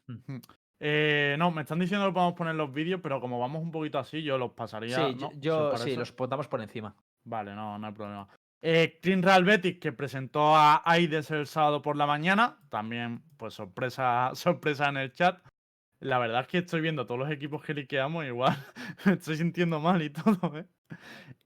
Eh, 0.78 1.36
no, 1.38 1.50
me 1.50 1.62
están 1.62 1.78
diciendo 1.78 2.07
que 2.07 2.12
podemos 2.12 2.34
poner 2.34 2.54
los 2.54 2.72
vídeos, 2.72 3.00
pero 3.02 3.20
como 3.20 3.38
vamos 3.38 3.62
un 3.62 3.70
poquito 3.70 3.98
así, 3.98 4.22
yo 4.22 4.36
los 4.36 4.52
pasaría. 4.52 4.96
Sí, 4.96 5.14
¿no? 5.14 5.30
yo, 5.30 5.30
¿Se 5.30 5.40
yo- 5.40 5.68
os 5.70 5.80
sí, 5.80 5.96
los 5.96 6.12
pondamos 6.12 6.48
por 6.48 6.61
encima. 6.61 6.94
Vale, 7.24 7.54
no, 7.54 7.78
no 7.78 7.86
hay 7.86 7.92
problema. 7.94 8.28
Eh, 8.62 8.98
Real 9.02 9.44
Betis, 9.44 9.78
que 9.78 9.92
presentó 9.92 10.54
a 10.57 10.82
Aides 10.84 11.30
el 11.30 11.46
sábado 11.46 11.80
por 11.80 11.96
la 11.96 12.07
mañana. 12.07 12.59
También, 12.68 13.22
pues 13.36 13.54
sorpresa, 13.54 14.30
sorpresa 14.34 14.88
en 14.90 14.96
el 14.98 15.12
chat. 15.12 15.38
La 16.01 16.18
verdad 16.18 16.42
es 16.42 16.49
que 16.49 16.59
estoy 16.59 16.80
viendo 16.80 17.07
todos 17.07 17.20
los 17.20 17.30
equipos 17.30 17.64
que 17.64 17.74
liqueamos 17.74 18.24
igual 18.26 18.55
me 19.07 19.12
estoy 19.14 19.36
sintiendo 19.36 19.80
mal 19.80 20.03
y 20.03 20.11
todo, 20.11 20.59
¿eh? 20.59 20.66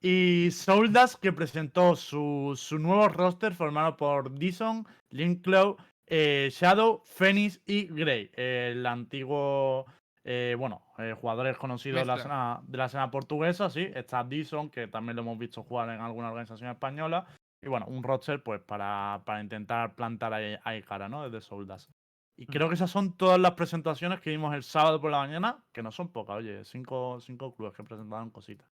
Y 0.00 0.50
Soldas, 0.50 1.16
que 1.16 1.32
presentó 1.32 1.94
su, 1.94 2.54
su 2.56 2.78
nuevo 2.78 3.08
roster 3.08 3.54
formado 3.54 3.96
por 3.96 4.34
Dison, 4.34 4.86
Linklow, 5.10 5.76
eh, 6.06 6.48
Shadow, 6.50 7.02
Phoenix 7.04 7.60
y 7.66 7.86
Grey. 7.86 8.30
El 8.34 8.84
antiguo 8.86 9.86
eh, 10.24 10.54
bueno, 10.58 10.82
eh, 10.98 11.14
jugadores 11.18 11.56
conocidos 11.56 12.00
de 12.00 12.06
la, 12.06 12.16
escena, 12.16 12.60
de 12.62 12.78
la 12.78 12.86
escena 12.86 13.10
portuguesa, 13.10 13.70
sí. 13.70 13.90
Está 13.94 14.24
Dison, 14.24 14.70
que 14.70 14.86
también 14.88 15.16
lo 15.16 15.22
hemos 15.22 15.38
visto 15.38 15.62
jugar 15.62 15.88
en 15.90 16.00
alguna 16.00 16.28
organización 16.28 16.70
española. 16.70 17.26
Y 17.62 17.68
bueno, 17.68 17.86
un 17.86 18.02
roster 18.02 18.42
pues 18.42 18.60
para, 18.60 19.22
para 19.24 19.40
intentar 19.40 19.94
plantar 19.94 20.34
ahí, 20.34 20.56
ahí 20.64 20.82
cara, 20.82 21.08
¿no? 21.08 21.28
Desde 21.28 21.40
Soldas. 21.46 21.90
Y 22.36 22.46
creo 22.46 22.68
que 22.68 22.74
esas 22.74 22.90
son 22.90 23.16
todas 23.16 23.38
las 23.38 23.52
presentaciones 23.52 24.20
que 24.20 24.30
vimos 24.30 24.54
el 24.54 24.62
sábado 24.62 25.00
por 25.00 25.10
la 25.10 25.18
mañana, 25.18 25.62
que 25.72 25.82
no 25.82 25.92
son 25.92 26.10
pocas, 26.10 26.36
oye, 26.36 26.64
cinco, 26.64 27.20
cinco 27.20 27.54
clubes 27.54 27.74
que 27.74 27.84
presentaron 27.84 28.30
cositas. 28.30 28.66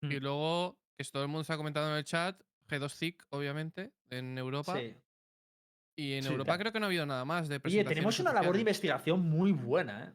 Y 0.00 0.20
luego, 0.20 0.78
que 0.96 1.04
todo 1.04 1.22
el 1.22 1.28
mundo 1.28 1.44
se 1.44 1.52
ha 1.52 1.56
comentado 1.56 1.90
en 1.90 1.96
el 1.96 2.04
chat, 2.04 2.40
G2 2.68 2.98
Thick, 2.98 3.26
obviamente, 3.30 3.92
en 4.08 4.38
Europa. 4.38 4.76
Sí. 4.76 4.96
Y 5.98 6.14
en 6.14 6.24
Sí, 6.24 6.30
Europa 6.30 6.58
creo 6.58 6.72
que 6.72 6.80
no 6.80 6.86
ha 6.86 6.88
habido 6.88 7.06
nada 7.06 7.24
más 7.24 7.48
de 7.48 7.56
Oye, 7.56 7.60
presentaciones 7.60 7.94
tenemos 7.94 8.20
una 8.20 8.32
labor 8.32 8.54
de 8.54 8.60
investigación 8.60 9.20
muy 9.20 9.52
buena, 9.52 10.04
¿eh? 10.04 10.12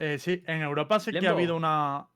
Eh, 0.00 0.18
sí, 0.18 0.42
en 0.46 0.62
Europa 0.62 1.00
sí 1.00 1.10
que 1.12 1.26
ha 1.26 1.30
habido 1.30 1.56
una. 1.56 2.08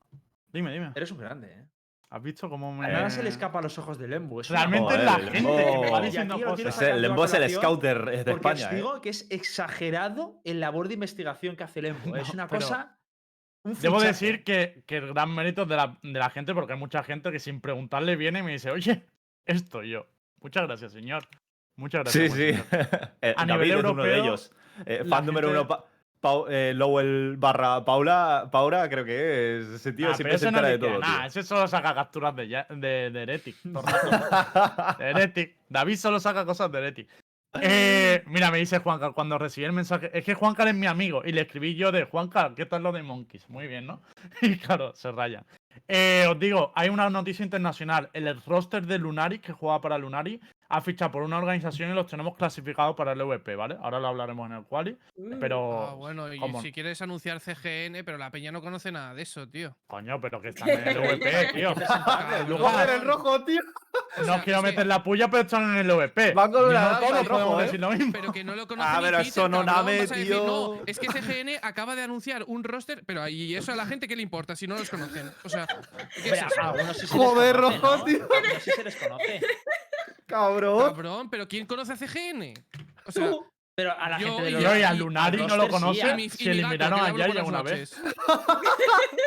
Dime, 0.49 0.73
dime. 0.73 0.93
Eres 0.95 1.11
un 1.11 1.19
grande, 1.19 1.53
¿eh? 1.53 1.69
¿Has 2.15 2.23
visto 2.23 2.51
cómo 2.51 2.73
me. 2.75 2.87
Nada 2.89 3.09
se 3.09 3.23
le 3.23 3.31
escapa 3.31 3.59
a 3.59 3.63
los 3.63 3.79
ojos 3.79 3.97
de 3.99 4.07
Lembo. 4.07 4.43
es 4.43 4.51
una 4.51 4.67
Realmente 4.67 4.95
es 4.97 5.05
la 5.05 5.15
el 5.17 5.31
gente 5.31 5.39
que 5.65 5.79
me 5.79 5.91
va 5.91 6.01
Lembo. 6.01 6.01
diciendo 6.03 6.41
cosas. 6.45 6.67
Es 6.77 6.83
el, 6.83 7.01
Lembo 7.03 7.25
es 7.25 7.33
el 7.35 7.51
scouter 7.51 8.05
de 8.05 8.17
Porque 8.17 8.31
España, 8.33 8.67
os 8.67 8.73
¿eh? 8.73 8.77
digo 8.77 9.01
que 9.01 9.09
es 9.09 9.27
exagerado 9.31 10.41
el 10.45 10.61
labor 10.61 10.89
de 10.89 10.95
investigación 10.95 11.57
que 11.57 11.65
hace 11.65 11.81
Lembo. 11.81 12.15
es 12.17 12.29
No, 12.29 12.35
una 12.35 12.49
pero 12.49 12.61
cosa. 12.61 12.99
un 13.65 13.75
Debo 13.81 14.01
decir 14.03 14.45
que, 14.45 14.83
que 14.87 14.99
el 14.99 15.15
gran 15.15 15.35
mérito 15.35 15.63
es 15.63 15.69
de 15.69 15.77
la, 15.77 15.97
de 16.03 16.19
la 16.19 16.29
gente, 16.31 16.53
porque 16.53 16.75
hay 16.75 16.79
mucha 16.79 17.03
gente 17.03 17.33
que 17.33 17.39
sin 17.39 17.61
preguntarle 17.63 18.17
viene 18.17 18.41
y 18.41 18.43
me 18.43 18.53
dice, 18.53 18.71
oye, 18.71 19.07
esto 19.47 19.83
yo. 19.83 20.07
Muchas 20.41 20.65
gracias, 20.67 20.93
señor. 20.93 21.27
Muchas 21.77 22.11
Sí, 22.13 22.19
gracias. 22.29 22.37
sí. 22.37 22.63
señor". 22.71 22.89
Eh, 23.23 23.35
A 23.37 23.47
David 23.47 23.63
nivel 23.65 23.71
es 23.71 23.85
uno 23.85 24.03
de 24.03 24.11
europeo, 24.11 24.25
ellos. 24.25 24.53
Eh, 24.85 25.05
fan 25.09 25.25
número 25.25 25.49
gente- 25.49 25.61
uno, 25.61 25.69
Pa- 25.69 25.85
Pau- 26.23 26.47
eh, 26.49 26.73
Lowell 26.75 27.35
barra 27.37 27.85
Paula, 27.85 28.49
Paula, 28.51 28.89
creo 28.89 29.05
que 29.05 29.59
es. 29.59 29.67
Ese 29.67 29.93
tío 29.93 30.09
Ah, 30.11 30.15
siempre 30.15 30.39
se 30.39 30.45
ese 30.47 30.53
no 30.53 30.59
entera 30.59 30.69
de 30.73 30.79
todo. 30.79 31.01
tío. 31.01 31.25
ese 31.27 31.43
solo 31.43 31.67
saca 31.67 31.95
capturas 31.95 32.35
de, 32.37 32.47
ya- 32.49 32.67
de, 32.71 33.11
de 33.11 33.23
Heretic. 33.25 33.57
De 34.99 35.05
Heretic. 35.11 35.57
David 35.69 35.97
solo 35.97 36.21
saca 36.21 36.45
cosas 36.45 36.71
de 36.71 36.79
Heretic. 36.79 37.09
Eh, 37.61 38.23
mira, 38.29 38.51
me 38.51 38.59
dice 38.59 38.79
Juancar 38.79 39.13
cuando 39.13 39.37
recibí 39.37 39.65
el 39.67 39.73
mensaje. 39.73 40.11
Es 40.17 40.25
que 40.25 40.35
Juancar 40.35 40.69
es 40.69 40.75
mi 40.75 40.87
amigo. 40.87 41.23
Y 41.25 41.33
le 41.33 41.43
escribí 41.43 41.75
yo 41.75 41.93
de 41.93 42.05
Juancar, 42.05 42.55
¿qué 42.55 42.67
tal 42.67 42.83
lo 42.83 42.93
de 42.93 43.03
Monkeys? 43.03 43.49
Muy 43.51 43.67
bien, 43.67 43.87
¿no? 43.87 44.01
Y 44.43 44.57
claro, 44.57 44.95
se 44.95 45.11
raya. 45.13 45.45
Eh, 45.89 46.27
os 46.31 46.39
digo, 46.39 46.73
hay 46.77 46.89
una 46.89 47.11
noticia 47.11 47.45
internacional. 47.45 48.09
El 48.13 48.41
roster 48.43 48.87
de 48.87 48.99
Lunari, 48.99 49.39
que 49.41 49.53
juega 49.53 49.81
para 49.81 49.99
Lunari, 49.99 50.41
ha 50.75 50.81
fichado 50.81 51.11
por 51.13 51.23
una 51.23 51.37
organización 51.37 51.91
y 51.91 51.95
los 51.95 52.07
tenemos 52.07 52.35
clasificados 52.35 52.97
para 52.97 53.13
el 53.13 53.21
EVP, 53.21 53.57
¿vale? 53.57 53.77
Ahora 53.83 54.01
lo 54.01 54.09
hablaremos 54.09 54.51
en 54.51 54.57
el 54.57 54.65
quali. 54.65 54.97
Pero. 55.39 55.89
Ah, 55.91 55.95
bueno, 55.95 56.33
y 56.33 56.39
¿cómo? 56.39 56.63
si 56.63 56.73
quieres 56.73 57.03
anunciar 57.03 57.41
CGN, 57.41 58.03
pero 58.05 58.17
la 58.17 58.31
peña 58.31 58.51
no 58.53 58.63
conoce 58.63 58.91
nada 58.91 59.13
de 59.15 59.21
eso, 59.23 59.47
tío. 59.49 59.77
Coño, 59.87 60.19
pero 60.21 60.41
que 60.41 60.49
están 60.49 60.71
en 60.71 60.89
el 60.89 60.97
EVP, 61.05 61.53
tío. 61.53 61.75
Cabrón. 61.75 62.49
Lucas, 62.49 62.89
el 62.89 63.03
rojo, 63.03 63.45
tío. 63.45 63.61
O 64.17 64.21
No 64.21 64.35
sea, 64.35 64.43
quiero 64.43 64.61
que- 64.63 64.69
meter 64.69 64.87
la 64.87 65.03
puya, 65.03 65.29
pero 65.29 65.43
están 65.43 65.63
en 65.73 65.77
el 65.77 65.91
EVP. 65.91 66.33
Van 66.33 66.51
con 66.51 66.65
una 66.65 66.93
no 66.93 66.99
todos 67.01 67.19
el 67.21 67.27
rojo, 67.27 67.41
podemos 67.41 67.61
¿eh? 67.61 67.65
decir 67.65 67.81
lo 67.81 67.91
mismo. 67.91 68.13
Pero 68.13 68.33
que 68.33 68.45
no 68.45 68.55
lo 68.57 68.67
conoce 68.67 68.89
Ah, 68.91 68.97
ni 68.99 69.05
pero 69.05 69.19
Peter, 69.19 69.29
eso 69.31 69.49
no 69.51 69.85
decir, 69.85 70.27
tío. 70.27 70.47
no, 70.47 70.81
es 70.87 70.99
que 70.99 71.09
CGN 71.09 71.59
acaba 71.63 71.95
de 71.95 72.03
anunciar 72.03 72.45
un 72.47 72.65
roster, 72.65 73.03
pero 73.05 73.29
¿y 73.29 73.55
eso 73.55 73.73
a 73.73 73.77
la 73.77 73.85
gente 73.85 74.09
qué 74.09 74.17
le 74.17 74.23
importa 74.23 74.57
si 74.57 74.67
no 74.67 74.75
los 74.77 74.89
conocen? 74.89 75.31
O 75.45 75.49
sea, 75.51 75.67
Joder, 77.11 77.57
rojo, 77.57 77.97
¿no? 77.99 78.05
tío. 78.05 78.23
A 78.33 78.37
algunos 78.39 78.63
sí 78.63 78.71
se 78.75 78.85
les 78.85 78.97
conoce. 78.97 79.41
Cabrón. 80.27 80.62
Cabrón, 80.79 81.29
pero 81.31 81.47
¿quién 81.49 81.67
conoce 81.67 81.93
a 81.93 81.97
CGN? 81.97 82.55
O 83.07 83.13
sea, 83.13 83.31
Pero 83.75 83.99
a 83.99 84.09
la 84.11 84.19
Yo 84.19 84.27
gente 84.29 84.43
de 84.43 84.51
y- 84.51 84.53
los 84.53 84.63
Yo 84.63 84.77
y 84.77 84.83
a 84.83 84.93
Lunari 84.93 85.39
no 85.47 85.57
lo 85.57 85.65
sí, 85.65 85.71
conoce. 85.71 86.15
mi 86.15 86.29
gato, 86.29 86.45
eliminaron 86.51 87.01
a 87.01 87.17
Yaya 87.17 87.43
una 87.43 87.63
vez. 87.63 87.99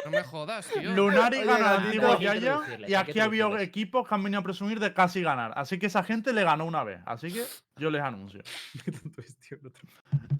No 0.05 0.11
me 0.11 0.21
jodas, 0.23 0.67
tío. 0.67 0.91
Lunari 0.93 1.37
Oye, 1.37 1.45
gana 1.47 1.69
al 1.71 1.77
antiguo 1.85 2.19
Yaya 2.19 2.59
y 2.87 2.93
aquí 2.93 3.19
ha 3.19 3.23
habido 3.23 3.47
introducirles. 3.47 3.67
equipos 3.67 4.07
que 4.07 4.13
han 4.13 4.23
venido 4.23 4.39
a 4.41 4.43
presumir 4.43 4.79
de 4.79 4.93
casi 4.93 5.23
ganar. 5.23 5.51
Así 5.55 5.79
que 5.79 5.87
esa 5.87 6.03
gente 6.03 6.31
le 6.31 6.43
ganó 6.43 6.65
una 6.65 6.83
vez. 6.83 6.99
Así 7.07 7.33
que 7.33 7.43
yo 7.79 7.89
les 7.89 8.03
anuncio. 8.03 8.41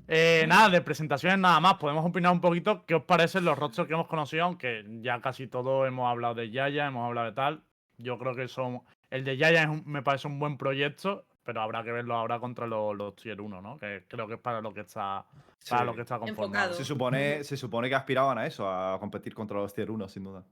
Eh, 0.08 0.46
nada, 0.48 0.70
de 0.70 0.82
presentaciones 0.82 1.40
nada 1.40 1.60
más. 1.60 1.76
Podemos 1.76 2.06
opinar 2.06 2.32
un 2.32 2.40
poquito 2.42 2.86
qué 2.86 2.94
os 2.94 3.04
parecen 3.06 3.44
los 3.44 3.58
rosters 3.58 3.88
que 3.88 3.96
hemos 3.96 4.08
conocido, 4.08 4.44
aunque 4.44 4.86
ya 5.02 5.20
casi 5.20 5.48
todos 5.48 5.88
hemos 5.88 6.08
hablado 6.10 6.36
de 6.36 6.52
Yaya, 6.52 6.86
hemos 6.86 7.08
hablado 7.08 7.26
de 7.28 7.34
tal. 7.34 7.64
Yo 7.98 8.18
creo 8.20 8.36
que 8.36 8.48
son. 8.48 8.82
El 9.10 9.24
de 9.24 9.38
Yaya 9.38 9.64
es 9.64 9.70
un- 9.70 9.84
me 9.86 10.02
parece 10.02 10.28
un 10.28 10.40
buen 10.40 10.58
proyecto, 10.58 11.26
pero 11.44 11.62
habrá 11.62 11.84
que 11.84 11.92
verlo 11.92 12.16
ahora 12.16 12.40
contra 12.40 12.66
los, 12.68 12.96
los 12.96 13.16
Tier 13.16 13.40
1, 13.40 13.62
¿no? 13.62 13.78
Que 13.78 14.04
creo 14.08 14.28
que 14.28 14.34
es 14.36 14.40
para 14.40 14.62
lo 14.62 14.74
que 14.74 14.82
está, 14.82 15.26
para 15.70 15.82
Sí. 15.82 15.86
lo 15.86 15.94
que 15.96 16.02
está 16.02 16.18
conformado. 16.18 16.46
Enfocado. 16.48 16.74
Se 16.74 16.84
supone, 16.86 17.44
se 17.44 17.56
supone 17.58 17.88
que 17.90 17.96
aspiraban 17.96 18.38
a 18.38 18.46
eso, 18.46 18.70
a 18.70 19.00
competir 19.00 19.34
contra 19.36 19.58
los 19.58 19.74
tier 19.74 19.92
1, 19.92 20.08
sin 20.10 20.24
duda. 20.24 20.44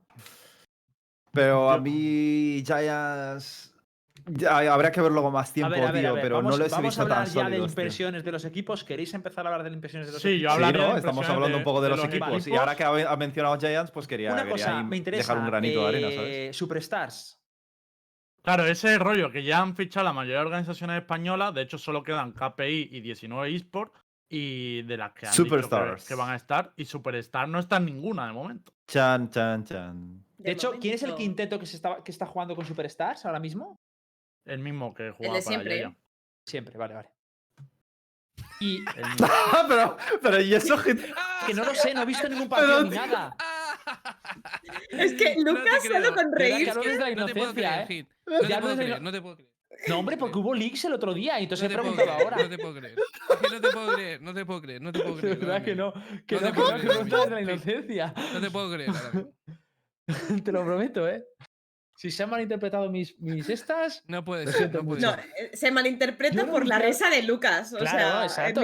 Pero 1.32 1.70
a 1.70 1.76
Yo- 1.76 1.82
mí 1.82 2.62
Giants... 2.64 3.70
Ya, 4.26 4.56
habría 4.72 4.90
que 4.90 5.02
verlo 5.02 5.20
con 5.22 5.34
más 5.34 5.50
A 5.50 5.52
tiempo, 5.52 5.72
ver, 5.72 5.84
a 5.84 5.90
ver, 5.92 6.00
tío, 6.00 6.10
a 6.10 6.12
ver, 6.14 6.22
pero 6.22 6.36
vamos, 6.36 6.52
no 6.56 6.64
les 6.64 6.72
he 6.72 6.74
vamos 6.76 6.84
a 6.84 6.88
visto 6.88 7.02
hablar 7.02 7.18
tan 7.18 7.26
ya 7.26 7.30
de 7.30 7.34
sólidos, 7.44 7.66
tío. 7.66 7.72
impresiones 7.72 8.24
de 8.24 8.32
los 8.32 8.44
equipos. 8.46 8.82
¿Queréis 8.84 9.12
empezar 9.12 9.44
a 9.44 9.48
hablar 9.50 9.64
de 9.64 9.68
las 9.70 9.74
impresiones 9.76 10.06
de 10.06 10.12
los 10.14 10.22
Sí, 10.22 10.28
yo 10.28 10.48
equipos? 10.48 10.52
Sí, 10.56 10.62
hablaría 10.64 10.80
de 10.80 10.88
¿no? 10.92 10.96
Estamos 10.96 11.16
impresiones 11.16 11.34
hablando 11.34 11.56
de- 11.56 11.60
un 11.60 11.64
poco 11.64 11.80
de, 11.82 11.84
de 11.84 11.88
los, 11.90 11.98
los 11.98 12.08
equipos. 12.08 12.46
Y 12.46 12.56
ahora 12.56 12.74
que 12.74 12.84
ha 12.84 13.16
mencionado 13.16 13.58
Giants, 13.58 13.90
pues 13.90 14.06
quería, 14.06 14.32
Una 14.32 14.42
quería 14.44 14.52
cosa, 14.52 14.78
ahí 14.78 14.84
me 14.84 14.96
interesa. 14.96 15.22
dejar 15.34 15.38
un 15.44 15.50
granito 15.50 15.80
de 15.82 15.88
arena, 15.88 16.10
¿sabes? 16.14 16.36
eh, 16.36 16.50
Superstars. 16.54 17.38
Claro, 18.44 18.64
ese 18.66 18.88
es 18.88 18.94
el 18.94 19.00
rollo 19.00 19.32
que 19.32 19.42
ya 19.42 19.60
han 19.60 19.74
fichado 19.74 20.04
la 20.04 20.12
mayoría 20.12 20.40
de 20.40 20.44
organizaciones 20.44 21.00
españolas. 21.00 21.54
De 21.54 21.62
hecho, 21.62 21.78
solo 21.78 22.02
quedan 22.02 22.32
KPI 22.32 22.90
y 22.92 23.00
19 23.00 23.54
eSports. 23.54 23.98
Y 24.28 24.82
de 24.82 24.96
las 24.98 25.12
que 25.12 25.26
han 25.26 25.32
dicho 25.32 25.44
que- 25.44 25.48
Superstars. 25.48 26.06
que, 26.06 26.14
van 26.14 26.30
a 26.30 26.36
estar. 26.36 26.72
Y 26.76 26.84
Superstar 26.84 27.48
no 27.48 27.58
está 27.58 27.78
en 27.78 27.86
ninguna 27.86 28.26
de 28.26 28.32
momento. 28.32 28.72
Chan, 28.86 29.30
chan, 29.30 29.64
chan. 29.64 30.24
De 30.36 30.50
hecho, 30.50 30.72
¿quién 30.78 30.94
es 30.94 31.02
el 31.04 31.14
quinteto 31.14 31.58
que, 31.58 31.64
se 31.64 31.76
está, 31.76 32.02
que 32.04 32.10
está 32.10 32.26
jugando 32.26 32.54
con 32.54 32.66
Superstars 32.66 33.24
ahora 33.24 33.40
mismo? 33.40 33.80
El 34.44 34.58
mismo 34.58 34.92
que 34.92 35.10
juega 35.10 35.32
de 35.32 35.40
para 35.40 35.42
siempre. 35.42 35.96
Siempre, 36.46 36.76
vale, 36.76 36.94
vale. 36.94 37.08
Y 38.60 38.78
El 38.78 38.84
pero, 39.68 39.96
pero, 40.20 40.40
¿y 40.42 40.54
eso? 40.54 40.76
que 41.46 41.54
no 41.54 41.64
lo 41.64 41.74
sé, 41.74 41.94
no 41.94 42.02
he 42.02 42.06
visto 42.06 42.28
ningún 42.28 42.48
partido 42.48 42.78
Pero, 42.78 42.90
ni 42.90 42.96
nada. 42.96 43.36
Es 44.90 45.14
que 45.14 45.36
No 45.36 45.44
te 45.54 45.60
Lucas 45.60 45.78
creo. 45.82 45.92
solo 46.02 46.14
con 46.16 46.30
¿Verdad 46.30 46.38
reír. 46.56 46.64
que 46.64 46.70
hablo 46.70 46.82
desde 46.84 46.98
la 46.98 47.14
No 47.14 47.26
te 47.26 47.34
puedo 47.34 47.54
creer, 47.54 47.80
eh? 47.80 47.86
Hit. 47.88 48.08
No 48.26 48.40
te 48.40 48.56
puedo 48.60 48.76
creer, 48.76 49.02
no 49.02 49.12
te 49.12 49.22
puedo 49.22 49.36
creer. 49.36 49.50
No, 49.88 49.98
hombre, 49.98 50.16
porque 50.16 50.38
hubo 50.38 50.54
leaks 50.54 50.84
el 50.84 50.92
otro 50.94 51.12
día 51.12 51.40
y 51.40 51.44
entonces 51.44 51.68
No 51.68 51.74
he 51.74 51.76
te 51.76 51.82
puedo 51.82 51.94
preguntado 51.96 52.18
creer, 52.18 52.32
ahora. 52.32 52.42
No 52.44 52.48
te 52.56 52.58
puedo 52.62 52.74
creer. 52.74 52.98
Es 53.30 53.36
que 53.36 53.54
no 53.54 53.60
te 53.60 53.70
puedo 53.72 53.94
creer, 53.94 54.22
no 54.22 54.34
te 54.34 54.46
puedo 54.46 54.60
creer, 54.62 54.82
no 54.82 54.92
te 54.92 55.00
puedo 55.00 55.14
De 55.16 55.20
creer. 55.20 55.38
verdad 55.38 55.64
que 55.64 55.74
no. 55.74 55.92
Que 56.26 56.34
No 56.36 56.40
no, 56.40 56.46
te 56.46 56.52
que 56.52 56.60
puedo 56.60 56.70
no, 56.70 56.76
que 56.80 56.88
creer, 56.88 57.06
no 57.08 57.26
la 57.26 57.40
inocencia. 57.42 58.14
No 58.32 58.40
te 58.40 58.50
puedo 58.50 58.72
creer. 58.72 58.90
Te 60.44 60.52
lo 60.52 60.64
prometo, 60.64 61.08
¿eh? 61.08 61.24
Si 61.96 62.10
se 62.10 62.24
han 62.24 62.30
malinterpretado 62.30 62.90
mis, 62.90 63.16
mis 63.20 63.48
estas. 63.48 64.02
No 64.08 64.24
puede 64.24 64.50
ser, 64.50 64.72
no 64.74 64.84
puede 64.84 65.00
No, 65.00 65.12
ser. 65.14 65.20
eh, 65.38 65.56
se 65.56 65.70
malinterpreta 65.70 66.42
no 66.44 66.50
por 66.50 66.66
la 66.66 66.80
risa 66.80 67.08
de 67.08 67.22
Lucas. 67.22 67.72
O 67.72 67.78
Claro, 67.78 68.28
sea, 68.28 68.48
exacto. 68.48 68.62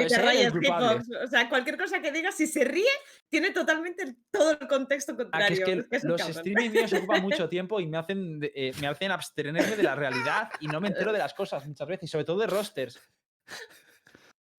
O 1.25 1.29
sea, 1.29 1.49
cualquier 1.49 1.79
cosa 1.79 2.01
que 2.03 2.11
diga, 2.11 2.33
si 2.33 2.49
se 2.49 2.65
ríe, 2.65 2.91
tiene 3.29 3.51
totalmente 3.53 4.03
el- 4.03 4.17
todo 4.33 4.51
el 4.61 4.67
contexto 4.67 5.13
Ah, 5.13 5.17
contrario. 5.17 5.65
que 5.65 5.73
Es 5.73 5.87
que 5.87 5.97
es 5.99 6.05
los 6.05 6.21
streaming 6.29 6.71
míos 6.71 6.93
ocupan 6.93 7.23
mucho 7.23 7.49
tiempo 7.49 7.79
y 7.79 7.87
me 7.87 7.99
hacen, 7.99 8.41
eh, 8.43 8.73
me 8.81 8.89
hacen 8.89 9.13
abstenerme 9.13 9.77
de 9.77 9.83
la 9.85 9.95
realidad 9.95 10.49
y 10.59 10.67
no 10.67 10.81
me 10.81 10.89
entero 10.89 11.13
de 11.13 11.19
las 11.21 11.33
cosas 11.33 11.65
muchas 11.67 11.87
veces, 11.87 12.11
sobre 12.11 12.25
todo 12.25 12.39
de 12.41 12.49
rosters. 12.49 13.01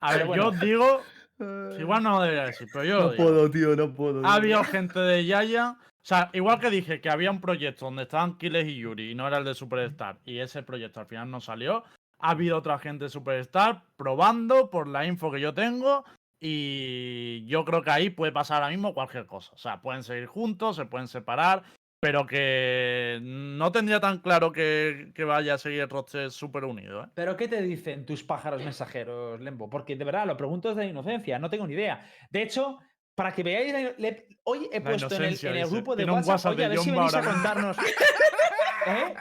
A 0.02 0.16
ver, 0.16 0.26
bueno. 0.28 0.52
yo 0.54 0.60
digo. 0.66 1.02
Igual 1.80 2.04
no 2.04 2.12
lo 2.12 2.22
debería 2.22 2.46
decir, 2.46 2.68
pero 2.72 2.86
yo. 2.86 3.00
No 3.02 3.10
digo. 3.12 3.24
puedo, 3.24 3.52
tío, 3.52 3.76
no 3.76 3.94
puedo. 3.94 4.26
Ha 4.26 4.36
habido 4.36 4.64
gente 4.64 5.00
de 5.00 5.26
Yaya. 5.26 5.76
O 6.04 6.06
sea, 6.06 6.32
igual 6.34 6.60
que 6.60 6.72
dije 6.72 7.00
que 7.00 7.10
había 7.10 7.30
un 7.30 7.42
proyecto 7.42 7.86
donde 7.86 8.04
estaban 8.04 8.38
Kiles 8.38 8.68
y 8.68 8.78
Yuri 8.78 9.12
y 9.12 9.16
no 9.16 9.28
era 9.28 9.38
el 9.38 9.46
de 9.46 9.54
Superstar, 9.54 10.18
y 10.26 10.40
ese 10.40 10.64
proyecto 10.64 11.00
al 11.00 11.06
final 11.06 11.30
no 11.30 11.40
salió. 11.40 11.84
Ha 12.20 12.32
habido 12.32 12.58
otra 12.58 12.80
gente 12.80 13.06
de 13.06 13.10
Superstar 13.10 13.84
probando 13.98 14.70
por 14.72 14.88
la 14.88 15.06
info 15.06 15.32
que 15.32 15.40
yo 15.40 15.54
tengo. 15.54 16.04
Y 16.44 17.46
yo 17.46 17.64
creo 17.64 17.84
que 17.84 17.92
ahí 17.92 18.10
puede 18.10 18.32
pasar 18.32 18.58
ahora 18.64 18.72
mismo 18.72 18.96
cualquier 18.96 19.28
cosa. 19.28 19.54
O 19.54 19.58
sea, 19.58 19.80
pueden 19.80 20.04
seguir 20.04 20.26
juntos, 20.26 20.76
se 20.76 20.86
pueden 20.86 21.08
separar. 21.08 21.64
Pero 22.00 22.26
que 22.26 23.20
no 23.22 23.72
tendría 23.72 24.00
tan 24.00 24.22
claro 24.22 24.52
que, 24.52 25.14
vaya 25.20 25.54
a 25.54 25.58
seguir 25.60 25.82
el 25.82 25.90
roster 25.90 26.32
súper 26.32 26.66
unido. 26.66 27.04
¿eh? 27.04 27.08
¿Pero 27.14 27.38
qué 27.38 27.48
te 27.48 27.62
dicen 27.62 28.08
tus 28.08 28.24
pájaros 28.24 28.64
mensajeros, 28.64 29.40
Lembo? 29.40 29.70
Porque 29.70 29.96
de 29.96 30.04
verdad 30.04 30.26
lo 30.26 30.36
pregunto 30.36 30.74
desde 30.74 30.90
inocencia, 30.90 31.38
no 31.38 31.52
tengo 31.52 31.68
ni 31.68 31.74
idea. 31.74 32.04
De 32.32 32.42
hecho, 32.42 32.80
para 33.16 33.32
que 33.34 33.44
veáis, 33.44 33.74
la 33.74 33.80
le- 33.98 34.28
hoy 34.44 34.70
he 34.72 34.80
La 34.80 34.84
puesto 34.90 35.16
en 35.16 35.24
el, 35.24 35.46
en 35.46 35.56
grupo 35.70 35.96
de 35.96 36.04
WhatsApp, 36.16 36.28
WhatsApp 36.30 36.52
oye, 36.54 36.66
a 36.66 36.70
de 36.70 36.76
ver 36.76 36.84
si 36.84 36.92
venís 36.92 37.14
a 37.14 37.18
ahora 37.20 37.32
mismo". 37.32 37.44
contarnos. 37.44 37.78
¿Eh? 38.88 39.14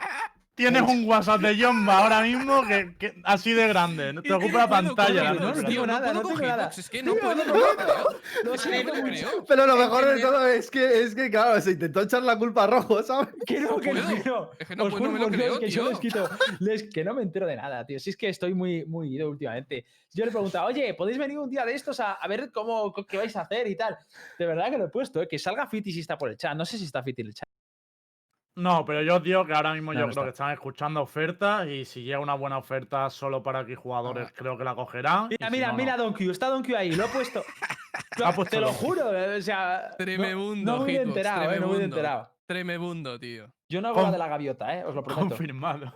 Tienes 0.53 0.81
un 0.81 1.05
WhatsApp 1.07 1.41
de 1.41 1.57
Jomba 1.63 1.99
ahora 1.99 2.21
mismo 2.21 2.61
que, 2.67 2.95
que- 2.97 3.21
así 3.23 3.53
de 3.53 3.67
grande. 3.69 4.11
No 4.13 4.21
te 4.21 4.33
ocupa 4.33 4.59
la 4.59 4.69
pantalla. 4.69 5.33
no, 5.33 5.53
tengo 5.53 5.87
nada, 5.87 6.13
no 6.13 6.21
tengo 6.21 6.39
nada. 6.41 6.69
Es 6.75 6.89
que 6.89 7.01
no 7.01 7.15
No, 7.15 7.21
puedo, 7.21 7.35
no, 7.45 7.55
lo 7.55 9.03
creo. 9.03 9.45
Pero 9.47 9.65
lo 9.65 9.75
mejor 9.77 10.05
de 10.05 10.21
todo 10.21 10.47
es 10.47 10.69
que, 10.69 11.03
es 11.03 11.15
que, 11.15 11.29
claro, 11.29 11.59
se 11.61 11.71
intentó 11.71 12.01
echar 12.01 12.21
la 12.23 12.37
culpa 12.37 12.65
a 12.65 12.67
Rojo, 12.67 13.01
¿sabes? 13.01 13.29
Que 13.47 13.59
no, 13.61 13.77
que 13.79 13.93
no. 13.93 14.51
Es 14.59 14.67
que 14.67 14.75
no 14.75 14.89
me 15.11 15.19
lo 15.19 15.29
creo, 15.29 15.59
que 15.59 15.69
yo 15.69 15.89
les 15.89 15.99
quito. 15.99 16.29
que 16.93 17.03
no 17.03 17.13
me 17.13 17.23
entero 17.23 17.47
de 17.47 17.55
nada, 17.55 17.85
tío. 17.85 17.99
Si 17.99 18.09
es 18.09 18.17
que 18.17 18.29
estoy 18.29 18.53
muy, 18.53 18.85
muy 18.85 19.15
ido 19.15 19.29
últimamente. 19.29 19.85
Yo 20.13 20.25
le 20.25 20.31
preguntaba, 20.31 20.67
oye, 20.67 20.93
¿podéis 20.93 21.17
venir 21.17 21.39
un 21.39 21.49
día 21.49 21.65
de 21.65 21.73
estos 21.73 21.99
a, 22.01 22.13
a 22.13 22.27
ver 22.27 22.51
cómo, 22.51 22.93
qué 23.07 23.17
vais 23.17 23.35
a 23.35 23.41
hacer 23.41 23.67
y 23.67 23.75
tal? 23.77 23.97
De 24.37 24.45
verdad 24.45 24.69
que 24.69 24.77
lo 24.77 24.85
he 24.85 24.89
puesto, 24.89 25.21
¿eh? 25.21 25.27
que 25.27 25.39
salga 25.39 25.67
Fiti 25.67 25.91
si 25.91 26.01
está 26.01 26.17
por 26.17 26.29
el 26.29 26.37
chat. 26.37 26.55
No 26.55 26.65
sé 26.65 26.77
si 26.77 26.85
está 26.85 27.01
Fiti 27.01 27.21
el 27.21 27.33
chat. 27.33 27.47
No, 28.55 28.83
pero 28.85 29.01
yo 29.01 29.15
os 29.15 29.23
digo 29.23 29.45
que 29.45 29.53
ahora 29.53 29.73
mismo 29.73 29.93
No, 29.93 29.99
yo 30.01 30.05
no 30.07 30.11
creo 30.11 30.23
está. 30.23 30.23
que 30.25 30.29
están 30.31 30.51
escuchando 30.51 31.01
ofertas 31.01 31.67
y 31.67 31.85
si 31.85 32.03
llega 32.03 32.19
una 32.19 32.33
buena 32.33 32.57
oferta 32.57 33.09
solo 33.09 33.41
para 33.41 33.59
aquí 33.59 33.75
jugadores, 33.75 34.31
creo 34.35 34.57
que 34.57 34.63
la 34.65 34.75
cogerán. 34.75 35.29
Mira, 35.29 35.47
si 35.47 35.51
mira, 35.51 35.67
no, 35.67 35.71
no. 35.73 35.77
mira 35.77 35.97
Don 35.97 36.13
Q, 36.13 36.31
está 36.31 36.47
Don 36.49 36.63
Q 36.63 36.75
ahí, 36.75 36.91
lo 36.91 37.05
he 37.05 37.09
puesto. 37.09 37.43
Ha 38.23 38.33
puesto 38.33 38.57
Te 38.57 38.61
lo 38.61 38.71
juro, 38.73 39.15
eh, 39.17 39.37
o 39.37 39.41
sea. 39.41 39.87
no- 39.91 39.97
Tremebundo, 39.97 40.71
No, 40.71 40.77
me 40.79 40.83
hubiera 40.83 41.03
Hitbox, 41.03 41.17
enterado, 41.17 41.41
eh, 41.41 41.45
no 41.45 41.51
tremebundo. 41.51 41.83
enterado. 41.83 42.31
Tremebundo, 42.45 43.19
tío. 43.19 43.53
Yo 43.69 43.81
no 43.81 43.87
hago 43.89 44.01
la 44.01 44.11
de 44.11 44.17
la 44.17 44.27
gaviota, 44.27 44.77
eh, 44.77 44.83
os 44.83 44.93
lo 44.93 45.01
prometo. 45.03 45.29
Confirmado. 45.29 45.93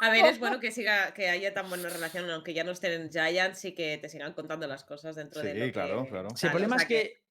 A 0.00 0.10
ver, 0.10 0.24
es 0.24 0.38
bueno 0.38 0.58
que 0.58 0.70
siga, 0.72 1.12
que 1.12 1.28
haya 1.28 1.52
tan 1.52 1.68
buena 1.68 1.88
relación, 1.90 2.30
aunque 2.30 2.54
ya 2.54 2.64
no 2.64 2.70
estén 2.72 2.92
en 3.02 3.10
Giants 3.10 3.64
y 3.66 3.74
que 3.74 3.98
te 3.98 4.08
sigan 4.08 4.32
contando 4.32 4.66
las 4.66 4.84
cosas 4.84 5.16
dentro 5.16 5.42
de 5.42 5.54
lo 5.54 5.64
Sí, 5.66 5.72
claro, 5.72 6.04
que 6.04 6.10
claro. 6.10 6.28
Si 6.34 6.46
el 6.46 6.50
tal, 6.50 6.50
problema 6.52 6.76
o 6.76 6.78
es 6.78 6.82
sea 6.82 6.88
que. 6.88 7.22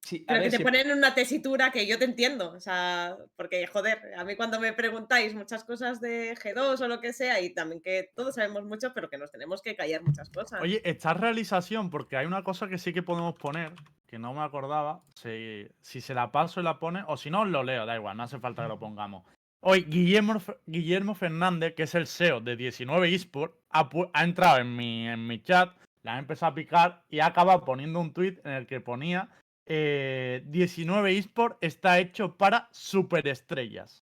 Sí, 0.00 0.24
a 0.26 0.32
Pero 0.32 0.40
ver, 0.40 0.44
que 0.44 0.50
te 0.50 0.56
si- 0.58 0.62
ponen 0.64 0.90
una 0.92 1.14
tesitura 1.14 1.70
que 1.70 1.86
yo 1.86 1.98
te 1.98 2.04
entiendo, 2.04 2.50
o 2.52 2.60
sea, 2.60 3.16
porque 3.36 3.66
joder, 3.66 3.98
a 4.16 4.24
mí 4.24 4.36
cuando 4.36 4.58
me 4.60 4.72
preguntáis 4.72 5.34
muchas 5.34 5.64
cosas 5.64 6.00
de 6.00 6.34
G2 6.36 6.80
o 6.80 6.88
lo 6.88 7.00
que 7.00 7.12
sea, 7.12 7.40
y 7.40 7.50
también 7.54 7.80
que 7.82 8.10
todos 8.14 8.34
sabemos 8.36 8.64
mucho, 8.64 8.92
pero 8.94 9.08
que 9.10 9.18
nos 9.18 9.30
tenemos 9.30 9.62
que 9.62 9.76
callar 9.76 10.02
muchas 10.02 10.30
cosas. 10.30 10.60
Oye, 10.62 10.80
esta 10.84 11.14
realización, 11.14 11.90
porque 11.90 12.16
hay 12.16 12.26
una 12.26 12.42
cosa 12.42 12.68
que 12.68 12.78
sí 12.78 12.92
que 12.92 13.02
podemos 13.02 13.34
poner, 13.34 13.72
que 14.06 14.18
no 14.18 14.32
me 14.32 14.40
acordaba, 14.42 15.02
si, 15.14 15.68
si 15.82 16.00
se 16.00 16.14
la 16.14 16.32
paso 16.32 16.60
y 16.60 16.64
la 16.64 16.78
pone, 16.78 17.04
o 17.06 17.16
si 17.16 17.30
no, 17.30 17.42
os 17.42 17.48
lo 17.48 17.62
leo, 17.62 17.84
da 17.84 17.96
igual, 17.96 18.16
no 18.16 18.22
hace 18.22 18.38
falta 18.38 18.62
que 18.62 18.68
lo 18.68 18.78
pongamos. 18.78 19.24
Hoy, 19.60 19.82
Guillermo, 19.88 20.40
Guillermo 20.66 21.14
Fernández, 21.16 21.74
que 21.74 21.82
es 21.82 21.94
el 21.96 22.06
SEO 22.06 22.40
de 22.40 22.54
19 22.56 23.12
eSport, 23.12 23.54
ha, 23.70 23.90
ha 24.14 24.24
entrado 24.24 24.58
en 24.58 24.74
mi, 24.76 25.08
en 25.08 25.26
mi 25.26 25.42
chat, 25.42 25.76
la 26.04 26.14
ha 26.14 26.18
empezado 26.20 26.52
a 26.52 26.54
picar 26.54 27.02
y 27.10 27.18
ha 27.18 27.26
acabado 27.26 27.64
poniendo 27.64 27.98
un 28.00 28.12
tweet 28.12 28.38
en 28.44 28.52
el 28.52 28.66
que 28.68 28.80
ponía 28.80 29.28
eh, 29.68 30.42
19 30.46 31.16
eSport 31.18 31.58
está 31.60 31.98
hecho 31.98 32.36
para 32.36 32.68
superestrellas. 32.72 34.02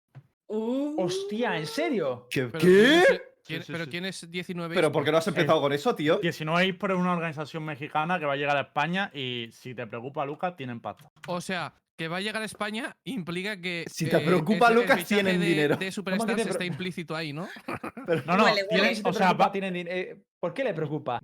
Uh, 0.47 0.95
Hostia, 1.03 1.57
¿en 1.57 1.67
serio? 1.67 2.27
¿Qué? 2.29 2.45
Pero 2.47 2.59
¿quién 2.59 2.73
¿Qué? 2.73 2.97
es- 2.99 3.21
quién- 3.45 3.63
sí, 3.63 3.71
¿Pero 3.71 3.83
sí. 3.85 3.89
quién 3.91 4.05
es 4.05 4.31
19? 4.31 4.73
¿Pero 4.75 4.91
por 4.91 5.03
qué 5.03 5.11
no 5.11 5.17
has 5.17 5.27
empezado 5.27 5.61
con 5.61 5.73
eso, 5.73 5.93
tío? 5.95 6.17
19 6.19 6.67
eSport 6.69 6.93
es 6.93 6.99
una 6.99 7.13
organización 7.13 7.63
mexicana 7.65 8.17
que 8.19 8.25
va 8.25 8.33
a 8.33 8.37
llegar 8.37 8.57
a 8.57 8.61
España 8.61 9.11
y 9.13 9.49
si 9.51 9.75
te 9.75 9.85
preocupa, 9.85 10.25
Lucas, 10.25 10.55
tienen 10.55 10.79
pasta. 10.79 11.11
O 11.27 11.39
sea, 11.41 11.73
que 11.95 12.07
va 12.07 12.17
a 12.17 12.21
llegar 12.21 12.41
a 12.41 12.45
España 12.45 12.95
implica 13.03 13.59
que. 13.59 13.85
Si 13.91 14.07
te 14.09 14.17
eh, 14.17 14.21
preocupa, 14.21 14.71
Lucas, 14.71 15.05
tienen 15.05 15.39
de- 15.39 15.45
dinero. 15.45 15.75
De 15.77 15.91
Superstars 15.91 16.47
está 16.47 16.63
implícito 16.65 17.15
ahí, 17.15 17.33
¿no? 17.33 17.47
No, 18.25 18.37
no, 18.37 18.45
Huele, 18.45 18.63
tienen- 18.63 18.81
huele. 18.85 18.95
Si 18.95 19.03
te 19.03 19.09
o 19.09 19.13
sea, 19.13 19.33
va- 19.33 19.51
tienen 19.51 19.75
eh, 19.75 20.23
¿Por 20.39 20.53
qué 20.53 20.63
le 20.63 20.73
preocupa? 20.73 21.21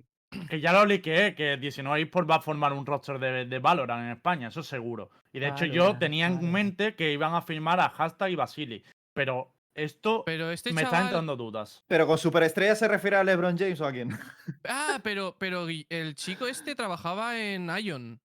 Que 0.50 0.60
ya 0.60 0.72
lo 0.72 0.84
liqueé, 0.84 1.34
que 1.34 1.56
19 1.56 2.02
eSports 2.02 2.28
va 2.30 2.36
a 2.36 2.40
formar 2.40 2.72
un 2.72 2.84
roster 2.84 3.18
de, 3.18 3.46
de 3.46 3.58
Valorant 3.58 4.04
en 4.06 4.10
España, 4.12 4.48
eso 4.48 4.62
seguro. 4.62 5.10
Y 5.32 5.38
de 5.38 5.48
hecho 5.48 5.64
yo 5.66 5.96
tenía 5.98 6.26
en 6.26 6.50
mente 6.50 6.94
que 6.94 7.12
iban 7.12 7.34
a 7.34 7.42
firmar 7.42 7.78
a 7.80 7.88
Hashtag 7.90 8.30
y 8.30 8.34
Basili. 8.36 8.84
Pero 9.12 9.52
esto 9.74 10.24
Pero 10.26 10.50
este 10.50 10.72
me 10.72 10.80
está 10.82 10.90
chaval. 10.90 11.06
entrando 11.06 11.36
dudas. 11.36 11.84
¿Pero 11.86 12.06
con 12.06 12.18
superestrella 12.18 12.74
se 12.74 12.88
refiere 12.88 13.16
a 13.16 13.24
LeBron 13.24 13.56
James 13.56 13.80
o 13.80 13.86
a 13.86 13.92
quién? 13.92 14.10
Ah, 14.68 14.98
pero, 15.02 15.36
pero 15.38 15.66
el 15.68 16.14
chico 16.14 16.46
este 16.46 16.74
trabajaba 16.74 17.38
en 17.40 17.70
Ion. 17.78 18.20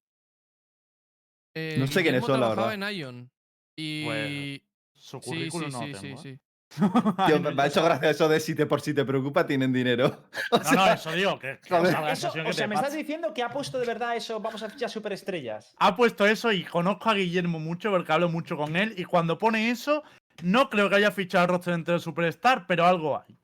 Eh, 1.55 1.75
No 1.77 1.87
sé 1.87 2.01
quiénes 2.01 2.25
son, 2.25 2.39
la 2.39 2.47
trabajaba 2.47 2.67
verdad. 2.71 2.89
en 2.91 2.97
Ion. 2.97 3.31
Y. 3.77 4.05
Pues, 4.05 4.61
Su 4.93 5.19
sí, 5.21 5.29
currículum 5.29 5.71
sí, 5.71 5.77
no 5.77 5.81
sí, 5.85 5.91
lo 5.91 5.97
sí, 5.97 6.01
tengo. 6.07 6.21
sí. 6.21 6.29
¿eh? 6.29 6.39
Tío, 7.27 7.39
me, 7.39 7.61
ha 7.61 7.67
hecho 7.67 7.83
gracia 7.83 8.09
eso 8.09 8.29
de 8.29 8.39
si 8.39 8.55
te 8.55 8.65
por 8.65 8.81
si 8.81 8.93
te 8.93 9.03
preocupa, 9.05 9.45
tienen 9.45 9.73
dinero. 9.73 10.17
O 10.51 10.57
No, 10.57 10.63
sea, 10.63 10.73
no, 10.73 10.93
eso 10.93 11.11
digo, 11.11 11.39
que, 11.39 11.59
que 11.67 11.75
Eso, 12.11 12.29
o 12.29 12.33
que 12.33 12.53
sea, 12.53 12.67
me 12.67 12.75
estás 12.75 12.89
pasa. 12.89 12.97
diciendo 12.97 13.33
que 13.33 13.43
ha 13.43 13.49
puesto 13.49 13.79
de 13.79 13.85
verdad 13.85 14.15
eso, 14.15 14.39
vamos 14.39 14.63
a 14.63 14.69
fichar 14.69 14.89
superestrellas. 14.89 15.75
Ha 15.79 15.95
puesto 15.95 16.25
eso 16.25 16.51
y 16.51 16.63
conozco 16.63 17.09
a 17.09 17.13
Guillermo 17.15 17.59
mucho 17.59 17.89
porque 17.91 18.11
hablo 18.11 18.29
mucho 18.29 18.55
con 18.57 18.75
él. 18.75 18.93
Y 18.97 19.03
cuando 19.05 19.37
pone 19.37 19.69
eso, 19.69 20.03
no 20.43 20.69
creo 20.69 20.89
que 20.89 20.95
haya 20.95 21.11
fichado 21.11 21.43
el 21.45 21.49
roster 21.51 21.73
entero 21.73 21.97
de 21.97 22.03
Superstar, 22.03 22.65
pero 22.67 22.85
algo 22.85 23.17
hay. 23.17 23.37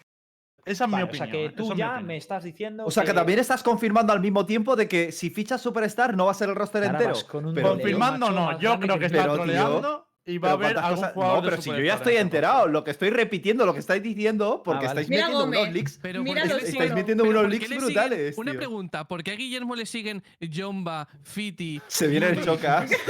Esa 0.65 0.83
es 0.85 0.91
Vale, 0.91 1.05
mi 1.05 1.09
o 1.11 1.13
sea 1.13 1.25
opinión. 1.27 1.31
que 1.31 1.45
¿eh? 1.45 1.49
tú 1.55 1.63
ya 1.75 1.87
opinión. 1.91 2.05
me 2.07 2.17
estás 2.17 2.43
diciendo. 2.43 2.85
o 2.85 2.91
sea, 2.91 3.05
que 3.05 3.13
también 3.13 3.39
estás 3.39 3.63
confirmando 3.63 4.11
al 4.11 4.19
mismo 4.19 4.45
tiempo 4.45 4.75
de 4.75 4.87
que 4.89 5.13
si 5.13 5.29
fichas 5.29 5.61
Superstar 5.61 6.17
no 6.17 6.25
va 6.25 6.31
a 6.31 6.33
ser 6.33 6.49
el 6.49 6.55
roster 6.55 6.83
Ahora 6.83 6.97
entero. 6.97 7.13
vas 7.13 7.23
con 7.23 7.45
un 7.45 7.53
Pero, 7.55 7.69
Confirmando 7.69 8.31
no, 8.31 8.45
más 8.47 8.59
yo 8.59 8.77
creo 8.77 8.95
que 8.95 8.99
que 8.99 9.05
está 9.05 9.21
Pero, 9.21 9.35
tío, 9.35 9.43
troleando 9.43 10.06
y 10.27 10.37
va 10.37 10.49
a 10.49 10.51
haber 10.53 10.73
¿cuántas 10.73 10.83
algún 10.83 10.99
cosas- 11.01 11.13
jugador 11.13 11.35
No, 11.37 11.41
de 11.41 11.49
pero 11.49 11.61
si 11.63 11.69
yo 11.71 11.79
ya 11.79 11.93
estoy 11.95 12.15
enterado, 12.17 12.67
lo 12.67 12.83
que 12.83 12.91
estoy 12.91 13.09
repitiendo, 13.09 13.65
lo 13.65 13.73
que 13.73 13.79
estáis 13.79 14.03
diciendo, 14.03 14.61
porque 14.63 14.85
vale. 14.85 15.01
estáis 15.01 15.09
metiendo 15.09 15.39
Gómez. 15.39 15.59
unos 15.61 15.73
leaks. 15.73 15.99
Pero 16.01 16.21
Mira 16.23 16.41
¿por 16.41 16.43
qué 16.49 16.53
los 16.53 16.63
le 16.63 16.69
estáis 16.69 16.93
metiendo 16.93 17.23
pero 17.23 17.39
unos 17.39 17.51
leaks 17.51 17.69
brutales, 17.77 18.37
Una 18.37 18.51
tío. 18.51 18.59
pregunta, 18.59 19.07
¿por 19.07 19.23
qué 19.23 19.31
a 19.31 19.35
Guillermo 19.35 19.75
le 19.75 19.85
siguen 19.87 20.23
Jomba, 20.53 21.07
Fiti? 21.23 21.81
Se 21.87 22.07
viene 22.07 22.27
el 22.27 22.43
chocas. 22.43 22.91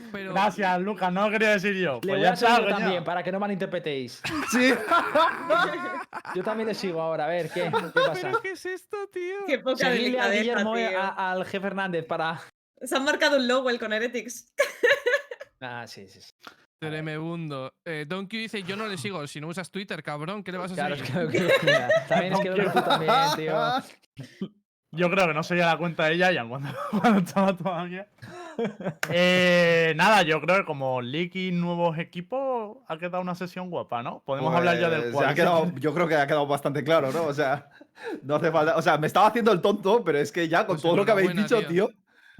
Eh, 0.00 0.08
pero, 0.12 0.32
Gracias, 0.32 0.80
Lucas, 0.80 1.12
no 1.12 1.26
lo 1.26 1.30
quería 1.30 1.50
decir 1.50 1.74
yo. 1.74 1.94
Le 1.96 2.00
Pues 2.00 2.14
voy 2.14 2.22
ya 2.22 2.32
a 2.32 2.36
seguir 2.36 2.68
también, 2.68 3.04
para 3.04 3.22
que 3.22 3.30
no 3.30 3.38
malinterpretéis. 3.38 4.20
Sí. 4.50 4.72
Yo 6.34 6.42
también 6.42 6.68
le 6.68 6.74
sigo 6.74 7.00
ahora, 7.00 7.26
a 7.26 7.28
ver, 7.28 7.48
¿qué, 7.50 7.62
qué 7.64 7.70
pasa? 7.70 8.12
¿Pero 8.22 8.40
qué 8.40 8.52
es 8.52 8.66
esto, 8.66 8.96
tío? 9.12 9.36
qué 9.46 9.58
poca 9.58 9.76
Seguirle 9.76 10.18
a 10.20 10.28
delicadeza, 10.28 10.40
Guillermo, 10.42 10.76
eh, 10.76 10.88
tío. 10.88 11.00
a- 11.00 11.30
al 11.32 11.44
jefe 11.44 11.66
Hernández 11.66 12.04
para. 12.06 12.40
Se 12.82 12.96
han 12.96 13.04
marcado 13.04 13.36
un 13.36 13.46
logo 13.46 13.68
el 13.70 13.78
con 13.78 13.92
Heretics. 13.92 14.52
Ah, 15.60 15.84
sí, 15.86 16.06
sí. 16.08 16.20
sí. 16.20 16.30
Tremebundo. 16.78 17.74
Eh, 17.84 18.06
Don 18.08 18.26
Q 18.26 18.36
dice, 18.38 18.62
yo 18.62 18.74
no 18.76 18.86
le 18.86 18.96
sigo. 18.96 19.26
Si 19.26 19.40
no 19.40 19.48
usas 19.48 19.70
Twitter, 19.70 20.02
cabrón, 20.02 20.42
¿qué 20.42 20.52
le 20.52 20.58
vas 20.58 20.72
a 20.72 20.74
Claro, 20.74 20.96
seguir? 20.96 21.16
es 21.16 21.58
que, 21.58 21.66
mira, 21.66 21.88
también 22.08 22.32
es 22.32 22.40
que 22.40 22.50
tú 22.50 22.80
también, 22.82 23.12
tío. 23.36 23.54
Yo 24.92 25.08
creo 25.08 25.28
que 25.28 25.34
no 25.34 25.44
sería 25.44 25.66
la 25.66 25.78
cuenta 25.78 26.06
de 26.06 26.16
Giant 26.16 26.48
cuando, 26.48 26.68
cuando 27.00 27.20
estaba 27.20 27.56
todavía. 27.56 28.08
Eh, 29.08 29.94
nada, 29.96 30.20
yo 30.22 30.38
creo 30.42 30.58
que 30.58 30.64
como 30.66 31.00
leak 31.00 31.34
y 31.36 31.50
nuevos 31.50 31.96
equipos 31.96 32.76
ha 32.88 32.98
quedado 32.98 33.22
una 33.22 33.34
sesión 33.34 33.70
guapa, 33.70 34.02
¿no? 34.02 34.20
Podemos 34.26 34.54
hablar 34.54 34.78
ya 34.78 34.90
del 34.90 35.00
Pues, 35.02 35.14
cual. 35.14 35.28
ha 35.30 35.34
quedado- 35.34 35.72
yo 35.76 35.94
creo 35.94 36.06
que 36.06 36.16
ha 36.16 36.26
quedado 36.26 36.46
bastante 36.46 36.84
claro, 36.84 37.10
¿no? 37.10 37.24
O 37.24 37.32
sea, 37.32 37.70
no 38.22 38.34
hace 38.34 38.50
falta. 38.52 38.76
O 38.76 38.82
sea, 38.82 38.98
me 38.98 39.06
estaba 39.06 39.28
haciendo 39.28 39.50
el 39.52 39.62
tonto, 39.62 40.04
pero 40.04 40.18
es 40.18 40.30
que 40.30 40.46
ya 40.48 40.66
con 40.66 40.74
Pues 40.76 40.82
todo 40.82 40.94
lo 40.96 41.06
que 41.06 41.10
habéis 41.12 41.34
dicho, 41.34 41.58
tío. 41.60 41.68
tío. 41.68 41.90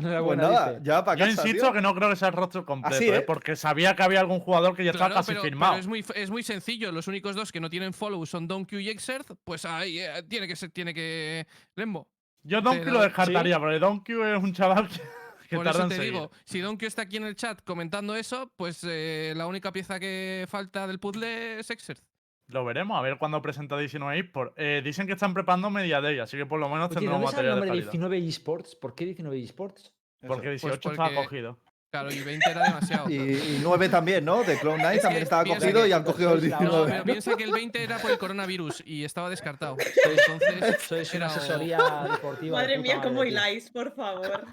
Pues 0.25 0.39
Enhorabuena, 0.39 0.43
nada, 0.43 0.71
dice. 0.73 0.81
ya 0.85 1.05
para 1.05 1.19
Yo 1.19 1.27
insisto 1.27 1.67
tío. 1.67 1.73
que 1.73 1.81
no 1.81 1.95
creo 1.95 2.11
que 2.11 2.17
sea 2.17 2.29
el 2.29 2.35
roster 2.35 2.65
completo, 2.65 2.97
Así, 2.97 3.09
¿eh? 3.09 3.17
¿eh? 3.17 3.21
porque 3.23 3.57
sabía 3.57 3.95
que 3.95 4.03
había 4.03 4.21
algún 4.21 4.41
jugador 4.41 4.75
que 4.77 4.85
ya 4.85 4.93
Claro, 4.93 5.07
estaba 5.15 5.21
casi 5.21 5.33
pero, 5.33 5.43
firmado. 5.43 5.73
pero 5.73 5.81
es, 5.81 5.87
muy, 5.87 6.05
es 6.15 6.31
muy 6.31 6.43
sencillo. 6.43 6.93
Los 6.93 7.07
únicos 7.09 7.35
dos 7.37 7.53
que 7.53 7.61
no 7.61 7.69
tienen 7.71 7.93
follow 7.93 8.25
son 8.27 8.47
Don 8.49 8.65
Q 8.65 8.79
y 8.79 8.89
Exert. 8.89 9.31
Pues 9.45 9.65
ahí 9.65 9.99
eh, 10.01 10.23
tiene 10.29 10.47
que 10.49 10.57
ser, 10.57 10.71
tiene 10.71 10.93
que. 10.95 11.47
Lembo. 11.77 12.09
Yo 12.43 12.61
Donkey 12.63 12.91
lo 12.91 13.03
descartaría, 13.03 13.57
sí. 13.57 13.61
porque 13.61 13.79
Donkey 13.79 14.17
es 14.23 14.43
un 14.43 14.53
chaval 14.55 14.89
que, 14.89 15.01
que 15.51 15.57
Por 15.57 15.67
eso 15.67 15.87
te 15.89 15.97
seguir. 15.97 16.13
digo, 16.13 16.31
si 16.45 16.61
Don 16.61 16.77
Q 16.79 16.87
está 16.87 17.03
aquí 17.03 17.19
en 17.19 17.25
el 17.25 17.37
chat 17.37 17.61
comentando 17.65 18.17
eso, 18.17 18.51
pues 18.57 18.81
eh, 18.85 19.35
la 19.37 19.47
única 19.47 19.73
pieza 19.73 20.01
que 20.01 20.47
falta 20.49 20.87
del 20.87 20.99
puzzle 20.99 21.59
es 21.61 21.69
Exert. 21.71 22.03
Lo 22.51 22.65
veremos, 22.65 22.99
a 22.99 23.03
ver 23.03 23.17
cuándo 23.19 23.41
presenta 23.43 23.77
19 23.79 24.19
eSports. 24.19 24.53
Eh, 24.57 24.81
dicen 24.85 25.07
que 25.07 25.13
están 25.13 25.35
preparando 25.35 25.71
Media 25.71 26.01
Day, 26.01 26.19
así 26.19 26.37
que 26.37 26.47
por 26.47 26.59
lo 26.61 26.69
menos 26.69 26.87
Oye, 26.91 26.95
tendremos 26.97 27.21
¿dónde 27.23 27.37
sale 27.37 27.49
el 27.49 27.55
material 27.55 27.55
de 27.55 27.61
nombre 27.61 27.67
de 27.67 27.87
calidad. 27.87 27.93
19 27.93 28.29
eSports? 28.29 28.75
¿Por 28.77 28.95
qué 28.95 29.05
19 29.05 29.43
eSports? 29.43 29.93
Porque 30.27 30.51
18 30.51 30.81
Pues 30.81 30.93
estaba 30.93 31.09
porque- 31.11 31.25
cogido. 31.29 31.59
Claro, 31.93 32.13
y 32.13 32.21
20 32.21 32.49
era 32.51 32.65
demasiado. 32.67 33.11
Y, 33.11 33.15
y 33.17 33.61
9 33.65 33.89
también, 33.89 34.25
¿no? 34.25 34.45
De 34.45 34.57
Clone 34.61 34.79
Knight 34.79 35.03
también 35.03 35.25
estaba 35.25 35.45
cogido 35.45 35.83
que- 35.83 35.89
y 35.89 35.93
han 35.93 36.05
cogido 36.05 36.35
el 36.35 36.39
sois 36.41 36.51
la 36.53 36.61
No, 36.61 36.63
19. 36.71 36.93
pero 36.93 37.05
piensa 37.05 37.37
que 37.37 37.43
el 37.45 37.51
20 37.53 37.83
era 37.83 37.99
por 37.99 38.11
el 38.13 38.19
coronavirus 38.19 38.83
y 38.87 39.03
estaba 39.05 39.29
descartado. 39.29 39.77
Entonces, 40.05 40.83
sois 40.83 41.15
una 41.15 41.27
asesoría 41.27 41.79
deportiva. 42.11 42.61
de 42.61 42.65
Madre 42.67 42.79
mía, 42.79 43.01
cómo 43.03 43.25
hiláis, 43.25 43.71
por 43.71 43.93
favor. 43.93 44.45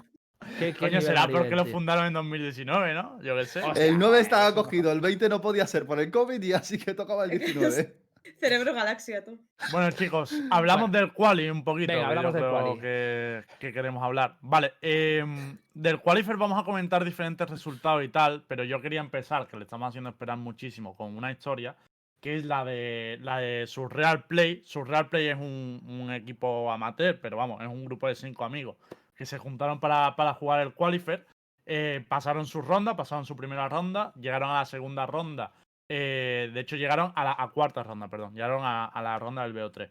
¿Qué- 0.58 0.72
qué 0.72 0.78
Coño, 0.78 1.00
será 1.00 1.28
porque 1.28 1.54
lo 1.56 1.64
tío? 1.64 1.72
fundaron 1.72 2.06
en 2.06 2.12
2019, 2.12 2.94
¿no? 2.94 3.20
Yo 3.22 3.36
qué 3.36 3.44
sé. 3.46 3.62
El 3.76 3.98
9 3.98 4.20
estaba 4.20 4.46
eso. 4.48 4.54
cogido, 4.54 4.92
el 4.92 5.00
20 5.00 5.28
no 5.28 5.40
podía 5.40 5.66
ser 5.66 5.84
por 5.86 6.00
el 6.00 6.10
COVID 6.10 6.42
y 6.42 6.52
así 6.52 6.78
que 6.78 6.94
tocaba 6.94 7.24
el 7.24 7.38
19. 7.38 7.96
Cerebro 8.38 8.74
galaxia, 8.74 9.24
tú. 9.24 9.38
Bueno, 9.72 9.90
chicos, 9.90 10.34
hablamos 10.50 10.92
del 10.92 11.12
quali 11.12 11.48
un 11.48 11.64
poquito. 11.64 11.92
Venga, 11.92 12.08
hablamos 12.08 12.34
del 12.34 12.44
quali. 12.50 12.80
Que, 12.80 13.44
que 13.58 13.72
queremos 13.72 14.02
hablar. 14.02 14.36
Vale, 14.42 14.74
em, 14.82 15.56
del 15.74 16.00
qualifier 16.00 16.36
vamos 16.36 16.60
a 16.60 16.64
comentar 16.64 17.04
diferentes 17.04 17.48
resultados 17.48 18.04
y 18.04 18.08
tal, 18.08 18.44
pero 18.46 18.64
yo 18.64 18.80
quería 18.82 19.00
empezar, 19.00 19.46
que 19.48 19.56
le 19.56 19.64
estamos 19.64 19.88
haciendo 19.88 20.10
esperar 20.10 20.36
muchísimo, 20.36 20.94
con 20.94 21.16
una 21.16 21.32
historia, 21.32 21.74
que 22.20 22.36
es 22.36 22.44
la 22.44 22.64
de 22.64 23.18
la 23.22 23.38
de 23.38 23.66
Surreal 23.66 24.24
Play. 24.24 24.62
Surreal 24.64 25.08
Play 25.08 25.28
es 25.28 25.36
un, 25.36 25.80
un 25.86 26.12
equipo 26.12 26.70
amateur, 26.70 27.18
pero 27.22 27.36
vamos, 27.38 27.62
es 27.62 27.68
un 27.68 27.84
grupo 27.86 28.08
de 28.08 28.14
cinco 28.14 28.44
amigos 28.44 28.76
que 29.18 29.26
se 29.26 29.36
juntaron 29.36 29.80
para, 29.80 30.14
para 30.14 30.32
jugar 30.32 30.60
el 30.60 30.72
qualifier. 30.72 31.26
Eh, 31.66 32.04
pasaron 32.08 32.46
su 32.46 32.62
ronda, 32.62 32.96
pasaron 32.96 33.26
su 33.26 33.36
primera 33.36 33.68
ronda, 33.68 34.12
llegaron 34.14 34.48
a 34.48 34.60
la 34.60 34.64
segunda 34.64 35.04
ronda 35.04 35.52
eh, 35.90 36.50
de 36.52 36.60
hecho, 36.60 36.76
llegaron 36.76 37.12
a 37.14 37.24
la 37.24 37.48
cuarta 37.48 37.82
ronda, 37.82 38.08
perdón. 38.08 38.34
Llegaron 38.34 38.60
a, 38.62 38.92
la 39.02 39.18
ronda 39.18 39.42
del 39.42 39.54
BO3. 39.54 39.88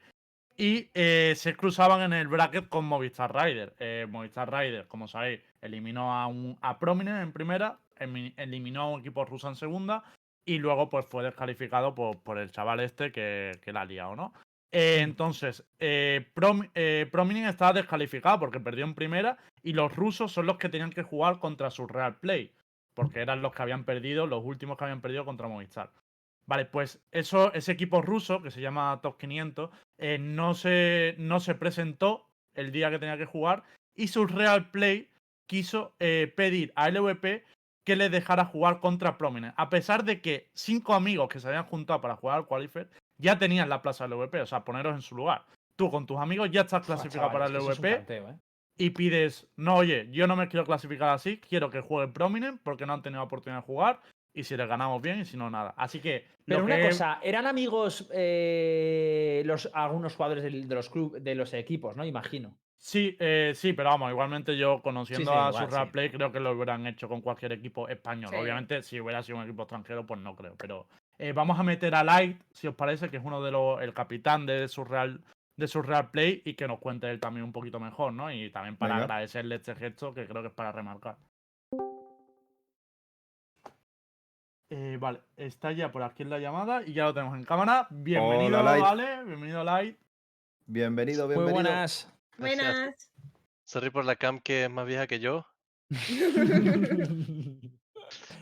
Y 0.55 0.91
eh, 0.93 1.33
se 1.35 1.55
cruzaban 1.55 2.01
en 2.01 2.13
el 2.13 2.27
bracket 2.27 2.69
con 2.69 2.85
Movistar 2.85 3.35
Rider. 3.35 3.73
Movistar 4.07 4.51
Rider, 4.51 4.87
como 4.87 5.07
sabéis, 5.07 5.41
eliminó 5.59 6.13
a, 6.13 6.27
un, 6.27 6.55
a 6.61 6.77
Prominent 6.77 7.23
en 7.23 7.33
primera, 7.33 7.79
eliminó 7.99 8.81
a 8.83 8.89
un 8.89 8.99
equipo 8.99 9.25
ruso 9.25 9.49
en 9.49 9.55
segunda 9.55 10.03
y 10.45 10.59
luego 10.59 10.87
pues 10.87 11.07
fue 11.07 11.23
descalificado 11.23 11.95
por, 11.95 12.19
por 12.19 12.37
el 12.37 12.51
chaval 12.51 12.79
este 12.79 13.11
que, 13.11 13.59
que 13.63 13.73
la 13.73 13.81
ha 13.81 13.85
liado, 13.85 14.15
¿no? 14.15 14.33
Eh, 14.79 14.99
entonces, 14.99 15.65
eh, 15.79 16.27
eh, 16.75 17.09
estaba 17.47 17.73
descalificado 17.73 18.39
porque 18.39 18.59
perdió 18.59 18.85
en 18.85 18.93
primera 18.93 19.39
y 19.63 19.73
los 19.73 19.95
rusos 19.95 20.31
son 20.31 20.45
los 20.45 20.57
que 20.57 20.69
tenían 20.69 20.91
que 20.91 21.01
jugar 21.01 21.39
contra 21.39 21.71
su 21.71 21.87
Real 21.87 22.19
Play, 22.19 22.53
porque 22.93 23.21
eran 23.21 23.41
los 23.41 23.55
que 23.55 23.63
habían 23.63 23.85
perdido, 23.85 24.27
los 24.27 24.45
últimos 24.45 24.77
que 24.77 24.83
habían 24.83 25.01
perdido 25.01 25.25
contra 25.25 25.47
Movistar. 25.47 25.91
Vale, 26.45 26.65
pues 26.65 27.03
ese 27.09 27.71
equipo 27.71 28.03
ruso, 28.03 28.43
que 28.43 28.51
se 28.51 28.61
llama 28.61 28.99
Top 29.01 29.17
500, 29.17 29.71
eh, 29.97 30.19
no, 30.19 30.53
se, 30.53 31.15
no 31.17 31.39
se 31.39 31.55
presentó 31.55 32.29
el 32.53 32.71
día 32.71 32.91
que 32.91 32.99
tenía 32.99 33.17
que 33.17 33.25
jugar 33.25 33.63
y 33.95 34.09
su 34.09 34.27
Real 34.27 34.69
Play 34.69 35.09
quiso 35.47 35.95
pedir 35.97 36.71
a 36.75 36.91
LVP 36.91 37.43
que 37.83 37.95
le 37.95 38.09
dejara 38.09 38.45
jugar 38.45 38.79
contra 38.79 39.17
Prominent, 39.17 39.55
a 39.57 39.71
pesar 39.71 40.03
de 40.03 40.21
que 40.21 40.51
cinco 40.53 40.93
amigos 40.93 41.29
que 41.29 41.39
se 41.39 41.47
habían 41.47 41.65
juntado 41.65 41.99
para 41.99 42.15
jugar 42.15 42.37
al 42.37 42.45
Qualifier 42.45 42.89
ya 43.17 43.37
tenían 43.37 43.69
la 43.69 43.81
plaza 43.81 44.07
del 44.07 44.17
LVP, 44.17 44.41
o 44.41 44.45
sea, 44.45 44.63
poneros 44.63 44.95
en 44.95 45.01
su 45.01 45.15
lugar. 45.15 45.43
Tú 45.75 45.91
con 45.91 46.05
tus 46.05 46.17
amigos 46.17 46.49
ya 46.51 46.61
estás 46.61 46.85
clasificado 46.85 47.31
para 47.31 47.45
el 47.45 47.55
eso 47.55 47.71
es 47.71 47.79
canteo, 47.79 48.29
¿eh? 48.29 48.35
y 48.79 48.91
pides, 48.91 49.47
no, 49.55 49.75
oye, 49.75 50.07
yo 50.11 50.27
no 50.27 50.35
me 50.35 50.47
quiero 50.47 50.65
clasificar 50.65 51.09
así, 51.09 51.39
quiero 51.39 51.69
que 51.69 51.81
juegue 51.81 52.11
Prominent 52.11 52.61
porque 52.63 52.85
no 52.85 52.93
han 52.93 53.01
tenido 53.01 53.23
oportunidad 53.23 53.61
de 53.61 53.65
jugar 53.65 53.99
y 54.33 54.43
si 54.43 54.55
les 54.55 54.67
ganamos 54.67 55.01
bien 55.01 55.19
y 55.19 55.25
si 55.25 55.35
no, 55.35 55.49
nada. 55.49 55.73
Así 55.77 55.99
que... 55.99 56.25
Pero 56.45 56.63
una 56.63 56.75
que- 56.77 56.83
cosa, 56.89 57.19
eran 57.23 57.47
amigos 57.47 58.07
eh, 58.13 59.41
los, 59.45 59.69
algunos 59.73 60.15
jugadores 60.15 60.43
de 60.43 60.75
los 60.75 60.89
club, 60.89 61.17
de 61.19 61.35
los 61.35 61.53
equipos, 61.53 61.95
¿no? 61.95 62.05
Imagino. 62.05 62.55
Sí, 62.79 63.17
eh, 63.19 63.53
sí, 63.55 63.73
pero 63.73 63.89
vamos, 63.89 64.11
igualmente 64.11 64.55
yo 64.55 64.81
conociendo 64.83 65.31
Sí, 65.31 65.35
sí, 65.35 65.43
a 65.43 65.49
igual, 65.49 65.71
su 65.71 65.85
sí. 65.87 65.91
Play 65.91 66.09
creo 66.11 66.31
que 66.31 66.39
lo 66.39 66.51
hubieran 66.51 66.85
hecho 66.85 67.09
con 67.09 67.21
cualquier 67.21 67.53
equipo 67.53 67.89
español. 67.89 68.31
Obviamente, 68.35 68.83
si 68.83 68.99
hubiera 69.01 69.23
sido 69.23 69.39
un 69.39 69.45
equipo 69.45 69.63
extranjero, 69.63 70.05
pues 70.05 70.19
no 70.21 70.35
creo. 70.35 70.53
Pero 70.55 70.85
eh, 71.19 71.33
vamos 71.33 71.59
a 71.59 71.63
meter 71.63 71.95
a 71.95 72.03
Light, 72.03 72.39
si 72.51 72.67
os 72.67 72.75
parece, 72.75 73.09
que 73.09 73.17
es 73.17 73.23
uno 73.25 73.41
de 73.43 73.51
los, 73.51 73.81
el 73.81 73.93
capitán 73.93 74.45
de 74.45 74.67
su 74.67 74.83
Real, 74.85 75.19
de 75.55 75.67
su 75.67 75.81
Real 75.81 76.11
Play 76.11 76.41
y 76.45 76.53
que 76.53 76.67
nos 76.67 76.79
cuente 76.79 77.09
él 77.09 77.19
también 77.19 77.43
un 77.43 77.51
poquito 77.51 77.79
mejor, 77.79 78.13
¿no? 78.13 78.31
Y 78.31 78.49
también 78.51 78.75
para 78.77 78.93
Venga. 78.95 79.05
agradecerle 79.05 79.55
este 79.55 79.75
gesto 79.75 80.13
que 80.13 80.27
creo 80.27 80.41
que 80.41 80.49
es 80.49 80.53
para 80.53 80.71
remarcar. 80.71 81.17
Eh, 84.69 84.97
vale, 84.99 85.21
está 85.37 85.71
ya 85.71 85.91
por 85.91 86.03
aquí 86.03 86.23
en 86.23 86.29
la 86.29 86.39
llamada 86.39 86.81
y 86.85 86.91
ya 86.93 87.05
lo 87.05 87.13
tenemos 87.13 87.37
en 87.37 87.45
cámara. 87.45 87.87
Bienvenido, 87.89 88.61
Light. 88.61 88.81
vale, 88.83 89.23
bienvenido 89.23 89.63
Light. 89.63 89.97
Bienvenido, 90.65 91.25
Muy 91.27 91.35
bienvenido. 91.35 91.63
buenas. 91.63 92.13
Buenas. 92.37 93.09
Sorry 93.63 93.89
por 93.89 94.03
la 94.05 94.17
cam 94.17 94.39
que 94.41 94.65
es 94.65 94.69
más 94.69 94.85
vieja 94.85 95.07
que 95.07 95.19
yo. 95.19 95.45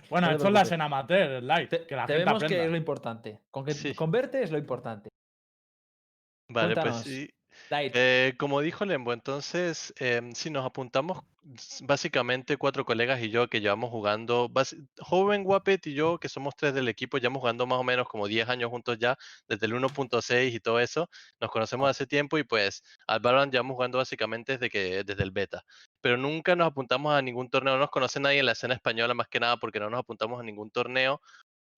Bueno, 0.09 0.31
esto 0.31 0.47
es 0.47 0.53
la 0.53 0.61
escena 0.61 0.85
amateur, 0.85 1.41
Light, 1.43 1.69
Te, 1.69 1.85
que 1.87 1.95
la 1.95 2.05
te 2.05 2.13
gente 2.13 2.25
vemos 2.25 2.43
que 2.43 2.63
es 2.65 2.69
lo 2.71 2.77
importante. 2.77 3.39
Con 3.51 3.65
que 3.65 3.73
Sí. 3.73 3.93
converte 3.95 4.43
es 4.43 4.51
lo 4.51 4.57
importante. 4.57 5.09
Vale, 6.49 6.73
Cuéntanos. 6.73 7.03
pues 7.03 7.15
sí. 7.15 7.29
Eh, 7.71 8.33
como 8.37 8.61
dijo 8.61 8.85
Lembo, 8.85 9.13
entonces, 9.13 9.93
em, 9.97 10.33
sí, 10.33 10.49
nos 10.49 10.65
apuntamos 10.65 11.23
básicamente 11.83 12.57
cuatro 12.57 12.85
colegas 12.85 13.21
y 13.21 13.29
yo 13.29 13.47
que 13.47 13.61
llevamos 13.61 13.91
jugando, 13.91 14.51
Joven, 14.99 15.43
Guapet 15.43 15.85
y 15.87 15.93
yo, 15.93 16.17
que 16.19 16.27
somos 16.27 16.55
tres 16.55 16.73
del 16.73 16.87
equipo, 16.87 17.17
llevamos 17.17 17.41
jugando 17.41 17.67
más 17.67 17.79
o 17.79 17.83
menos 17.83 18.07
como 18.07 18.27
10 18.27 18.49
años 18.49 18.71
juntos 18.71 18.97
ya, 18.97 19.15
desde 19.47 19.67
el 19.67 19.73
1.6 19.73 20.53
y 20.55 20.59
todo 20.59 20.79
eso. 20.79 21.09
Nos 21.39 21.51
conocemos 21.51 21.89
hace 21.89 22.07
tiempo 22.07 22.37
y 22.37 22.43
pues 22.43 22.81
al 23.07 23.19
Valorant 23.19 23.51
llevamos 23.51 23.75
jugando 23.75 23.99
básicamente 23.99 24.53
desde, 24.53 24.69
que, 24.69 25.03
desde 25.03 25.23
el 25.23 25.31
beta. 25.31 25.63
Pero 26.01 26.17
nunca 26.17 26.55
nos 26.55 26.67
apuntamos 26.67 27.13
a 27.13 27.21
ningún 27.21 27.49
torneo, 27.49 27.75
no 27.75 27.79
nos 27.79 27.89
conoce 27.91 28.19
nadie 28.19 28.39
en 28.39 28.45
la 28.47 28.53
escena 28.53 28.73
española 28.73 29.13
más 29.13 29.27
que 29.27 29.39
nada 29.39 29.57
porque 29.57 29.79
no 29.79 29.89
nos 29.89 29.99
apuntamos 29.99 30.39
a 30.39 30.43
ningún 30.43 30.71
torneo 30.71 31.21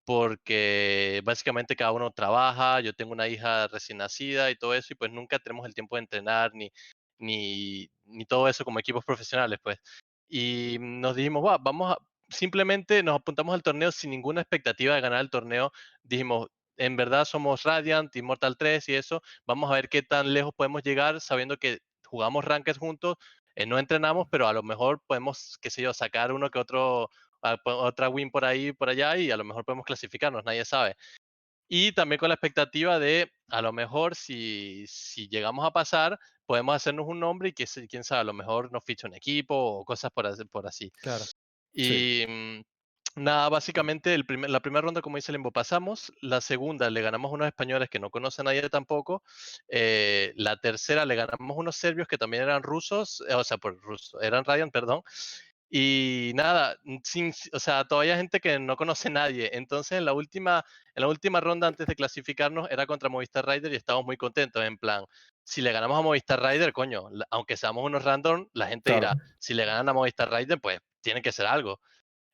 porque 0.08 1.22
básicamente 1.26 1.76
cada 1.76 1.92
uno 1.92 2.12
trabaja, 2.12 2.80
yo 2.82 2.94
tengo 2.94 3.12
una 3.12 3.28
hija 3.28 3.68
recién 3.68 3.98
nacida 4.00 4.50
y 4.52 4.56
todo 4.56 4.74
eso, 4.74 4.94
y 4.94 4.96
pues 4.96 5.12
nunca 5.12 5.38
tenemos 5.40 5.68
el 5.68 5.74
tiempo 5.76 5.98
de 5.98 6.02
entrenar 6.04 6.52
ni, 6.54 6.72
ni, 7.20 7.90
ni 8.06 8.26
todo 8.26 8.48
eso 8.48 8.64
como 8.66 8.80
equipos 8.80 9.04
profesionales, 9.06 9.60
pues. 9.62 9.78
Y 10.30 10.78
nos 10.80 11.16
dijimos, 11.16 11.46
"Va, 11.46 11.58
vamos 11.58 11.92
a, 11.94 11.98
simplemente 12.30 13.04
nos 13.04 13.16
apuntamos 13.18 13.54
al 13.54 13.64
torneo 13.64 13.92
sin 13.92 14.12
ninguna 14.12 14.42
expectativa 14.42 14.96
de 14.96 15.02
ganar 15.02 15.20
el 15.22 15.30
torneo. 15.30 15.72
Dijimos, 16.04 16.48
en 16.78 16.96
verdad 16.96 17.26
somos 17.26 17.64
Radiant, 17.64 18.16
Immortal 18.16 18.56
3 18.58 18.88
y 18.90 18.96
eso, 18.96 19.22
vamos 19.46 19.70
a 19.72 19.76
ver 19.76 19.90
qué 19.90 20.04
tan 20.04 20.34
lejos 20.34 20.54
podemos 20.56 20.84
llegar 20.84 21.20
sabiendo 21.22 21.58
que 21.58 21.80
jugamos 22.06 22.46
ranked 22.46 22.78
juntos, 22.78 23.16
eh, 23.56 23.66
no 23.66 23.78
entrenamos, 23.80 24.28
pero 24.32 24.48
a 24.48 24.54
lo 24.54 24.64
mejor 24.64 25.02
podemos, 25.08 25.58
qué 25.62 25.70
sé 25.70 25.82
yo, 25.82 25.94
sacar 25.94 26.32
uno 26.32 26.50
que 26.52 26.60
otro 26.60 27.10
otra 27.66 28.10
win 28.10 28.32
por 28.32 28.46
ahí, 28.46 28.74
por 28.74 28.90
allá 28.90 29.18
y 29.18 29.32
a 29.32 29.38
lo 29.38 29.44
mejor 29.44 29.66
podemos 29.66 29.86
clasificarnos, 29.86 30.44
nadie 30.44 30.66
sabe. 30.66 30.96
Y 31.70 31.92
también 31.92 32.20
con 32.20 32.30
la 32.30 32.36
expectativa 32.36 32.98
de, 32.98 33.30
a 33.50 33.62
lo 33.62 33.74
mejor, 33.74 34.16
si, 34.16 34.86
si 34.88 35.28
llegamos 35.28 35.66
a 35.66 35.72
pasar, 35.72 36.18
podemos 36.46 36.76
hacernos 36.76 37.08
un 37.08 37.20
nombre 37.20 37.50
y 37.50 37.54
que, 37.54 37.66
quién 37.90 38.04
sabe, 38.06 38.22
a 38.22 38.26
lo 38.26 38.34
mejor 38.34 38.72
nos 38.72 38.84
ficha 38.86 39.08
un 39.08 39.16
equipo 39.16 39.54
o 39.56 39.84
cosas 39.86 40.12
por, 40.12 40.28
así- 40.28 40.46
por 40.46 40.66
así. 40.66 40.92
Claro. 40.92 41.26
Y 41.74 42.26
mm, 42.26 42.62
nada, 43.22 43.50
básicamente 43.50 44.14
el 44.14 44.26
primer- 44.26 44.50
la 44.50 44.62
primera 44.62 44.82
ronda, 44.82 45.02
como 45.02 45.18
dice 45.18 45.34
Lembo, 45.34 45.52
pasamos. 45.52 46.14
La 46.22 46.40
segunda 46.40 46.90
le 46.90 47.02
ganamos 47.02 47.32
a 47.32 47.36
unos 47.36 47.48
españoles 47.48 47.90
que 47.90 48.00
no 48.00 48.10
conocen 48.12 48.48
a 48.48 48.52
nadie 48.52 48.70
tampoco. 48.70 49.24
eh, 49.68 50.32
la 50.38 50.56
tercera 50.58 51.06
le 51.06 51.16
ganamos 51.16 51.58
a 51.58 51.60
unos 51.60 51.76
serbios 51.76 52.08
que 52.08 52.18
también 52.18 52.44
eran 52.44 52.64
rusos, 52.64 53.22
eh, 53.28 53.34
o 53.34 53.44
sea, 53.44 53.58
por 53.58 53.78
rusos, 53.82 54.22
eran 54.24 54.46
Radiant, 54.46 54.72
perdón. 54.72 55.02
Y 55.70 56.32
nada, 56.36 56.78
sin, 57.04 57.34
o 57.52 57.60
sea, 57.60 57.84
todavía 57.86 58.14
hay 58.14 58.20
gente 58.20 58.40
que 58.40 58.58
no 58.60 58.78
conoce 58.78 59.10
a 59.10 59.12
nadie. 59.12 59.50
Entonces, 59.54 59.98
en 59.98 60.06
la 60.06 60.14
última, 60.14 60.64
en 60.96 61.02
la 61.02 61.10
última 61.10 61.42
ronda 61.42 61.68
antes 61.68 61.88
de 61.88 61.96
clasificarnos 61.96 62.70
era 62.72 62.86
contra 62.88 63.10
Movistar 63.10 63.46
Rider 63.46 63.74
y 63.74 63.76
estábamos 63.76 64.06
muy 64.06 64.18
contentos. 64.18 64.64
En 64.64 64.78
plan, 64.78 65.04
si 65.44 65.62
le 65.62 65.72
ganamos 65.74 66.00
a 66.00 66.02
Movistar 66.02 66.42
Rider, 66.42 66.72
coño, 66.74 67.10
aunque 67.32 67.58
seamos 67.58 67.84
unos 67.84 68.04
random, 68.04 68.48
la 68.54 68.68
gente 68.68 68.92
Claro. 68.92 69.00
dirá, 69.00 69.18
si 69.40 69.54
le 69.54 69.66
ganan 69.66 69.90
a 69.90 69.94
Movistar 69.94 70.32
Rider, 70.32 70.60
pues 70.62 70.80
tiene 71.02 71.22
que 71.22 71.32
ser 71.34 71.46
algo. 71.48 71.82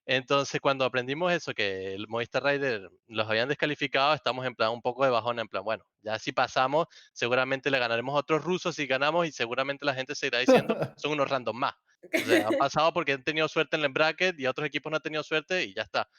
Entonces, 0.06 0.60
cuando 0.60 0.84
aprendimos 0.86 1.32
eso, 1.32 1.54
que 1.54 1.94
el 1.96 2.08
Movistar 2.10 2.44
Rider 2.44 2.90
los 3.08 3.30
habían 3.30 3.48
descalificado, 3.48 4.14
estamos 4.14 4.46
en 4.46 4.54
plan 4.56 4.72
un 4.72 4.82
poco 4.82 5.06
de 5.06 5.12
bajón, 5.12 5.40
en 5.40 5.48
plan, 5.48 5.64
bueno, 5.64 5.86
ya 6.02 6.20
si 6.20 6.34
pasamos, 6.34 6.88
seguramente 7.14 7.72
le 7.72 7.80
ganaremos 7.80 8.14
a 8.16 8.20
otros 8.20 8.44
rusos 8.44 8.76
si 8.76 8.86
ganamos 8.86 9.28
y 9.28 9.32
seguramente 9.32 9.86
la 9.86 9.94
gente 9.94 10.14
seguirá 10.16 10.40
diciendo, 10.40 10.78
son 10.98 11.14
unos 11.14 11.30
random 11.30 11.56
más. 11.58 11.74
O 12.12 12.48
han 12.48 12.58
pasado 12.58 12.94
porque 12.94 13.14
han 13.14 13.24
tenido 13.24 13.48
suerte 13.48 13.76
en 13.78 13.84
el 13.84 13.92
bracket 13.92 14.40
y 14.40 14.48
otros 14.48 14.68
equipos 14.68 14.92
no 14.92 14.98
han 14.98 15.02
tenido 15.02 15.24
suerte 15.24 15.64
y 15.64 15.74
ya 15.74 15.84
está. 15.84 16.10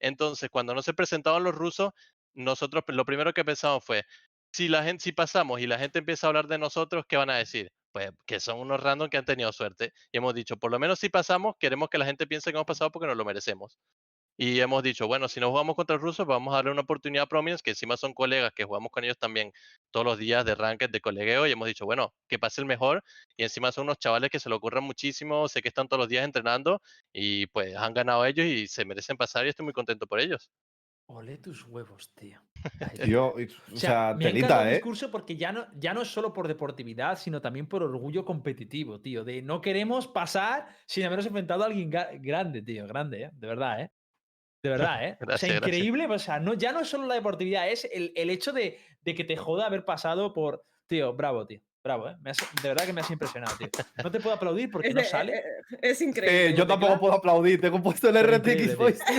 Entonces, 0.00 0.48
cuando 0.50 0.74
no 0.74 0.82
se 0.82 0.94
presentaban 0.94 1.44
los 1.44 1.54
rusos, 1.54 1.92
nosotros 2.34 2.84
lo 2.88 3.04
primero 3.04 3.32
que 3.32 3.44
pensamos 3.44 3.84
fue, 3.84 4.04
si 4.52 4.68
la 4.68 4.82
gente, 4.82 5.04
si 5.04 5.12
pasamos 5.12 5.60
y 5.60 5.66
la 5.66 5.78
gente 5.78 6.00
empieza 6.00 6.26
a 6.26 6.28
hablar 6.28 6.46
de 6.48 6.58
nosotros, 6.58 7.04
¿qué 7.08 7.16
van 7.16 7.30
a 7.30 7.36
decir? 7.36 7.70
Pues 7.92 8.10
que 8.26 8.40
son 8.40 8.58
unos 8.60 8.80
random 8.82 9.08
que 9.08 9.16
han 9.18 9.24
tenido 9.24 9.52
suerte. 9.52 9.92
Y 10.12 10.18
hemos 10.18 10.34
dicho, 10.34 10.56
por 10.56 10.70
lo 10.70 10.78
menos 10.78 10.98
si 10.98 11.08
pasamos, 11.08 11.54
queremos 11.58 11.88
que 11.88 11.98
la 11.98 12.06
gente 12.06 12.26
piense 12.26 12.50
que 12.50 12.56
hemos 12.56 12.66
pasado 12.66 12.90
porque 12.90 13.06
nos 13.06 13.16
lo 13.16 13.24
merecemos. 13.24 13.78
Y 14.42 14.60
hemos 14.60 14.82
dicho, 14.82 15.06
bueno, 15.06 15.28
si 15.28 15.38
no 15.38 15.50
jugamos 15.50 15.76
contra 15.76 15.96
los 15.96 16.02
rusos, 16.02 16.26
vamos 16.26 16.52
a 16.54 16.56
darle 16.56 16.70
una 16.70 16.80
oportunidad 16.80 17.24
a 17.24 17.26
Prominence, 17.28 17.62
que 17.62 17.70
encima 17.72 17.98
son 17.98 18.14
colegas, 18.14 18.52
que 18.54 18.64
jugamos 18.64 18.90
con 18.90 19.04
ellos 19.04 19.18
también 19.18 19.52
todos 19.90 20.06
los 20.06 20.16
días 20.18 20.46
de 20.46 20.54
ranked, 20.54 20.88
de 20.90 21.00
colegueo, 21.02 21.46
y 21.46 21.52
hemos 21.52 21.68
dicho, 21.68 21.84
bueno, 21.84 22.14
que 22.26 22.38
pase 22.38 22.62
el 22.62 22.66
mejor. 22.66 23.04
Y 23.36 23.42
encima 23.42 23.70
son 23.70 23.84
unos 23.84 23.98
chavales 23.98 24.30
que 24.30 24.40
se 24.40 24.48
lo 24.48 24.56
ocurran 24.56 24.84
muchísimo, 24.84 25.46
sé 25.48 25.60
que 25.60 25.68
están 25.68 25.88
todos 25.88 26.00
los 26.00 26.08
días 26.08 26.24
entrenando, 26.24 26.80
y 27.12 27.48
pues 27.48 27.76
han 27.76 27.92
ganado 27.92 28.24
ellos 28.24 28.46
y 28.46 28.66
se 28.66 28.84
merecen 28.86 29.18
pasar, 29.18 29.44
y 29.44 29.50
estoy 29.50 29.64
muy 29.64 29.74
contento 29.74 30.06
por 30.06 30.20
ellos. 30.20 30.50
Ole 31.06 31.38
tus 31.38 31.66
huevos, 31.66 32.12
tío. 32.14 32.40
Tío, 33.02 33.34
y- 33.40 33.48
o 33.72 33.76
sea, 33.76 34.14
me 34.14 34.28
telita, 34.28 34.62
el 34.62 34.68
¿eh? 34.68 34.74
discurso 34.74 35.10
porque 35.10 35.36
ya 35.36 35.50
no, 35.52 35.66
ya 35.74 35.92
no 35.92 36.02
es 36.02 36.08
solo 36.08 36.32
por 36.32 36.46
deportividad, 36.46 37.18
sino 37.18 37.40
también 37.40 37.66
por 37.66 37.82
orgullo 37.82 38.24
competitivo, 38.24 39.00
tío. 39.00 39.24
De 39.24 39.42
no 39.42 39.60
queremos 39.60 40.06
pasar 40.06 40.68
sin 40.86 41.04
habernos 41.04 41.26
enfrentado 41.26 41.64
a 41.64 41.66
alguien 41.66 41.90
grande, 41.90 42.62
tío. 42.62 42.86
Grande, 42.86 43.24
¿eh? 43.24 43.30
De 43.32 43.46
verdad, 43.48 43.80
¿eh? 43.82 43.90
De 44.62 44.68
verdad, 44.70 45.04
¿eh? 45.04 45.12
o 45.14 45.16
sea, 45.18 45.26
gracias. 45.26 45.56
increíble. 45.56 46.06
O 46.06 46.18
sea, 46.18 46.38
no, 46.40 46.54
ya 46.54 46.72
no 46.72 46.80
es 46.80 46.88
solo 46.88 47.06
la 47.06 47.14
deportividad, 47.14 47.68
es 47.68 47.86
el, 47.92 48.12
el 48.14 48.30
hecho 48.30 48.52
de, 48.52 48.78
de 49.02 49.14
que 49.14 49.24
te 49.24 49.36
joda 49.36 49.66
haber 49.66 49.84
pasado 49.84 50.32
por. 50.32 50.64
Tío, 50.86 51.14
bravo, 51.14 51.46
tío. 51.46 51.60
Bravo, 51.82 52.10
¿eh? 52.10 52.16
Me 52.20 52.30
has- 52.30 52.46
de 52.62 52.68
verdad 52.68 52.84
que 52.84 52.92
me 52.92 53.00
has 53.00 53.10
impresionado, 53.10 53.56
tío. 53.56 53.68
No 54.04 54.10
te 54.10 54.20
puedo 54.20 54.36
aplaudir 54.36 54.70
porque 54.72 54.88
Es, 54.88 54.94
no 54.94 55.02
sale. 55.04 55.36
eh, 55.36 55.42
eh, 55.72 55.76
es 55.82 56.00
increíble. 56.02 56.48
Eh, 56.50 56.54
yo 56.54 56.66
tampoco 56.66 56.98
puedo 57.00 57.14
aplaudir, 57.14 57.60
tengo 57.60 57.82
puesto 57.82 58.08
el 58.10 58.16
RTX. 58.22 58.76
Voice. 58.76 59.02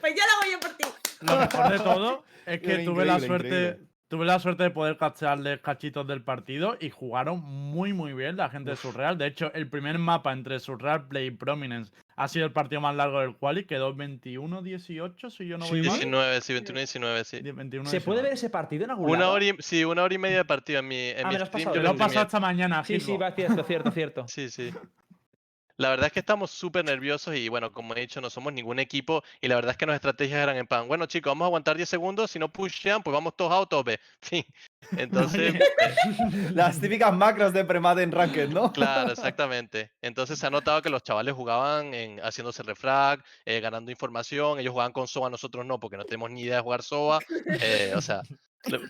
Pues 0.00 0.14
ya 0.14 0.22
lo 0.24 0.32
hago 0.42 0.52
yo 0.52 0.60
por 0.60 0.76
ti. 0.76 0.84
Lo 1.20 1.36
mejor 1.38 1.72
de 1.72 1.78
todo 1.78 2.24
es 2.46 2.60
que 2.60 2.78
tuve 2.84 3.04
la 3.04 3.18
suerte. 3.20 3.48
increíble. 3.48 3.88
Tuve 4.08 4.24
la 4.24 4.38
suerte 4.38 4.62
de 4.62 4.70
poder 4.70 4.96
cachearles 4.96 5.60
cachitos 5.60 6.06
del 6.06 6.22
partido 6.24 6.76
y 6.80 6.88
jugaron 6.88 7.40
muy 7.40 7.92
muy 7.92 8.14
bien 8.14 8.36
la 8.38 8.48
gente 8.48 8.70
de 8.70 8.76
Surreal. 8.76 9.18
De 9.18 9.26
hecho, 9.26 9.52
el 9.52 9.68
primer 9.68 9.98
mapa 9.98 10.32
entre 10.32 10.58
Surreal 10.60 11.08
Play 11.08 11.26
y 11.26 11.30
Prominence 11.32 11.92
ha 12.18 12.28
sido 12.28 12.46
el 12.46 12.52
partido 12.52 12.80
más 12.80 12.94
largo 12.96 13.20
del 13.20 13.36
quali, 13.36 13.64
quedó 13.64 13.94
21-18, 13.94 15.30
si 15.30 15.46
yo 15.46 15.56
no 15.58 15.64
Sí, 15.66 15.70
voy 15.72 15.82
mal. 15.82 15.96
19, 15.98 16.40
sí, 16.40 16.52
21 16.52 16.78
19, 16.80 17.24
sí. 17.24 17.40
21 17.40 17.88
¿Se 17.88 18.00
puede 18.00 18.22
ver 18.22 18.32
ese 18.32 18.50
partido 18.50 18.84
en 18.84 18.90
algún 18.90 19.08
Una 19.10 19.20
lado? 19.20 19.32
hora 19.34 19.44
y, 19.44 19.52
sí, 19.60 19.84
una 19.84 20.02
hora 20.02 20.14
y 20.14 20.18
media 20.18 20.38
de 20.38 20.44
partido 20.44 20.80
en 20.80 20.88
mi, 20.88 20.96
en 21.10 21.24
Ah, 21.24 21.28
mi 21.28 21.34
me 21.34 21.38
lo 21.38 21.42
has 21.44 21.48
stream. 21.48 21.64
pasado. 21.64 21.76
yo 21.76 21.82
lo 21.82 21.94
he 21.94 21.98
pasado 21.98 22.26
esta 22.26 22.40
mañana, 22.40 22.84
Sí, 22.84 23.00
sí, 23.00 23.16
va, 23.16 23.32
cierto, 23.32 23.62
cierto, 23.64 23.90
cierto. 23.92 24.24
Sí, 24.28 24.50
sí. 24.50 24.70
La 25.78 25.90
verdad 25.90 26.06
es 26.06 26.12
que 26.12 26.18
estamos 26.18 26.50
súper 26.50 26.84
nerviosos 26.84 27.36
y 27.36 27.48
bueno, 27.48 27.70
como 27.70 27.94
he 27.94 28.00
dicho, 28.00 28.20
no 28.20 28.30
somos 28.30 28.52
ningún 28.52 28.80
equipo 28.80 29.22
y 29.40 29.46
la 29.46 29.54
verdad 29.54 29.70
es 29.70 29.76
que 29.76 29.86
nuestras 29.86 30.10
estrategias 30.10 30.42
eran 30.42 30.56
en 30.56 30.66
plan, 30.66 30.88
bueno 30.88 31.06
chicos, 31.06 31.30
vamos 31.30 31.44
a 31.44 31.46
aguantar 31.46 31.76
10 31.76 31.88
segundos, 31.88 32.32
si 32.32 32.40
no 32.40 32.52
pushean, 32.52 33.00
pues 33.00 33.14
vamos 33.14 33.36
todos 33.36 33.52
a 33.52 33.64
tope. 33.64 34.00
Fin. 34.20 34.44
Entonces, 34.96 35.54
Las 36.52 36.80
típicas 36.80 37.14
macros 37.14 37.52
de 37.52 37.64
premade 37.64 38.02
en 38.02 38.10
Ranked, 38.10 38.48
¿no? 38.48 38.72
claro, 38.72 39.12
exactamente. 39.12 39.92
Entonces 40.02 40.40
se 40.40 40.48
ha 40.48 40.50
notado 40.50 40.82
que 40.82 40.90
los 40.90 41.04
chavales 41.04 41.34
jugaban 41.34 41.94
en, 41.94 42.18
haciéndose 42.20 42.64
refrag, 42.64 43.24
eh, 43.44 43.60
ganando 43.60 43.92
información, 43.92 44.58
ellos 44.58 44.72
jugaban 44.72 44.92
con 44.92 45.06
SOA, 45.06 45.30
nosotros 45.30 45.64
no, 45.64 45.78
porque 45.78 45.96
no 45.96 46.04
tenemos 46.04 46.32
ni 46.32 46.42
idea 46.42 46.56
de 46.56 46.62
jugar 46.62 46.82
SOA. 46.82 47.20
eh, 47.60 47.92
o 47.94 48.00
sea, 48.00 48.22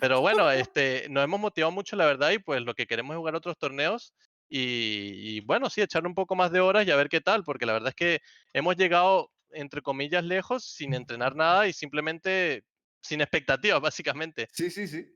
pero 0.01 0.23
bueno, 0.23 0.51
este, 0.51 1.07
nos 1.11 1.23
hemos 1.23 1.39
motivado 1.39 1.71
mucho, 1.71 1.97
la 1.97 2.07
verdad, 2.07 2.31
y 2.31 2.39
pues 2.39 2.63
lo 2.63 2.73
que 2.75 2.87
queremos 2.87 3.13
es 3.13 3.19
jugar 3.19 3.35
otros 3.35 3.59
torneos 3.59 4.15
y, 4.49 5.37
y, 5.39 5.41
bueno, 5.41 5.71
sí, 5.71 5.81
echarle 5.83 6.09
un 6.09 6.15
poco 6.15 6.37
más 6.37 6.51
de 6.53 6.61
horas 6.61 6.87
y 6.87 6.91
a 6.91 6.97
ver 6.97 7.09
qué 7.09 7.21
tal, 7.21 7.45
porque 7.45 7.67
la 7.67 7.73
verdad 7.75 7.91
es 7.91 7.95
que 7.95 8.21
hemos 8.53 8.77
llegado, 8.77 9.33
entre 9.51 9.83
comillas, 9.83 10.25
lejos 10.25 10.65
sin 10.65 10.95
entrenar 10.95 11.37
nada 11.37 11.67
y 11.69 11.73
simplemente 11.73 12.65
sin 13.03 13.21
expectativas, 13.21 13.81
básicamente. 13.83 14.49
Sí, 14.53 14.71
sí, 14.71 14.87
sí. 14.89 15.07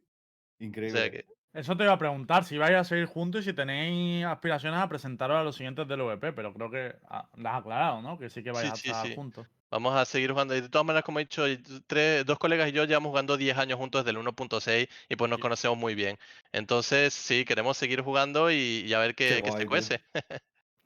O 0.85 0.89
Increíble. 0.89 0.89
sea 0.89 1.11
que, 1.11 1.25
Eso 1.53 1.77
te 1.77 1.85
iba 1.85 1.93
a 1.93 1.99
preguntar, 1.99 2.45
si 2.45 2.59
vais 2.59 2.75
a 2.77 2.85
seguir 2.85 3.07
juntos 3.07 3.43
y 3.43 3.45
si 3.51 3.55
tenéis 3.55 4.25
aspiraciones 4.27 4.81
a 4.81 4.89
presentaros 4.89 5.37
a 5.39 5.45
los 5.45 5.57
siguientes 5.57 5.89
del 5.89 6.03
VP, 6.03 6.33
pero 6.33 6.55
creo 6.55 6.71
que 6.71 6.97
ah, 7.09 7.31
las 7.37 7.55
has 7.55 7.61
aclarado, 7.61 8.03
¿no? 8.03 8.19
Que 8.19 8.31
sí 8.31 8.43
que 8.43 8.53
vais 8.53 8.69
Sí, 8.69 8.71
a 8.71 8.75
sí, 8.75 8.95
estar 8.95 9.09
sí. 9.09 9.15
juntos. 9.15 9.49
Vamos 9.73 9.97
a 9.97 10.05
seguir 10.05 10.31
jugando. 10.31 10.55
Y 10.55 10.61
de 10.61 10.69
todas 10.69 10.85
maneras, 10.85 11.03
como 11.03 11.19
he 11.19 11.25
dicho, 11.25 11.45
tres, 11.87 12.27
dos 12.27 12.39
colegas 12.39 12.69
y 12.69 12.73
yo 12.73 12.85
llevamos 12.85 13.09
jugando 13.09 13.39
10 13.39 13.57
años 13.57 13.79
juntos 13.79 14.05
desde 14.05 14.19
el 14.19 14.23
1.6 14.23 14.87
y 15.09 15.17
pues 15.17 15.31
nos 15.31 15.39
Sí. 15.39 15.43
conocemos 15.43 15.79
muy 15.79 15.95
bien. 15.95 16.19
Entonces, 16.53 17.15
sí, 17.15 17.47
queremos 17.47 17.79
seguir 17.79 18.03
jugando 18.03 18.51
y, 18.51 18.85
y 18.87 18.93
a 18.93 18.99
ver 18.99 19.15
qué, 19.15 19.29
Qué 19.37 19.43
qué 19.43 19.49
guay, 19.49 19.63
se 19.63 19.67
cuece. 19.67 20.01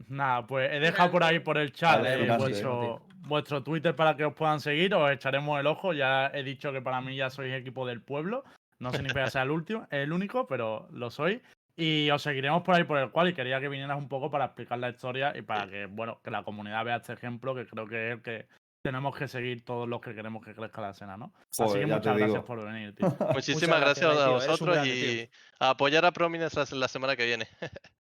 Nada, 0.07 0.47
pues 0.47 0.71
he 0.73 0.79
dejado 0.79 1.11
por 1.11 1.25
ahí 1.25 1.41
por 1.41 1.59
el 1.59 1.73
chat 1.73 2.05
eh, 2.07 2.37
vuestro, 2.39 3.03
vuestro 3.23 3.65
Twitter 3.65 3.97
para 3.97 4.17
que 4.17 4.25
os 4.25 4.35
puedan 4.35 4.61
seguir, 4.61 4.95
os 4.95 5.11
echaremos 5.11 5.59
el 5.59 5.67
ojo. 5.67 5.93
Ya 5.93 6.31
he 6.33 6.45
dicho 6.45 6.73
que 6.73 6.81
para 6.81 7.01
mí 7.01 7.17
ya 7.17 7.29
sois 7.29 7.53
equipo 7.55 7.87
del 7.89 8.03
pueblo. 8.03 8.45
No 8.79 8.93
significa 8.93 9.25
que 9.25 9.31
sea 9.33 9.43
el 9.43 9.51
último, 9.51 9.89
el 9.91 10.13
único, 10.13 10.47
pero 10.47 10.87
lo 10.93 11.11
soy. 11.11 11.43
Y 11.77 12.09
os 12.11 12.23
seguiremos 12.23 12.63
por 12.63 12.77
ahí 12.77 12.85
por 12.85 12.99
el 12.99 13.11
cual 13.11 13.31
y 13.31 13.35
quería 13.35 13.61
que 13.61 13.69
vinieras 13.69 13.99
un 13.99 14.09
poco 14.09 14.31
para 14.31 14.45
explicar 14.45 14.79
la 14.79 14.91
historia 14.91 15.37
y 15.37 15.43
para 15.43 15.69
que, 15.69 15.87
bueno, 15.87 16.21
que 16.23 16.31
la 16.31 16.45
comunidad 16.45 16.85
vea 16.85 16.97
este 16.97 17.15
ejemplo, 17.15 17.53
que 17.55 17.67
creo 17.67 17.87
que 17.89 18.09
es 18.09 18.15
el 18.15 18.23
que 18.23 18.47
tenemos 18.87 19.19
que 19.19 19.27
seguir 19.27 19.65
todos 19.65 19.89
los 19.89 20.01
que 20.01 20.15
queremos 20.15 20.45
que 20.45 20.55
crezca 20.55 20.81
la 20.81 20.91
escena, 20.91 21.17
¿no? 21.17 21.33
Así 21.51 21.65
Joder, 21.65 21.83
que 21.83 21.89
ya 21.89 21.95
te 21.95 21.99
muchas 21.99 22.17
gracias 22.17 22.33
digo. 22.35 22.45
por 22.45 22.65
venir, 22.65 22.95
tío. 22.95 23.17
Muchísimas 23.35 23.81
gracias, 23.81 24.17
a 24.17 24.29
vosotros 24.29 24.87
y 24.87 25.29
a 25.59 25.71
apoyar 25.71 26.05
a 26.05 26.13
Prominence 26.13 26.77
la, 26.77 26.87
semana 26.87 27.17
que 27.17 27.27
viene. 27.27 27.49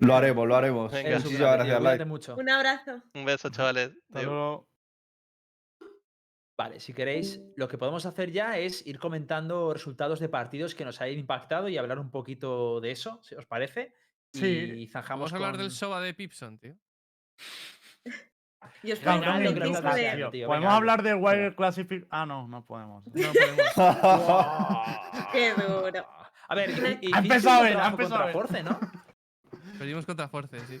Lo 0.00 0.14
haremos, 0.14 0.46
lo 0.46 0.54
haremos. 0.54 0.92
Venga. 0.92 1.18
Muchísimas 1.18 1.54
gracias, 1.54 1.82
Light. 1.82 2.06
mucho. 2.06 2.36
Un 2.36 2.48
abrazo. 2.48 3.02
Un 3.12 3.24
beso, 3.24 3.50
chavales. 3.50 3.90
Hasta 4.08 4.22
luego. 4.22 4.68
Vale, 6.56 6.78
si 6.78 6.94
queréis, 6.94 7.40
lo 7.56 7.66
que 7.66 7.76
podemos 7.76 8.06
hacer 8.06 8.30
ya 8.30 8.56
es 8.56 8.86
ir 8.86 9.00
comentando 9.00 9.72
resultados 9.72 10.20
de 10.20 10.28
partidos 10.28 10.76
que 10.76 10.84
nos 10.84 11.00
hayan 11.00 11.18
impactado 11.18 11.68
y 11.68 11.76
hablar 11.76 11.98
un 11.98 12.12
poquito 12.12 12.80
de 12.80 12.92
eso, 12.92 13.18
si 13.24 13.34
os 13.34 13.46
parece. 13.46 13.94
Sí. 14.32 14.46
Y 14.46 14.86
zanjamos 14.86 15.32
Vamos 15.32 15.42
a 15.42 15.46
hablar 15.46 15.60
del 15.60 15.72
SOA 15.72 16.02
de 16.02 16.14
Pipson, 16.14 16.58
tío. 16.60 16.76
Y 18.82 18.92
os 18.92 18.98
que 18.98 19.06
nos 19.06 19.54
disco 19.54 19.68
gusta, 19.68 19.94
de... 19.94 20.16
tío. 20.16 20.30
tío, 20.30 20.46
¿Podemos 20.46 20.64
venga, 20.66 20.76
hablar 20.76 21.02
de. 21.02 21.14
Wire 21.14 21.54
Classific? 21.54 22.06
Ah, 22.10 22.26
no, 22.26 22.46
no 22.48 22.64
podemos. 22.64 23.04
No 23.06 23.12
podemos. 23.32 23.72
Qué 25.32 25.52
duro. 25.54 26.06
A 26.48 26.54
ver, 26.54 26.98
y, 27.00 27.08
y 27.08 27.12
Ha 27.14 27.18
empezado 27.18 27.62
bien, 27.64 27.78
ha 27.78 27.88
empezado. 27.88 28.28
Force, 28.32 28.62
¿no? 28.62 28.78
Perdimos 29.78 30.06
contra 30.06 30.28
Force, 30.28 30.60
sí. 30.66 30.80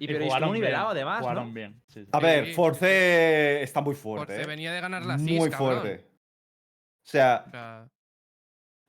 Y 0.00 0.06
pero 0.06 0.24
estuvo 0.24 0.52
nivelado 0.52 0.88
además, 0.90 1.20
jugaron 1.20 1.48
¿no? 1.48 1.54
bien. 1.54 1.82
sí, 1.86 2.02
sí. 2.04 2.10
A 2.12 2.20
ver. 2.20 2.52
Force 2.54 3.62
está 3.62 3.80
muy 3.80 3.94
fuerte. 3.94 4.26
Force 4.34 4.42
¿eh? 4.42 4.46
venía 4.46 4.72
de 4.72 4.80
ganar 4.80 5.04
la 5.06 5.18
CIS, 5.18 5.38
Muy 5.38 5.50
cabrón. 5.50 5.80
fuerte. 5.80 6.06
O 6.10 7.10
sea, 7.10 7.44
O 7.46 7.50
sea, 7.50 7.88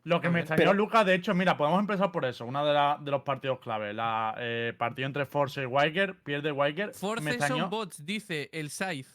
Lo 0.05 0.21
que 0.21 0.29
me 0.29 0.41
Pero- 0.43 0.53
extrañó, 0.53 0.73
Lucas, 0.73 1.05
de 1.05 1.13
hecho, 1.15 1.33
mira, 1.33 1.57
podemos 1.57 1.79
empezar 1.79 2.11
por 2.11 2.25
eso. 2.25 2.45
Uno 2.45 2.65
de, 2.65 2.73
la- 2.73 2.97
de 3.01 3.11
los 3.11 3.21
partidos 3.23 3.59
clave. 3.59 3.93
La 3.93 4.33
eh, 4.37 4.73
partido 4.77 5.05
entre 5.07 5.25
Force 5.25 5.61
y 5.61 5.65
Weiger. 5.65 6.15
Pierde 6.23 6.51
Weiger. 6.51 6.87
me 6.87 6.93
Force 6.93 7.29
extrañó. 7.29 7.57
son 7.63 7.69
bots, 7.69 8.05
dice 8.05 8.49
el 8.53 8.69
Scythe. 8.71 9.09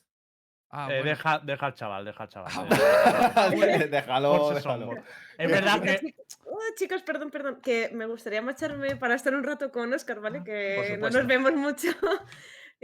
Ah, 0.77 0.89
Eh, 0.91 0.97
bueno. 0.97 1.05
deja, 1.05 1.39
deja 1.39 1.67
al 1.67 1.75
chaval, 1.75 2.05
deja 2.05 2.23
al 2.25 2.29
chaval. 2.29 2.53
Ah, 2.55 3.49
eh. 3.53 3.89
déjalo, 3.91 4.51
déjalo. 4.51 4.91
Es 5.39 5.51
verdad 5.51 5.81
que. 5.81 5.99
chicos, 6.01 6.39
oh, 6.47 6.59
chicos, 6.77 7.03
perdón, 7.03 7.31
perdón, 7.31 7.61
que 7.63 7.91
me 7.93 8.07
gustaría 8.07 8.43
marcharme 8.43 8.97
para 8.97 9.15
estar 9.15 9.35
un 9.35 9.45
rato 9.45 9.71
con 9.71 9.93
Oscar, 9.93 10.21
¿vale? 10.21 10.43
Que 10.45 10.97
no 11.01 11.09
nos 11.11 11.27
vemos 11.27 11.53
mucho. 11.55 11.89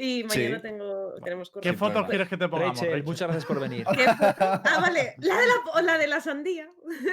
Y 0.02 0.22
Sí. 0.22 0.38
mañana 0.38 0.60
tengo, 0.62 1.12
tenemos 1.22 1.50
curso. 1.50 1.60
¿Qué 1.68 1.76
fotos 1.76 2.08
quieres 2.08 2.28
que 2.28 2.36
te 2.38 2.48
pongamos? 2.48 2.76
Rachel, 2.76 2.88
Rachel? 2.90 3.04
muchas 3.04 3.28
gracias 3.28 3.44
por 3.44 3.60
venir. 3.60 3.84
¿Qué 3.94 4.06
fo- 4.06 4.34
Ah, 4.64 4.78
vale, 4.80 5.14
la 5.18 5.36
de 5.36 5.46
la, 5.46 5.82
la 5.82 5.98
de 5.98 6.06
la 6.06 6.20
sandía. 6.20 6.70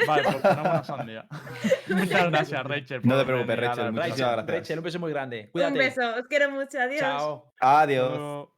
Vale, 0.07 0.23
pues 0.23 0.35
ponemos 0.37 0.61
una 0.65 0.83
sandía. 0.83 1.27
Muchas 1.89 2.29
gracias, 2.31 2.63
Rachel. 2.63 3.01
No 3.03 3.17
te 3.19 3.25
preocupes, 3.25 3.59
Rachel, 3.59 3.83
la- 3.85 3.91
muchas 3.91 4.09
Rachel, 4.09 4.25
gracias. 4.25 4.47
Rachel, 4.47 4.77
un 4.79 4.83
beso 4.85 4.99
muy 4.99 5.11
grande. 5.11 5.51
Un 5.53 5.73
beso, 5.73 6.01
os 6.15 6.27
quiero 6.27 6.49
mucho, 6.51 6.79
adiós. 6.79 6.99
Chao. 7.01 7.53
Adiós. 7.59 8.09
Pero- 8.11 8.53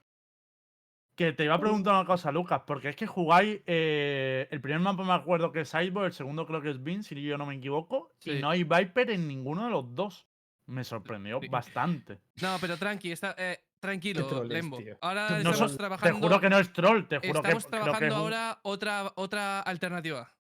Que 1.16 1.34
te 1.34 1.44
iba 1.44 1.56
a 1.56 1.60
preguntar 1.60 1.94
una 1.96 2.06
cosa, 2.06 2.32
Lucas, 2.32 2.62
porque 2.66 2.90
es 2.90 2.96
que 2.96 3.06
jugáis. 3.08 3.62
eh, 3.66 4.48
el 4.52 4.62
primer 4.62 4.80
mapa 4.80 5.04
me 5.04 5.12
acuerdo 5.14 5.52
que 5.52 5.62
es 5.62 5.74
Iceborne, 5.74 6.08
el 6.08 6.14
segundo 6.14 6.46
creo 6.46 6.62
que 6.62 6.70
es 6.70 6.82
Bean, 6.82 7.04
si 7.04 7.22
yo 7.22 7.38
no 7.38 7.46
me 7.46 7.56
equivoco. 7.56 8.16
Y 8.24 8.36
no 8.40 8.50
hay 8.52 8.64
Viper 8.64 9.10
en 9.10 9.28
ninguno 9.28 9.66
de 9.66 9.72
los 9.72 9.94
dos. 9.96 10.28
Me 10.68 10.84
sorprendió 10.84 11.40
Sí. 11.42 11.48
bastante. 11.50 12.20
No, 12.44 12.56
pero 12.62 12.78
tranqui, 12.78 13.12
está, 13.12 13.34
eh, 13.38 13.58
tranquilo, 13.80 14.44
Lembo. 14.44 14.78
tío. 14.78 14.98
Ahora 15.02 15.30
No 15.30 15.38
estamos 15.38 15.58
son- 15.58 15.72
te 15.72 15.78
trabajando. 15.78 16.20
juro 16.28 16.42
que 16.42 16.50
no 16.50 16.60
es 16.60 16.74
troll, 16.74 17.08
te 17.08 17.18
juro 17.18 17.28
estamos 17.40 17.64
que 17.64 17.70
creo 17.70 17.82
que 17.82 17.86
trabajando 17.86 18.06
es 18.06 18.12
un- 18.14 18.18
ahora 18.20 18.60
otra, 18.64 19.12
otra 19.16 19.60
alternativa. 19.62 20.32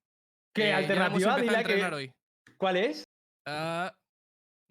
¿Qué 0.54 0.70
Eh, 0.70 0.74
alternativa? 0.74 1.16
empezado 1.38 1.38
a 1.38 1.42
Dile 1.64 1.64
que- 1.90 1.96
hoy. 1.96 2.14
¿Cuál 2.58 2.78
es? 2.78 3.04
Ah, 3.46 3.96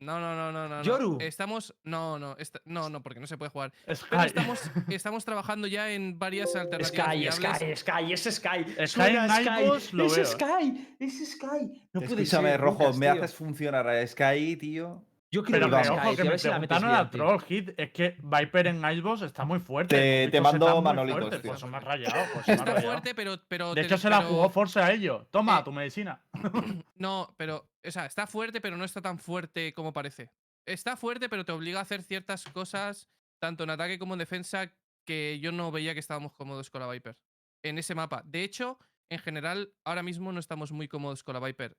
no, 0.00 0.20
no, 0.20 0.36
no, 0.36 0.52
no, 0.52 0.68
no. 0.68 0.82
Yoru. 0.82 1.18
Estamos. 1.20 1.74
No, 1.82 2.18
no, 2.18 2.36
no, 2.66 2.90
no, 2.90 3.02
porque 3.02 3.18
no 3.18 3.26
se 3.26 3.36
puede 3.38 3.50
jugar. 3.50 3.72
Pero 4.10 4.22
estamos, 4.22 4.70
estamos 4.88 5.24
trabajando 5.24 5.66
ya 5.66 5.90
en 5.90 6.18
varias 6.18 6.54
alternativas 6.54 7.06
Sky, 7.08 7.18
viables. 7.20 7.34
Sky, 7.34 7.76
Sky, 7.76 8.12
es 8.12 8.22
Sky. 8.36 8.64
Sky 8.74 8.86
Suena 8.86 9.24
en 9.24 9.30
Sky. 9.32 9.44
Nightboss 9.44 9.92
lo 9.94 10.04
es 10.06 10.14
veo, 10.14 10.22
eh. 10.22 10.26
Sky, 10.26 10.96
es 11.00 11.32
Sky. 11.32 11.88
No 11.92 12.00
puede 12.02 12.22
Escúchame, 12.22 12.50
ser, 12.50 12.60
Rojo, 12.60 12.82
Lucas, 12.84 12.96
me 12.98 13.08
haces 13.08 13.34
funcionar 13.34 13.88
a 13.88 14.06
Sky, 14.06 14.56
tío. 14.56 15.04
Yo 15.30 15.42
quiero 15.44 15.68
Pero 15.68 15.82
que, 15.82 15.88
ojo, 15.90 16.16
que 16.16 16.22
a 16.22 16.24
me 16.24 16.38
si 16.38 16.48
preguntaron 16.48 17.10
troll 17.10 17.40
hit, 17.42 17.70
es 17.76 17.90
que 17.92 18.16
Viper 18.22 18.66
en 18.68 18.82
Icebox 18.82 19.22
está 19.22 19.44
muy 19.44 19.58
fuerte. 19.60 19.94
Te- 19.94 20.28
te 20.30 20.40
mando 20.40 20.80
manolitos, 20.80 21.20
fuertes, 21.20 21.42
tío. 21.42 21.50
Pues 21.50 21.60
se 21.60 21.66
me 21.66 21.76
ha 21.76 21.80
rayado, 21.80 22.24
pues 22.32 22.48
me 22.48 22.54
Está 22.54 22.64
rayado. 22.64 22.92
fuerte, 22.92 23.14
pero. 23.14 23.36
pero 23.46 23.74
De 23.74 23.82
te- 23.82 23.86
hecho, 23.86 23.98
se 23.98 24.08
la 24.08 24.18
pero- 24.20 24.30
jugó 24.30 24.48
Force 24.48 24.80
a 24.80 24.90
ellos. 24.90 25.26
Toma, 25.30 25.58
Eh, 25.58 25.64
tu 25.64 25.72
medicina. 25.72 26.22
No, 26.96 27.34
pero. 27.36 27.68
O 27.86 27.90
sea, 27.90 28.06
está 28.06 28.26
fuerte, 28.26 28.60
pero 28.62 28.76
no 28.78 28.84
está 28.84 29.02
tan 29.02 29.18
fuerte 29.18 29.74
como 29.74 29.92
parece. 29.92 30.30
Está 30.66 30.96
fuerte, 30.96 31.28
pero 31.28 31.44
te 31.44 31.52
obliga 31.52 31.78
a 31.78 31.82
hacer 31.82 32.02
ciertas 32.02 32.44
cosas, 32.44 33.08
tanto 33.38 33.64
en 33.64 33.70
ataque 33.70 33.98
como 33.98 34.14
en 34.14 34.18
defensa, 34.20 34.72
que 35.06 35.38
yo 35.40 35.52
no 35.52 35.70
veía 35.70 35.92
que 35.94 36.00
estábamos 36.00 36.32
cómodos 36.34 36.70
con 36.70 36.80
la 36.80 36.90
Viper. 36.90 37.16
En 37.62 37.76
ese 37.78 37.94
mapa. 37.94 38.22
De 38.24 38.44
hecho, 38.44 38.78
en 39.10 39.18
general, 39.18 39.72
ahora 39.84 40.02
mismo 40.02 40.32
no 40.32 40.40
estamos 40.40 40.72
muy 40.72 40.88
cómodos 40.88 41.22
con 41.22 41.34
la 41.34 41.40
Viper. 41.46 41.76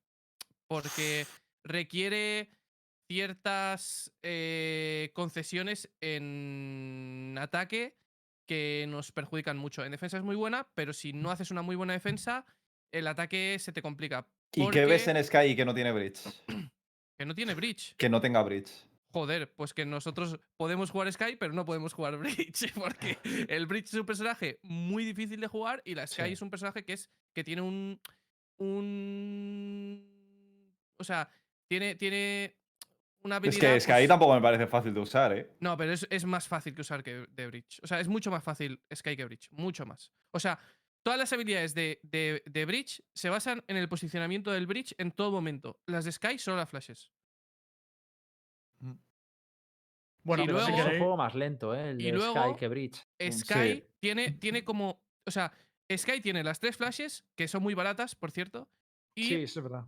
Porque 0.68 1.26
requiere 1.64 2.50
ciertas 3.10 4.12
eh, 4.22 5.10
concesiones 5.14 5.90
en 6.00 7.36
ataque 7.40 7.98
que 8.48 8.86
nos 8.88 9.12
perjudican 9.12 9.58
mucho. 9.58 9.84
En 9.84 9.92
defensa 9.92 10.18
es 10.18 10.24
muy 10.24 10.36
buena, 10.36 10.68
pero 10.76 10.94
si 10.94 11.12
no 11.12 11.32
haces 11.32 11.50
una 11.50 11.64
muy 11.64 11.76
buena 11.76 11.94
defensa, 11.94 12.46
el 12.92 13.08
ataque 13.08 13.58
se 13.60 13.74
te 13.74 13.82
complica. 13.82 14.28
¿Y 14.54 14.70
qué 14.70 14.86
ves 14.86 15.08
en 15.08 15.24
Sky 15.24 15.56
que 15.56 15.66
no 15.66 15.74
tiene 15.74 15.92
bridge? 15.92 16.22
Que 17.18 17.26
no 17.26 17.36
tiene 17.36 17.54
bridge. 17.54 17.96
Que 17.98 18.08
no 18.08 18.22
tenga 18.22 18.42
bridge. 18.44 18.72
Joder, 19.12 19.52
pues 19.54 19.74
que 19.74 19.86
nosotros 19.86 20.40
podemos 20.56 20.90
jugar 20.90 21.12
Sky, 21.12 21.36
pero 21.38 21.52
no 21.54 21.66
podemos 21.66 21.92
jugar 21.92 22.16
Bridge. 22.20 22.72
Porque 22.76 23.18
el 23.50 23.66
Bridge 23.66 23.88
es 23.88 23.96
un 23.96 24.06
personaje 24.06 24.58
muy 24.64 25.04
difícil 25.04 25.42
de 25.42 25.48
jugar 25.48 25.82
y 25.84 25.96
la 25.96 26.08
Sky 26.08 26.28
Sí. 26.28 26.32
es 26.32 26.42
un 26.42 26.50
personaje 26.50 26.86
que 26.86 26.94
es. 26.94 27.10
que 27.36 27.44
tiene 27.44 27.62
un. 27.62 28.00
un. 28.58 30.06
O 30.98 31.04
sea, 31.04 31.30
tiene. 31.68 31.96
tiene 31.96 32.56
una 33.24 33.36
Es 33.36 33.40
habilidad. 33.40 33.74
que 33.74 33.80
Sky 33.82 33.92
pues- 33.94 34.08
tampoco 34.08 34.34
me 34.36 34.42
parece 34.42 34.68
fácil 34.68 34.94
de 34.94 35.00
usar, 35.00 35.38
¿eh? 35.38 35.50
No, 35.60 35.76
pero 35.78 35.92
es, 35.94 36.08
es 36.10 36.26
más 36.26 36.48
fácil 36.48 36.74
que 36.74 36.82
usar 36.82 37.04
que 37.04 37.26
de 37.30 37.48
Bridge. 37.48 37.80
O 37.84 37.88
sea, 37.88 38.00
es 38.00 38.08
mucho 38.08 38.32
más 38.32 38.44
fácil 38.44 38.82
Sky 38.94 39.16
que 39.18 39.26
Bridge. 39.26 39.50
Mucho 39.52 39.86
más. 39.86 40.12
O 40.32 40.40
sea, 40.40 40.58
todas 41.04 41.20
las 41.20 41.32
habilidades 41.34 41.74
de, 41.74 42.00
de, 42.04 42.42
de 42.46 42.66
Bridge 42.66 43.04
se 43.14 43.30
basan 43.30 43.64
en 43.68 43.78
el 43.78 43.90
posicionamiento 43.90 44.52
del 44.52 44.68
Bridge 44.68 44.94
en 44.98 45.12
todo 45.12 45.32
momento. 45.32 45.80
Las 45.86 46.06
de 46.06 46.12
Sky 46.12 46.38
solo 46.40 46.58
las 46.58 46.70
flashes. 46.70 47.12
Bueno, 50.24 50.44
Y 50.44 50.48
pero 50.48 50.60
luego- 50.60 50.78
Es 50.78 50.86
un 50.86 50.98
juego 51.00 51.18
más 51.18 51.34
lento, 51.36 51.74
¿eh? 51.74 51.92
El 51.92 52.02
y 52.02 52.06
de 52.06 52.12
luego- 52.12 52.34
Sky 52.50 52.56
que 52.60 52.68
Bridge. 52.68 53.08
Sky 53.32 53.74
sí. 53.76 53.86
tiene, 54.00 54.32
tiene 54.34 54.64
como. 54.64 55.02
O 55.26 55.32
sea, 55.32 55.52
Sky 55.96 56.22
tiene 56.22 56.44
las 56.44 56.60
tres 56.60 56.78
flashes, 56.78 57.26
que 57.36 57.48
son 57.48 57.64
muy 57.64 57.74
baratas, 57.74 58.16
por 58.16 58.32
cierto. 58.32 58.70
Y 59.16 59.24
Sí, 59.26 59.36
eso 59.36 59.60
es 59.60 59.64
verdad. 59.64 59.86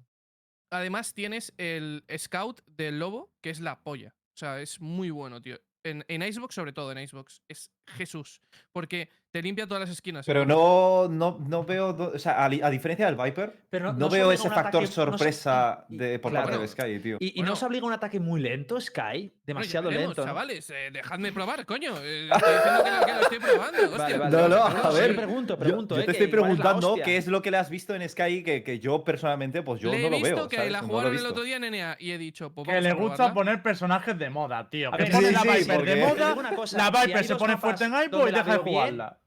Además 0.72 1.14
tienes 1.14 1.53
el 1.57 2.03
Scout 2.18 2.61
del 2.65 2.99
lobo, 2.99 3.31
que 3.41 3.52
es 3.52 3.60
la 3.60 3.84
polla. 3.84 4.15
O 4.34 4.38
sea, 4.38 4.61
es 4.61 4.81
muy 4.81 5.11
bueno, 5.11 5.41
tío. 5.41 5.60
En, 5.84 6.03
en 6.07 6.22
Icebox, 6.23 6.56
sobre 6.56 6.73
todo 6.73 6.91
en 6.91 6.99
Icebox, 6.99 7.41
es 7.48 7.72
Jesús. 7.88 8.41
Porque 8.72 9.10
te 9.32 9.41
limpia 9.41 9.66
todas 9.66 9.82
las 9.82 9.90
esquinas. 9.90 10.26
Pero 10.26 10.45
no, 10.45 11.08
no, 11.10 11.38
no 11.48 11.64
veo, 11.64 12.12
o 12.16 12.20
sea, 12.20 12.44
a, 12.44 12.49
diferencia 12.49 13.06
del 13.06 13.16
Viper, 13.16 13.62
Pero 13.70 13.86
no, 13.86 13.94
no- 13.94 13.99
no 13.99 14.10
se 14.12 14.18
veo 14.18 14.32
ese 14.32 14.49
factor 14.49 14.66
ataque- 14.68 14.82
no 14.82 14.88
se- 14.88 14.94
sorpresa 14.94 15.86
de, 15.90 16.20
por 16.20 16.32
claro. 16.32 16.48
parte 16.48 16.62
de 16.62 16.68
Sky, 16.68 16.99
tío. 16.99 17.18
¿Y, 17.20 17.28
y 17.28 17.32
Bueno. 17.36 17.48
no 17.48 17.53
os 17.53 17.64
obliga 17.64 17.86
un 17.88 17.94
ataque 17.94 18.20
muy 18.20 18.41
lento, 18.41 18.80
Sky? 18.82 19.32
Demasiado 19.45 19.88
veremos, 19.90 20.10
lento. 20.10 20.22
¿no? 20.22 20.28
chavales, 20.28 20.70
eh, 20.70 20.90
dejadme 20.91 21.32
probar, 21.32 21.66
coño. 21.66 21.94
Eh, 22.02 22.30
estoy 22.32 22.53
diciendo 22.53 22.84
que, 22.84 22.91
lo- 22.91 23.06
que 23.06 23.14
lo 23.14 23.22
estoy 23.22 23.40
probando. 23.40 23.78
hostia. 23.84 23.98
Vale, 23.98 24.18
vale, 24.18 24.38
No, 24.38 24.48
no, 24.49 24.64
a 24.66 24.91
sí, 24.91 24.98
ver, 24.99 25.16
pregunto, 25.16 25.53
Yo- 25.53 25.60
pregunto. 25.60 25.95
yo, 25.95 26.02
eh, 26.02 26.06
te 26.06 26.12
estoy 26.12 26.26
es 26.28 26.32
preguntando 26.32 26.95
qué 27.03 27.18
es 27.18 27.28
lo 27.28 27.41
que 27.41 27.52
le 27.52 27.58
has 27.58 27.70
visto 27.70 27.95
en 27.95 28.08
Sky 28.10 28.44
que, 28.44 28.64
que 28.64 28.80
yo 28.80 29.03
personalmente, 29.03 29.64
pues 29.64 29.82
yo 29.82 29.91
Le 29.91 29.99
no 30.02 30.08
he 30.08 30.10
lo 30.12 30.18
visto 30.18 30.36
veo. 30.36 30.48
que 30.49 30.56
¿sabes? 30.58 30.72
la 30.72 30.80
he 30.80 30.82
jugaron 30.82 31.08
el 31.12 31.18
visto. 31.18 31.30
otro 31.30 31.44
día 31.44 31.56
en 31.56 31.72
NA 31.72 31.95
y 31.99 32.12
he 32.12 32.18
dicho, 32.18 32.53
pues 32.53 32.68
Que 32.68 32.82
le 32.82 32.94
gusta 32.94 33.34
poner 33.34 33.64
personajes 33.64 34.18
de 34.18 34.30
moda, 34.30 34.70
tío. 34.70 34.91
Que 34.91 35.06
pone 35.06 35.32
la 35.32 35.41
Viper 35.44 35.86
de 35.86 35.95
moda, 36.06 36.36
la 36.74 36.90
Viper 36.91 37.24
se 37.24 37.36
pone 37.38 37.58
fuerte 37.58 37.86
en 37.86 37.94
Ivo 37.94 38.28
y 38.28 38.32
deja 38.32 38.52
de 38.52 38.58
jugarla. 38.58 39.18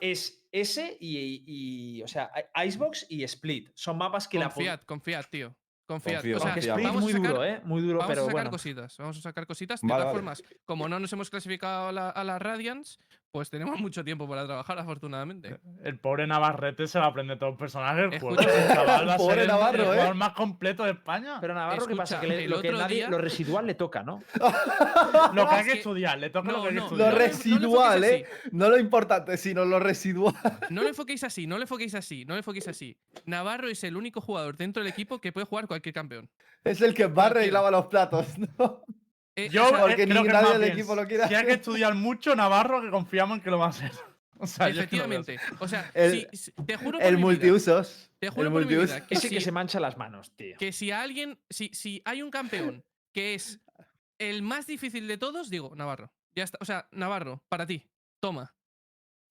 Es 0.00 0.46
ese 0.52 0.96
y, 1.00 1.42
y- 1.46 2.02
O 2.02 2.08
sea, 2.08 2.30
Icebox 2.64 3.06
y 3.08 3.24
Split. 3.24 3.70
Son 3.74 3.96
mapas 3.96 4.28
que 4.28 4.38
la. 4.38 4.46
Confiad, 4.50 4.80
confiad, 4.82 5.24
tío. 5.30 5.54
Confiad. 5.86 6.14
Confío, 6.16 6.36
o 6.36 6.40
sea. 6.40 6.56
Split 6.56 6.84
vamos 6.86 7.02
muy 7.02 7.12
a 7.12 7.16
sacar, 7.16 7.30
duro, 7.30 7.44
¿eh? 7.44 7.60
Muy 7.64 7.80
duro, 7.82 7.98
vamos 7.98 8.10
pero 8.10 8.20
a 8.22 8.24
sacar 8.24 8.32
bueno. 8.34 8.50
cositas. 8.50 8.96
Vamos 8.98 9.18
a 9.18 9.20
sacar 9.20 9.46
cositas. 9.46 9.80
De 9.80 9.86
Vale, 9.88 10.02
todas 10.02 10.14
vale. 10.14 10.18
formas, 10.36 10.42
como 10.64 10.88
no 10.88 10.98
nos 11.00 11.12
hemos 11.12 11.30
clasificado 11.30 11.88
a 11.88 11.92
la, 11.92 12.10
a 12.10 12.24
la 12.24 12.38
Radiance, 12.38 12.98
pues 13.32 13.50
tenemos 13.50 13.78
mucho 13.80 14.02
tiempo 14.02 14.26
para 14.26 14.46
trabajar, 14.46 14.78
afortunadamente. 14.78 15.58
El 15.84 15.98
pobre 15.98 16.26
Navarrete 16.26 16.86
se 16.86 16.98
va 16.98 17.04
a 17.04 17.08
aprender 17.08 17.38
todos 17.38 17.52
los 17.52 17.58
personajes. 17.58 18.10
del 18.10 18.20
juego. 18.20 18.40
Escucha, 18.40 18.62
El 18.68 18.74
chaval 18.74 19.08
va 19.08 19.14
a 19.14 19.16
pobre 19.18 19.34
ser 19.34 19.42
el- 19.42 19.48
Navarro, 19.48 19.76
el 19.76 19.82
¿eh? 19.82 19.92
jugador 19.92 20.14
más 20.14 20.32
completo 20.32 20.84
de 20.84 20.92
España. 20.92 21.38
Pero 21.40 21.52
Navarro, 21.54 21.86
¿qué 21.86 21.94
pasa? 21.96 22.14
Escucha, 22.14 22.20
Que 22.20 22.26
le- 22.38 22.44
el 22.44 22.50
lo, 22.50 22.62
que 22.62 22.68
otro 22.68 22.78
nadie, 22.80 22.96
día- 22.96 23.10
lo 23.10 23.18
residual 23.18 23.66
le 23.66 23.74
toca, 23.74 24.02
¿no? 24.02 24.22
lo 25.34 25.48
que 25.48 25.54
hay 25.54 25.60
es 25.60 25.66
que 25.66 25.78
estudiar, 25.78 26.18
le 26.18 26.30
toca 26.30 26.50
lo 26.52 26.62
que 26.62 26.68
hay 26.68 26.74
que 26.74 26.80
no, 26.80 26.80
Lo 26.80 26.86
estudiar. 26.86 27.12
no 27.12 27.18
le- 27.18 27.18
no 27.18 27.20
le 27.20 27.28
residual, 27.28 28.04
¿eh? 28.04 28.26
No 28.52 28.70
lo 28.70 28.78
importante, 28.78 29.36
sino 29.36 29.64
lo 29.64 29.78
residual. 29.80 30.34
No 30.70 30.82
lo 30.82 30.88
enfoquéis 30.88 31.22
así, 31.24 31.46
no 31.46 31.56
lo 31.56 31.62
enfoquéis 31.62 31.94
así, 31.94 32.24
no 32.24 32.34
lo 32.34 32.38
enfoquéis 32.38 32.68
así. 32.68 32.96
Navarro 33.26 33.68
es 33.68 33.84
el 33.84 33.96
único 33.96 34.20
jugador 34.20 34.56
dentro 34.56 34.82
del 34.82 34.90
equipo 34.92 35.20
que 35.20 35.32
puede 35.32 35.46
jugar 35.46 35.66
cualquier 35.66 35.94
campeón. 35.94 36.28
Es 36.64 36.80
el 36.80 36.94
que 36.94 37.06
más 37.08 37.26
arreglaba 37.26 37.70
los 37.70 37.86
platos, 37.86 38.26
¿no? 38.58 38.82
Eh, 39.36 39.48
Yo 39.50 39.68
sea, 39.68 39.78
eh, 39.78 39.80
porque 39.82 40.06
creo 40.08 40.22
ni 40.22 40.26
que 40.28 40.32
nadie 40.32 40.52
del 40.52 40.60
bien, 40.62 40.72
equipo 40.72 40.94
lo 40.94 41.06
quiere 41.06 41.28
Si 41.28 41.34
hay 41.34 41.44
que 41.46 41.52
estudiar 41.52 41.94
mucho, 41.94 42.34
Navarro, 42.34 42.80
que 42.80 42.90
confiamos 42.90 43.36
en 43.38 43.44
que 43.44 43.50
lo 43.50 43.58
va 43.58 43.66
a 43.66 43.68
hacer. 43.70 43.92
O 44.38 44.46
sea, 44.46 44.68
efectivamente. 44.68 45.38
O 45.60 45.66
sea, 45.66 45.90
El- 45.94 46.28
si- 46.34 46.52
te 46.52 46.76
juro 46.76 46.98
por 46.98 47.06
El 47.06 47.14
mi 47.14 47.22
vida, 47.22 47.26
multiusos. 47.26 48.10
te 48.18 48.28
juro 48.28 48.48
El 48.48 48.52
por 48.52 48.62
mi 48.64 48.68
vida 48.68 48.80
multiusos. 48.80 49.06
que 49.08 49.14
Ese 49.14 49.30
que 49.30 49.38
si- 49.38 49.44
se 49.46 49.50
mancha 49.52 49.80
las 49.80 49.96
manos, 49.96 50.30
tío. 50.36 50.58
que 50.58 50.72
si 50.72 50.90
a 50.90 51.00
alguien, 51.00 51.38
si, 51.48 51.70
si 51.72 52.02
hay 52.04 52.20
un 52.20 52.30
campeón 52.30 52.84
que 53.14 53.34
es 53.34 53.60
el 54.18 54.42
más 54.42 54.66
difícil 54.66 55.08
de 55.08 55.16
todos, 55.16 55.48
digo, 55.48 55.74
Navarro. 55.74 56.12
Ya 56.34 56.44
está. 56.44 56.58
O 56.60 56.66
sea, 56.66 56.86
Navarro, 56.92 57.42
para 57.48 57.64
ti, 57.66 57.88
toma. 58.20 58.54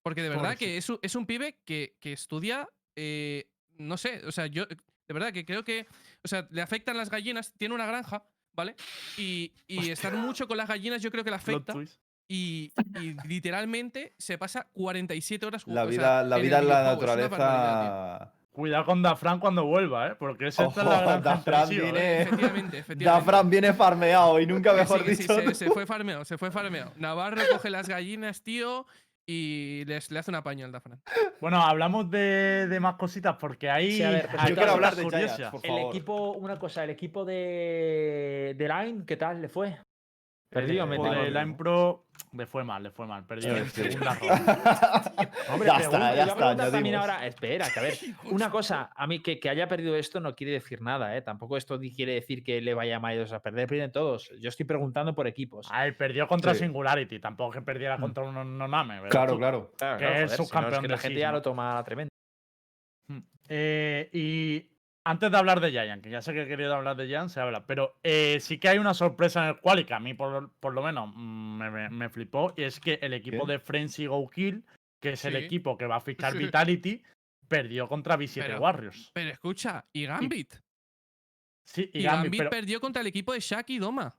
Porque 0.01 0.23
de 0.23 0.29
verdad 0.29 0.57
que 0.57 0.77
es 0.77 0.89
un, 0.89 0.97
es 1.03 1.13
un 1.15 1.27
pibe 1.27 1.59
que, 1.65 1.97
que 1.99 2.11
estudia, 2.13 2.67
eh, 2.95 3.51
no 3.77 3.97
sé, 3.97 4.25
o 4.25 4.31
sea, 4.31 4.47
yo 4.47 4.65
de 4.65 5.13
verdad 5.13 5.31
que 5.33 5.45
creo 5.45 5.63
que, 5.63 5.85
o 6.23 6.27
sea, 6.27 6.47
le 6.49 6.63
afectan 6.63 6.97
las 6.97 7.11
gallinas, 7.11 7.53
tiene 7.59 7.75
una 7.75 7.85
granja, 7.85 8.23
¿vale? 8.55 8.75
Y, 9.17 9.51
y 9.67 9.89
estar 9.91 10.13
mucho 10.13 10.47
con 10.47 10.57
las 10.57 10.67
gallinas 10.67 11.01
yo 11.01 11.11
creo 11.11 11.23
que 11.23 11.29
le 11.29 11.35
afecta. 11.35 11.73
Y, 12.27 12.71
y 12.99 13.15
literalmente 13.27 14.15
se 14.17 14.37
pasa 14.39 14.67
47 14.73 15.45
horas 15.45 15.61
La 15.67 15.83
jugando. 15.83 15.89
vida, 15.91 16.23
la 16.23 16.37
vida 16.37 16.59
en 16.59 16.67
la 16.67 16.83
naturaleza. 16.83 18.31
Cuidado 18.51 18.85
con 18.85 19.01
Dafran 19.01 19.37
cuando 19.39 19.65
vuelva, 19.65 20.07
¿eh? 20.07 20.15
Porque 20.17 20.47
ese 20.47 20.63
está 20.63 20.81
en 20.81 20.87
la 20.87 20.95
Ojo, 20.95 21.01
granja 21.03 21.19
Dafran 21.19 21.71
¿eh? 21.73 21.75
viene- 21.81 22.21
Efectivamente, 22.21 22.77
efectivamente. 22.79 23.03
Dafran 23.25 23.49
viene 23.49 23.73
farmeado 23.73 24.39
y 24.39 24.47
nunca 24.47 24.71
mejor 24.71 25.03
sí, 25.05 25.15
sí, 25.17 25.21
dicho. 25.23 25.35
se, 25.41 25.53
se 25.55 25.69
fue 25.71 25.85
farmeado, 25.85 26.23
se 26.23 26.37
fue 26.37 26.51
farmeado. 26.51 26.93
Navarro 26.95 27.41
coge 27.51 27.69
las 27.69 27.89
gallinas, 27.89 28.41
tío, 28.43 28.87
y 29.25 29.83
les, 29.85 30.11
le 30.11 30.19
hace 30.19 30.31
una 30.31 30.43
paña 30.43 30.65
al 30.65 30.71
Dafran. 30.71 31.01
Bueno, 31.41 31.61
hablamos 31.61 32.09
de, 32.09 32.67
de 32.67 32.79
más 32.79 32.95
cositas 32.95 33.35
porque 33.39 33.69
ahí. 33.69 33.93
Sí, 33.93 34.03
a 34.03 34.09
ver, 34.11 34.27
pero 34.29 34.43
hay 34.43 34.49
yo 34.49 34.55
quiero 34.55 34.71
hablar 34.71 34.95
de. 34.95 35.09
Giants, 35.09 35.41
por 35.51 35.65
El 35.65 35.77
equipo, 35.87 36.31
una 36.33 36.59
cosa, 36.59 36.83
el 36.83 36.89
equipo 36.89 37.25
de, 37.25 38.55
de 38.57 38.67
Line, 38.67 39.05
¿qué 39.05 39.17
tal 39.17 39.41
le 39.41 39.49
fue? 39.49 39.77
Perdido, 40.55 40.83
El 40.85 40.89
metido. 40.89 41.07
equipo 41.13 41.23
de 41.23 41.31
Line 41.31 41.55
Pro 41.55 42.05
le 42.31 42.45
fue 42.45 42.63
mal, 42.63 42.81
le 42.83 42.91
fue 42.91 43.05
mal. 43.05 43.25
Perdió 43.25 43.55
en 43.57 43.65
Sí, 43.69 43.83
sí. 43.83 43.91
segunda 43.91 44.15
ronda. 44.15 45.11
Hombre, 45.51 45.67
Ya 45.67 45.77
está, 45.77 46.15
ya 46.15 46.23
está, 46.23 46.71
también 46.71 46.95
ahora, 46.95 47.25
espera, 47.27 47.67
que 47.73 47.79
a 47.79 47.83
ver, 47.83 47.93
una 48.31 48.49
cosa, 48.49 48.89
a 48.95 49.05
mí 49.07 49.21
que, 49.21 49.39
que 49.39 49.49
haya 49.49 49.67
perdido 49.67 49.95
esto 49.95 50.19
no 50.19 50.33
quiere 50.35 50.53
decir 50.53 50.81
nada, 50.81 51.15
¿eh? 51.17 51.21
Tampoco 51.21 51.57
esto 51.57 51.77
ni 51.77 51.91
quiere 51.93 52.13
decir 52.13 52.43
que 52.43 52.61
le 52.61 52.73
vaya 52.73 52.99
mal 52.99 53.21
a 53.31 53.39
perder, 53.41 53.67
pierden 53.67 53.91
todos. 53.91 54.31
Yo 54.39 54.49
estoy 54.49 54.65
preguntando 54.65 55.13
por 55.13 55.27
equipos. 55.27 55.67
A 55.71 55.83
ver, 55.83 55.97
perdió 55.97 56.27
contra 56.27 56.53
Sí. 56.53 56.61
Singularity. 56.61 57.19
Tampoco 57.19 57.51
que 57.51 57.61
perdiera 57.61 57.97
contra 57.97 58.23
un 58.23 58.57
Noname. 58.57 58.95
¿verdad? 59.01 59.09
Claro, 59.09 59.37
claro. 59.37 59.71
Que 59.71 59.77
claro, 59.77 59.95
es 59.97 60.05
joder, 60.07 60.29
si 60.29 60.37
no, 60.37 60.43
subcampeón 60.45 60.81
que 60.81 60.87
de 60.87 60.93
la 60.93 60.97
gente 60.97 61.19
ya 61.19 61.31
lo 61.31 61.41
toma 61.41 61.83
tremendo. 61.83 62.09
Eh, 63.47 64.09
y 64.13 64.74
antes 65.05 65.31
de 65.31 65.37
hablar 65.37 65.59
de 65.61 65.71
Giant, 65.71 66.03
que 66.03 66.09
ya 66.09 66.21
sé 66.21 66.33
que 66.33 66.41
he 66.43 66.47
querido 66.47 66.75
hablar 66.75 66.95
de 66.97 67.05
Giant, 67.07 67.29
se 67.29 67.39
habla, 67.39 67.65
pero 67.65 67.95
eh, 68.03 68.39
sí 68.41 68.57
que 68.59 68.69
hay 68.69 68.79
una 68.79 68.93
sorpresa 68.93 69.43
en 69.43 69.49
el 69.49 69.59
quali 69.59 69.85
que 69.85 69.93
a 69.93 69.99
mí 69.99 70.13
por, 70.13 70.51
por 70.59 70.73
lo 70.73 70.81
menos 70.83 71.11
mm, 71.15 71.57
me, 71.57 71.69
me- 71.71 71.89
me 71.89 72.09
flipó, 72.09 72.53
y 72.57 72.63
es 72.63 72.79
que 72.79 72.95
el 73.01 73.13
equipo 73.13 73.45
¿Qué? 73.45 73.53
de 73.53 73.59
Frenzy 73.59 74.07
Go 74.07 74.29
Kill, 74.29 74.63
que 74.99 75.11
es 75.11 75.23
el 75.25 75.35
equipo 75.35 75.77
que 75.77 75.85
va 75.85 75.97
a 75.97 76.01
fichar 76.01 76.31
Sí. 76.33 76.39
Vitality, 76.39 77.03
perdió 77.47 77.87
contra 77.87 78.17
V7 78.17 78.41
Pero- 78.47 78.59
Warriors. 78.59 79.11
Pero 79.13 79.29
escucha, 79.29 79.85
y 79.93 80.05
Gambit. 80.07 80.55
Sí, 81.67 81.89
y, 81.93 81.99
Y, 81.99 82.03
Gambit, 82.03 82.23
Gambit 82.23 82.37
pero- 82.39 82.49
perdió 82.49 82.81
contra 82.81 83.01
el 83.01 83.07
equipo 83.07 83.33
de 83.33 83.39
Shaq 83.39 83.69
y 83.69 83.77
Doma. 83.79 84.15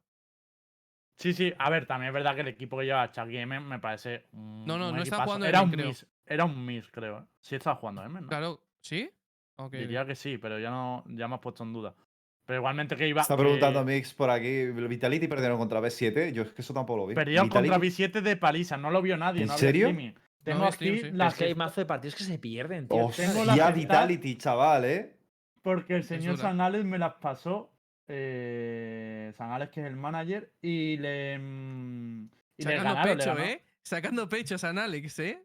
sí, 1.18 1.32
sí, 1.32 1.52
a 1.58 1.70
ver, 1.70 1.86
también 1.86 2.08
es 2.10 2.14
verdad 2.14 2.34
que 2.36 2.42
el 2.42 2.48
equipo 2.48 2.78
que 2.78 2.84
lleva 2.84 3.10
Chuck 3.10 3.28
M 3.28 3.58
me 3.60 3.78
parece. 3.80 4.26
un- 4.32 4.64
No, 4.66 4.78
no, 4.78 4.90
un 4.90 4.96
no 4.96 5.02
está 5.02 5.16
equipazo. 5.16 5.24
jugando 5.24 5.46
Era 5.46 5.58
M, 5.58 5.64
un 5.66 5.72
creo. 5.72 5.86
miss, 5.88 6.06
era 6.26 6.44
un 6.44 6.64
miss, 6.66 6.88
creo. 6.90 7.18
¿eh? 7.20 7.24
Sí, 7.40 7.56
estaba 7.56 7.76
jugando 7.76 8.04
M, 8.04 8.20
¿no? 8.20 8.28
Claro, 8.28 8.60
¿sí? 8.80 9.10
Diría 9.70 10.04
que 10.04 10.14
sí, 10.14 10.38
pero 10.38 10.58
ya 10.58 10.70
no 10.70 11.04
ya 11.08 11.28
me 11.28 11.34
has 11.34 11.40
puesto 11.40 11.62
en 11.64 11.72
duda. 11.72 11.94
Pero 12.44 12.58
igualmente 12.60 12.94
que 12.96 13.08
iba. 13.08 13.22
Está 13.22 13.36
preguntando 13.36 13.80
a 13.80 13.86
que 13.86 13.92
Mix 13.94 14.14
por 14.14 14.30
aquí. 14.30 14.66
Vitality 14.66 15.26
perdieron 15.26 15.58
contra 15.58 15.80
B7. 15.80 16.32
Yo 16.32 16.42
es 16.42 16.52
que 16.52 16.62
eso 16.62 16.72
tampoco 16.74 16.98
lo 17.00 17.06
vi. 17.08 17.14
Perdieron 17.14 17.48
contra 17.48 17.76
Vitality- 17.78 18.10
B7 18.12 18.20
de 18.20 18.36
paliza, 18.36 18.76
no 18.76 18.90
lo 18.90 19.02
vio 19.02 19.16
nadie. 19.16 19.42
¿En 19.42 19.48
no 19.48 19.58
serio? 19.58 19.88
Tengo 20.44 20.64
aquí 20.66 20.98
sí. 21.00 21.10
la 21.10 21.28
es 21.28 21.34
que 21.34 21.44
hay 21.44 21.50
gesta- 21.50 21.58
mazo 21.58 21.80
de 21.80 21.86
partidos 21.86 22.14
que 22.14 22.22
se 22.24 22.38
pierden, 22.38 22.86
tío. 22.86 23.06
Hostia, 23.06 23.26
tengo 23.28 23.44
la 23.44 23.54
gesta- 23.54 23.72
Vitality, 23.72 24.38
chaval, 24.38 24.84
¿eh? 24.84 25.16
Porque 25.62 25.96
el 25.96 26.04
señor. 26.04 26.36
Sanales 26.38 26.84
me 26.84 26.98
las 26.98 27.14
pasó. 27.14 27.72
Eh, 28.08 29.32
Sanales, 29.36 29.70
que 29.70 29.80
es 29.80 29.86
el 29.86 29.96
manager, 29.96 30.52
y 30.62 30.96
le. 30.98 31.38
mm, 31.38 32.28
Y 32.58 32.62
le 32.64 32.70
Sacando 32.76 32.94
ganaron, 32.94 33.18
pecho. 33.18 33.38
¿eh? 33.38 33.62
Sacando 33.82 34.28
pecho 34.28 34.56
San 34.58 34.78
Alex, 34.78 35.18
¿eh? 35.18 35.42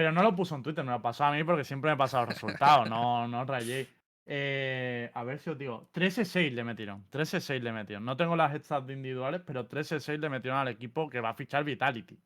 Pero 0.00 0.12
no 0.12 0.22
lo 0.22 0.34
puso 0.34 0.54
en 0.54 0.62
Twitter, 0.62 0.82
me 0.82 0.92
lo 0.92 1.02
pasó 1.02 1.24
a 1.24 1.30
mí 1.30 1.44
porque 1.44 1.62
siempre 1.62 1.90
me 1.90 1.96
pasa 1.98 2.20
los 2.20 2.30
resultados, 2.30 2.88
no, 2.88 3.28
no 3.28 3.44
rayé. 3.44 3.86
Eh, 4.24 5.10
a 5.12 5.24
ver 5.24 5.38
si 5.38 5.50
os 5.50 5.58
digo. 5.58 5.90
13-6 5.92 6.52
le 6.52 6.64
metieron. 6.64 7.04
13-6 7.10 7.60
le 7.60 7.70
metieron. 7.70 8.06
No 8.06 8.16
tengo 8.16 8.34
las 8.34 8.58
stats 8.64 8.88
individuales, 8.88 9.42
pero 9.44 9.68
13-6 9.68 10.18
le 10.18 10.30
metieron 10.30 10.58
al 10.58 10.68
equipo 10.68 11.10
que 11.10 11.20
va 11.20 11.28
a 11.28 11.34
fichar 11.34 11.64
Vitality. 11.64 12.18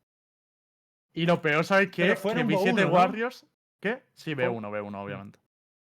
Y 1.11 1.25
lo 1.25 1.41
peor, 1.41 1.65
¿sabéis 1.65 1.89
qué? 1.89 2.07
Que 2.07 2.15
fueron 2.15 2.47
B7 2.47 2.75
B1, 2.75 2.87
¿no? 2.87 2.93
Warriors. 2.93 3.45
¿Qué? 3.81 4.03
Sí, 4.13 4.33
B1, 4.33 4.61
B1, 4.61 4.95
obviamente. 4.95 5.37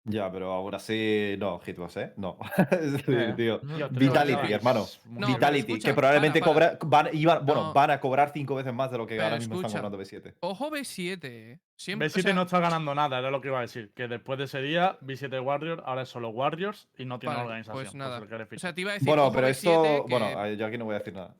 Ya, 0.08 0.32
pero 0.32 0.52
ahora 0.54 0.78
sí. 0.78 1.36
No, 1.40 1.60
Hitbox, 1.60 1.98
¿eh? 1.98 2.14
No. 2.18 2.38
es 2.72 2.92
decir, 2.94 3.10
Eh, 3.20 3.34
tío. 3.36 3.60
Tío, 3.60 3.90
Vitality, 3.90 4.54
hermano. 4.54 4.86
No. 5.10 5.26
Vitality, 5.28 5.72
escucha, 5.74 5.88
que 5.90 5.94
probablemente 5.96 6.40
para, 6.42 6.54
para. 6.54 6.78
cobra- 6.78 6.90
van, 6.90 7.08
iban- 7.18 7.44
bueno, 7.44 7.64
No. 7.64 7.74
van 7.74 7.90
a 7.90 8.00
cobrar 8.00 8.32
cinco 8.32 8.54
veces 8.54 8.72
más 8.72 8.92
de 8.92 9.00
lo 9.00 9.08
que 9.08 9.16
Pero 9.16 9.24
ahora 9.24 9.38
mismo 9.38 9.56
están 9.56 9.66
escucha, 9.72 9.82
cobrando 9.82 10.32
B7. 10.32 10.36
Ojo 10.42 10.70
B7, 10.70 11.20
¿eh? 11.24 11.60
Siempre, 11.76 12.08
o 12.08 12.12
B7 12.12 12.22
sea, 12.22 12.34
no 12.34 12.44
está 12.44 12.60
ganando 12.60 12.94
nada, 12.94 13.18
era 13.18 13.32
lo 13.32 13.42
que 13.42 13.48
iba 13.48 13.58
a 13.58 13.62
decir. 13.62 13.92
Que 13.96 14.08
después 14.08 14.38
de 14.38 14.46
ese 14.46 14.62
día, 14.62 14.98
B7 15.02 15.44
Warriors, 15.44 15.82
ahora 15.86 16.04
es 16.04 16.10
solo 16.10 16.30
Warriors 16.30 16.88
y 17.00 17.06
no 17.06 17.18
tiene 17.18 17.36
vale, 17.36 17.48
organización. 17.48 17.76
Pues 17.76 17.88
por 17.90 17.98
nada. 17.98 18.18
si 18.18 18.22
lo 18.26 18.30
queréis 18.30 18.54
O 18.54 18.60
sea, 18.60 18.76
te 18.76 18.82
iba 18.82 18.92
a 18.92 18.94
decir. 18.94 19.08
Bueno, 19.08 19.24
ojo 19.26 19.34
pero 19.36 19.48
B7, 19.48 19.52
esto. 19.52 19.84
que- 19.84 20.04
Bueno, 20.08 20.50
yo 20.54 20.66
aquí 20.68 20.78
no 20.78 20.86
voy 20.86 20.96
a 20.96 21.00
decir 21.00 21.14
nada. 21.16 21.36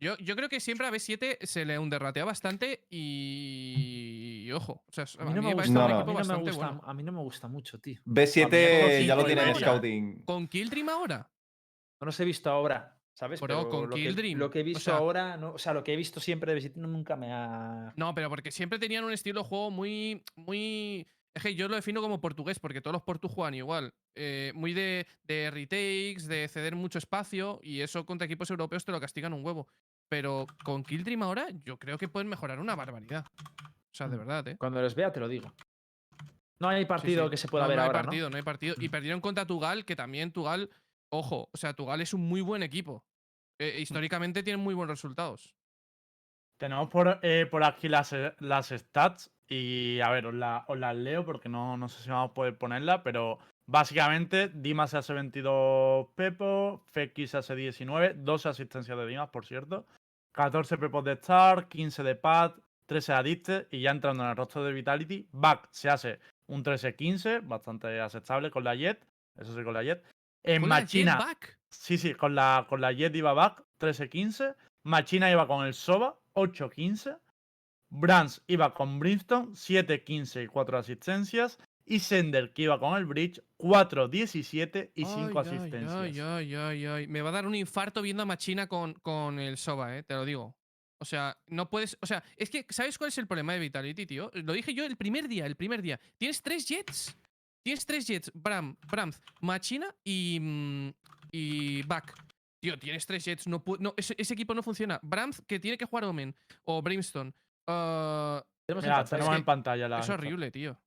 Yo, 0.00 0.16
yo 0.18 0.34
creo 0.34 0.48
que 0.48 0.58
siempre 0.58 0.84
a 0.86 0.90
B7 0.90 1.38
se 1.42 1.64
le 1.64 1.78
underratea 1.78 2.24
bastante 2.24 2.80
y. 2.90 4.01
y 4.52 4.54
ojo. 4.54 4.84
O 4.86 4.92
sea, 4.92 5.04
a 5.18 5.22
A 5.22 5.24
mí 5.26 5.34
no 5.34 5.42
me 5.42 5.54
gusta, 5.54 5.84
a 5.84 5.86
equipo 5.86 5.98
mí 5.98 6.04
no 6.06 6.06
me 6.06 6.14
bastante 6.14 6.50
gusta, 6.50 6.66
bueno. 6.68 6.82
a 6.84 6.94
mí 6.94 7.02
no 7.02 7.12
me 7.12 7.20
gusta 7.22 7.48
mucho, 7.48 7.80
tío. 7.80 8.00
B7 8.04 9.06
ya 9.06 9.16
lo 9.16 9.24
tienen 9.24 9.48
en 9.48 9.54
scouting. 9.56 10.22
¿Con 10.24 10.46
Killtream 10.48 10.88
ahora? 10.88 11.30
No 12.00 12.06
los 12.06 12.18
he 12.20 12.24
visto 12.24 12.50
ahora, 12.50 12.98
¿sabes? 13.14 13.40
Bro, 13.40 13.46
Pero 13.46 13.68
con 13.70 13.90
lo, 13.90 13.96
que, 13.96 14.02
Kildream, 14.02 14.38
lo 14.38 14.50
que 14.50 14.58
he 14.60 14.62
o 14.62 14.64
visto 14.64 14.80
sea- 14.80 14.96
ahora, 14.96 15.36
no, 15.36 15.52
o 15.52 15.58
sea, 15.58 15.72
lo 15.72 15.84
que 15.84 15.92
he 15.92 15.96
visto 15.96 16.18
siempre 16.20 16.50
de 16.50 16.56
Visita 16.56 16.80
nunca 16.80 17.14
me 17.16 17.32
ha. 17.32 17.92
No, 17.96 18.14
pero 18.14 18.28
porque 18.28 18.50
siempre 18.50 18.78
tenían 18.78 19.04
un 19.04 19.12
estilo 19.12 19.42
de 19.42 19.48
juego 19.48 19.70
muy. 19.70 20.22
muy 20.34 21.06
Es 21.34 21.42
que 21.44 21.54
yo 21.54 21.68
lo 21.68 21.76
defino 21.76 22.00
como 22.02 22.20
portugués, 22.20 22.58
porque 22.58 22.80
todos 22.80 22.92
los 22.92 23.02
portu 23.02 23.28
juegan 23.28 23.54
igual. 23.54 23.94
Eh, 24.16 24.52
muy 24.54 24.74
de, 24.74 25.06
de 25.22 25.50
retakes, 25.50 26.26
de 26.26 26.48
ceder 26.48 26.74
mucho 26.76 26.98
espacio, 26.98 27.60
y 27.62 27.80
eso 27.80 28.04
contra 28.04 28.26
equipos 28.26 28.50
europeos 28.50 28.84
te 28.84 28.92
lo 28.92 29.00
castigan 29.00 29.32
un 29.32 29.44
huevo. 29.44 29.66
Pero 30.08 30.46
con 30.64 30.82
Kill 30.82 31.04
Dream 31.04 31.22
ahora, 31.22 31.46
yo 31.64 31.78
creo 31.78 31.96
que 31.96 32.08
pueden 32.08 32.28
mejorar 32.28 32.58
una 32.58 32.74
barbaridad. 32.74 33.24
O 33.92 33.94
sea, 33.94 34.08
de 34.08 34.16
Mm. 34.16 34.18
verdad, 34.18 34.48
¿eh? 34.48 34.56
Cuando 34.58 34.80
los 34.80 34.94
vea, 34.94 35.12
te 35.12 35.20
lo 35.20 35.28
digo. 35.28 35.52
No 36.60 36.68
hay 36.68 36.86
partido 36.86 37.24
sí. 37.24 37.30
que 37.30 37.36
se 37.36 37.48
pueda 37.48 37.64
No, 37.64 37.68
ver 37.68 37.76
no 37.76 37.82
hay 37.82 37.86
ahora, 37.88 38.02
partido, 38.02 38.30
no 38.30 38.36
hay 38.36 38.42
partido. 38.42 38.74
Y 38.78 38.88
perdieron 38.88 39.20
contra 39.20 39.46
Tugal, 39.46 39.84
que 39.84 39.96
también 39.96 40.32
Tugal, 40.32 40.70
ojo, 41.10 41.48
o 41.52 41.56
sea, 41.56 41.74
Tugal 41.74 42.00
es 42.00 42.14
un 42.14 42.26
muy 42.26 42.40
buen 42.40 42.62
equipo. 42.62 43.04
Eh, 43.60 43.80
históricamente 43.80 44.42
tienen 44.42 44.62
muy 44.62 44.74
buenos 44.74 44.96
resultados. 44.98 45.54
Tenemos 46.58 46.88
por, 46.88 47.18
eh, 47.22 47.46
por 47.50 47.64
aquí 47.64 47.88
las, 47.88 48.12
eh, 48.12 48.34
las 48.38 48.68
stats 48.68 49.30
y 49.48 50.00
a 50.00 50.10
ver, 50.10 50.26
os, 50.26 50.34
la- 50.34 50.64
os 50.68 50.78
las 50.78 50.96
leo 50.96 51.24
porque 51.24 51.48
no, 51.48 51.76
no 51.76 51.88
sé 51.88 52.02
si 52.02 52.08
vamos 52.10 52.30
a 52.30 52.34
poder 52.34 52.56
ponerla, 52.56 53.02
pero 53.02 53.38
básicamente 53.66 54.48
Dimas 54.54 54.94
hace 54.94 55.12
22 55.12 56.06
pepos, 56.14 56.80
FX 56.92 57.34
hace 57.34 57.56
19, 57.56 58.14
12 58.14 58.48
asistencias 58.48 58.96
de 58.96 59.06
Dimas, 59.06 59.30
por 59.30 59.44
cierto, 59.44 59.86
14 60.32 60.78
pepos 60.78 61.04
de 61.04 61.12
Star, 61.14 61.68
15 61.68 62.02
de 62.04 62.14
Pat, 62.14 62.56
13 62.92 63.12
Adicte 63.14 63.68
y 63.70 63.80
ya 63.80 63.90
entrando 63.90 64.22
en 64.22 64.30
el 64.30 64.36
rostro 64.36 64.62
de 64.64 64.72
Vitality, 64.72 65.26
Back 65.32 65.68
se 65.70 65.88
hace 65.88 66.18
un 66.46 66.62
13-15, 66.62 67.40
bastante 67.46 68.00
aceptable 68.00 68.50
con 68.50 68.64
la 68.64 68.74
Jet, 68.74 69.06
eso 69.36 69.56
sí 69.56 69.64
con 69.64 69.72
la 69.72 69.82
Jet. 69.82 70.04
En 70.42 70.68
Machina, 70.68 71.16
back. 71.16 71.58
Sí, 71.70 71.96
sí, 71.96 72.14
con 72.14 72.34
la, 72.34 72.66
con 72.68 72.82
la 72.82 72.92
Jet 72.92 73.14
iba 73.16 73.32
back 73.32 73.64
13-15. 73.80 74.54
Machina 74.84 75.30
iba 75.30 75.46
con 75.46 75.64
el 75.64 75.72
Soba 75.72 76.18
8-15. 76.34 77.18
Brands 77.88 78.42
iba 78.46 78.74
con 78.74 78.98
Brimstone 78.98 79.52
7-15 79.52 80.44
y 80.44 80.46
4 80.48 80.78
asistencias. 80.78 81.58
Y 81.86 82.00
Sender 82.00 82.52
que 82.52 82.62
iba 82.62 82.78
con 82.78 82.96
el 82.96 83.06
Bridge 83.06 83.42
4-17 83.58 84.90
y 84.94 85.04
5 85.04 85.18
Ay, 85.18 85.32
ay, 85.34 85.38
asistencias. 85.38 85.94
Ay, 85.94 86.20
ay, 86.20 86.54
ay, 86.54 86.86
ay. 86.86 87.06
Me 87.06 87.22
va 87.22 87.30
a 87.30 87.32
dar 87.32 87.46
un 87.46 87.54
infarto 87.54 88.02
viendo 88.02 88.22
a 88.22 88.26
Machina 88.26 88.66
con, 88.66 88.94
con 88.94 89.38
el 89.38 89.56
Soba, 89.56 89.96
eh, 89.96 90.02
te 90.02 90.14
lo 90.14 90.24
digo. 90.24 90.54
O 91.02 91.04
sea, 91.04 91.36
no 91.48 91.68
puedes. 91.68 91.98
O 92.00 92.06
sea, 92.06 92.22
es 92.36 92.48
que, 92.48 92.64
¿sabes 92.70 92.96
cuál 92.96 93.08
es 93.08 93.18
el 93.18 93.26
problema 93.26 93.52
de 93.52 93.58
Vitality, 93.58 94.06
tío? 94.06 94.30
Lo 94.34 94.52
dije 94.54 94.72
yo 94.72 94.86
el 94.86 94.96
primer 94.96 95.28
día, 95.28 95.44
el 95.44 95.56
primer 95.56 95.82
día. 95.82 96.00
Tienes 96.16 96.40
tres 96.40 96.66
jets. 96.66 97.14
Tienes 97.64 97.84
tres 97.86 98.06
jets, 98.08 98.30
Bram, 98.34 98.76
Bramth, 98.90 99.18
Machina 99.40 99.94
y. 100.04 100.38
mm, 100.40 100.88
y 101.32 101.82
Back. 101.82 102.14
Tío, 102.60 102.78
tienes 102.78 103.04
tres 103.06 103.24
jets. 103.24 103.46
No, 103.46 103.62
no 103.80 103.94
ese, 103.96 104.14
ese 104.18 104.34
equipo 104.34 104.54
no 104.54 104.62
funciona. 104.62 104.98
Bramth, 105.02 105.40
que 105.46 105.58
tiene 105.60 105.76
que 105.76 105.84
jugar 105.84 106.04
Omen. 106.04 106.34
O 106.64 106.80
Brimstone. 106.82 107.32
ah, 107.68 108.42
Tenemos 108.66 108.84
en 108.84 108.90
Mira, 108.90 108.96
pantalla. 108.96 109.10
tenemos 109.10 109.30
que 109.34 109.38
en 109.38 109.44
pantalla 109.44 109.88
la. 109.88 110.00
es 110.00 110.08
horrible, 110.08 110.50
tío. 110.50 110.78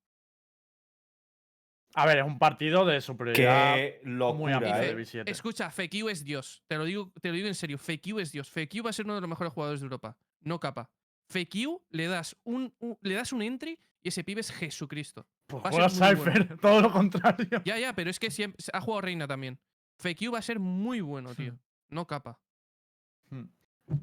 A 1.98 2.06
ver, 2.06 2.18
es 2.20 2.26
un 2.26 2.38
partido 2.38 2.86
de 2.86 3.00
superioridad 3.02 3.76
Qué 3.76 4.02
muy 4.04 4.14
locura, 4.16 4.56
amplio 4.58 4.76
¿eh? 4.76 4.94
de 4.94 4.98
B7. 4.98 5.24
Escucha, 5.30 5.72
FQ 5.72 6.10
es 6.10 6.24
Dios. 6.26 6.62
Te 6.68 6.78
lo 6.78 6.84
digo, 6.84 7.12
te 7.22 7.30
lo 7.30 7.36
digo 7.36 7.48
en 7.48 7.56
serio. 7.56 7.78
FQ 7.78 8.20
es 8.20 8.32
Dios. 8.32 8.50
FQ 8.50 8.86
va 8.86 8.90
a 8.90 8.94
ser 8.94 9.06
uno 9.06 9.16
de 9.16 9.22
los 9.22 9.30
mejores 9.30 9.54
jugadores 9.54 9.80
de 9.80 9.86
Europa. 9.86 10.18
No 10.42 10.60
capa. 10.60 10.90
FQ 11.30 11.82
le 11.92 12.08
das 12.08 12.36
un, 12.44 12.74
un- 12.80 12.98
le 13.02 13.16
das 13.16 13.32
un 13.34 13.42
entry 13.42 13.80
y 14.04 14.10
ese 14.10 14.24
pibe 14.24 14.42
es 14.42 14.52
Jesucristo. 14.52 15.26
Pues 15.48 15.64
juega 15.64 15.88
muy 15.88 15.98
Cypher, 16.18 16.58
todo 16.62 16.82
lo 16.82 16.92
contrario. 16.92 17.62
Ya, 17.64 17.80
ya, 17.80 17.94
pero 17.94 18.10
es 18.10 18.20
que 18.20 18.30
siempre 18.30 18.64
ha 18.74 18.82
jugado 18.82 19.02
Reina 19.02 19.26
también. 19.28 19.58
FQ 19.98 20.34
va 20.34 20.40
a 20.40 20.42
ser 20.44 20.60
muy 20.60 21.00
bueno, 21.02 21.34
tío. 21.34 21.58
No 21.90 22.06
capa. 22.06 22.40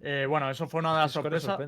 Eh, 0.01 0.27
bueno, 0.29 0.49
eso 0.51 0.67
fue 0.69 0.81
una 0.81 0.93
de 0.95 0.99
las 1.01 1.13
sorpresas. 1.13 1.59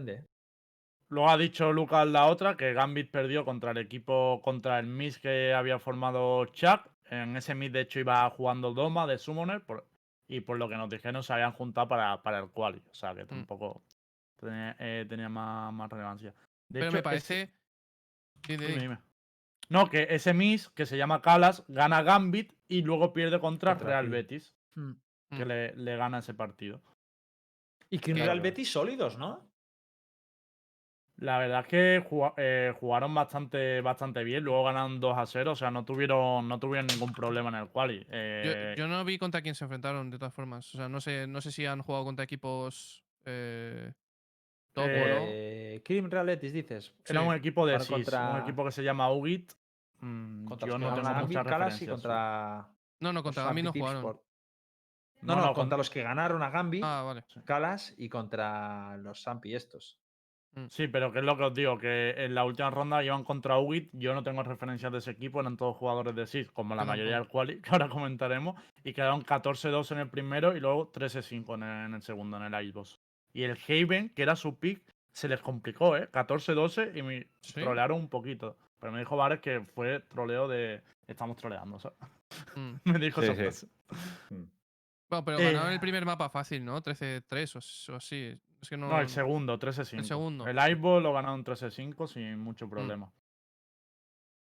Luego 1.08 1.28
ha 1.30 1.36
dicho 1.36 1.72
Lucas 1.72 2.06
la 2.06 2.26
otra, 2.26 2.56
que 2.56 2.72
Gambit 2.72 3.10
perdió 3.10 3.44
contra 3.44 3.70
el 3.72 3.78
equipo, 3.78 4.40
contra 4.42 4.78
el 4.78 4.86
Miss 4.86 5.18
que 5.18 5.52
había 5.54 5.78
formado 5.78 6.44
Chuck. 6.46 6.88
En 7.10 7.36
ese 7.36 7.54
Miss, 7.54 7.72
de 7.72 7.82
hecho, 7.82 8.00
iba 8.00 8.28
jugando 8.30 8.72
Doma 8.72 9.06
de 9.06 9.18
Summoner. 9.18 9.62
por- 9.62 9.86
y 10.26 10.40
por 10.40 10.56
lo 10.58 10.68
que 10.70 10.76
nos 10.76 10.88
dijeron, 10.88 11.22
se 11.22 11.34
habían 11.34 11.52
juntado 11.52 11.86
para, 11.86 12.22
para 12.22 12.38
el 12.38 12.48
quali. 12.48 12.82
O 12.90 12.94
sea, 12.94 13.12
Mm. 13.12 13.16
que 13.16 13.24
tampoco 13.26 13.82
tenía, 14.40 14.74
eh, 14.78 15.04
tenía 15.06 15.28
más, 15.28 15.72
más 15.72 15.90
relevancia. 15.90 16.30
De 16.68 16.80
pero 16.80 16.86
hecho, 16.86 16.96
me 16.96 17.02
parece. 17.02 17.54
Dime, 18.48 18.66
dime. 18.68 18.98
No, 19.68 19.88
que 19.88 20.06
ese 20.10 20.32
Miss, 20.32 20.70
que 20.70 20.86
se 20.86 20.96
llama 20.96 21.20
Calas, 21.20 21.62
gana 21.68 22.02
Gambit 22.02 22.52
y 22.68 22.80
luego 22.82 23.12
pierde 23.12 23.38
contra, 23.38 23.74
Contra 23.74 24.00
Real. 24.00 24.08
Betis, 24.08 24.54
Mm. 24.74 24.92
que 25.36 25.44
Mm. 25.44 25.48
le, 25.48 25.76
le 25.76 25.96
gana 25.96 26.18
ese 26.18 26.32
partido. 26.34 26.82
Y 27.90 27.98
que 27.98 28.14
Real. 28.14 28.40
Betis 28.40 28.72
sólidos, 28.72 29.18
¿no? 29.18 29.46
La 31.24 31.38
verdad 31.38 31.60
es 31.60 31.66
que 31.68 32.06
eh, 32.36 32.74
jugaron 32.78 33.14
bastante, 33.14 33.80
bastante 33.80 34.22
bien, 34.24 34.44
luego 34.44 34.64
ganaron 34.64 35.00
2 35.00 35.16
a 35.16 35.24
0, 35.24 35.52
o 35.52 35.56
sea, 35.56 35.70
no 35.70 35.82
tuvieron, 35.84 36.46
no 36.46 36.58
tuvieron 36.58 36.86
ningún 36.86 37.12
problema 37.12 37.48
en 37.48 37.54
el 37.54 37.68
quali. 37.68 38.00
Yo, 38.00 38.06
Eh, 38.10 38.74
yo 38.76 38.86
no 38.88 39.02
vi 39.06 39.18
contra 39.18 39.40
quién 39.40 39.54
se 39.54 39.64
enfrentaron, 39.64 40.10
de 40.10 40.18
todas 40.18 40.34
formas. 40.34 40.74
O 40.74 40.76
sea, 40.78 40.88
no 40.88 41.00
sé, 41.00 41.26
no 41.26 41.40
sé 41.40 41.50
si 41.50 41.64
han 41.64 41.80
jugado 41.80 42.04
contra 42.04 42.24
equipos. 42.24 43.02
Eh, 43.24 43.90
top 44.74 44.84
o 44.84 44.88
no. 44.88 45.24
Eh, 45.28 45.80
Kirim 45.82 46.10
Real 46.10 46.26
Betis, 46.26 46.52
dices. 46.52 46.92
era 47.06 47.20
sí, 47.22 47.26
un 47.26 47.34
equipo 47.34 47.66
de 47.66 47.76
SIS, 47.78 47.88
contra- 47.88 48.30
un 48.34 48.40
equipo 48.42 48.62
que 48.64 48.72
se 48.72 48.82
llama 48.84 49.10
UGIT. 49.10 49.52
Mm, 50.00 50.44
Contra 50.44 50.68
yo 50.68 50.72
los 50.74 50.78
que 50.78 50.90
no 50.90 50.96
ganaron 50.96 51.14
tengo 51.14 51.26
muchas 51.28 51.44
referencias. 51.46 51.90
contra. 51.90 52.68
No, 53.00 53.12
no, 53.14 53.22
contra 53.22 53.42
los 53.44 53.48
Gambit 53.48 53.64
no 53.64 53.72
jugaron. 53.72 53.96
Sport. 54.00 54.20
No, 55.22 55.34
No, 55.36 55.40
no, 55.40 55.46
no, 55.46 55.54
contra 55.54 55.70
con- 55.76 55.78
los 55.78 55.88
que 55.88 56.02
ganaron 56.02 56.42
a 56.42 56.50
Gambit, 56.50 56.82
Ah, 56.84 57.02
vale. 57.02 57.24
Calas 57.46 57.94
y 57.96 58.10
contra 58.10 58.98
los 58.98 59.22
Sampi 59.22 59.54
estos. 59.54 59.98
Sí, 60.70 60.88
pero 60.88 61.10
que 61.12 61.18
es 61.18 61.24
lo 61.24 61.36
que 61.36 61.42
os 61.44 61.54
digo, 61.54 61.78
que 61.78 62.14
en 62.16 62.34
la 62.34 62.44
última 62.44 62.70
ronda 62.70 63.02
iban 63.02 63.24
contra 63.24 63.58
UGIT, 63.58 63.90
yo 63.92 64.14
no 64.14 64.22
tengo 64.22 64.42
referencias 64.42 64.92
de 64.92 64.98
ese 64.98 65.10
equipo, 65.10 65.40
eran 65.40 65.56
todos 65.56 65.76
jugadores 65.76 66.14
de 66.14 66.26
SIS, 66.26 66.50
como 66.52 66.74
la 66.74 66.82
Yo 66.82 66.86
mayoría 66.88 67.16
del 67.16 67.26
quali, 67.28 67.60
que 67.62 67.70
ahora 67.70 67.88
comentaremos, 67.88 68.54
y 68.84 68.92
quedaron 68.92 69.22
14-2 69.24 69.90
en 69.92 69.98
el 69.98 70.08
primero 70.08 70.56
y 70.56 70.60
luego 70.60 70.92
13-5 70.92 71.54
en 71.54 71.62
el, 71.64 71.86
en 71.86 71.94
el 71.94 72.02
segundo, 72.02 72.36
en 72.36 72.54
el 72.54 72.64
Icebox. 72.66 72.98
Y 73.32 73.42
el 73.42 73.58
Haven, 73.68 74.10
que 74.10 74.22
era 74.22 74.36
su 74.36 74.56
pick, 74.58 74.80
se 75.12 75.28
les 75.28 75.40
complicó, 75.40 75.96
¿eh? 75.96 76.08
14-12 76.10 76.96
y 76.96 77.02
me 77.02 77.26
Sí. 77.40 77.54
trolearon 77.60 77.98
un 77.98 78.08
poquito. 78.08 78.56
Pero 78.80 78.92
me 78.92 78.98
dijo 79.00 79.16
Vares 79.16 79.40
que 79.40 79.60
fue 79.60 80.00
troleo 80.00 80.46
de. 80.46 80.82
Estamos 81.06 81.36
troleando, 81.36 81.78
¿sabes? 81.78 81.96
Mm. 82.54 82.72
Me 82.84 82.98
dijo 82.98 83.22
Sí, 83.22 83.30
esa 83.30 83.52
sí. 83.52 83.66
Bueno, 85.08 85.24
pero 85.24 85.38
Eh, 85.38 85.44
ganaron 85.52 85.72
el 85.72 85.80
primer 85.80 86.04
mapa 86.04 86.28
fácil, 86.28 86.64
¿no? 86.64 86.80
13-3 86.82 87.56
o, 87.56 87.58
s- 87.58 87.92
o 87.92 87.96
así. 87.96 88.38
Es 88.64 88.70
que 88.70 88.78
no. 88.78 88.88
No, 88.88 88.98
el 88.98 89.10
segundo, 89.10 89.58
13-5. 89.58 89.98
El 89.98 90.04
segundo. 90.06 90.46
El 90.46 90.56
lo 90.56 91.12
ganaron 91.12 91.44
13-5 91.44 92.06
sin 92.06 92.38
mucho 92.38 92.66
problema. 92.66 93.12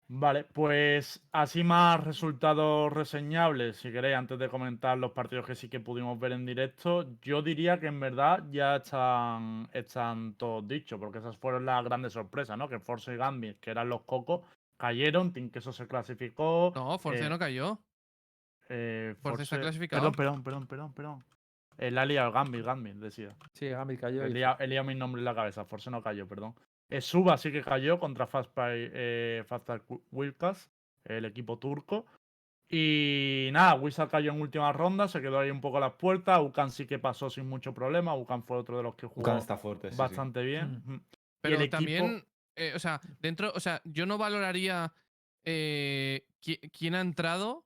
Vale, 0.10 0.46
pues 0.46 1.22
así 1.34 1.66
más 1.66 2.02
resultados 2.02 2.94
reseñables, 2.94 3.76
si 3.76 3.92
queréis, 3.92 4.16
antes 4.16 4.40
de 4.40 4.48
comentar 4.48 4.98
los 4.98 5.12
partidos 5.12 5.46
que 5.46 5.56
sí 5.56 5.68
que 5.68 5.82
pudimos 5.82 6.18
ver 6.18 6.32
en 6.32 6.46
directo, 6.46 7.18
yo 7.22 7.42
diría 7.42 7.78
que 7.78 7.88
en 7.88 8.00
verdad 8.00 8.46
ya 8.50 8.78
están, 8.78 9.68
están 9.74 10.36
todos 10.36 10.66
dichos, 10.66 10.98
porque 10.98 11.18
esas 11.18 11.36
fueron 11.36 11.66
las 11.66 11.84
grandes 11.84 12.14
sorpresas, 12.14 12.58
¿no? 12.58 12.70
Que 12.70 12.80
Force 12.80 13.14
y 13.14 13.18
Gambit, 13.18 13.60
que 13.60 13.72
eran 13.72 13.90
los 13.90 14.04
cocos, 14.04 14.46
cayeron, 14.78 15.34
Team 15.34 15.50
Queso 15.50 15.74
se 15.74 15.86
clasificó. 15.90 16.72
No, 16.74 16.98
Force 16.98 17.26
eh, 17.26 17.30
no 17.30 17.38
cayó. 17.38 17.78
eh, 18.70 19.14
Force 19.20 19.44
está 19.44 19.58
Force- 19.58 19.62
clasificado. 19.64 20.10
Perdón, 20.14 20.42
perdón, 20.44 20.68
perdón, 20.68 20.94
perdón, 20.94 20.94
perdón. 20.94 21.37
El 21.78 21.98
Alia 21.98 22.30
Gambit, 22.30 22.64
Gambit, 22.66 22.96
decía. 22.96 23.36
Sí, 23.54 23.70
Gambit 23.70 24.00
cayó. 24.00 24.24
He 24.24 24.30
liado, 24.30 24.58
he 24.60 24.68
liado 24.68 24.86
mi 24.88 24.96
nombre 24.96 25.20
en 25.22 25.26
la 25.26 25.36
cabeza, 25.36 25.64
Force 25.66 25.90
no 25.92 26.02
cayó, 26.02 26.28
perdón. 26.28 26.56
Eh, 26.90 27.02
Suba 27.02 27.38
sí 27.38 27.52
que 27.52 27.62
cayó 27.62 28.00
contra 28.00 28.26
Fastpay, 28.28 28.90
eh, 28.94 29.44
Wilkas, 30.12 30.70
el 31.06 31.26
equipo 31.26 31.60
turco. 31.60 32.06
Y 32.70 33.50
nada, 33.54 33.76
Wizard 33.76 34.10
cayó 34.10 34.32
en 34.34 34.42
última 34.42 34.74
ronda, 34.74 35.08
se 35.08 35.22
quedó 35.22 35.40
ahí 35.40 35.50
un 35.50 35.62
poco 35.62 35.78
a 35.78 35.82
las 35.82 35.94
puertas. 35.94 36.42
Ucan 36.42 36.72
sí 36.72 36.86
que 36.86 37.00
pasó 37.00 37.30
sin 37.30 37.48
mucho 37.48 37.74
problema. 37.74 38.14
Ucan 38.16 38.44
fue 38.44 38.58
otro 38.58 38.78
de 38.78 38.84
los 38.84 38.96
que 38.96 39.08
jugó 39.08 39.22
Ucan 39.22 39.38
está 39.38 39.58
fuerte, 39.58 39.90
sí, 39.90 39.96
sí. 39.96 40.00
bastante 40.00 40.44
bien. 40.44 40.84
Y 40.88 41.00
Pero 41.42 41.56
el 41.56 41.62
equipo- 41.62 41.78
también, 41.78 42.26
eh, 42.56 42.74
o 42.76 42.80
sea, 42.80 43.00
dentro, 43.22 43.52
o 43.56 43.60
sea, 43.60 43.82
yo 43.86 44.06
no 44.06 44.18
valoraría 44.18 44.92
eh, 45.46 46.26
qui- 46.42 46.60
quién 46.78 46.94
ha 46.96 47.00
entrado 47.00 47.64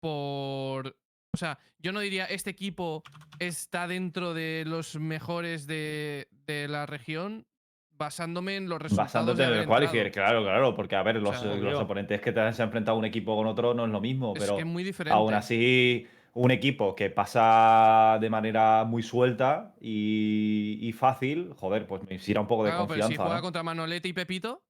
por, 0.00 0.96
o 1.32 1.36
sea, 1.36 1.58
yo 1.78 1.92
no 1.92 2.00
diría 2.00 2.24
este 2.26 2.50
equipo 2.50 3.02
está 3.38 3.86
dentro 3.86 4.34
de 4.34 4.64
los 4.66 4.96
mejores 4.96 5.66
de, 5.66 6.28
de 6.46 6.68
la 6.68 6.86
región 6.86 7.46
basándome 7.92 8.56
en 8.56 8.68
los 8.68 8.80
resultados. 8.80 9.12
Basándote 9.12 9.44
en 9.44 9.52
el 9.60 9.66
qualifier, 9.66 10.10
claro, 10.10 10.42
claro, 10.42 10.74
porque 10.74 10.96
a 10.96 11.02
ver, 11.02 11.16
los, 11.16 11.38
sea, 11.38 11.48
los 11.54 11.58
obvio. 11.74 11.80
oponentes 11.80 12.20
que 12.20 12.32
te 12.32 12.40
has 12.40 12.58
enfrentado 12.58 12.96
un 12.98 13.04
equipo 13.04 13.36
con 13.36 13.46
otro 13.46 13.74
no 13.74 13.84
es 13.84 13.90
lo 13.90 14.00
mismo, 14.00 14.32
Es 14.34 14.40
pero 14.42 14.54
que 14.56 14.62
es 14.62 14.66
muy 14.66 14.82
diferente. 14.82 15.14
aún 15.14 15.34
así 15.34 16.06
un 16.32 16.50
equipo 16.50 16.94
que 16.94 17.10
pasa 17.10 18.16
de 18.20 18.30
manera 18.30 18.84
muy 18.84 19.02
suelta 19.02 19.74
y, 19.80 20.78
y 20.80 20.92
fácil, 20.92 21.52
joder, 21.56 21.86
pues 21.86 22.02
me 22.08 22.14
inspira 22.14 22.40
un 22.40 22.46
poco 22.46 22.64
de 22.64 22.70
Claro, 22.70 22.86
pero 22.86 22.94
si 22.94 23.00
confianza. 23.02 23.22
juega 23.24 23.36
¿no? 23.38 23.42
contra 23.42 23.62
Manolete 23.62 24.08
y 24.08 24.12
Pepito, 24.12 24.62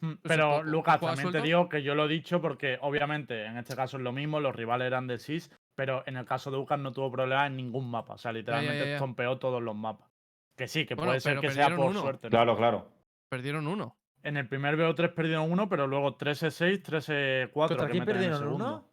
Mm, 0.00 0.12
Pero 0.24 0.58
¿ju- 0.58 0.60
ju- 0.60 0.64
Lucas, 0.64 1.00
también 1.00 1.32
te 1.32 1.40
digo 1.40 1.70
que 1.70 1.82
yo 1.82 1.94
lo 1.94 2.04
he 2.04 2.08
dicho 2.08 2.42
porque 2.42 2.76
obviamente 2.82 3.46
en 3.46 3.56
este 3.56 3.74
caso 3.74 3.96
es 3.96 4.02
lo 4.02 4.12
mismo, 4.12 4.40
los 4.40 4.54
rivales 4.54 4.86
eran 4.88 5.06
de 5.06 5.18
SIS, 5.18 5.50
pero 5.76 6.02
en 6.06 6.16
el 6.16 6.24
caso 6.24 6.50
de 6.50 6.56
Ucan 6.56 6.82
no 6.82 6.92
tuvo 6.92 7.12
problemas 7.12 7.46
en 7.46 7.56
ningún 7.56 7.88
mapa. 7.88 8.14
O 8.14 8.18
sea, 8.18 8.32
literalmente 8.32 8.80
ya, 8.80 8.84
ya. 8.86 8.94
estompeó 8.94 9.38
todos 9.38 9.62
los 9.62 9.76
mapas. 9.76 10.10
Que 10.56 10.66
sí, 10.66 10.84
que 10.86 10.94
Bueno, 10.96 11.10
puede 11.10 11.20
ser 11.20 11.38
que 11.38 11.50
sea 11.52 11.68
por 11.76 11.90
uno. 11.90 12.00
suerte. 12.00 12.26
¿no? 12.26 12.30
Claro, 12.30 12.56
claro. 12.56 12.90
perdieron 13.28 13.66
uno. 13.68 13.96
En 14.22 14.36
el 14.36 14.48
primer 14.48 14.76
BO3 14.76 15.14
perdieron 15.14 15.52
uno, 15.52 15.68
pero 15.68 15.86
luego 15.86 16.16
13-6, 16.18 16.82
13-4. 16.82 17.52
¿Contra 17.52 17.86
que 17.86 17.92
quién 17.92 18.04
meten 18.04 18.16
en 18.16 18.22
el 18.24 18.30
perdieron 18.30 18.54
uno? 18.54 18.90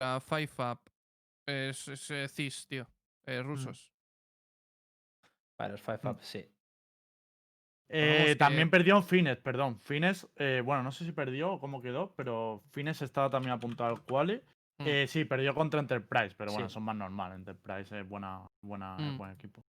A 0.00 0.20
Five 0.20 0.50
Up. 0.58 0.80
Es, 1.46 1.86
es, 1.88 2.10
eh, 2.10 2.28
CIS, 2.28 2.66
tío. 2.66 2.86
Eh, 3.26 3.42
rusos. 3.42 3.92
Vale, 5.58 5.72
los 5.72 5.82
Five 5.82 6.00
Mm. 6.02 6.08
Up, 6.08 6.18
sí. 6.22 6.48
Eh, 7.90 8.24
que- 8.28 8.36
También 8.36 8.70
perdió 8.70 9.00
Fines, 9.02 9.38
perdón. 9.38 9.80
Fines, 9.80 10.28
eh, 10.36 10.62
bueno, 10.64 10.82
no 10.82 10.92
sé 10.92 11.04
si 11.04 11.12
perdió 11.12 11.52
o 11.52 11.60
cómo 11.60 11.80
quedó, 11.80 12.14
pero 12.16 12.62
Fines 12.70 13.00
estaba 13.02 13.30
también 13.30 13.52
apuntado 13.52 13.90
al 13.90 14.02
quali. 14.02 14.42
Mm. 14.80 14.84
Eh, 14.86 15.06
sí, 15.08 15.24
perdió 15.24 15.54
contra 15.54 15.80
Enterprise, 15.80 16.34
pero 16.36 16.52
bueno, 16.52 16.68
Sí. 16.68 16.74
son 16.74 16.84
más 16.84 16.94
normal. 16.96 17.32
Enterprise 17.32 17.98
es 18.00 18.08
buena, 18.08 18.46
buena, 18.62 18.96
Mm. 18.96 19.18
buen 19.18 19.30
equipo. 19.32 19.60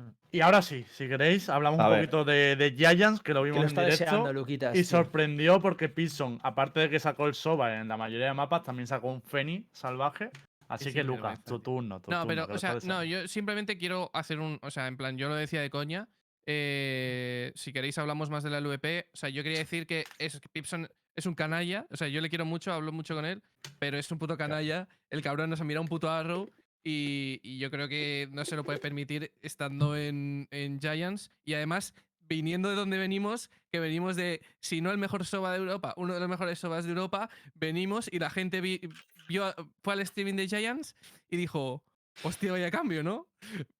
Mm. 0.00 0.10
Y 0.30 0.40
ahora 0.40 0.62
sí, 0.62 0.84
si 0.92 1.08
queréis, 1.08 1.48
hablamos 1.48 1.80
A 1.80 1.84
un 1.86 1.90
ver. 1.90 2.00
poquito 2.00 2.24
de, 2.24 2.56
de 2.56 2.70
Giants, 2.72 3.20
que 3.20 3.34
lo 3.34 3.42
Que 3.42 3.50
vimos 3.50 3.64
lo 3.64 3.68
en 3.68 3.74
directo. 3.86 4.04
deseando, 4.04 4.32
Luquitas. 4.32 4.74
Y 4.76 4.80
tío. 4.82 4.84
sorprendió 4.84 5.60
porque 5.60 5.88
Pilson, 5.88 6.38
aparte 6.42 6.80
de 6.80 6.90
que 6.90 7.00
sacó 7.00 7.26
el 7.26 7.34
Soba 7.34 7.80
en 7.80 7.88
la 7.88 7.96
mayoría 7.96 8.26
de 8.26 8.34
mapas, 8.34 8.62
también 8.62 8.86
sacó 8.86 9.08
un 9.10 9.22
Feni 9.22 9.66
salvaje. 9.72 10.30
Así 10.68 10.84
sí, 10.84 10.92
que, 10.92 11.02
Lucas, 11.02 11.42
tu 11.42 11.58
turno. 11.58 12.00
tu 12.00 12.12
No, 12.12 12.18
turno, 12.24 12.28
pero, 12.46 12.54
o 12.54 12.58
sea, 12.58 12.76
no, 12.84 13.02
yo 13.02 13.26
simplemente 13.26 13.76
quiero 13.76 14.08
hacer 14.14 14.38
un. 14.38 14.56
O 14.62 14.70
sea, 14.70 14.86
en 14.86 14.96
plan, 14.96 15.18
yo 15.18 15.28
lo 15.28 15.34
decía 15.34 15.60
de 15.60 15.68
coña. 15.70 16.08
eh, 16.46 17.52
si 17.54 17.72
queréis, 17.72 17.96
hablamos 17.98 18.30
más 18.30 18.42
de 18.42 18.50
la 18.50 18.58
LVP. 18.60 19.06
O 19.12 19.16
sea, 19.16 19.28
yo 19.28 19.42
quería 19.42 19.58
decir 19.58 19.86
que 19.86 20.04
es, 20.18 20.40
que 20.40 20.48
Pipson 20.48 20.88
es 21.16 21.26
un 21.26 21.34
canalla. 21.34 21.86
O 21.90 21.96
sea, 21.96 22.08
yo 22.08 22.20
le 22.20 22.28
quiero 22.28 22.44
mucho, 22.44 22.72
hablo 22.72 22.92
mucho 22.92 23.14
con 23.14 23.24
él. 23.24 23.42
Pero 23.78 23.98
es 23.98 24.10
un 24.10 24.18
puto 24.18 24.36
canalla. 24.36 24.88
El 25.10 25.22
cabrón 25.22 25.50
nos 25.50 25.60
ha 25.60 25.64
mirado 25.64 25.82
un 25.82 25.88
puto 25.88 26.10
arrow. 26.10 26.48
Y, 26.82 27.40
y 27.42 27.58
yo 27.58 27.70
creo 27.70 27.88
que 27.88 28.28
no 28.32 28.44
se 28.44 28.56
lo 28.56 28.64
puede 28.64 28.78
permitir 28.78 29.32
estando 29.42 29.96
en, 29.96 30.48
en 30.50 30.80
Giants. 30.80 31.30
Y 31.44 31.54
además, 31.54 31.92
viniendo 32.20 32.70
de 32.70 32.76
donde 32.76 32.96
venimos, 32.96 33.50
que 33.70 33.80
venimos 33.80 34.16
de, 34.16 34.40
si 34.60 34.80
no 34.80 34.90
el 34.90 34.98
mejor 34.98 35.26
soba 35.26 35.52
de 35.52 35.58
Europa, 35.58 35.92
uno 35.96 36.14
de 36.14 36.20
los 36.20 36.28
mejores 36.28 36.58
sobas 36.58 36.84
de 36.84 36.90
Europa, 36.90 37.28
venimos 37.54 38.08
y 38.10 38.18
la 38.18 38.30
gente 38.30 38.60
vi- 38.60 38.80
vio, 39.28 39.52
fue 39.82 39.92
al 39.94 40.00
streaming 40.00 40.34
de 40.34 40.48
Giants 40.48 40.94
y 41.28 41.36
dijo, 41.36 41.82
hostia, 42.22 42.52
vaya 42.52 42.70
cambio, 42.70 43.02
¿no? 43.02 43.28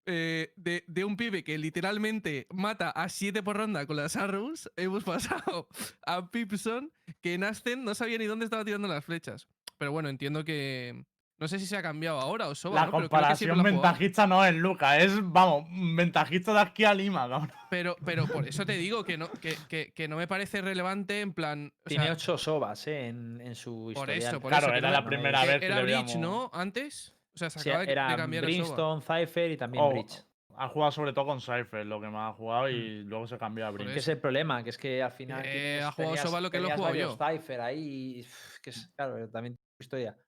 Eh, 0.06 0.52
de, 0.56 0.84
de 0.86 1.04
un 1.04 1.16
pibe 1.16 1.44
que 1.44 1.58
literalmente 1.58 2.46
mata 2.50 2.90
a 2.90 3.08
7 3.08 3.42
por 3.42 3.56
ronda 3.56 3.86
con 3.86 3.96
las 3.96 4.16
arrows, 4.16 4.70
hemos 4.76 5.04
pasado 5.54 5.68
a 6.06 6.30
Pipson, 6.30 6.92
que 7.22 7.34
en 7.34 7.44
Ascen 7.44 7.84
no 7.84 7.94
sabía 7.94 8.18
ni 8.18 8.26
dónde 8.26 8.44
estaba 8.44 8.64
tirando 8.64 8.88
las 8.88 9.04
flechas. 9.04 9.46
Pero 9.78 9.92
bueno, 9.92 10.08
entiendo 10.08 10.44
que... 10.44 11.04
No 11.38 11.48
sé 11.48 11.58
si 11.58 11.64
se 11.64 11.74
ha 11.74 11.80
cambiado 11.80 12.20
ahora 12.20 12.48
o 12.48 12.54
Soba, 12.54 12.80
La 12.80 12.86
¿no? 12.86 12.92
Pero 12.92 13.08
creo 13.08 13.20
que 13.30 13.36
siempre 13.36 13.56
comparación 13.56 13.80
ventajista 13.82 14.26
no 14.26 14.44
es 14.44 14.54
Lucas, 14.54 15.02
es, 15.02 15.12
vamos, 15.22 15.64
ventajista 15.96 16.52
de 16.52 16.60
aquí 16.60 16.84
a 16.84 16.92
Lima, 16.92 17.26
cabrón. 17.26 17.50
Pero, 17.70 17.96
pero 18.04 18.26
por 18.26 18.46
eso 18.46 18.66
te 18.66 18.74
digo 18.76 19.04
que 19.04 19.16
no, 19.16 19.30
que, 19.32 19.56
que- 19.70 19.90
que 19.94 20.06
no 20.06 20.18
me 20.18 20.28
parece 20.28 20.60
relevante 20.60 21.22
en 21.22 21.32
plan. 21.32 21.72
o 21.86 21.88
Tiene 21.88 22.04
sea, 22.04 22.12
ocho 22.12 22.36
sobas 22.36 22.86
eh, 22.88 23.06
en, 23.08 23.40
en 23.40 23.54
su 23.54 23.72
Por 23.94 24.10
historial. 24.10 24.18
eso, 24.34 24.40
por 24.42 24.50
Claro, 24.50 24.66
eso. 24.66 24.74
era 24.76 24.88
no- 24.90 24.94
la 24.96 25.04
primera 25.06 25.40
que 25.40 25.46
vez 25.48 25.60
que 25.60 25.64
Era 25.66 25.76
le 25.76 25.82
veíamos- 25.84 26.16
¿no? 26.16 26.50
Antes. 26.52 27.14
O 27.34 27.38
sea, 27.38 27.50
se 27.50 27.60
Sí, 27.60 27.68
acaba 27.70 27.80
de- 27.82 27.86
de 27.86 27.92
era 27.92 28.16
cambiar. 28.16 28.44
Brimstone, 28.44 29.00
Cypher 29.02 29.50
y 29.52 29.56
también 29.56 29.84
Oh, 29.84 29.90
Breach. 29.90 30.24
Ha 30.56 30.68
jugado 30.68 30.92
sobre 30.92 31.12
todo 31.12 31.26
con 31.26 31.40
Cypher, 31.40 31.86
lo 31.86 32.00
que 32.00 32.08
más 32.08 32.32
ha 32.32 32.34
jugado, 32.36 32.68
y 32.68 33.02
luego 33.04 33.26
se 33.26 33.38
cambió 33.38 33.66
a 33.66 33.70
Brinks. 33.70 33.92
Que 33.94 33.98
es 34.00 34.08
el 34.08 34.18
problema, 34.18 34.62
que 34.62 34.70
es 34.70 34.78
que 34.78 35.02
al 35.02 35.12
final. 35.12 35.40
Eh, 35.46 35.50
tienes- 35.52 35.82
ha 35.84 35.92
jugado 35.92 36.14
tenías- 36.14 36.28
Soba 36.28 36.40
lo 36.40 36.50
que 36.50 36.58
lo 36.58 36.64
he 36.64 36.66
tenías 36.66 36.76
jugado 36.76 36.92
varios 36.94 37.18
yo. 37.18 37.26
Cypher 37.40 37.60
ahí, 37.60 38.18
y, 38.20 38.26
que 38.60 38.70
es, 38.70 38.92
claro, 38.96 39.28
también 39.30 39.56
historia. 39.80 40.18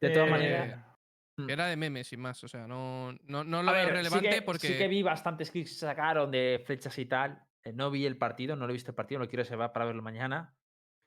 De 0.00 0.10
todas 0.10 0.28
Eh, 0.28 0.30
maneras. 0.30 0.84
Que 1.46 1.52
era 1.52 1.66
de 1.66 1.76
memes 1.76 2.06
sin 2.08 2.20
más. 2.20 2.42
O 2.44 2.48
sea, 2.48 2.66
no, 2.66 3.12
no, 3.24 3.44
no 3.44 3.62
lo 3.62 3.72
veo 3.72 3.84
ver, 3.86 3.94
relevante 3.94 4.28
sí 4.30 4.34
que, 4.36 4.42
porque. 4.42 4.66
sí 4.68 4.78
que 4.78 4.88
vi 4.88 5.02
bastantes 5.02 5.50
clics 5.50 5.70
que 5.70 5.76
sacaron 5.86 6.30
de 6.30 6.62
flechas 6.64 6.96
y 6.98 7.06
tal. 7.06 7.42
Eh, 7.64 7.72
No 7.72 7.90
vi 7.90 8.06
el 8.06 8.16
partido, 8.16 8.56
no 8.56 8.66
lo 8.66 8.72
he 8.72 8.74
visto 8.74 8.92
el 8.92 8.94
partido, 8.96 9.20
lo 9.20 9.28
quiero 9.28 9.42
reservar 9.42 9.72
para 9.72 9.84
verlo 9.84 10.02
mañana. 10.02 10.56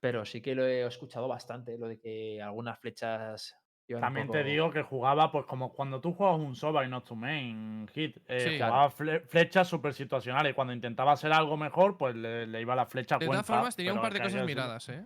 Pero 0.00 0.24
sí 0.24 0.40
que 0.40 0.54
lo 0.54 0.64
he 0.66 0.86
escuchado 0.86 1.26
bastante, 1.28 1.76
lo 1.78 1.86
de 1.88 1.98
que 1.98 2.40
algunas 2.42 2.78
flechas. 2.78 3.54
También 4.00 4.30
te 4.30 4.42
digo 4.44 4.70
que 4.70 4.82
jugaba, 4.82 5.30
pues 5.30 5.44
como 5.46 5.72
cuando 5.72 6.00
tú 6.00 6.12
juegas 6.14 6.38
un 6.38 6.54
Soba 6.56 6.84
y 6.84 6.88
no 6.88 7.02
tu 7.02 7.14
main 7.16 7.86
hit, 7.92 8.16
eh, 8.28 8.40
Sí. 8.40 8.54
jugaba 8.56 8.90
fle- 8.90 9.22
flechas 9.26 9.68
súper 9.68 9.92
situacionales. 9.92 10.52
Y 10.52 10.54
cuando 10.54 10.72
intentaba 10.72 11.12
hacer 11.12 11.32
algo 11.32 11.56
mejor, 11.56 11.96
pues 11.98 12.14
le, 12.14 12.46
le 12.46 12.60
iba 12.60 12.74
la 12.74 12.86
flecha 12.86 13.16
a 13.16 13.18
de 13.18 13.26
todas 13.26 13.44
formas, 13.46 13.76
tenía 13.76 13.92
un 13.92 14.00
par 14.00 14.12
de 14.14 14.20
cosas 14.22 14.44
miradas, 14.46 14.88
¿eh? 14.88 15.04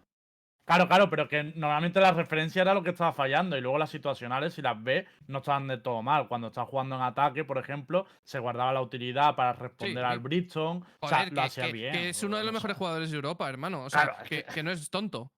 Claro, 0.69 0.89
claro, 0.89 1.09
pero 1.09 1.29
que 1.29 1.45
normalmente 1.45 2.01
la 2.01 2.11
referencia 2.11 2.63
era 2.63 2.75
lo 2.75 2.83
que 2.83 2.91
estaba 2.91 3.13
fallando 3.13 3.57
y 3.57 3.61
luego 3.61 3.79
las 3.79 3.89
situacionales, 3.89 4.55
si 4.55 4.63
las 4.63 4.83
ves, 4.83 5.07
no 5.29 5.39
estaban 5.39 5.69
de 5.69 5.79
todo 5.79 6.03
mal. 6.03 6.27
Cuando 6.27 6.49
estás 6.49 6.67
jugando 6.69 6.97
en 6.97 7.03
ataque, 7.03 7.45
por 7.45 7.59
ejemplo, 7.59 8.05
se 8.25 8.41
guardaba 8.41 8.73
la 8.73 8.83
utilidad 8.83 9.37
para 9.37 9.53
responder 9.53 10.05
Sí, 10.05 10.13
al 10.13 10.19
Bridgestone. 10.19 10.81
o 10.99 11.09
sea, 11.09 11.27
lo 11.31 11.43
hacía 11.43 11.67
que- 11.67 11.73
bien. 11.73 11.93
que 11.93 12.09
es 12.09 12.21
uno 12.25 12.37
de 12.37 12.43
los 12.43 12.53
mejores 12.53 12.77
jugadores 12.77 13.11
de 13.13 13.17
Europa, 13.17 13.49
hermano. 13.49 13.85
O 13.85 13.91
sea, 13.91 14.03
Claro, 14.03 14.23
es 14.25 14.29
que, 14.29 14.43
que- 14.45 14.55
que 14.55 14.63
no 14.65 14.73
es 14.73 14.91
tonto. 14.91 15.33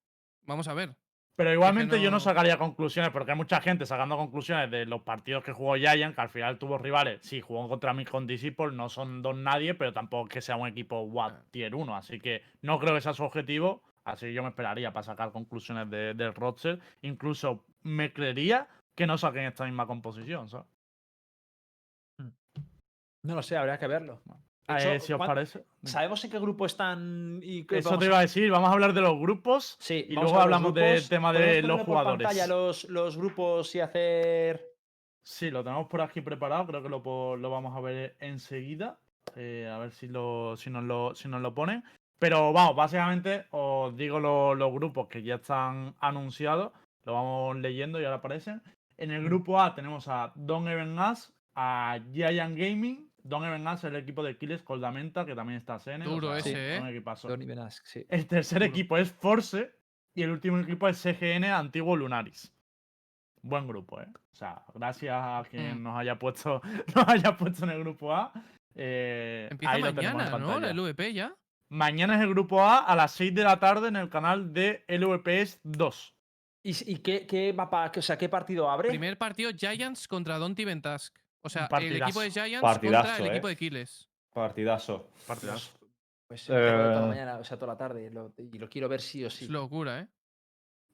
Vamos 0.46 0.66
a 0.66 0.72
ver. 0.72 0.96
Pero 1.38 1.52
igualmente 1.52 2.00
yo 2.00 2.10
no- 2.10 2.16
no 2.16 2.20
sacaría 2.20 2.58
conclusiones, 2.58 3.12
porque 3.12 3.30
hay 3.30 3.36
mucha 3.36 3.60
gente 3.60 3.86
sacando 3.86 4.16
conclusiones 4.16 4.72
de 4.72 4.84
los 4.86 5.02
partidos 5.02 5.44
que 5.44 5.52
jugó 5.52 5.76
Giant, 5.76 6.16
que 6.16 6.20
al 6.20 6.30
final 6.30 6.58
tuvo 6.58 6.78
rivales. 6.78 7.20
Sí, 7.22 7.40
jugó 7.40 7.68
contra 7.68 7.94
mí 7.94 8.04
con 8.04 8.26
Disciple, 8.26 8.72
no 8.72 8.88
son 8.88 9.22
dos 9.22 9.36
nadie, 9.36 9.74
pero 9.74 9.92
tampoco 9.92 10.26
es 10.26 10.34
que 10.34 10.40
sea 10.40 10.56
un 10.56 10.66
equipo 10.66 11.00
WAT 11.02 11.34
Ah. 11.36 11.44
tier 11.52 11.76
1. 11.76 11.94
Así 11.94 12.18
que 12.18 12.42
no 12.62 12.80
creo 12.80 12.92
que 12.92 13.00
sea 13.02 13.14
su 13.14 13.22
objetivo. 13.22 13.84
Así 14.04 14.26
que 14.26 14.32
yo 14.32 14.42
me 14.42 14.48
esperaría 14.48 14.92
para 14.92 15.04
sacar 15.04 15.30
conclusiones 15.30 15.88
de- 15.90 16.14
del 16.14 16.34
roster. 16.34 16.80
Incluso 17.02 17.64
me 17.82 18.12
creería 18.12 18.66
que 18.96 19.06
no 19.06 19.16
saquen 19.16 19.44
esta 19.44 19.64
misma 19.64 19.86
composición, 19.86 20.48
¿sabes? 20.48 20.66
No 23.22 23.34
lo 23.36 23.42
sé, 23.44 23.56
habría 23.56 23.78
que 23.78 23.86
verlo. 23.86 24.20
Eh, 24.68 25.00
si 25.00 25.12
os 25.12 25.16
¿cuán- 25.18 25.28
parece. 25.28 25.64
¿Sabemos 25.82 26.22
en 26.24 26.30
qué 26.30 26.38
grupo 26.38 26.66
están? 26.66 27.40
Y 27.42 27.64
qué 27.64 27.78
Eso 27.78 27.98
te 27.98 28.04
iba 28.06 28.18
a 28.18 28.22
decir, 28.22 28.50
vamos 28.50 28.68
a 28.68 28.72
hablar 28.72 28.92
de 28.92 29.00
los 29.00 29.18
grupos. 29.18 29.76
Sí, 29.80 30.04
y 30.08 30.12
luego 30.14 30.38
hablamos 30.40 30.74
del 30.74 31.08
tema 31.08 31.32
¿Podemos 31.32 31.54
de 31.54 31.62
los 31.62 31.80
jugadores. 31.82 32.26
pantalla 32.26 32.46
los, 32.46 32.84
los 32.84 33.16
grupos 33.16 33.74
y 33.74 33.80
hacer. 33.80 34.62
Sí, 35.22 35.50
lo 35.50 35.62
tenemos 35.64 35.86
por 35.88 36.00
aquí 36.00 36.20
preparado, 36.20 36.66
creo 36.66 36.82
que 36.82 36.88
lo, 36.88 37.36
lo 37.36 37.50
vamos 37.50 37.76
a 37.76 37.80
ver 37.80 38.16
enseguida. 38.20 38.98
eh, 39.36 39.68
a 39.70 39.76
ver 39.78 39.90
si, 39.92 40.08
lo, 40.08 40.56
si, 40.56 40.70
nos 40.70 40.84
lo, 40.84 41.14
si 41.14 41.28
nos 41.28 41.40
lo 41.42 41.54
ponen. 41.54 41.84
Pero 42.18 42.52
vamos, 42.52 42.74
básicamente 42.74 43.44
os 43.50 43.94
digo 43.96 44.18
lo- 44.20 44.54
los 44.54 44.72
grupos 44.72 45.06
que 45.08 45.22
ya 45.22 45.36
están 45.36 45.94
anunciados. 46.00 46.72
Lo 47.04 47.12
vamos 47.12 47.56
leyendo 47.56 48.00
y 48.00 48.04
ahora 48.04 48.16
aparecen. 48.16 48.62
En 48.96 49.10
el 49.12 49.24
grupo 49.24 49.60
A 49.60 49.74
tenemos 49.74 50.08
a 50.08 50.32
Don 50.34 50.66
Even 50.68 50.98
Us, 50.98 51.32
a 51.54 51.98
Giant 52.12 52.56
Gaming. 52.58 53.07
Don 53.28 53.44
Even 53.44 53.66
Us 53.66 53.78
es 53.78 53.84
el 53.84 53.96
equipo 53.96 54.22
de 54.22 54.36
Kiles 54.38 54.62
Coldamenta, 54.62 55.26
que 55.26 55.34
también 55.34 55.58
está 55.58 55.78
Sene. 55.78 56.06
o 56.06 56.10
Duro 56.10 56.28
sea, 56.28 56.38
ese, 56.38 56.80
un 56.80 56.88
¿eh? 56.88 57.68
sí. 57.84 58.06
El 58.08 58.26
tercer 58.26 58.60
Duro. 58.60 58.70
equipo 58.70 58.96
es 58.96 59.12
Force 59.12 59.70
y 60.14 60.22
el 60.22 60.30
último 60.30 60.58
equipo 60.60 60.88
es 60.88 60.96
CGN 61.02 61.44
Antiguo 61.44 61.94
Lunaris. 61.96 62.52
Buen 63.42 63.68
grupo, 63.68 64.00
¿eh? 64.00 64.06
O 64.32 64.34
sea, 64.36 64.62
gracias 64.74 65.14
a 65.14 65.42
quien 65.48 65.78
Mm. 65.80 65.82
nos 65.82 65.98
haya 65.98 66.18
puesto 66.18 66.60
nos 66.94 67.08
haya 67.08 67.36
puesto 67.36 67.64
en 67.64 67.70
el 67.70 67.80
grupo 67.80 68.12
A. 68.14 68.32
Eh, 68.74 69.48
Empieza 69.50 69.74
ahí 69.74 69.82
lo 69.82 69.92
mañana, 69.92 70.38
¿no? 70.38 70.58
La. 70.60 70.72
LVP 70.72 71.12
ya. 71.12 71.34
Mañana 71.70 72.16
es 72.16 72.22
el 72.22 72.30
grupo 72.30 72.62
A 72.62 72.78
a 72.78 72.96
las 72.96 73.12
6 73.12 73.34
de 73.34 73.44
la 73.44 73.58
tarde 73.60 73.88
en 73.88 73.96
el 73.96 74.08
canal 74.08 74.52
de 74.54 74.84
LVPS 74.88 75.60
2. 75.64 76.14
¿Y, 76.64 76.92
y 76.92 76.96
qué, 76.98 77.26
qué 77.26 77.52
mapa, 77.52 77.92
qué- 77.92 78.00
o 78.00 78.02
sea, 78.02 78.16
qué 78.16 78.28
partido 78.28 78.70
abre? 78.70 78.88
Primer 78.88 79.18
partido 79.18 79.50
Giants 79.54 80.08
contra 80.08 80.38
Donty 80.38 80.64
Ventask. 80.64 81.14
O 81.42 81.48
sea, 81.48 81.68
el 81.80 82.02
equipo 82.02 82.20
de 82.20 82.30
Giants 82.30 82.60
Partidazo, 82.60 83.06
contra 83.08 83.18
el 83.18 83.26
¿eh? 83.26 83.30
equipo 83.34 83.48
de 83.48 83.56
Kiles. 83.56 84.08
Partidazo. 84.32 85.08
Partidazo. 85.26 85.70
Pues 86.26 86.42
eh, 86.50 86.52
toda 86.52 86.60
la 87.00 87.04
Eh. 87.04 87.08
mañana, 87.08 87.38
o 87.38 87.44
sea, 87.44 87.56
toda 87.56 87.72
la 87.72 87.78
tarde. 87.78 88.10
lo- 88.10 88.32
y 88.36 88.58
lo 88.58 88.68
quiero 88.68 88.88
ver 88.88 89.00
sí 89.00 89.24
o 89.24 89.30
sí. 89.30 89.44
Es 89.46 89.50
locura, 89.50 90.00
¿eh? 90.00 90.08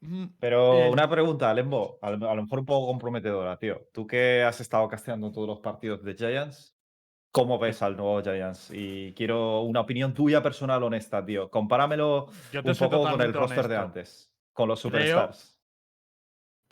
Mm, 0.01 0.27
Pero 0.39 0.75
Eh, 0.81 0.91
una 0.91 1.09
pregunta, 1.09 1.53
Lembo, 1.55 1.99
a 2.03 2.11
lo, 2.11 2.29
a 2.31 2.35
lo 2.35 2.43
mejor 2.43 2.59
un 2.61 2.67
poco 2.67 2.87
comprometedora, 2.87 3.59
tío. 3.59 3.89
Tú 3.93 4.07
que 4.07 4.43
has 4.43 4.61
estado 4.61 4.87
casteando 4.89 5.33
todos 5.33 5.49
los 5.49 5.61
partidos 5.61 6.05
de 6.05 6.15
Giants, 6.15 6.77
¿cómo 7.33 7.59
ves 7.59 7.81
al 7.83 7.97
nuevo 7.97 8.23
Giants? 8.23 8.71
Y 8.73 9.15
quiero 9.15 9.63
una 9.63 9.81
opinión 9.81 10.13
tuya 10.13 10.43
personal 10.43 10.83
honesta, 10.83 11.25
tío. 11.25 11.51
Compáramelo 11.51 12.27
un 12.27 12.77
poco 12.79 13.03
con 13.03 13.21
el 13.23 13.33
roster 13.33 13.67
de 13.67 13.77
antes, 13.77 14.31
con 14.53 14.69
los 14.69 14.81
Creo- 14.83 14.91
Superstars. 14.93 15.54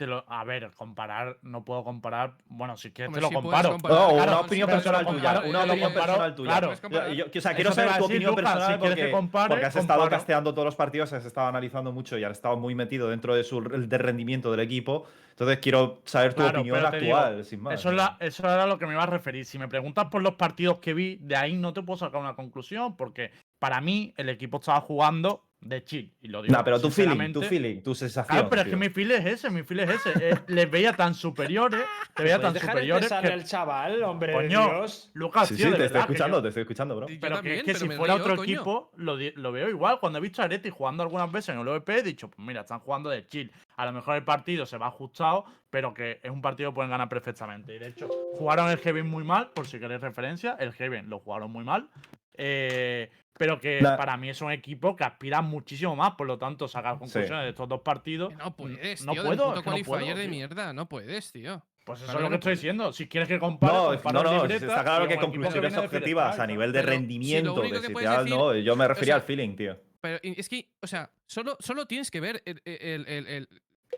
Te 0.03 0.09
lo- 0.09 0.25
a 0.27 0.43
ver, 0.43 0.73
comparar, 0.75 1.37
no 1.43 1.65
puedo 1.65 1.85
comparar. 1.85 2.35
Bueno, 2.47 2.77
si 2.77 2.91
quieres 2.91 3.11
Hombre, 3.11 3.21
te 3.21 3.23
lo 3.23 3.29
sí 3.29 3.35
comparo. 3.37 3.71
comparar, 3.71 3.99
No, 4.01 4.09
claro, 4.15 4.33
una 4.33 4.41
opinión 4.41 4.67
pero 4.67 4.77
personal 4.83 5.07
tuya. 5.07 5.43
Una 5.49 5.63
opinión 5.63 5.93
personal 5.93 6.35
tuya. 6.35 6.51
claro. 6.51 7.13
Yo- 7.15 7.27
o 7.27 7.41
sea, 7.41 7.55
quiero 7.55 7.71
saber 7.71 7.99
tu 7.99 8.05
opinión 8.07 8.31
Lucas, 8.33 8.45
personal 8.53 8.73
si 8.73 8.79
porque, 8.89 9.11
compare, 9.13 9.49
porque 9.49 9.65
has 9.67 9.77
estado 9.77 10.01
comparo. 10.01 10.17
casteando 10.19 10.53
todos 10.55 10.65
los 10.67 10.75
partidos, 10.75 11.13
has 11.13 11.25
estado 11.25 11.47
analizando 11.47 11.93
mucho 11.93 12.19
y 12.19 12.25
has 12.25 12.33
estado 12.33 12.57
muy 12.57 12.75
metido 12.75 13.11
dentro 13.11 13.37
de 13.37 13.45
su 13.45 13.61
de 13.63 13.99
rendimiento 13.99 14.51
del 14.51 14.59
equipo. 14.59 15.05
Entonces 15.31 15.59
quiero 15.61 16.01
saber 16.05 16.35
tu 16.35 16.43
Claro, 16.43 16.59
opinión 16.63 16.79
digo, 17.01 17.17
actual, 17.17 17.45
sin 17.45 17.63
más. 17.63 17.75
Eso, 17.75 17.91
es 17.91 17.95
la- 17.97 18.17
eso 18.19 18.43
era 18.53 18.67
lo 18.67 18.77
que 18.81 18.87
me 18.87 18.95
iba 18.95 19.05
a 19.05 19.07
referir. 19.07 19.45
Si 19.45 19.57
me 19.57 19.69
preguntas 19.69 20.07
por 20.07 20.21
los 20.21 20.35
partidos 20.35 20.79
que 20.79 20.95
vi, 20.95 21.17
de 21.21 21.37
ahí 21.37 21.57
no 21.57 21.73
te 21.73 21.81
puedo 21.83 21.97
sacar 21.97 22.21
una 22.21 22.35
conclusión, 22.35 22.97
porque 22.97 23.31
para 23.61 23.81
mí 23.81 24.13
el 24.17 24.29
equipo 24.31 24.57
estaba 24.57 24.81
jugando 24.81 25.45
de 25.63 25.83
chill. 25.85 26.13
Y 26.21 26.29
lo 26.29 26.43
digo 26.43 26.55
No, 26.57 26.65
pero 26.65 26.81
tu 26.81 26.91
feeling, 26.91 27.33
tu 27.33 27.43
feeling, 27.43 27.81
tu 27.83 27.95
sensación. 27.95 28.35
Claro, 28.37 28.51
pero 28.51 28.63
es 28.63 28.69
que 28.69 28.77
mi 28.77 28.89
feel 28.91 29.11
es 29.13 29.25
ese, 29.27 29.49
mi 29.51 29.63
feel 29.63 29.81
es 29.81 29.91
ese. 29.91 30.13
Eh, 30.31 30.35
les 30.49 30.71
veía 30.71 30.93
tan 30.93 31.15
superiores, 31.15 31.81
te 32.15 32.23
veía 32.25 32.35
tan 32.41 32.53
¿Puedes 32.53 32.55
dejar 32.55 32.71
superiores 32.77 33.09
que. 33.09 33.15
al 33.33 33.45
chaval, 33.45 34.03
hombre 34.03 34.33
de 34.33 34.39
Coño, 34.49 34.65
Dios? 34.71 35.11
Lucas, 35.15 35.49
Sí, 35.49 35.57
tío, 35.57 35.67
sí, 35.67 35.71
de 35.73 35.77
te 35.79 35.85
estoy 35.85 35.95
verdad, 35.95 36.11
escuchando, 36.11 36.37
yo- 36.39 36.43
te 36.43 36.49
estoy 36.49 36.61
escuchando, 36.63 36.97
bro. 36.97 37.09
Yo 37.09 37.17
Pero 37.21 37.37
también, 37.37 37.55
que 37.55 37.61
es 37.61 37.67
que 37.67 37.73
pero 37.81 37.93
si 37.93 37.97
fuera 37.99 38.15
otro 38.17 38.37
coño. 38.37 38.53
equipo, 38.55 38.91
lo, 38.97 39.17
lo 39.17 39.53
veo 39.53 39.69
igual. 39.69 39.99
Cuando 40.01 40.19
he 40.19 40.23
visto 40.23 40.43
a 40.43 40.47
Areti 40.47 40.71
jugando 40.71 41.03
algunas 41.03 41.31
veces 41.31 41.55
en 41.55 41.61
el 41.61 41.69
OVP, 41.69 41.99
he 41.99 42.03
dicho, 42.03 42.29
pues 42.29 42.45
mira, 42.47 42.63
están 42.63 42.81
jugando 42.81 43.09
de 43.11 43.27
chill. 43.27 43.51
A 43.77 43.87
lo 43.87 43.93
mejor 43.93 44.17
el 44.17 44.25
partido 44.25 44.67
se 44.67 44.77
va 44.79 44.89
ajustado, 44.89 45.45
pero 45.71 45.95
que 45.95 46.21
es 46.23 46.31
un 46.31 46.43
partido 46.43 46.71
que 46.71 46.75
pueden 46.75 46.91
ganar 46.91 47.09
perfectamente. 47.09 47.75
Y 47.75 47.79
de 47.79 47.87
hecho, 47.89 48.09
jugaron 48.35 48.69
el 48.71 48.79
Heaven 48.79 49.07
muy 49.09 49.25
mal, 49.25 49.51
por 49.55 49.67
si 49.67 49.79
queréis 49.79 50.01
referencia. 50.01 50.57
El 50.61 50.73
Heaven 50.73 51.09
lo 51.09 51.19
jugaron 51.21 51.51
muy 51.51 51.65
mal. 51.65 51.89
Eh, 52.35 53.11
pero 53.39 53.59
que 53.59 53.81
La- 53.81 53.97
para 53.97 54.17
mí 54.17 54.29
es 54.31 54.41
un 54.41 54.53
equipo 54.53 54.95
que 54.95 55.05
aspira 55.05 55.41
muchísimo 55.43 55.97
más. 55.97 56.13
Por 56.13 56.27
lo 56.27 56.39
tanto, 56.39 56.69
sacar 56.69 56.99
conclusiones 56.99 57.45
de 57.45 57.49
estos 57.51 57.69
dos 57.69 57.81
partidos. 57.81 58.31
Que 58.31 58.37
no 58.37 58.55
puedes, 58.55 59.05
no 59.05 59.13
tío. 59.13 59.23
puedo, 59.25 59.55
es 59.57 59.63
que 59.63 59.71
no 59.71 59.77
puedo, 59.85 60.07
de 60.07 60.15
tío. 60.23 60.31
mierda. 60.31 60.73
No 60.73 60.89
puedes, 60.89 61.33
tío. 61.33 61.63
Pues 61.85 61.99
eso 62.01 62.05
Claro 62.13 62.19
es 62.21 62.23
lo 62.23 62.29
que 62.29 62.31
no 62.31 62.37
estoy 62.37 62.53
diciendo. 62.55 62.93
Si 62.93 63.09
quieres 63.09 63.29
que 63.29 63.41
compare, 63.41 63.73
No, 63.73 63.87
comparo 64.01 64.23
no, 64.23 64.31
no, 64.37 64.43
libreta 64.43 64.67
está 64.67 64.85
claro 64.85 65.09
que 65.09 65.17
conclusiones 65.17 65.77
objetivas 65.77 66.39
a 66.39 66.47
nivel 66.47 66.73
de 66.73 66.81
si 66.81 66.87
rendimiento, 66.87 67.61
de 67.61 67.71
decir- 67.71 68.29
no, 68.29 68.55
yo 68.57 68.77
me 68.77 68.87
refería 68.87 69.07
sea, 69.07 69.15
al 69.17 69.23
feeling, 69.23 69.57
tío. 69.57 69.77
Pero 70.01 70.19
es 70.23 70.49
que, 70.49 70.69
o 70.81 70.87
sea, 70.87 71.11
solo, 71.27 71.57
solo 71.59 71.87
tienes 71.87 72.11
que 72.13 72.21
ver 72.21 72.41
el, 72.45 72.61
el- 72.65 73.07
el- 73.09 73.27
el- 73.27 73.49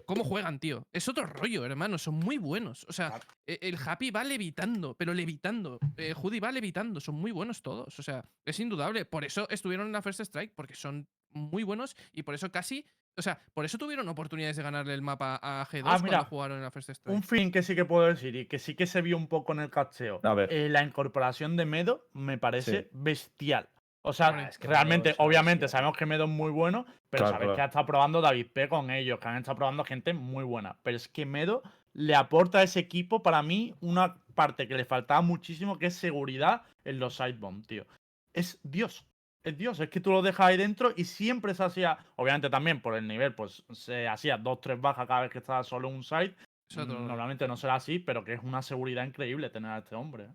cómo 0.06 0.24
juegan, 0.24 0.58
tío. 0.58 0.86
Es 0.92 1.08
otro 1.08 1.26
rollo, 1.26 1.64
hermano. 1.64 1.98
Son 1.98 2.14
muy 2.14 2.38
buenos. 2.38 2.84
O 2.88 2.92
sea, 2.92 3.18
e- 3.46 3.58
el 3.62 3.78
Happy 3.84 4.10
va 4.10 4.24
levitando, 4.24 4.94
pero 4.94 5.14
levitando. 5.14 5.78
Eh, 5.96 6.12
Judy 6.14 6.40
va 6.40 6.52
levitando. 6.52 7.00
Son 7.00 7.14
muy 7.14 7.30
buenos 7.32 7.62
todos. 7.62 7.98
O 7.98 8.02
sea, 8.02 8.24
es 8.44 8.58
indudable. 8.60 9.04
Por 9.04 9.24
eso 9.24 9.48
estuvieron 9.50 9.86
en 9.86 9.92
la 9.92 10.02
First 10.02 10.20
Strike, 10.20 10.52
porque 10.54 10.74
son 10.74 11.08
muy 11.30 11.62
buenos 11.62 11.96
y 12.12 12.22
por 12.22 12.34
eso 12.34 12.50
casi. 12.52 12.86
O 13.16 13.22
sea, 13.22 13.40
por 13.54 13.64
eso 13.64 13.78
tuvieron 13.78 14.08
oportunidades 14.08 14.56
de 14.56 14.62
ganarle 14.64 14.92
el 14.92 15.00
mapa 15.02 15.38
a 15.40 15.64
G2 15.66 15.82
Ah, 15.84 15.98
mira, 16.02 16.16
cuando 16.18 16.24
jugaron 16.24 16.56
en 16.58 16.62
la 16.64 16.70
First 16.72 16.90
Strike. 16.90 17.16
Un 17.16 17.22
fin 17.22 17.52
que 17.52 17.62
sí 17.62 17.76
que 17.76 17.84
puedo 17.84 18.06
decir 18.08 18.34
y 18.34 18.46
que 18.46 18.58
sí 18.58 18.74
que 18.74 18.86
se 18.86 19.02
vio 19.02 19.16
un 19.16 19.28
poco 19.28 19.52
en 19.52 19.60
el 19.60 19.70
cacheo. 19.70 20.20
A 20.24 20.34
ver. 20.34 20.52
Eh, 20.52 20.68
la 20.68 20.82
incorporación 20.82 21.56
de 21.56 21.64
Medo 21.64 22.08
me 22.12 22.38
parece 22.38 22.82
Sí. 22.82 22.88
bestial. 22.92 23.68
O 24.06 24.12
sea, 24.12 24.30
Hombre, 24.30 24.48
es 24.50 24.58
que 24.58 24.68
realmente, 24.68 25.14
obviamente, 25.18 25.66
sabemos 25.66 25.96
que 25.96 26.04
Medo 26.04 26.24
es 26.24 26.30
muy 26.30 26.50
bueno, 26.50 26.84
pero 27.08 27.22
Claro, 27.24 27.26
sabéis 27.32 27.46
claro. 27.46 27.56
que 27.56 27.62
ha 27.62 27.64
estado 27.66 27.86
probando 27.86 28.20
David 28.20 28.46
P 28.52 28.68
con 28.68 28.90
ellos, 28.90 29.18
que 29.18 29.28
han 29.28 29.38
estado 29.38 29.56
probando 29.56 29.82
gente 29.84 30.12
muy 30.12 30.44
buena. 30.44 30.76
Pero 30.82 30.96
es 30.98 31.08
que 31.08 31.24
Medo 31.24 31.62
le 31.94 32.14
aporta 32.14 32.58
a 32.58 32.62
ese 32.64 32.80
equipo, 32.80 33.22
para 33.22 33.42
mí, 33.42 33.74
una 33.80 34.16
parte 34.34 34.68
que 34.68 34.74
le 34.76 34.84
faltaba 34.84 35.22
muchísimo, 35.22 35.78
que 35.78 35.86
es 35.86 35.94
seguridad 35.94 36.62
en 36.84 36.98
los 36.98 37.16
sidebomb, 37.16 37.64
tío. 37.66 37.86
Es 38.34 38.58
Dios. 38.62 39.06
Es 39.42 39.56
Dios, 39.56 39.78
es 39.80 39.88
que 39.90 40.00
tú 40.00 40.10
lo 40.10 40.22
dejas 40.22 40.46
ahí 40.46 40.56
dentro 40.56 40.92
y 40.96 41.04
siempre 41.04 41.54
se 41.54 41.62
hacía, 41.64 41.98
obviamente 42.16 42.48
también 42.50 42.80
por 42.80 42.94
el 42.96 43.06
nivel, 43.06 43.34
pues 43.34 43.62
se 43.72 44.08
hacía 44.08 44.38
dos, 44.38 44.60
tres 44.60 44.80
bajas 44.80 45.06
cada 45.06 45.20
vez 45.22 45.30
que 45.30 45.38
estaba 45.38 45.62
solo 45.64 45.88
un 45.88 46.02
side. 46.02 46.34
Otro 46.78 46.98
Mm. 46.98 47.06
Normalmente 47.06 47.46
no 47.46 47.56
será 47.56 47.74
así, 47.76 47.98
pero 47.98 48.24
que 48.24 48.32
es 48.34 48.42
una 48.42 48.62
seguridad 48.62 49.04
increíble 49.04 49.50
tener 49.50 49.70
a 49.70 49.78
este 49.78 49.94
hombre. 49.94 50.28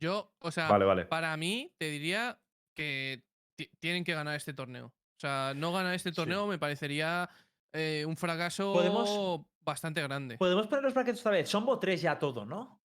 Yo, 0.00 0.32
o 0.40 0.50
sea, 0.50 0.68
Vale, 0.68 0.84
vale. 0.84 1.04
para 1.04 1.36
mí, 1.36 1.72
te 1.78 1.88
diría 1.88 2.36
que 2.74 3.22
ti- 3.56 3.70
tienen 3.78 4.04
que 4.04 4.14
ganar 4.14 4.36
este 4.36 4.52
torneo. 4.54 4.86
O 4.86 5.20
sea, 5.20 5.52
no 5.54 5.72
ganar 5.72 5.94
este 5.94 6.12
torneo 6.12 6.46
me 6.46 6.58
parecería 6.58 7.28
eh, 7.72 8.04
un 8.06 8.16
fracaso 8.16 8.72
Podemos- 8.72 9.40
bastante 9.60 10.02
grande. 10.02 10.36
Podemos 10.38 10.66
poner 10.66 10.82
los 10.84 10.94
brackets 10.94 11.20
otra 11.20 11.32
vez. 11.32 11.48
Son 11.48 11.64
Bo 11.64 11.78
3 11.78 12.02
ya 12.02 12.18
todo, 12.18 12.44
¿no? 12.44 12.80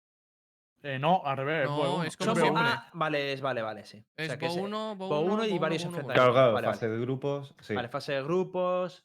Eh, 0.83 0.99
no, 0.99 1.23
al 1.25 1.37
revés. 1.37 1.67
No, 1.69 1.77
uno. 1.97 2.05
es 2.05 2.17
Bo- 2.17 2.33
uno. 2.33 2.55
ah, 2.57 2.91
vale, 2.95 3.33
es 3.35 3.41
vale, 3.41 3.63
vale, 3.63 3.85
sí. 3.85 3.99
O 3.99 4.03
Es 4.17 4.27
sea 4.29 4.39
que 4.39 4.49
Bo 4.49 4.55
se- 4.55 4.61
1, 4.61 4.97
Bo 4.97 5.09
Bo 5.09 5.21
1 5.21 5.35
uno 5.35 5.45
y 5.45 5.59
varios 5.59 5.85
Bo 5.85 5.91
Bo 5.91 5.97
enfrentamientos. 5.99 6.15
Claro, 6.15 6.33
claro, 6.33 6.53
Vale, 6.55 6.67
fase 6.67 6.87
vale. 6.87 6.99
de 6.99 7.05
grupos, 7.05 7.55
sí. 7.61 7.75
Vale, 7.75 7.89
fase 7.89 8.13
de 8.15 8.23
grupos. 8.23 9.05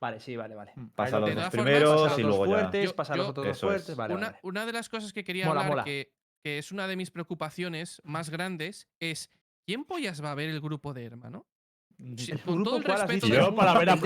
Vale, 0.00 0.20
sí, 0.20 0.36
vale, 0.36 0.54
vale. 0.54 0.72
Mm, 0.74 0.86
Pasa 0.96 1.20
los 1.20 1.34
dos 1.34 1.50
primeros 1.50 2.02
Pasa 2.02 2.20
y 2.20 2.22
los 2.22 2.30
dos 2.30 2.38
luego 2.38 2.46
ya. 2.46 2.58
fuertes, 2.60 2.92
pasa 2.94 3.16
los 3.16 3.28
otros 3.28 3.46
dos 3.46 3.56
es. 3.56 3.60
fuertes. 3.60 3.96
Vale, 3.96 4.14
una, 4.14 4.26
vale. 4.28 4.38
una 4.42 4.66
de 4.66 4.72
las 4.72 4.88
cosas 4.88 5.12
que 5.12 5.22
quería 5.22 5.46
Mola, 5.46 5.60
hablar, 5.60 5.70
mola. 5.72 5.84
Que, 5.84 6.12
que 6.42 6.58
es 6.58 6.72
una 6.72 6.86
de 6.88 6.96
mis 6.96 7.10
preocupaciones 7.10 8.00
más 8.04 8.30
grandes, 8.30 8.88
es 8.98 9.28
¿quién 9.66 9.84
pollas 9.84 10.22
va 10.22 10.32
a 10.32 10.34
ver 10.34 10.48
el 10.50 10.60
grupo 10.60 10.92
de 10.92 11.04
hermano? 11.04 11.46
Si- 12.16 12.32
El 12.32 12.40
con 12.40 12.64
todo 12.64 12.76
el 12.76 12.82
grupo, 12.82 12.94
¿cuál 12.94 13.02
has 13.02 13.08
respeto 13.08 13.26
del 13.28 13.40
mundo, 13.42 13.56
para 13.56 13.78
ver 13.78 13.90
a 13.90 13.96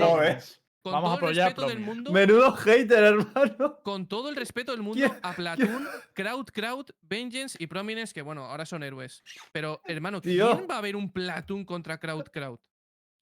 con 0.83 0.93
Vamos 0.93 1.11
a 1.21 1.25
el 1.31 1.39
a 1.39 1.45
respeto 1.45 1.67
del 1.67 1.79
mundo, 1.79 2.11
Menudo 2.13 2.51
hater, 2.53 3.03
hermano. 3.03 3.79
con 3.83 4.07
todo 4.07 4.29
el 4.29 4.35
respeto 4.37 4.71
del 4.71 4.81
mundo 4.81 4.99
¿Quién- 5.05 5.19
a 5.21 5.33
Platoon, 5.81 5.87
Crowd, 6.13 6.45
Crowd, 6.53 6.85
Vengeance 7.01 7.57
y 7.59 7.67
Prominence, 7.67 8.13
que 8.13 8.21
bueno, 8.21 8.45
ahora 8.45 8.65
son 8.65 8.83
héroes. 8.83 9.21
Pero, 9.51 9.81
hermano, 9.85 10.21
Tío. 10.21 10.55
¿quién 10.55 10.67
va 10.69 10.77
a 10.77 10.81
ver 10.81 10.95
un 10.95 11.11
Platoon 11.11 11.65
contra 11.65 11.97
Crowd, 11.99 12.25
Crowd? 12.31 12.59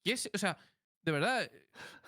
¿Qué 0.04 0.12
es? 0.12 0.30
O 0.32 0.38
sea, 0.38 0.56
de 1.06 1.12
verdad, 1.12 1.48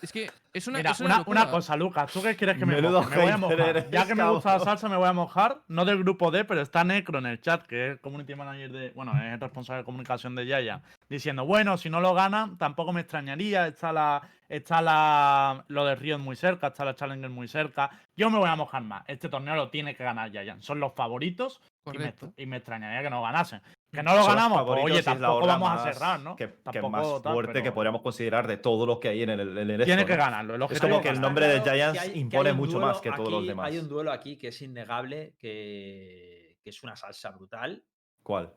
es 0.03 0.13
que 0.13 0.29
es 0.53 0.67
una, 0.67 0.79
Mira, 0.79 0.91
es 0.91 1.01
una 1.01 1.23
una, 1.27 1.51
cosa, 1.51 1.77
Lucas, 1.77 2.13
¿tú 2.13 2.21
qué 2.21 2.35
quieres 2.35 2.59
que 2.59 2.67
me? 2.67 2.81
Me 2.81 2.89
voy 2.89 3.31
a 3.31 3.37
mojar. 3.37 3.61
eres, 3.61 3.91
Ya 3.91 4.07
que 4.07 4.15
me 4.17 4.29
gusta 4.29 4.59
la 4.59 4.65
salsa, 4.65 4.89
me 4.89 4.97
voy 4.97 5.07
a 5.07 5.13
mojar. 5.13 5.63
No 5.69 5.85
del 5.85 5.99
grupo 5.99 6.33
D, 6.33 6.45
pero 6.45 6.61
está 6.61 6.83
Necro 6.83 7.19
en 7.21 7.27
el 7.27 7.41
chat, 7.41 7.65
que 7.67 7.93
es 7.93 8.01
community 8.01 8.35
manager 8.35 8.73
de. 8.73 8.91
Bueno, 8.91 9.13
es 9.17 9.35
el 9.35 9.41
responsable 9.41 9.83
de 9.83 9.85
comunicación 9.85 10.35
de 10.35 10.47
Yaya. 10.47 10.83
Diciendo, 11.09 11.47
bueno, 11.47 11.77
si 11.79 11.91
no 11.91 12.01
lo 12.01 12.13
ganan, 12.13 12.59
tampoco 12.59 12.93
me 12.93 13.03
extrañaría. 13.03 13.69
Está 13.69 13.93
la. 13.93 14.23
Está 14.49 14.83
la. 14.83 15.65
Lo 15.69 15.85
de 15.85 15.95
Riot 15.95 16.19
muy 16.19 16.35
cerca, 16.35 16.69
está 16.69 16.85
la 16.85 16.97
Challenger 16.97 17.31
muy 17.31 17.47
cerca. 17.47 17.91
Yo 18.17 18.31
me 18.31 18.39
voy 18.39 18.49
a 18.49 18.57
mojar 18.57 18.83
más. 18.83 19.05
Este 19.07 19.29
torneo 19.29 19.55
lo 19.55 19.71
tiene 19.71 19.95
que 19.95 20.03
ganar 20.03 20.33
Yaya. 20.33 20.57
Son 20.61 20.81
los 20.81 20.95
favoritos. 20.95 21.61
Y 21.95 21.99
me, 21.99 22.05
Correcto. 22.05 22.33
y 22.37 22.47
me 22.47 22.57
extrañaría 22.59 23.03
que 23.03 23.11
no 23.11 23.23
ganasen. 23.23 23.61
Que 23.91 24.03
no 24.03 24.15
lo 24.15 24.23
Son 24.23 24.35
ganamos, 24.37 24.65
pues, 24.65 24.81
oye, 24.85 25.03
tampoco 25.03 25.47
vamos 25.47 25.71
a 25.71 25.75
más 25.77 25.83
cerrar, 25.85 26.21
¿no? 26.21 26.37
Que, 26.37 26.49
que 26.49 26.53
Tampoco 26.63 26.91
más 26.91 27.23
tal, 27.23 27.33
fuerte 27.33 27.63
que 27.63 27.73
podríamos 27.73 28.03
considerar 28.03 28.47
de 28.47 28.59
todos 28.59 28.87
los 28.87 28.99
que 28.99 29.09
hay 29.09 29.23
en 29.23 29.31
el, 29.31 29.41
en 29.57 29.71
el 29.71 29.85
Tiene 29.85 30.03
esto, 30.03 30.07
que 30.13 30.17
¿no? 30.19 30.25
ganarlo. 30.25 30.55
El 30.57 30.63
Es 30.71 30.79
como 30.81 31.01
que 31.01 31.09
el 31.09 31.21
nombre 31.21 31.47
de 31.49 31.61
Giants 31.63 31.93
que 31.99 31.99
hay- 32.07 32.13
que 32.13 32.19
impone 32.19 32.53
mucho 32.53 32.73
duelo 32.73 32.87
más 32.89 33.01
que 33.01 33.11
todos 33.13 33.31
los 33.31 33.47
demás. 33.47 33.67
Hay 33.67 33.79
un 33.79 33.89
duelo 33.89 34.13
aquí 34.13 34.37
que 34.37 34.49
es 34.49 34.61
innegable, 34.61 35.35
que, 35.39 36.59
que 36.63 36.71
es 36.71 36.83
una 36.83 36.97
salsa 36.97 37.31
brutal, 37.31 37.83
¿Cuál? 38.23 38.53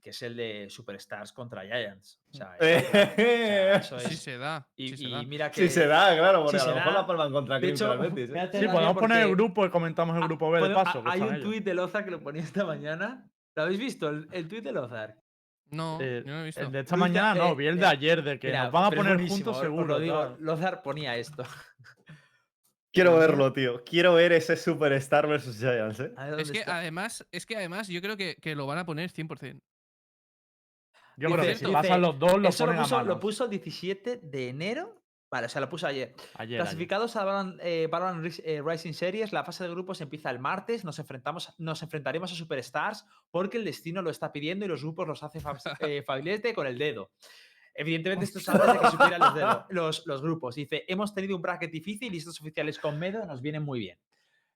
Que 0.00 0.10
es 0.10 0.22
el 0.22 0.36
de 0.36 0.66
Superstars 0.70 1.32
contra 1.32 1.62
Giants. 1.62 2.20
O 2.30 2.34
sea, 2.36 2.56
Eh. 2.60 2.84
O 2.86 3.82
sea, 3.82 3.98
eso 3.98 3.98
Sí 4.00 4.14
es- 4.14 4.20
se 4.20 4.38
da. 4.38 4.68
y, 4.76 4.88
sí 4.90 4.96
se 4.96 5.04
y 5.04 5.10
da. 5.12 5.22
mira 5.22 5.50
que. 5.50 5.60
Sí 5.62 5.68
se 5.68 5.86
da, 5.86 6.16
claro, 6.16 6.42
porque 6.44 6.58
Sí 6.58 6.64
a 6.66 6.68
lo 6.70 6.74
mejor 6.76 6.92
da. 6.94 7.00
la 7.00 7.06
palman 7.06 7.32
contra 7.32 7.58
Green 7.58 7.74
hecho, 7.74 7.98
Betis, 7.98 8.30
¿eh? 8.30 8.48
Sí, 8.52 8.66
podemos 8.68 8.96
poner 8.96 9.22
el 9.22 9.30
grupo 9.30 9.64
y 9.66 9.70
comentamos 9.70 10.16
el 10.16 10.22
grupo 10.24 10.50
B 10.50 10.68
de 10.68 10.74
paso. 10.74 11.02
ah, 11.06 11.10
Hay 11.12 11.20
un 11.20 11.42
tuit 11.42 11.64
de 11.64 11.74
Lozar 11.74 12.04
que 12.04 12.10
lo 12.10 12.20
ponía 12.20 12.42
esta 12.42 12.64
mañana. 12.64 13.28
¿Lo 13.56 13.62
habéis 13.62 13.78
visto? 13.78 14.08
El, 14.08 14.28
el 14.32 14.48
tuit 14.48 14.64
de 14.64 14.72
Lozar. 14.72 15.16
No, 15.70 15.98
Eh, 16.00 16.22
yo 16.24 16.32
no 16.32 16.40
he 16.42 16.44
visto. 16.44 16.60
El 16.60 16.70
de 16.72 16.80
esta 16.80 16.96
mañana 16.96 17.34
no, 17.34 17.48
eh, 17.52 17.54
vi 17.56 17.66
el 17.66 17.78
de 17.80 17.86
ayer, 17.86 18.22
de 18.22 18.38
que 18.38 18.48
Mira, 18.48 18.64
nos 18.64 18.72
van 18.72 18.84
a 18.84 18.90
poner 18.90 19.16
juntos 19.18 19.48
os- 19.48 19.56
os 19.56 19.60
seguro. 19.62 19.86
Lo 19.86 19.98
digo, 20.00 20.14
claro. 20.14 20.36
Lozar 20.40 20.82
ponía 20.82 21.16
esto. 21.16 21.42
Quiero 22.92 23.16
verlo, 23.18 23.52
tío. 23.52 23.82
Quiero 23.84 24.14
ver 24.14 24.30
ese 24.32 24.56
Superstar 24.56 25.26
versus 25.26 25.58
Giants, 25.58 25.98
¿eh? 25.98 26.12
Es 26.38 26.52
que 26.52 26.62
además, 26.64 27.26
es 27.32 27.44
que 27.44 27.56
además 27.56 27.88
yo 27.88 28.00
creo 28.00 28.16
que, 28.16 28.36
que 28.36 28.54
lo 28.54 28.66
van 28.66 28.78
a 28.78 28.86
poner 28.86 29.10
100%. 29.10 29.60
Yo 31.16 31.28
Dice- 31.28 31.38
creo 31.40 31.48
que 31.52 31.54
si 31.58 31.64
dice- 31.66 31.72
pasan 31.72 32.00
los 32.02 32.18
dos, 32.18 32.38
lo 32.38 32.48
Eso 32.48 32.66
lo 32.66 32.82
puso, 32.82 32.98
a 32.98 33.02
lo 33.02 33.20
puso 33.20 33.44
el 33.44 33.50
17 33.50 34.20
de 34.22 34.48
enero. 34.48 35.00
Vale, 35.30 35.46
o 35.46 35.48
sea, 35.48 35.60
lo 35.60 35.68
puso 35.68 35.86
ayer. 35.88 36.14
Ayer, 36.34 36.38
ayer. 36.38 36.60
Clasificados 36.60 37.16
a 37.16 37.24
Valorant, 37.24 37.60
eh, 37.60 37.88
Valorant 37.90 38.24
eh, 38.44 38.62
Rising 38.64 38.92
Series, 38.92 39.32
la 39.32 39.42
fase 39.42 39.64
de 39.64 39.70
grupos 39.70 40.00
empieza 40.00 40.30
el 40.30 40.38
martes. 40.38 40.84
Nos, 40.84 40.98
enfrentamos, 41.00 41.52
nos 41.58 41.82
enfrentaremos 41.82 42.30
a 42.30 42.36
Superstars 42.36 43.04
porque 43.32 43.56
el 43.58 43.64
destino 43.64 44.00
lo 44.00 44.10
está 44.10 44.30
pidiendo 44.30 44.64
y 44.64 44.68
los 44.68 44.82
grupos 44.82 45.08
los 45.08 45.22
hace 45.24 45.40
eh, 45.80 46.02
Fabilete 46.06 46.54
con 46.54 46.68
el 46.68 46.78
dedo. 46.78 47.10
Evidentemente, 47.74 48.24
esto 48.26 48.38
es 48.38 48.48
antes 48.48 48.72
de 48.74 48.78
que 48.78 48.86
supieran 48.90 49.20
los, 49.20 49.34
dedos- 49.34 49.66
los, 49.70 50.06
los 50.06 50.22
grupos. 50.22 50.54
Dice: 50.54 50.84
Hemos 50.86 51.12
tenido 51.12 51.34
un 51.34 51.42
bracket 51.42 51.70
difícil 51.72 52.14
y 52.14 52.18
estos 52.18 52.40
oficiales 52.40 52.78
con 52.78 52.98
Medo 53.00 53.26
nos 53.26 53.42
vienen 53.42 53.64
muy 53.64 53.80
bien. 53.80 53.98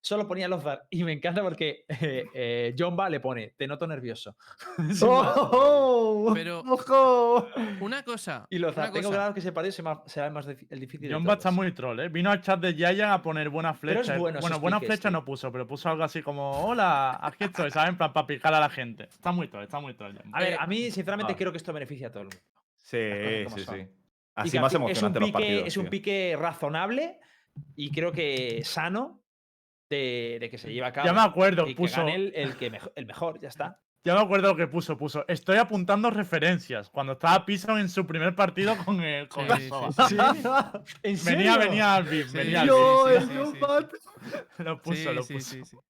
Solo 0.00 0.26
ponía 0.28 0.46
Lozar 0.48 0.84
y 0.90 1.02
me 1.04 1.12
encanta 1.12 1.42
porque 1.42 1.84
eh, 1.88 2.24
eh, 2.32 2.74
Jomba 2.78 3.10
le 3.10 3.20
pone: 3.20 3.54
Te 3.56 3.66
noto 3.66 3.86
nervioso. 3.86 4.36
¡Oh! 5.02 6.30
Pero- 6.34 6.60
¡Ojo! 6.60 7.48
Una 7.80 8.02
cosa. 8.02 8.46
Y 8.50 8.58
Lozar, 8.58 8.84
una 8.84 8.92
tengo 8.92 9.08
cosa, 9.08 9.18
claro 9.18 9.34
que 9.34 9.40
ese 9.40 9.52
partido 9.52 9.72
será 9.72 9.94
más- 9.94 10.00
será 10.06 10.30
más 10.30 10.46
el 10.46 10.80
difícil. 10.80 11.12
John 11.12 11.26
va 11.28 11.34
está 11.34 11.50
muy 11.50 11.72
troll, 11.72 11.98
¿eh? 12.00 12.08
Vino 12.08 12.30
al 12.30 12.40
chat 12.40 12.60
de 12.60 12.74
Giant 12.74 13.12
a 13.12 13.22
poner 13.22 13.48
buenas 13.50 13.76
Pero 13.80 13.92
es 14.00 14.06
flechas. 14.06 14.20
bueno 14.20 14.40
bueno, 14.40 14.80
tío. 14.80 15.10
no 15.10 15.24
puso, 15.24 15.50
pero 15.52 15.66
puso 15.66 15.88
algo 15.88 16.04
así 16.04 16.22
como: 16.22 16.50
Hola, 16.64 17.18
aquí 17.20 17.44
estoy, 17.44 17.70
¿saben? 17.70 17.96
Para, 17.96 18.12
para 18.12 18.26
picar 18.26 18.54
a 18.54 18.60
la 18.60 18.70
gente. 18.70 19.04
Está 19.04 19.32
muy 19.32 19.48
troll, 19.48 19.64
está 19.64 19.80
muy 19.80 19.94
troll. 19.94 20.14
John. 20.16 20.30
A 20.34 20.40
ver, 20.40 20.52
Eh, 20.52 20.56
a 20.58 20.66
mí, 20.66 20.90
sinceramente, 20.90 21.34
creo 21.36 21.50
que 21.52 21.58
esto 21.58 21.72
beneficia 21.72 22.08
a 22.08 22.10
todo 22.10 22.22
el 22.22 22.28
mundo. 22.28 22.42
Sí, 22.76 22.98
sí, 23.54 23.64
son. 23.64 23.76
sí. 23.76 23.88
Así 24.34 24.58
más 24.60 24.70
pi- 24.72 24.76
es 24.76 24.80
un 24.80 24.82
emocionante 24.84 25.20
los 25.20 25.28
pique, 25.28 25.32
partidos. 25.38 25.66
Es 25.66 25.76
un 25.76 25.82
tío. 25.84 25.90
pique 25.90 26.36
razonable 26.38 27.18
y 27.74 27.90
creo 27.90 28.12
que 28.12 28.62
sano 28.64 29.17
de, 29.90 30.38
de 30.40 30.50
que 30.50 30.58
se 30.58 30.72
lleve 30.72 30.86
a 30.86 30.92
cabo. 30.92 31.06
Ya 31.06 31.12
me 31.12 31.20
acuerdo, 31.20 31.64
y 31.66 31.70
que 31.70 31.76
puso. 31.76 31.96
gane 31.98 32.14
el, 32.14 32.32
el 32.34 32.56
que 32.56 32.70
mejo- 32.70 32.92
el 32.94 33.06
mejor, 33.06 33.40
ya 33.40 33.48
está. 33.48 33.80
Ya 34.04 34.14
me 34.14 34.20
acuerdo 34.20 34.48
lo 34.48 34.56
que 34.56 34.68
puso, 34.68 34.96
puso. 34.96 35.24
Estoy 35.28 35.58
apuntando 35.58 36.08
referencias. 36.10 36.88
Cuando 36.88 37.14
estaba 37.14 37.44
Pison 37.44 37.78
en 37.78 37.88
su 37.88 38.06
primer 38.06 38.34
partido 38.34 38.76
con 38.84 39.02
el, 39.02 39.28
con 39.28 39.46
Sí, 39.46 39.52
el 39.52 39.58
sí, 39.62 39.68
Soba. 39.68 39.88
¿En 41.02 41.24
Venía, 41.24 41.54
serio? 41.54 41.58
venía 41.58 42.04
Sí, 42.08 42.24
venía 42.32 42.60
al 42.62 42.68
Yo, 42.68 43.04
beat. 43.04 43.16
el 43.16 43.22
sí, 43.22 43.28
sí, 43.28 43.36
Joe 43.38 43.52
sí. 43.52 43.58
Pat. 43.58 43.92
Lo 44.58 44.82
puso, 44.82 44.96
sí, 44.96 45.14
lo 45.14 45.22
sí, 45.22 45.34
puso. 45.34 45.84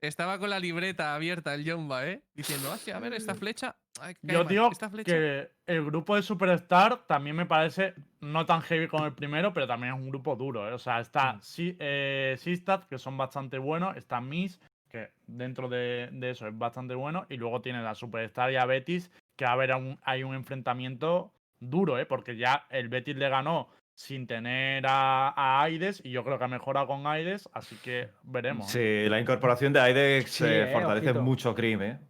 Sí, 0.00 0.06
sí. 0.06 0.06
estaba 0.08 0.38
con 0.38 0.50
la 0.50 0.58
libreta 0.58 1.14
abierta 1.14 1.54
el 1.54 1.70
Jomba, 1.70 2.06
¿eh? 2.06 2.22
Diciendo, 2.34 2.70
ah, 2.72 2.78
sí, 2.78 2.90
a 2.90 2.98
ver, 2.98 3.12
esta 3.12 3.34
flecha. 3.34 3.76
ay, 4.00 4.14
cae 4.14 4.34
Yo 4.34 4.44
digo 4.44 4.70
flecha. 4.90 5.12
que 5.12 5.50
el 5.66 5.84
grupo 5.84 6.16
de 6.16 6.22
Superstar 6.22 7.06
también 7.06 7.36
me 7.36 7.46
parece 7.46 7.94
no 8.20 8.46
tan 8.46 8.62
heavy 8.62 8.88
como 8.88 9.06
el 9.06 9.12
primero, 9.14 9.52
pero 9.52 9.66
también 9.66 9.94
es 9.94 10.00
un 10.00 10.08
grupo 10.08 10.36
duro. 10.36 10.68
¿eh? 10.68 10.72
O 10.72 10.78
sea, 10.78 11.00
está 11.00 11.34
Mm. 11.34 11.42
Si- 11.42 11.76
eh, 11.78 12.36
Sistat, 12.38 12.84
que 12.86 12.98
son 12.98 13.16
bastante 13.16 13.58
buenos, 13.58 13.96
está 13.96 14.20
Miss, 14.20 14.60
que 14.88 15.10
dentro 15.26 15.68
de, 15.68 16.08
de 16.12 16.30
eso 16.30 16.48
es 16.48 16.56
bastante 16.58 16.94
bueno, 16.94 17.26
y 17.28 17.36
luego 17.36 17.60
tiene 17.60 17.82
la 17.82 17.94
Superstar 17.94 18.50
y 18.50 18.56
a 18.56 18.64
Betis, 18.66 19.10
que 19.36 19.44
a 19.44 19.54
un, 19.76 19.98
hay 20.02 20.24
un 20.24 20.34
enfrentamiento 20.34 21.32
duro, 21.60 21.98
¿eh? 21.98 22.06
porque 22.06 22.36
ya 22.36 22.66
el 22.70 22.88
Betis 22.88 23.16
le 23.16 23.28
ganó 23.28 23.68
sin 24.00 24.26
tener 24.26 24.86
a, 24.86 25.28
a 25.28 25.62
Aides, 25.62 26.00
y 26.02 26.10
yo 26.10 26.24
creo 26.24 26.38
que 26.38 26.44
ha 26.44 26.48
mejorado 26.48 26.86
con 26.86 27.06
Aides, 27.06 27.46
así 27.52 27.76
que 27.76 28.08
veremos. 28.22 28.70
Sí, 28.70 29.06
la 29.10 29.20
incorporación 29.20 29.74
de 29.74 29.80
Aidex 29.80 30.30
Sí, 30.30 30.44
eh, 30.46 30.70
fortalece 30.72 31.10
ojito. 31.10 31.22
mucho 31.22 31.54
Cream, 31.54 31.82
¿eh? 31.82 32.00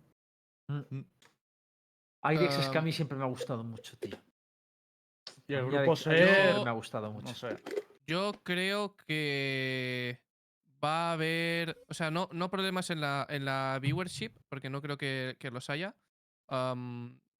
Aidex 2.22 2.58
es 2.58 2.68
que 2.68 2.78
a 2.78 2.80
Ah. 2.80 2.84
mí 2.84 2.92
siempre 2.92 3.16
me 3.18 3.24
ha 3.24 3.28
gustado 3.28 3.64
mucho, 3.64 3.96
tío. 3.98 4.16
Y 5.48 5.54
el 5.54 5.66
grupo 5.66 5.96
C, 5.96 6.10
me 6.64 6.70
ha 6.70 6.72
gustado 6.72 7.10
mucho. 7.10 7.26
no 7.26 7.34
sé. 7.34 7.56
Yo 8.06 8.32
creo 8.44 8.94
que 8.96 10.20
va 10.82 11.10
a 11.10 11.12
haber, 11.14 11.76
o 11.88 11.94
sea, 11.94 12.12
no, 12.12 12.28
no 12.32 12.50
problemas 12.50 12.90
en 12.90 13.00
la, 13.00 13.26
en 13.28 13.44
la 13.44 13.78
viewership, 13.82 14.30
porque 14.48 14.70
no 14.70 14.80
creo 14.80 14.96
que, 14.96 15.36
que 15.40 15.50
los 15.50 15.68
haya, 15.70 15.96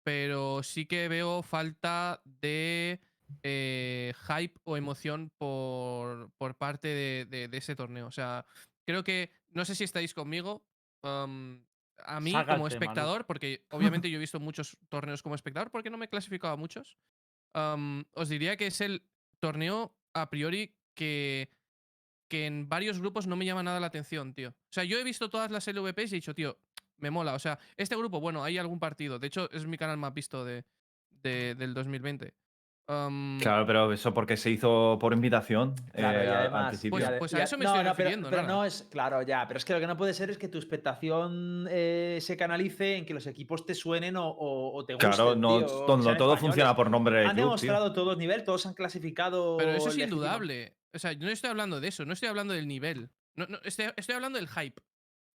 pero 0.03 0.63
sí 0.65 0.87
que 0.87 1.09
veo 1.09 1.43
falta 1.43 2.21
de 2.25 3.01
eh, 3.43 4.13
hype 4.29 4.59
o 4.65 4.77
emoción 4.77 5.31
por, 5.39 6.31
por 6.39 6.55
parte 6.57 6.89
de, 6.89 7.27
de- 7.27 7.49
de 7.49 7.59
ese 7.59 7.77
torneo. 7.77 8.07
O 8.07 8.13
sea, 8.13 8.45
creo 8.87 9.03
que, 9.05 9.31
no 9.51 9.65
sé 9.65 9.75
si 9.75 9.85
estáis 9.85 10.15
conmigo, 10.15 10.65
am, 11.03 11.65
a 12.05 12.21
mí 12.21 12.33
como 12.55 12.65
espectador, 12.75 13.27
porque 13.27 13.67
obviamente 13.71 14.11
yo 14.11 14.17
he 14.17 14.21
visto 14.21 14.41
muchos 14.41 14.77
torneos 14.89 15.23
como 15.23 15.35
espectador, 15.35 15.71
porque 15.71 15.91
no 15.91 15.99
me 15.99 16.07
he 16.07 16.09
clasificado 16.09 16.53
a 16.55 16.57
muchos, 16.57 16.97
am, 17.55 18.05
os 18.15 18.29
diría 18.29 18.57
que 18.57 18.67
es 18.69 18.81
el 18.81 19.03
torneo 19.41 19.95
a 20.15 20.29
priori 20.31 20.75
que, 20.95 21.51
que 22.29 22.47
en 22.47 22.69
varios 22.69 22.99
grupos 23.01 23.27
no 23.27 23.37
me 23.37 23.45
llama 23.45 23.63
nada 23.63 23.81
la 23.81 23.87
atención, 23.89 24.35
tío. 24.35 24.51
O 24.51 24.73
sea, 24.73 24.85
yo 24.85 24.99
he 24.99 25.05
visto 25.05 25.31
todas 25.31 25.51
las 25.51 25.67
LVPs 25.69 26.13
y 26.13 26.15
he 26.17 26.19
dicho, 26.21 26.35
tío, 26.35 26.59
me 26.99 27.11
mola. 27.11 27.35
O 27.35 27.39
sea, 27.39 27.59
este 27.77 27.97
grupo, 27.97 28.21
bueno, 28.21 28.45
hay 28.45 28.59
algún 28.59 28.79
partido. 28.79 29.19
De 29.19 29.27
hecho, 29.29 29.51
es 29.53 29.67
mi 29.67 29.77
canal 29.79 29.97
más 29.97 30.13
visto 30.13 30.45
de, 30.45 30.65
de- 31.11 31.55
del 31.55 31.73
2020. 31.75 32.35
Am, 32.91 33.39
Claro, 33.41 33.65
pero 33.67 33.93
eso 33.93 34.13
porque 34.13 34.37
se 34.37 34.51
hizo 34.51 34.99
por 35.01 35.13
invitación. 35.13 35.75
Claro, 35.95 36.21
eh, 36.21 36.25
y 36.25 36.29
además. 36.29 36.81
Pues- 36.91 37.05
pues 37.21 37.35
a 37.35 37.43
eso 37.45 37.57
me 37.57 37.65
no, 37.65 37.71
estoy 37.71 37.85
no, 37.85 37.91
pero- 37.91 37.95
refiriendo, 37.95 38.31
Pero, 38.31 38.43
Nara. 38.43 38.55
no 38.55 38.65
es. 38.65 38.89
Claro, 38.91 39.23
ya. 39.23 39.47
Pero 39.47 39.59
es 39.59 39.65
que 39.65 39.73
lo 39.75 39.81
que 39.81 39.87
no 39.87 39.97
puede 39.97 40.13
ser 40.13 40.31
es 40.31 40.39
que 40.39 40.49
tu 40.49 40.59
expectación 40.59 41.67
eh, 41.71 42.19
se 42.21 42.37
canalice 42.37 42.97
en 42.97 43.07
que 43.07 43.15
los 43.15 43.27
equipos 43.27 43.65
te 43.65 43.75
suenen 43.75 44.17
o, 44.17 44.27
o- 44.29 44.75
o 44.77 44.85
te 44.85 44.95
gusten. 44.95 45.11
Claro, 45.13 45.37
no, 45.37 45.59
tío, 45.59 45.67
o 45.67 45.87
to- 45.87 45.97
que 45.99 46.03
no 46.03 46.17
todo 46.17 46.35
españoles. 46.35 46.41
funciona 46.41 46.75
por 46.75 46.91
nombre 46.91 47.17
de 47.21 47.27
Han 47.27 47.29
club, 47.31 47.37
tío. 47.37 47.45
demostrado 47.45 47.93
todos 47.93 48.19
nivel, 48.19 48.43
todos 48.45 48.67
han 48.67 48.75
clasificado. 48.75 49.57
pero 49.57 49.71
eso 49.73 49.89
es 49.89 49.97
legítimo- 49.97 50.17
indudable. 50.17 50.75
O 50.93 50.99
sea, 50.99 51.13
yo 51.13 51.27
no 51.27 51.31
estoy 51.33 51.51
hablando 51.51 51.81
de 51.81 51.89
eso, 51.89 52.05
no 52.05 52.13
estoy 52.13 52.29
hablando 52.29 52.53
del 52.55 52.67
nivel. 52.67 53.11
No, 53.37 53.47
no, 53.49 53.59
estoy, 53.63 53.87
estoy 53.97 54.17
hablando 54.17 54.39
del 54.39 54.49
hype. 54.49 54.81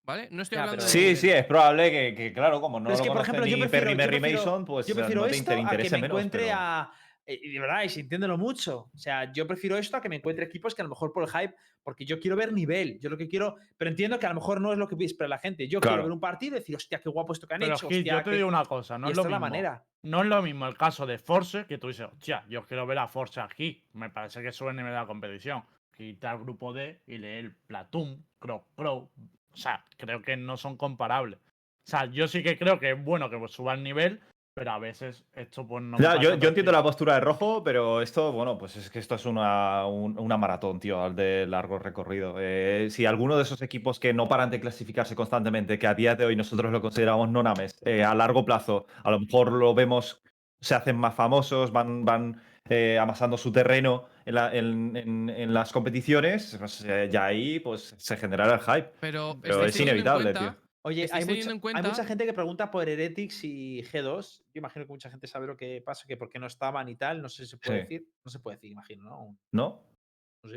¿Vale? 0.03 0.27
No 0.29 0.43
estoy 0.43 0.57
Ya, 0.57 0.63
hablando 0.65 0.85
pero- 0.85 0.93
del 1.01 1.15
Sí, 1.15 1.19
sí, 1.19 1.31
es 1.31 1.45
probable 1.45 1.89
que, 1.89 2.13
que, 2.13 2.31
claro, 2.31 2.61
como 2.61 2.79
no 2.79 2.83
Pero 2.89 2.93
es 2.93 2.99
lo 2.99 3.03
que, 3.05 3.11
por 3.11 3.21
ejemplo, 3.21 3.45
yo 3.47 3.55
ni 3.55 3.61
prefiero, 3.63 3.85
Perry 3.85 3.91
yo 3.93 3.97
Merry 3.97 4.19
prefiero- 4.19 4.39
Mason, 4.45 4.65
pues 4.65 4.85
yo 4.85 4.91
eh, 4.91 4.95
prefiero 4.97 5.21
no 5.21 5.27
te 5.27 5.31
esto 5.35 5.41
inter- 5.41 5.53
a 5.53 5.57
que 5.57 5.61
interese 5.75 5.95
me 5.95 6.01
menos. 6.03 6.15
encuentre 6.17 6.41
pero- 6.43 6.55
a. 6.59 6.91
eh, 7.25 7.39
Y 7.43 7.51
de 7.53 7.59
verdad, 7.59 7.83
y 7.83 7.89
sintiéndolo 7.89 8.37
mucho. 8.37 8.89
O 8.93 8.97
sea, 8.97 9.31
yo 9.33 9.47
prefiero 9.47 9.77
esto 9.77 9.97
a 9.97 10.01
que 10.01 10.09
me 10.09 10.17
encuentre 10.17 10.45
equipos 10.45 10.75
que 10.75 10.81
a 10.81 10.85
lo 10.85 10.89
mejor 10.89 11.11
por 11.11 11.23
el 11.23 11.29
hype, 11.29 11.55
porque 11.83 12.05
yo 12.05 12.19
quiero 12.19 12.35
ver 12.35 12.53
nivel. 12.53 12.99
Yo 12.99 13.09
lo 13.09 13.17
que 13.17 13.27
quiero. 13.27 13.55
Pero 13.77 13.89
entiendo 13.91 14.19
que 14.19 14.25
a 14.25 14.29
lo 14.29 14.35
mejor 14.35 14.61
no 14.61 14.71
es 14.71 14.77
lo 14.77 14.87
que 14.87 14.95
espera 15.05 15.27
la 15.27 15.37
gente. 15.39 15.67
Yo 15.67 15.79
Claro. 15.79 15.95
quiero 15.97 16.03
ver 16.05 16.11
un 16.13 16.19
partido 16.19 16.55
y 16.55 16.59
decir, 16.59 16.75
hostia, 16.75 16.99
qué 16.99 17.09
guapo 17.09 17.33
esto 17.33 17.47
que 17.47 17.53
han 17.55 17.59
Pero 17.61 17.75
hecho. 17.75 17.87
Hostia, 17.87 18.17
yo 18.17 18.23
te 18.23 18.35
digo 18.35 18.47
una 18.47 18.65
cosa, 18.65 18.97
no 18.97 19.07
y 19.07 19.11
es 19.11 19.17
lo 19.17 19.23
es 19.23 19.29
la 19.29 19.37
mismo. 19.37 19.45
manera. 19.47 19.83
No 20.03 20.21
es 20.21 20.27
lo 20.27 20.41
mismo 20.41 20.67
el 20.67 20.77
caso 20.77 21.05
de 21.05 21.17
Force, 21.17 21.65
que 21.65 21.77
tú 21.77 21.87
dices, 21.87 22.07
hostia, 22.11 22.45
yo 22.49 22.63
quiero 22.65 22.85
ver 22.85 22.97
a 22.99 23.07
Force 23.07 23.39
aquí. 23.39 23.83
Me 23.93 24.09
parece 24.09 24.41
que 24.41 24.51
sube 24.51 24.69
el 24.71 24.75
nivel 24.75 24.91
de 24.91 24.97
la 24.99 25.05
competición. 25.07 25.63
Quita 25.95 26.31
el 26.33 26.39
grupo 26.39 26.73
D 26.73 27.01
y 27.07 27.17
lee 27.17 27.37
el 27.39 27.55
Platoon, 27.55 28.25
Crow 28.39 28.65
Crow. 28.75 29.09
O 29.51 29.57
sea, 29.57 29.85
creo 29.97 30.21
que 30.21 30.35
no 30.35 30.57
son 30.57 30.75
comparables. 30.75 31.39
O 31.39 31.87
sea, 31.87 32.05
yo 32.05 32.27
sí 32.27 32.43
que 32.43 32.57
creo 32.57 32.79
que 32.79 32.91
es 32.91 33.03
bueno 33.03 33.29
que 33.29 33.39
suba 33.47 33.73
el 33.73 33.83
nivel, 33.83 34.19
pero 34.55 34.71
a 34.71 34.79
veces 34.79 35.25
esto 35.35 35.67
pues 35.67 35.83
no. 35.83 35.99
Ya, 35.99 36.15
yo, 36.15 36.33
yo 36.35 36.47
entiendo 36.47 36.71
la 36.71 36.81
postura 36.81 37.15
de 37.15 37.19
rojo, 37.19 37.61
pero 37.61 38.01
esto, 38.01 38.31
bueno, 38.31 38.57
pues 38.57 38.77
es 38.77 38.89
que 38.89 38.99
esto 38.99 39.15
es 39.15 39.25
una, 39.25 39.85
un- 39.85 40.17
una 40.17 40.37
maratón, 40.37 40.79
tío, 40.79 41.03
al 41.03 41.13
de 41.13 41.45
largo 41.45 41.77
recorrido. 41.77 42.37
Eh, 42.39 42.87
si 42.89 43.05
alguno 43.05 43.35
de 43.35 43.43
esos 43.43 43.61
equipos 43.61 43.99
que 43.99 44.13
no 44.13 44.29
paran 44.29 44.49
de 44.49 44.61
clasificarse 44.61 45.13
constantemente, 45.13 45.77
que 45.77 45.87
a 45.87 45.93
día 45.93 46.15
de 46.15 46.23
hoy 46.23 46.37
nosotros 46.37 46.71
lo 46.71 46.79
consideramos 46.81 47.29
nonames, 47.29 47.75
eh, 47.83 48.05
a 48.05 48.15
largo 48.15 48.45
plazo, 48.45 48.85
a 49.03 49.11
lo 49.11 49.19
mejor 49.19 49.51
lo 49.51 49.73
vemos, 49.75 50.23
se 50.61 50.73
hacen 50.73 50.95
más 50.95 51.13
famosos, 51.15 51.73
van, 51.73 52.05
van 52.05 52.41
eh, 52.69 52.97
amasando 52.97 53.37
su 53.37 53.51
terreno 53.51 54.05
en, 54.25 54.35
la- 54.35 54.55
en- 54.55 54.95
en- 54.95 55.29
en 55.29 55.53
las 55.53 55.73
competiciones, 55.73 56.55
pues 56.57 56.81
eh, 56.87 57.09
ya 57.11 57.25
ahí 57.25 57.59
pues 57.59 57.93
se 57.97 58.15
generará 58.15 58.53
el 58.53 58.59
hype. 58.61 58.89
Pero, 59.01 59.37
es 59.65 59.77
inevitable, 59.81 60.31
cuenta- 60.31 60.39
tío. 60.39 60.64
Oye, 60.87 61.07
hay 61.11 61.25
mucha, 61.25 61.41
en 61.41 61.47
hay 61.49 61.53
mucha 61.55 61.59
cuenta- 61.61 62.05
gente 62.05 62.25
que 62.27 62.33
pregunta 62.33 62.69
por 62.69 62.87
Heretics 62.87 63.43
y 63.43 63.81
G2. 63.83 64.39
Yo 64.53 64.59
imagino 64.59 64.85
que 64.85 64.91
mucha 64.93 65.09
gente 65.09 65.25
sabe 65.25 65.47
lo 65.47 65.57
que 65.57 65.81
pasa, 65.83 66.05
que 66.07 66.15
por 66.15 66.29
qué 66.29 66.37
no 66.37 66.45
estaban 66.45 66.87
y 66.89 66.95
tal. 66.95 67.21
No 67.23 67.27
sé 67.29 67.45
si 67.45 67.51
se 67.51 67.57
puede 67.57 67.77
Sí. 67.77 67.81
decir. 67.81 68.09
No 68.23 68.29
se 68.29 68.39
puede 68.39 68.57
decir, 68.57 68.71
imagino, 68.71 69.03
¿no? 69.03 69.37
¿No? 69.51 69.81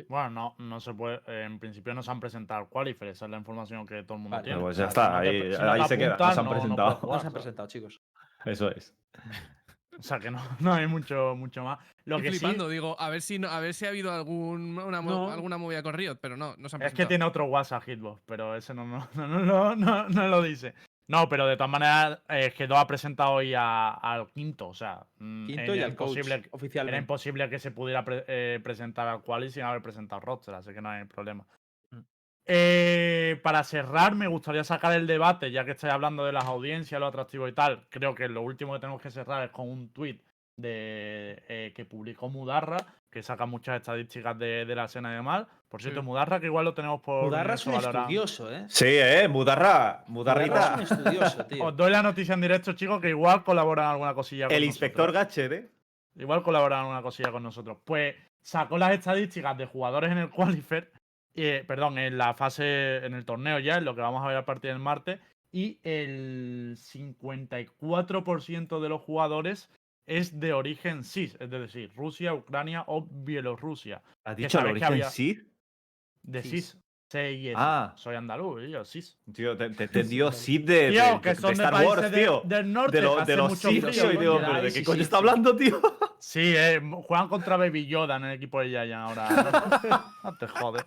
Bueno, 0.07 0.29
no, 0.29 0.55
no 0.59 0.81
se 0.81 0.93
puede. 0.93 1.23
eh, 1.27 1.45
en 1.45 1.59
principio 1.59 1.95
no 1.95 2.03
se 2.03 2.11
han 2.11 2.21
presentado 2.21 2.61
al 2.61 2.69
Qualifier, 2.69 3.13
esa 3.13 3.25
es 3.25 3.31
la 3.31 3.39
información 3.39 3.87
que 3.87 4.03
todo 4.03 4.17
el 4.17 4.21
mundo 4.23 4.37
Vale. 4.37 4.45
tiene. 4.45 4.61
Pues 4.61 4.77
ya 4.77 4.85
está, 4.89 5.07
si 5.07 5.15
no 5.17 5.21
te- 5.23 5.29
ahí- 5.29 5.53
si 5.55 5.63
no 5.63 5.73
ahí 5.73 5.81
te 5.83 5.89
se 5.89 5.99
queda, 5.99 6.17
no 6.19 6.19
se 6.19 6.25
han 6.25 6.37
no- 6.37 6.43
no 6.45 6.51
presentado. 6.51 6.91
No 6.91 6.97
jugar, 6.97 7.21
se 7.23 7.27
han 7.27 7.33
presentado, 7.33 7.69
chicos. 7.69 8.03
Eso 8.45 8.71
es. 8.71 8.95
O 9.99 10.03
sea 10.03 10.19
que 10.21 10.31
no, 10.31 10.41
no 10.61 10.73
hay 10.73 10.87
mucho, 10.87 11.35
mucho 11.37 11.63
más. 11.65 11.79
Lo 12.05 12.17
Estoy 12.17 12.31
que 12.31 12.33
sí 12.35 12.39
flipando, 12.39 12.69
digo, 12.69 12.97
a 13.01 13.11
ver 13.11 13.21
si 13.21 13.39
no, 13.39 13.49
a 13.49 13.61
ver 13.61 13.75
si 13.75 13.85
ha 13.85 13.89
habido 13.89 14.13
algún, 14.13 14.79
una 14.79 15.01
mo- 15.01 15.11
No. 15.11 15.31
alguna 15.31 15.59
movida 15.59 15.83
con 15.83 15.95
Riot, 15.95 16.17
pero 16.21 16.37
no, 16.37 16.55
no 16.57 16.69
se 16.69 16.77
han 16.77 16.83
es 16.83 16.95
que 16.95 17.05
tiene 17.07 17.25
otro 17.25 17.45
WhatsApp 17.47 17.83
Hitbox, 17.85 18.23
pero 18.25 18.55
ese 18.57 18.73
no, 18.75 18.87
no, 18.87 19.09
no, 19.15 19.27
no, 19.29 19.41
no, 19.45 19.75
no- 19.77 20.09
no 20.09 20.29
lo 20.29 20.43
dice. 20.43 20.75
No, 21.11 21.27
pero 21.29 21.47
de 21.47 21.57
todas 21.57 21.71
maneras, 21.71 22.21
eh, 22.29 22.53
G2 22.57 22.77
ha 22.77 22.87
presentado 22.87 23.33
hoy 23.33 23.55
a- 23.55 23.91
al 23.95 24.27
quinto, 24.29 24.69
o 24.69 24.75
sea, 24.75 25.07
mm, 25.19 25.47
Quinto 25.47 25.63
era 25.73 25.77
y 25.77 25.81
al 25.83 25.97
coach, 25.97 26.09
imposible, 26.11 26.35
era 26.35 26.49
oficialmente. 26.51 26.99
imposible 27.01 27.49
que 27.51 27.59
se 27.59 27.71
pudiera 27.71 28.05
pre- 28.05 28.25
eh, 28.29 28.61
presentar 28.63 29.09
al 29.09 29.23
quali 29.23 29.51
sin 29.51 29.63
haber 29.63 29.81
presentado 29.83 30.21
roster, 30.21 30.55
así 30.55 30.73
que 30.75 30.83
no 30.83 30.91
hay 30.91 31.05
problema. 31.07 31.47
Eh, 32.51 33.39
para 33.43 33.63
cerrar, 33.63 34.15
me 34.15 34.27
gustaría 34.27 34.65
sacar 34.65 34.95
el 34.95 35.07
debate, 35.07 35.51
ya 35.51 35.65
que 35.67 35.73
estáis 35.73 35.93
hablando 35.93 36.25
de 36.25 36.33
las 36.33 36.45
audiencias, 36.47 36.99
lo 36.99 37.07
atractivo 37.07 37.47
y 37.47 37.53
tal. 37.53 37.85
Creo 37.91 38.15
que 38.15 38.27
lo 38.29 38.41
último 38.41 38.73
que 38.73 38.81
tenemos 38.81 39.03
que 39.03 39.11
cerrar 39.11 39.45
es 39.45 39.51
con 39.51 39.69
un 39.69 39.91
tweet 39.91 40.19
de, 40.57 41.43
eh, 41.49 41.73
que 41.77 41.85
publicó 41.85 42.31
Mudarra, 42.31 42.79
que 43.11 43.23
saca 43.23 43.45
muchas 43.47 43.77
estadísticas 43.77 44.39
de, 44.39 44.65
de 44.65 44.75
la 44.75 44.87
escena 44.87 45.15
de 45.15 45.21
mal. 45.23 45.47
Por 45.69 45.83
cierto, 45.83 46.01
Sí. 46.01 46.07
Mudarra, 46.07 46.41
que 46.41 46.47
igual 46.47 46.65
lo 46.65 46.73
tenemos 46.73 47.03
por. 47.03 47.25
Mudarra 47.25 47.53
es 47.55 47.67
un 47.67 47.75
estudioso, 47.75 48.51
¿eh? 48.51 48.65
Sí, 48.69 48.87
eh, 48.89 49.29
Mudarra, 49.29 50.05
Mudarra 50.09 50.47
Mudarrita. 50.47 50.83
es 50.83 50.91
un 50.91 50.99
estudioso, 50.99 51.45
tío. 51.45 51.65
Os 51.67 51.77
doy 51.77 51.91
la 51.91 52.03
noticia 52.03 52.33
en 52.33 52.41
directo, 52.41 52.73
chicos, 52.73 52.99
que 53.01 53.11
igual 53.11 53.45
colaboran 53.45 53.85
en 53.85 53.91
alguna 53.93 54.15
cosilla 54.15 54.47
con 54.47 54.57
El 54.57 54.65
inspector 54.65 55.13
nosotros. 55.13 55.27
Gatchet, 55.27 55.53
¿eh? 55.53 55.69
Igual 56.17 56.43
colaboran 56.43 56.79
en 56.79 56.85
alguna 56.87 57.03
cosilla 57.03 57.31
con 57.31 57.43
nosotros. 57.43 57.77
Pues 57.85 58.17
sacó 58.41 58.79
las 58.79 58.93
estadísticas 58.93 59.57
de 59.59 59.67
jugadores 59.67 60.11
en 60.11 60.19
el 60.19 60.31
Qualifier, 60.31 60.91
eh, 61.41 61.65
perdón, 61.67 61.99
en 61.99 62.19
la 62.19 62.35
fase, 62.35 62.97
en 63.05 63.15
el 63.15 63.25
torneo 63.25 63.59
ya, 63.59 63.77
en 63.79 63.85
lo 63.85 63.95
que 63.95 64.01
vamos 64.01 64.25
a 64.25 64.29
ver 64.29 64.37
a 64.37 64.45
partir 64.45 64.71
del 64.71 64.81
martes, 64.81 65.21
y 65.53 65.79
el 65.83 66.77
54% 66.77 68.81
de 68.81 68.89
los 68.89 69.01
jugadores 69.01 69.71
es 70.07 70.39
de 70.41 70.53
origen 70.53 71.05
CIS, 71.05 71.37
es 71.41 71.51
decir, 71.51 71.93
Rusia, 71.95 72.35
Ucrania 72.35 72.85
o 72.87 73.07
Bielorrusia. 73.11 74.03
¿Has 74.25 74.37
dicho 74.37 74.59
que 74.59 74.65
origen 74.73 74.93
había- 74.93 75.11
sí? 75.11 75.41
De 76.23 76.43
CIS. 76.43 76.79
Ah. 77.57 77.93
Soy 77.97 78.17
andaluz, 78.17 78.63
yo, 78.69 78.85
CIS. 78.85 79.19
Tío, 79.33 79.57
te, 79.57 79.71
te, 79.71 79.89
te 79.89 80.03
dio 80.05 80.31
Sid 80.31 80.67
de, 80.67 80.91
Tío, 80.91 81.05
de- 81.15 81.21
que 81.23 81.29
de 81.31 81.35
son 81.37 81.55
de, 81.55 81.65
Star 81.65 81.87
Wars, 81.87 82.11
de- 82.11 82.19
tío. 82.19 82.43
del 82.45 82.73
norte, 82.73 82.97
De, 82.99 83.03
lo- 83.03 83.25
de 83.25 83.37
los 83.37 83.49
mucho 83.51 83.69
Sith, 83.71 83.85
frío, 83.85 84.19
tío, 84.19 84.41
pero 84.41 84.63
¿de 84.63 84.71
sí, 84.71 84.79
qué 84.81 84.85
coño 84.85 84.97
sí, 84.97 85.03
está 85.03 85.17
sí. 85.17 85.21
hablando, 85.21 85.57
tío? 85.57 85.81
Sí, 86.19 86.53
eh, 86.55 86.81
juegan 87.07 87.29
contra 87.29 87.57
Baby 87.57 87.87
Yoda 87.87 88.17
en 88.17 88.25
el 88.25 88.33
equipo 88.33 88.61
de 88.61 88.71
Yayan 88.71 89.01
ahora. 89.01 89.29
No 90.25 90.37
te 90.37 90.47
jodes. 90.49 90.85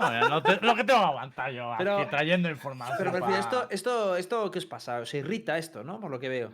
Ver, 0.00 0.30
no 0.30 0.42
te- 0.42 0.60
lo 0.64 0.74
que 0.74 0.84
tengo 0.84 1.00
que 1.00 1.06
aguantar 1.06 1.52
yo 1.52 1.74
Pero- 1.76 1.98
aquí 1.98 2.10
trayendo 2.10 2.48
información. 2.48 2.96
Pero 2.98 3.12
me 3.12 3.20
pa- 3.20 3.26
refiero, 3.26 3.40
esto, 3.48 3.66
esto, 3.70 4.16
esto, 4.16 4.50
¿qué 4.50 4.58
os 4.60 4.66
pasa? 4.66 5.00
Os 5.00 5.12
irrita 5.12 5.58
esto, 5.58 5.84
¿no? 5.84 6.00
Por 6.00 6.10
lo 6.10 6.18
que 6.18 6.28
veo. 6.30 6.52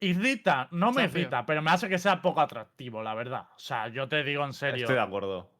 Irrita, 0.00 0.66
no 0.72 0.92
me 0.92 1.04
irrita, 1.04 1.44
pero 1.44 1.60
me 1.62 1.70
hace 1.70 1.88
que 1.88 1.98
sea 1.98 2.20
poco 2.22 2.40
atractivo, 2.40 3.02
la 3.02 3.14
verdad. 3.14 3.42
O 3.54 3.58
sea, 3.58 3.88
yo 3.88 4.08
te 4.08 4.24
digo 4.24 4.44
en 4.44 4.54
serio. 4.54 4.84
Estoy 4.84 4.96
de 4.96 5.02
acuerdo. 5.02 5.50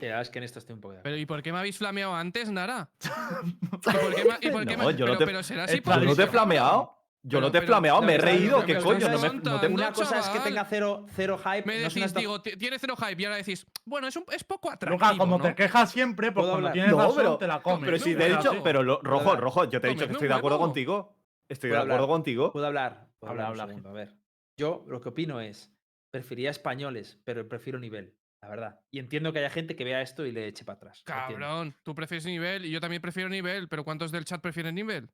Ya, 0.00 0.20
es 0.20 0.30
que 0.30 0.38
en 0.38 0.44
esto 0.44 0.58
estoy 0.58 0.74
un 0.74 0.80
poco 0.80 0.94
de 0.94 1.00
Pero 1.00 1.16
¿y 1.16 1.26
por 1.26 1.42
qué 1.42 1.52
me 1.52 1.58
habéis 1.58 1.78
flameado 1.78 2.14
antes, 2.14 2.50
Nara? 2.50 2.88
¿Y 3.44 3.66
por 3.66 4.14
qué, 4.14 4.24
ma- 4.24 4.38
y 4.40 4.50
por 4.50 4.66
qué 4.66 4.76
No, 4.76 4.84
ma- 4.84 4.90
yo 4.92 5.06
no 5.06 5.12
pero, 5.12 5.18
te- 5.18 5.26
pero 5.26 5.42
será 5.42 5.64
Esta- 5.64 5.74
así 5.94 6.00
¿Yo 6.00 6.06
no 6.06 6.16
te 6.16 6.22
he 6.22 6.26
por 6.26 6.32
flameado? 6.32 6.94
Yo 7.22 7.40
no 7.40 7.46
Pero- 7.48 7.52
te 7.52 7.58
he 7.58 7.66
flameado, 7.66 8.00
no, 8.00 8.06
me 8.06 8.14
he 8.14 8.18
reído. 8.18 8.60
no, 8.60 8.64
¿Qué 8.64 8.74
pero 8.74 8.84
coño? 8.86 9.08
No 9.08 9.18
me, 9.18 9.28
no 9.28 9.60
te- 9.60 9.68
no, 9.68 9.74
Una 9.74 9.92
cosa 9.92 10.20
es 10.20 10.28
que 10.28 10.38
tenga 10.38 10.64
cero, 10.64 11.04
cero 11.14 11.36
hype. 11.36 11.64
Me 11.66 11.80
no 11.80 11.86
es 11.88 11.94
una 11.94 11.94
decís, 11.94 12.04
esta- 12.04 12.20
digo, 12.20 12.40
"Ti- 12.40 12.56
tiene 12.56 12.78
cero 12.78 12.94
hype 12.96 13.20
y 13.20 13.24
ahora 13.24 13.36
decís, 13.36 13.66
bueno, 13.84 14.06
es, 14.06 14.16
un, 14.16 14.24
es 14.32 14.44
poco 14.44 14.70
atractivo. 14.70 15.04
Luca, 15.10 15.18
como 15.18 15.36
¿no? 15.38 15.44
te 15.44 15.54
quejas 15.54 15.90
siempre, 15.90 16.30
pues 16.32 16.44
¿Puedo 16.44 16.52
cuando 16.52 16.68
hablar? 16.68 16.72
tienes 16.72 16.92
No, 16.92 16.98
razón 16.98 17.16
pero- 17.16 17.36
te 17.38 17.46
la 17.48 17.60
comes. 17.60 17.80
Pero 17.84 17.96
no, 17.98 18.04
si 18.04 18.14
te 18.14 18.22
he 18.24 18.28
pero 18.28 18.36
dicho, 18.38 18.62
pero 18.62 18.82
lo- 18.84 19.00
rojo, 19.02 19.30
hablar. 19.30 19.40
rojo, 19.42 19.64
yo 19.64 19.80
te 19.80 19.88
he 19.88 19.90
dicho 19.90 20.06
que 20.06 20.12
estoy 20.12 20.28
de 20.28 20.34
acuerdo 20.34 20.58
contigo. 20.58 21.14
Estoy 21.48 21.70
de 21.70 21.74
¿Puedo 21.74 21.82
acuerdo 21.82 22.04
hablar? 22.04 22.14
contigo. 22.14 22.52
¿Puedo 22.52 22.66
hablar? 22.66 23.08
¿Puedo 23.18 23.30
Habla, 23.32 23.46
hablar 23.48 23.54
un 23.56 23.60
habla, 23.60 23.66
segundo? 23.74 23.88
A 23.90 23.92
ver. 23.92 24.14
Yo 24.56 24.84
lo 24.86 25.00
que 25.00 25.08
opino 25.08 25.40
es, 25.40 25.72
preferiría 26.12 26.50
españoles, 26.50 27.18
pero 27.24 27.46
prefiero 27.48 27.78
nivel, 27.80 28.14
la 28.40 28.48
verdad. 28.48 28.80
Y 28.90 28.98
entiendo 28.98 29.32
que 29.32 29.40
haya 29.40 29.50
gente 29.50 29.76
que 29.76 29.84
vea 29.84 30.02
esto 30.02 30.24
y 30.26 30.32
le 30.32 30.46
eche 30.46 30.64
para 30.64 30.76
atrás. 30.76 31.02
Cabrón, 31.04 31.76
tú 31.82 31.94
prefieres 31.94 32.24
nivel 32.26 32.64
y 32.64 32.70
yo 32.70 32.80
también 32.80 33.02
prefiero 33.02 33.28
nivel, 33.28 33.68
pero 33.68 33.84
¿cuántos 33.84 34.12
del 34.12 34.24
chat 34.24 34.40
prefieren 34.40 34.74
nivel? 34.74 35.10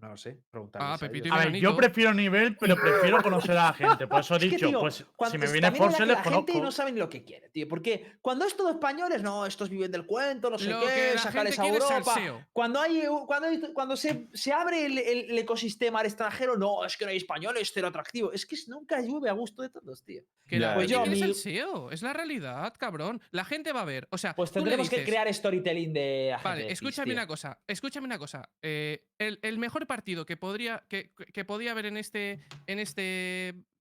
No 0.00 0.08
lo 0.08 0.16
sé, 0.16 0.38
preguntarles 0.50 0.88
Ah, 0.90 0.94
a 0.94 0.98
Pepito 0.98 1.26
ellos. 1.26 1.36
y 1.36 1.40
A 1.40 1.50
ver, 1.50 1.60
yo 1.60 1.76
prefiero 1.76 2.14
nivel, 2.14 2.56
pero 2.56 2.74
prefiero 2.74 3.18
conocer 3.22 3.50
a 3.52 3.64
la 3.66 3.72
gente. 3.74 4.06
Por 4.06 4.20
eso 4.20 4.34
he 4.34 4.38
Es 4.38 4.42
que, 4.44 4.48
dicho, 4.50 4.68
tío, 4.68 4.80
pues 4.80 5.04
cuando- 5.14 5.32
si 5.32 5.38
me 5.38 5.44
es- 5.44 5.52
viene 5.52 5.70
Force 5.72 5.98
les 6.00 6.08
la 6.08 6.22
gente 6.22 6.30
conozco. 6.52 6.64
no 6.64 6.72
saben 6.72 6.98
lo 6.98 7.08
que 7.10 7.22
quiere, 7.24 7.50
tío. 7.50 7.68
Porque 7.68 8.14
cuando 8.22 8.46
es 8.46 8.56
todo 8.56 8.70
españoles, 8.70 9.22
no, 9.22 9.44
estos 9.44 9.68
viven 9.68 9.92
del 9.92 10.06
cuento, 10.06 10.48
no 10.48 10.58
sé 10.58 10.70
Lo 10.70 10.80
qué, 10.80 11.18
sacarles 11.18 11.58
a 11.58 11.66
Europa. 11.66 12.14
Cuando 12.52 12.80
hay 12.80 13.02
cuando, 13.26 13.48
hay- 13.48 13.60
cuando 13.74 13.96
se, 13.96 14.28
se 14.32 14.52
abre 14.52 14.86
el, 14.86 14.96
el- 14.98 15.30
el 15.32 15.38
ecosistema 15.38 16.00
al 16.00 16.06
extranjero, 16.06 16.56
no, 16.56 16.84
es 16.84 16.96
que 16.96 17.04
no 17.04 17.10
hay 17.10 17.18
españoles, 17.18 17.70
cero 17.74 17.88
atractivo. 17.88 18.32
Es 18.32 18.46
que 18.46 18.56
nunca 18.68 19.00
llueve 19.02 19.28
a 19.28 19.32
gusto 19.32 19.62
de 19.62 19.68
todos, 19.68 20.02
tío. 20.04 20.22
Que 20.46 20.58
la 20.58 20.74
pues 20.74 20.90
gente 20.90 21.04
yo, 21.06 21.10
mi- 21.12 21.20
salseo, 21.20 21.90
es 21.90 22.02
la 22.02 22.12
realidad, 22.12 22.72
cabrón. 22.78 23.20
La 23.32 23.44
gente 23.44 23.72
va 23.72 23.82
a 23.82 23.84
ver, 23.84 24.08
o 24.10 24.16
sea, 24.18 24.34
Pues 24.34 24.50
tendremos 24.50 24.88
que 24.88 25.04
crear 25.04 25.32
storytelling 25.32 25.92
de 25.92 26.34
Vale, 26.42 26.72
escúchame 26.72 27.04
tío. 27.06 27.14
una 27.14 27.26
cosa, 27.26 27.58
escúchame 27.66 28.06
una 28.06 28.18
cosa. 28.18 28.48
eh, 28.62 29.04
el, 29.20 29.38
el 29.42 29.58
mejor 29.58 29.86
partido 29.86 30.24
que 30.24 30.36
podría, 30.36 30.84
que, 30.88 31.12
que 31.32 31.44
podía 31.44 31.72
haber 31.72 31.86
en 31.86 31.98
este, 31.98 32.40
en 32.66 32.78
este 32.78 33.54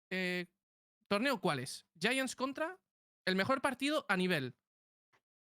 eh, 0.09 0.45
torneo, 1.07 1.39
¿cuál 1.39 1.59
es? 1.59 1.85
Giants 1.99 2.35
contra 2.35 2.77
el 3.25 3.35
mejor 3.35 3.61
partido 3.61 4.05
a 4.09 4.17
nivel. 4.17 4.53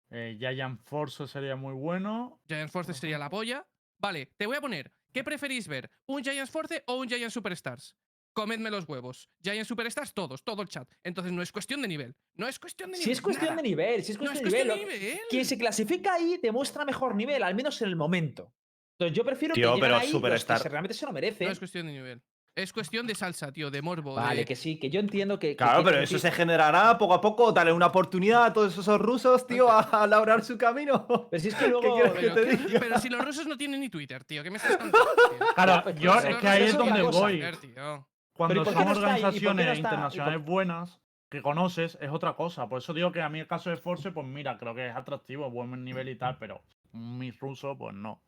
Eh, 0.09 0.35
Giant 0.39 0.81
Force 0.81 1.27
sería 1.27 1.55
muy 1.55 1.73
bueno. 1.73 2.41
Giants 2.47 2.71
Force 2.73 2.93
sería 2.95 3.19
la 3.19 3.29
polla. 3.29 3.65
Vale, 3.99 4.25
te 4.37 4.47
voy 4.47 4.57
a 4.57 4.61
poner, 4.61 4.91
¿qué 5.13 5.23
preferís 5.23 5.67
ver? 5.67 5.91
¿Un 6.07 6.23
Giants 6.23 6.49
Force 6.49 6.83
o 6.87 6.95
un 6.95 7.07
Giants 7.07 7.33
Superstars? 7.33 7.95
Comedme 8.33 8.71
los 8.71 8.87
huevos. 8.87 9.29
Giants 9.43 9.67
Superstars, 9.67 10.15
todos, 10.15 10.43
todo 10.43 10.63
el 10.63 10.67
chat. 10.67 10.89
Entonces 11.03 11.31
no 11.31 11.43
es 11.43 11.51
cuestión 11.51 11.81
de 11.83 11.87
nivel. 11.87 12.15
No 12.33 12.47
es 12.47 12.57
cuestión 12.57 12.89
de 12.91 12.97
nivel. 12.97 13.05
Si 13.05 13.11
es 13.11 13.21
cuestión 13.21 13.49
nada. 13.51 13.61
de 13.61 13.67
nivel, 13.69 14.03
si 14.03 14.13
es 14.13 14.17
No 14.17 14.31
es 14.31 14.39
cuestión 14.39 14.51
de 14.51 14.67
cuestión 14.67 14.79
nivel. 14.79 14.99
de 14.99 15.05
nivel. 15.09 15.19
Quien 15.29 15.45
se 15.45 15.57
clasifica 15.59 16.13
ahí 16.15 16.39
demuestra 16.41 16.85
mejor 16.85 17.13
nivel, 17.13 17.43
al 17.43 17.53
menos 17.53 17.79
en 17.83 17.89
el 17.89 17.95
momento. 17.95 18.51
Entonces 18.99 19.17
yo 19.17 19.23
prefiero 19.23 19.53
Tío, 19.55 19.75
que 19.75 19.81
pero 19.81 19.95
ahí 19.95 20.11
los 20.11 20.21
que 20.21 20.27
Superstar- 20.27 20.57
se- 20.59 20.67
realmente 20.69 20.93
se 20.93 21.05
lo 21.05 21.11
No 21.11 21.13
merecen. 21.13 21.47
es 21.47 21.57
cuestión 21.57 21.87
de 21.87 21.93
nivel. 21.93 22.21
Es 22.55 22.73
cuestión 22.73 23.07
de 23.07 23.15
salsa, 23.15 23.53
tío, 23.53 23.71
de 23.71 23.81
morbo. 23.81 24.15
Vale, 24.15 24.41
de- 24.41 24.45
que 24.45 24.57
sí, 24.57 24.77
que 24.77 24.89
yo 24.89 24.99
entiendo 24.99 25.39
que. 25.39 25.51
que 25.51 25.55
Claro, 25.55 25.75
tiene- 25.75 25.85
pero 25.91 25.97
que 25.99 26.03
eso 26.03 26.19
se 26.19 26.31
generará 26.31 26.97
poco 26.97 27.13
a 27.13 27.21
poco. 27.21 27.53
Dale 27.53 27.71
una 27.71 27.85
oportunidad 27.85 28.43
a 28.43 28.51
todos 28.53 28.77
esos 28.77 28.99
rusos, 28.99 29.47
tío, 29.47 29.71
a, 29.71 29.79
a 29.79 30.05
labrar 30.07 30.43
su 30.43 30.57
camino. 30.57 31.07
Pero 31.31 31.41
si 31.41 31.47
es 31.47 31.55
que 31.55 31.69
luego. 31.69 31.93
quieres 31.95 32.11
que 32.13 32.19
Pero, 32.19 32.35
te 32.35 32.41
¿qué- 32.41 32.57
diga? 32.57 32.79
pero 32.81 32.99
si 32.99 33.07
los 33.07 33.23
rusos 33.23 33.47
no 33.47 33.55
tienen 33.57 33.79
ni 33.79 33.87
Twitter, 33.87 34.25
tío, 34.25 34.43
¿qué 34.43 34.51
me 34.51 34.57
estás 34.57 34.75
contando? 34.75 35.07
tío? 35.15 35.47
Claro, 35.55 35.83
pues, 35.83 35.95
yo 35.99 36.11
pues, 36.11 36.25
es 36.25 36.35
que 36.37 36.47
ahí 36.49 36.63
eso 36.63 36.65
es 36.65 36.69
es 36.69 36.75
otra 36.75 36.85
donde 36.89 37.03
cosa. 37.03 37.19
voy. 37.19 37.43
Tío. 37.61 38.07
Cuando 38.33 38.53
¿y 38.61 38.65
por 38.65 38.73
qué 38.73 38.73
son 38.73 38.85
no 38.85 38.91
está 38.93 39.13
ahí? 39.13 39.19
¿Y 39.19 39.23
por 39.23 39.33
qué 39.33 39.39
no 39.45 39.49
organizaciones 39.51 39.65
está? 39.65 39.79
¿Y 39.79 39.81
por- 39.81 39.93
internacionales 39.93 40.45
buenas 40.45 40.99
que 41.29 41.41
conoces, 41.41 41.97
es 42.01 42.09
otra 42.09 42.33
cosa. 42.35 42.67
Por 42.67 42.79
eso 42.79 42.93
digo 42.93 43.11
que 43.13 43.21
a 43.21 43.29
mí 43.29 43.39
el 43.39 43.47
caso 43.47 43.69
de 43.69 43.77
Force, 43.77 44.11
pues 44.11 44.25
mira, 44.27 44.57
creo 44.57 44.75
que 44.75 44.87
es 44.89 44.95
atractivo, 44.95 45.49
buen 45.49 45.85
nivel 45.85 46.09
y 46.09 46.15
tal, 46.15 46.37
pero 46.39 46.61
mi 46.91 47.31
ruso, 47.31 47.77
pues 47.77 47.95
no. 47.95 48.21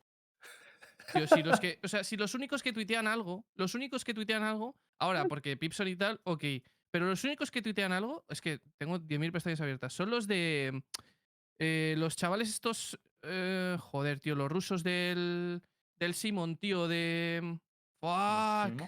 Tío, 1.12 1.26
si 1.26 1.42
los 1.42 1.60
que, 1.60 1.78
o 1.82 1.88
sea, 1.88 2.04
si 2.04 2.16
los 2.16 2.34
únicos 2.34 2.62
que 2.62 2.72
tuitean 2.72 3.06
algo, 3.06 3.44
los 3.54 3.74
únicos 3.74 4.04
que 4.04 4.14
tuitean 4.14 4.42
algo, 4.42 4.76
ahora, 4.98 5.24
porque 5.28 5.56
Pipson 5.56 5.88
y 5.88 5.96
tal, 5.96 6.20
ok, 6.24 6.44
pero 6.90 7.06
los 7.06 7.24
únicos 7.24 7.50
que 7.50 7.62
tuitean 7.62 7.92
algo, 7.92 8.24
es 8.28 8.40
que 8.40 8.60
tengo 8.76 8.98
10.000 8.98 9.32
pestañas 9.32 9.60
abiertas, 9.60 9.92
son 9.92 10.10
los 10.10 10.26
de 10.26 10.82
eh, 11.58 11.94
los 11.98 12.16
chavales 12.16 12.48
estos, 12.48 12.98
eh, 13.22 13.76
joder, 13.78 14.20
tío, 14.20 14.34
los 14.34 14.50
rusos 14.50 14.82
del, 14.82 15.62
del 15.98 16.14
Simon, 16.14 16.56
tío, 16.56 16.88
de... 16.88 17.58
Fuck. 18.00 18.82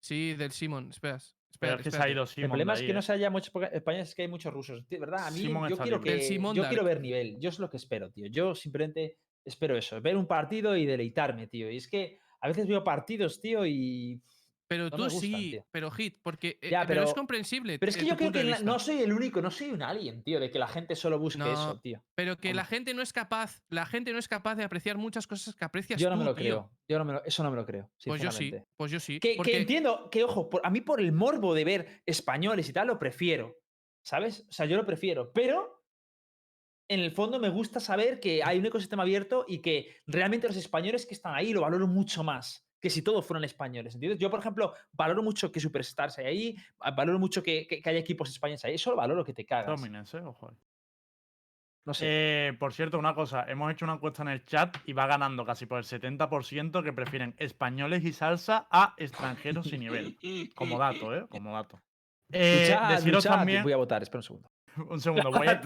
Sí, 0.00 0.34
del 0.34 0.52
Simon, 0.52 0.90
esperas. 0.90 1.36
Espera, 1.50 1.76
es 1.76 1.82
que 1.82 1.90
se 1.90 2.02
ha 2.02 2.08
ido 2.08 2.24
El 2.36 2.48
problema 2.48 2.74
es 2.74 2.80
ahí, 2.80 2.86
que 2.86 2.92
no 2.92 2.98
¿eh? 2.98 3.02
se 3.02 3.12
haya 3.12 3.30
muchos. 3.30 3.52
España 3.72 4.00
es 4.00 4.14
que 4.14 4.22
hay 4.22 4.28
muchos 4.28 4.52
rusos. 4.52 4.84
Verdad, 4.88 5.28
a 5.28 5.30
mí 5.30 5.38
Simon 5.38 5.70
yo 5.70 5.78
quiero 5.78 6.00
que. 6.00 6.20
Yo 6.54 6.68
quiero 6.68 6.84
ver 6.84 7.00
nivel. 7.00 7.38
Yo 7.38 7.48
es 7.50 7.58
lo 7.60 7.70
que 7.70 7.76
espero, 7.76 8.10
tío. 8.10 8.26
Yo 8.26 8.54
simplemente 8.54 9.18
espero 9.44 9.76
eso. 9.76 10.00
Ver 10.00 10.16
un 10.16 10.26
partido 10.26 10.76
y 10.76 10.86
deleitarme, 10.86 11.46
tío. 11.46 11.70
Y 11.70 11.76
es 11.76 11.88
que 11.88 12.18
a 12.40 12.48
veces 12.48 12.66
veo 12.66 12.82
partidos, 12.84 13.40
tío, 13.40 13.64
y. 13.66 14.20
Pero 14.66 14.84
no 14.84 14.90
tú 14.96 15.02
gustan, 15.04 15.20
sí, 15.20 15.50
tío. 15.50 15.66
pero 15.70 15.90
Hit, 15.90 16.16
porque 16.22 16.58
eh, 16.62 16.70
Ya, 16.70 16.86
pero, 16.86 17.04
es 17.04 17.12
comprensible. 17.12 17.78
Pero 17.78 17.90
es 17.90 17.96
que 17.98 18.06
yo 18.06 18.16
creo 18.16 18.32
que 18.32 18.42
la- 18.44 18.60
no 18.60 18.78
soy 18.78 19.02
el 19.02 19.12
único, 19.12 19.42
no 19.42 19.50
soy 19.50 19.70
un 19.70 19.82
alien, 19.82 20.22
tío, 20.22 20.40
de 20.40 20.50
que 20.50 20.58
la 20.58 20.66
gente 20.66 20.96
solo 20.96 21.18
busque 21.18 21.38
No, 21.40 21.52
eso, 21.52 21.78
tío. 21.82 22.02
Pero 22.14 22.38
que 22.38 22.54
la 22.54 22.64
gente 22.64 22.94
no 22.94 23.02
es 23.02 23.12
capaz, 23.12 23.62
la 23.68 23.84
gente 23.84 24.12
no 24.14 24.18
es 24.18 24.26
capaz 24.26 24.54
de 24.54 24.64
apreciar 24.64 24.96
muchas 24.96 25.26
cosas 25.26 25.54
que 25.54 25.66
aprecias 25.66 26.00
Yo 26.00 26.08
no 26.08 26.16
tú, 26.16 26.20
me 26.20 26.24
lo 26.24 26.34
tío. 26.34 26.42
creo. 26.42 26.70
Yo 26.88 26.98
no 26.98 27.04
me 27.04 27.12
lo- 27.12 27.24
eso 27.24 27.42
no 27.42 27.50
me 27.50 27.56
lo 27.56 27.66
creo. 27.66 27.90
Pues 28.06 28.22
yo 28.22 28.32
sí, 28.32 28.54
pues 28.74 28.90
yo 28.90 29.00
sí. 29.00 29.20
Que, 29.20 29.36
entiendo 29.52 30.08
que, 30.10 30.24
ojo, 30.24 30.48
por- 30.48 30.62
a 30.66 30.70
mí 30.70 30.80
por 30.80 30.98
el 30.98 31.12
morbo 31.12 31.52
de 31.54 31.64
ver 31.64 32.02
españoles 32.06 32.66
y 32.68 32.72
tal, 32.72 32.86
lo 32.86 32.98
prefiero. 32.98 33.58
¿Sabes? 34.02 34.46
O 34.48 34.52
sea, 34.52 34.64
yo 34.66 34.76
lo 34.78 34.86
prefiero. 34.86 35.30
Pero 35.32 35.73
en 36.88 37.00
el 37.00 37.10
fondo 37.12 37.38
me 37.38 37.48
gusta 37.48 37.80
saber 37.80 38.20
que 38.20 38.42
hay 38.44 38.58
un 38.58 38.66
ecosistema 38.66 39.02
abierto 39.04 39.44
y 39.48 39.58
que 39.60 39.96
realmente 40.06 40.46
los 40.48 40.56
españoles 40.56 41.06
que 41.06 41.14
están 41.14 41.34
ahí 41.34 41.52
lo 41.52 41.62
valoro 41.62 41.86
mucho 41.86 42.22
más 42.22 42.66
que 42.80 42.90
si 42.90 43.00
todos 43.00 43.24
fueran 43.24 43.44
españoles. 43.44 43.94
¿Entiendes? 43.94 44.18
Yo, 44.20 44.28
por 44.30 44.40
ejemplo, 44.40 44.74
valoro 44.92 45.22
mucho 45.22 45.50
que 45.50 45.58
Superstars 45.60 46.18
hay 46.18 46.26
ahí, 46.26 46.56
a- 46.80 46.90
valoro 46.90 47.18
mucho 47.18 47.42
que, 47.42 47.66
que- 47.66 47.80
que 47.80 47.88
haya 47.90 47.98
equipos 47.98 48.28
españoles 48.28 48.62
ahí. 48.66 48.74
Eso 48.74 48.90
lo 48.90 48.96
valoro 48.96 49.24
que 49.24 49.32
te 49.32 49.46
cagas. 49.46 49.68
Dominance, 49.80 50.18
¿eh? 50.18 50.20
Ojo. 50.20 50.54
No 51.86 51.92
sé. 51.94 52.04
Eh, 52.48 52.52
por 52.58 52.72
cierto, 52.74 52.98
una 52.98 53.14
cosa, 53.14 53.44
hemos 53.48 53.70
hecho 53.72 53.84
una 53.86 53.94
encuesta 53.94 54.22
en 54.22 54.28
el 54.28 54.44
chat 54.44 54.76
y 54.86 54.92
va 54.94 55.06
ganando 55.06 55.44
casi 55.46 55.64
por 55.66 55.78
el 55.78 55.84
70% 55.84 56.82
que 56.82 56.92
prefieren 56.92 57.34
españoles 57.38 58.04
y 58.04 58.12
salsa 58.12 58.66
a 58.70 58.94
extranjeros 58.98 59.72
y 59.72 59.78
nivel. 59.78 60.18
Como 60.54 60.78
dato, 60.78 61.14
¿eh? 61.14 61.26
Como 61.28 61.52
dato. 61.54 61.80
Eh, 62.32 62.66
Luchad, 62.68 62.88
deciros 62.90 63.24
luchad. 63.24 63.36
también, 63.38 63.62
Voy 63.62 63.72
a 63.72 63.76
votar, 63.76 64.02
espera 64.02 64.18
un 64.18 64.22
segundo. 64.24 64.48
un 64.88 65.00
segundo, 65.00 65.30
voy 65.30 65.46
a, 65.46 65.60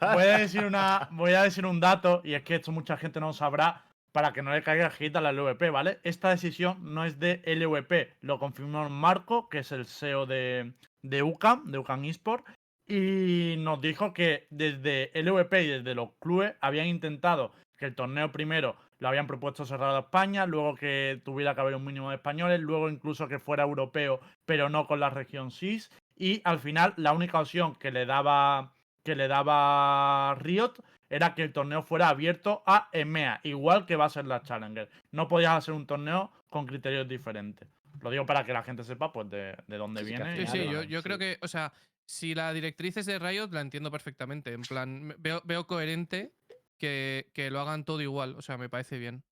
voy 0.14 0.24
a 0.24 0.38
decir 0.38 0.64
una, 0.64 1.08
voy 1.12 1.32
a 1.32 1.42
decir 1.42 1.66
un 1.66 1.80
dato 1.80 2.20
y 2.24 2.34
es 2.34 2.42
que 2.42 2.56
esto 2.56 2.72
mucha 2.72 2.96
gente 2.96 3.20
no 3.20 3.32
sabrá 3.32 3.84
para 4.12 4.32
que 4.32 4.42
no 4.42 4.52
le 4.52 4.62
caiga 4.62 4.90
hit 4.90 5.16
a 5.16 5.20
la 5.20 5.32
LVP, 5.32 5.70
¿vale? 5.70 5.98
Esta 6.04 6.30
decisión 6.30 6.94
no 6.94 7.04
es 7.04 7.18
de 7.18 7.42
LVP, 7.44 8.18
lo 8.20 8.38
confirmó 8.38 8.88
Marco, 8.88 9.48
que 9.48 9.58
es 9.58 9.72
el 9.72 9.86
CEO 9.86 10.26
de, 10.26 10.72
de 11.02 11.22
UCAM, 11.24 11.70
de 11.72 11.78
UCAM 11.78 12.04
Esport, 12.04 12.46
y 12.86 13.56
nos 13.58 13.80
dijo 13.80 14.12
que 14.12 14.46
desde 14.50 15.10
LVP 15.14 15.62
y 15.62 15.68
desde 15.68 15.94
los 15.94 16.12
clubes 16.20 16.54
habían 16.60 16.86
intentado 16.86 17.52
que 17.76 17.86
el 17.86 17.96
torneo 17.96 18.30
primero 18.30 18.76
lo 18.98 19.08
habían 19.08 19.26
propuesto 19.26 19.66
cerrado 19.66 19.96
a 19.96 20.00
España, 20.00 20.46
luego 20.46 20.76
que 20.76 21.20
tuviera 21.24 21.54
que 21.54 21.62
haber 21.62 21.74
un 21.74 21.84
mínimo 21.84 22.10
de 22.10 22.16
españoles, 22.16 22.60
luego 22.60 22.88
incluso 22.88 23.26
que 23.26 23.38
fuera 23.38 23.64
europeo, 23.64 24.20
pero 24.46 24.68
no 24.68 24.86
con 24.86 25.00
la 25.00 25.10
región 25.10 25.50
SIS, 25.50 25.90
y 26.16 26.40
al 26.44 26.58
final 26.60 26.94
la 26.96 27.12
única 27.12 27.40
opción 27.40 27.74
que 27.76 27.90
le 27.90 28.06
daba 28.06 28.72
que 29.02 29.14
le 29.14 29.28
daba 29.28 30.34
Riot 30.36 30.74
era 31.10 31.34
que 31.34 31.42
el 31.42 31.52
torneo 31.52 31.82
fuera 31.82 32.08
abierto 32.08 32.62
a 32.66 32.88
EMEA, 32.92 33.40
igual 33.44 33.86
que 33.86 33.96
va 33.96 34.06
a 34.06 34.10
ser 34.10 34.24
la 34.26 34.42
Challenger. 34.42 34.90
No 35.12 35.28
podías 35.28 35.52
hacer 35.52 35.74
un 35.74 35.86
torneo 35.86 36.32
con 36.48 36.66
criterios 36.66 37.06
diferentes. 37.06 37.68
Lo 38.00 38.10
digo 38.10 38.26
para 38.26 38.44
que 38.44 38.52
la 38.52 38.62
gente 38.62 38.82
sepa 38.82 39.12
pues 39.12 39.30
de, 39.30 39.56
de 39.66 39.76
dónde 39.76 40.02
Sí, 40.02 40.06
viene. 40.06 40.46
Sí, 40.46 40.46
sí, 40.46 40.88
yo, 40.88 41.02
creo 41.02 41.18
que, 41.18 41.38
o 41.42 41.48
sea, 41.48 41.72
si 42.04 42.34
la 42.34 42.52
directriz 42.52 42.96
es 42.96 43.06
de 43.06 43.18
Riot, 43.18 43.48
la 43.52 43.60
entiendo 43.60 43.90
perfectamente. 43.90 44.52
En 44.52 44.62
plan, 44.62 45.14
veo, 45.18 45.42
veo 45.44 45.66
coherente 45.66 46.32
que, 46.78 47.30
que 47.34 47.50
lo 47.50 47.60
hagan 47.60 47.84
todo 47.84 48.00
igual. 48.00 48.34
O 48.36 48.42
sea, 48.42 48.56
me 48.56 48.68
parece 48.68 48.98
bien. 48.98 49.22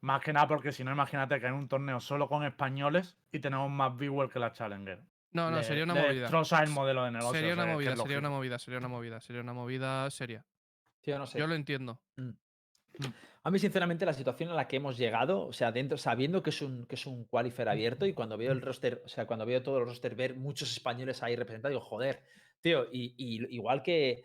Más 0.00 0.22
que 0.22 0.32
nada 0.32 0.48
porque 0.48 0.72
si 0.72 0.84
no, 0.84 0.92
imagínate 0.92 1.38
que 1.38 1.46
hay 1.46 1.52
un 1.52 1.68
torneo 1.68 2.00
solo 2.00 2.28
con 2.28 2.44
españoles 2.44 3.16
y 3.32 3.40
tenemos 3.40 3.70
más 3.70 3.96
viewers 3.96 4.32
que 4.32 4.38
la 4.38 4.52
Challenger. 4.52 5.00
No, 5.32 5.50
no, 5.50 5.62
sería 5.62 5.84
una 5.84 5.94
movida. 5.94 6.28
el 6.62 6.70
modelo 6.70 7.04
de 7.04 7.10
negocio. 7.10 7.32
Sería 7.34 7.52
o 7.52 7.56
sea, 7.56 7.64
una 7.64 7.72
movida, 7.74 7.96
sería 7.96 8.18
una 8.18 8.28
movida, 8.30 8.58
sería 8.58 8.78
una 8.78 8.88
movida, 8.88 9.20
sería 9.20 9.42
una 9.42 9.52
movida 9.52 10.10
seria. 10.10 10.46
Tío, 11.00 11.18
no 11.18 11.26
sé. 11.26 11.38
Yo 11.38 11.46
lo 11.46 11.54
entiendo. 11.54 12.00
A 13.44 13.50
mí, 13.50 13.58
sinceramente, 13.58 14.04
la 14.04 14.12
situación 14.12 14.50
a 14.50 14.54
la 14.54 14.66
que 14.66 14.76
hemos 14.76 14.96
llegado, 14.98 15.46
o 15.46 15.52
sea, 15.52 15.70
dentro, 15.70 15.96
sabiendo 15.96 16.42
que 16.42 16.50
es 16.50 16.60
un, 16.62 16.86
que 16.86 16.96
es 16.96 17.06
un 17.06 17.24
qualifier 17.24 17.68
abierto 17.68 18.06
y 18.06 18.12
cuando 18.14 18.36
veo 18.36 18.52
el 18.52 18.60
roster, 18.60 19.02
o 19.04 19.08
sea, 19.08 19.26
cuando 19.26 19.46
veo 19.46 19.62
todo 19.62 19.78
el 19.78 19.84
roster, 19.84 20.14
ver 20.14 20.36
muchos 20.36 20.72
españoles 20.72 21.22
ahí 21.22 21.36
representados, 21.36 21.74
digo, 21.74 21.84
joder, 21.84 22.22
tío, 22.60 22.86
y, 22.90 23.14
y 23.16 23.54
igual 23.54 23.82
que 23.82 24.24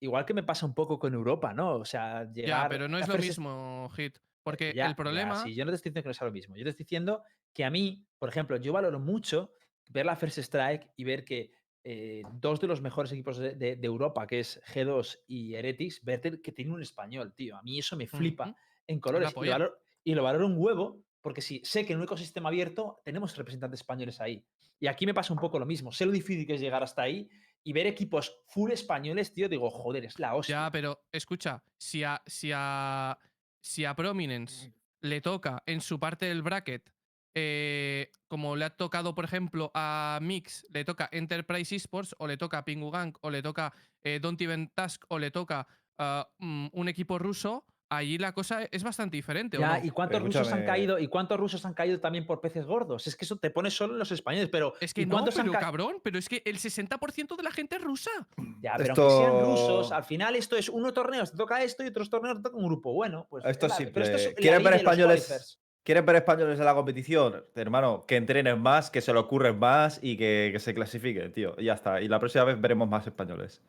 igual 0.00 0.24
que 0.24 0.34
me 0.34 0.42
pasa 0.42 0.64
un 0.66 0.74
poco 0.74 0.98
con 0.98 1.12
Europa, 1.12 1.52
¿no? 1.52 1.74
O 1.76 1.84
sea, 1.84 2.24
llegar 2.32 2.62
Ya, 2.64 2.68
pero 2.68 2.88
no 2.88 2.98
es 2.98 3.06
lo 3.06 3.18
mismo, 3.18 3.90
Hit. 3.94 4.18
Porque 4.42 4.72
Ya, 4.74 4.86
el 4.86 4.92
ya, 4.92 4.96
problema. 4.96 5.42
sí, 5.42 5.54
yo 5.54 5.64
no 5.64 5.70
te 5.70 5.76
estoy 5.76 5.90
diciendo 5.90 6.02
que 6.02 6.08
no 6.08 6.14
sea 6.14 6.26
lo 6.26 6.32
mismo. 6.32 6.56
Yo 6.56 6.64
te 6.64 6.70
estoy 6.70 6.84
diciendo 6.84 7.22
que 7.52 7.64
a 7.64 7.70
mí, 7.70 8.04
por 8.18 8.28
ejemplo, 8.28 8.56
yo 8.56 8.72
valoro 8.72 8.98
mucho 8.98 9.52
ver 9.90 10.06
la 10.06 10.16
First 10.16 10.38
Strike 10.38 10.90
y 10.96 11.04
ver 11.04 11.24
que 11.24 11.52
eh, 11.86 12.22
dos 12.32 12.60
de 12.60 12.66
los 12.66 12.80
mejores 12.80 13.12
equipos 13.12 13.36
de, 13.36 13.54
de- 13.54 13.76
de 13.76 13.86
Europa, 13.86 14.26
que 14.26 14.40
es 14.40 14.60
G2 14.72 15.18
y 15.26 15.54
Heretics, 15.54 16.02
ver 16.02 16.40
que 16.40 16.52
tienen 16.52 16.72
un 16.74 16.80
español, 16.82 17.34
tío. 17.34 17.56
A 17.56 17.62
mí 17.62 17.78
eso 17.78 17.94
me 17.96 18.06
flipa 18.06 18.54
en 18.86 19.00
colores. 19.00 19.30
Y 19.30 19.34
lo, 19.34 19.40
valoro, 19.52 19.78
y 20.02 20.14
lo 20.14 20.22
valoro 20.22 20.46
un 20.46 20.54
huevo 20.56 21.02
Porque 21.20 21.40
si 21.40 21.60
sé 21.64 21.84
que 21.86 21.92
en 21.94 21.98
un 22.00 22.04
ecosistema 22.04 22.48
abierto 22.50 23.00
tenemos 23.04 23.34
representantes 23.36 23.80
españoles 23.80 24.20
ahí. 24.20 24.44
Y 24.80 24.86
aquí 24.88 25.06
me 25.06 25.14
pasa 25.14 25.32
un 25.32 25.38
poco 25.38 25.58
lo 25.58 25.64
mismo. 25.66 25.90
Sé 25.92 26.04
lo 26.06 26.12
difícil 26.12 26.46
que 26.46 26.54
es 26.54 26.60
llegar 26.60 26.82
hasta 26.82 27.00
ahí 27.02 27.28
y 27.62 27.72
ver 27.72 27.86
equipos 27.86 28.42
full 28.46 28.70
españoles, 28.72 29.32
tío, 29.32 29.48
digo, 29.48 29.70
joder, 29.70 30.04
es 30.04 30.18
la 30.18 30.34
hostia. 30.34 30.56
Ya, 30.66 30.70
pero 30.70 31.06
escucha, 31.12 31.62
si 31.78 32.02
a, 32.02 32.20
si 32.26 32.50
a, 32.54 33.18
si 33.60 33.84
a 33.86 33.94
Prominence 33.96 34.72
le 35.00 35.20
toca 35.22 35.62
en 35.64 35.80
su 35.80 35.98
parte 35.98 36.26
del 36.26 36.42
bracket, 36.42 36.90
eh, 37.34 38.10
como 38.28 38.56
le 38.56 38.64
ha 38.64 38.70
tocado, 38.70 39.14
por 39.14 39.24
ejemplo, 39.24 39.70
a 39.74 40.18
Mix, 40.22 40.66
le 40.72 40.84
toca 40.84 41.08
Enterprise 41.12 41.74
Esports, 41.76 42.14
o 42.18 42.26
le 42.26 42.36
toca 42.36 42.58
a 42.58 42.64
Pingu 42.64 42.90
Gang, 42.90 43.14
o 43.22 43.30
le 43.30 43.42
toca 43.42 43.72
eh, 44.02 44.18
Don't 44.20 44.40
Even 44.40 44.70
Task, 44.74 45.04
o 45.08 45.18
le 45.18 45.30
toca 45.30 45.66
ah, 45.98 46.28
mm, 46.38 46.68
un 46.72 46.88
equipo 46.88 47.18
ruso, 47.18 47.64
allí 47.90 48.18
la 48.18 48.32
cosa 48.32 48.62
es 48.70 48.82
bastante 48.82 49.16
diferente. 49.16 49.56
¿o 49.56 49.60
Ya, 49.60 49.78
no? 49.78 49.84
¿y 49.84 49.90
cuántos 49.90 50.16
Pero 50.20 50.26
rusos 50.26 50.52
han 50.52 50.64
caído? 50.64 50.98
¿Y 50.98 51.06
cuántos 51.08 51.38
rusos 51.38 51.64
han 51.64 51.74
caído 51.74 52.00
también 52.00 52.26
por 52.26 52.40
peces 52.40 52.66
gordos? 52.66 53.06
Es 53.06 53.14
que 53.16 53.24
eso 53.24 53.36
te 53.36 53.50
pone 53.50 53.70
solo 53.70 53.92
en 53.92 53.98
los 54.00 54.10
españoles, 54.10 54.48
pero 54.50 54.74
Es 54.80 54.92
que 54.94 55.02
¿y 55.02 55.06
no, 55.06 55.24
pero 55.24 55.52
ca- 55.52 55.58
cabrón, 55.60 56.00
pero 56.02 56.18
es 56.18 56.28
que 56.28 56.42
el 56.44 56.58
60% 56.58 57.36
de 57.36 57.42
la 57.42 57.50
gente 57.52 57.76
es 57.76 57.82
rusa. 57.82 58.10
Ya, 58.60 58.74
pero 58.76 58.94
aunque 58.96 59.14
sean 59.16 59.32
Esto- 59.34 59.44
rusos, 59.44 59.92
al 59.92 60.04
final 60.04 60.34
esto 60.36 60.56
es 60.56 60.68
uno 60.68 60.92
torneos 60.92 61.30
te 61.30 61.36
toca 61.36 61.62
esto 61.62 61.84
y 61.84 61.88
otros 61.88 62.10
torneos 62.10 62.36
te 62.38 62.42
toca 62.42 62.56
un 62.56 62.66
grupo. 62.66 62.92
Bueno, 62.92 63.26
pues 63.30 63.44
Esto 63.44 63.66
es 63.66 63.74
pero 63.92 64.04
esto 64.04 64.16
es 64.16 64.34
¿Quieren 64.34 64.62
ver 64.62 64.72
de 64.78 64.82
los 64.82 64.92
españoles? 64.92 65.58
¿Quieren 65.84 66.06
ver 66.06 66.16
españoles 66.16 66.58
en 66.58 66.64
la 66.64 66.74
competición? 66.74 67.44
Hermano, 67.54 68.04
que 68.08 68.16
entrenen 68.16 68.58
más, 68.60 68.90
que 68.90 69.00
se 69.02 69.12
lo 69.12 69.20
ocurren 69.20 69.58
más 69.58 70.00
y 70.02 70.16
que, 70.16 70.48
que 70.52 70.58
se 70.58 70.74
clasifiquen, 70.74 71.30
tío. 71.32 71.54
Y 71.58 71.64
ya 71.64 71.74
está. 71.74 72.00
Y 72.00 72.08
la 72.08 72.18
próxima 72.18 72.44
vez 72.44 72.58
veremos 72.60 72.88
más 72.88 73.06
españoles. 73.06 73.60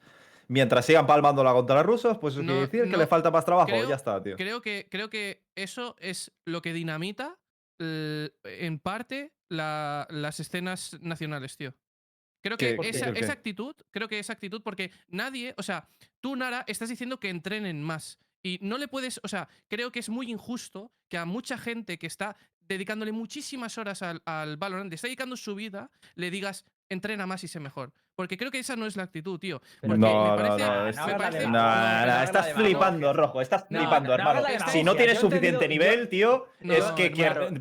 Mientras 0.48 0.86
sigan 0.86 1.06
palmándola 1.08 1.52
contra 1.52 1.76
los 1.76 1.86
rusos, 1.86 2.18
pues 2.20 2.36
eso 2.36 2.44
No, 2.44 2.48
quiere 2.54 2.68
decir 2.68 2.90
que 2.90 2.98
le 2.98 3.08
falta 3.08 3.32
más 3.32 3.44
trabajo. 3.44 3.68
creo- 3.68 3.90
ya 3.90 3.96
está, 3.96 4.22
tío. 4.24 4.38
Creo 4.38 4.62
que, 4.62 4.88
creo 4.90 5.10
que 5.10 5.44
eso 5.56 5.96
es 6.00 6.32
lo 6.46 6.62
que 6.62 6.72
dinamita 6.72 7.38
en 7.80 8.80
parte 8.80 9.34
la- 9.50 10.08
las 10.10 10.40
escenas 10.40 10.98
nacionales, 11.02 11.58
tío. 11.58 11.74
Creo 12.42 12.58
¿Qué- 12.58 12.78
que 12.80 12.90
esa, 12.90 13.10
esa 13.10 13.34
actitud, 13.34 13.76
creo 13.92 14.08
que 14.08 14.20
esa 14.20 14.34
actitud, 14.34 14.62
porque 14.64 14.92
nadie, 15.10 15.54
o 15.58 15.64
sea, 15.64 15.90
tú, 16.22 16.36
Nara, 16.36 16.64
estás 16.68 16.90
diciendo 16.90 17.20
que 17.20 17.30
entrenen 17.30 17.82
más. 17.84 18.20
Y 18.46 18.60
no 18.62 18.78
le 18.78 18.88
puedes, 18.88 19.20
o 19.24 19.28
sea, 19.28 19.50
creo 19.68 19.92
que 19.92 19.98
es 19.98 20.08
muy 20.08 20.30
injusto 20.30 20.92
que 21.10 21.18
a 21.18 21.26
mucha 21.26 21.58
gente 21.58 21.98
que 21.98 22.06
está 22.06 22.38
dedicándole 22.60 23.12
muchísimas 23.12 23.80
horas 23.80 24.04
al, 24.04 24.22
al 24.24 24.56
Valorant, 24.58 24.94
está 24.94 25.08
dedicando 25.08 25.36
su 25.36 25.56
vida, 25.56 25.90
le 26.14 26.30
digas, 26.30 26.64
entrena 26.88 27.26
más 27.26 27.44
y 27.44 27.48
sé 27.48 27.60
mejor. 27.60 27.92
Porque 28.16 28.38
creo 28.38 28.50
que 28.52 28.60
esa 28.60 28.76
no 28.76 28.86
es 28.86 28.96
la 28.96 29.04
actitud, 29.04 29.38
tío. 29.40 29.62
Porque 29.82 29.98
no, 29.98 30.08
me 30.08 30.14
no, 30.14 30.36
parece, 30.36 30.66
no, 31.02 31.18
parece- 31.18 32.24
estás 32.24 32.54
flipando, 32.54 33.14
Rojo. 33.14 33.42
Estás 33.42 33.66
flipando, 33.68 34.14
hermano. 34.14 34.42
Si 34.70 34.84
no 34.84 34.96
tienes 34.96 35.20
suficiente 35.20 35.68
nivel, 35.68 36.08
tío, 36.10 36.48
es 36.62 36.84
que 36.92 37.10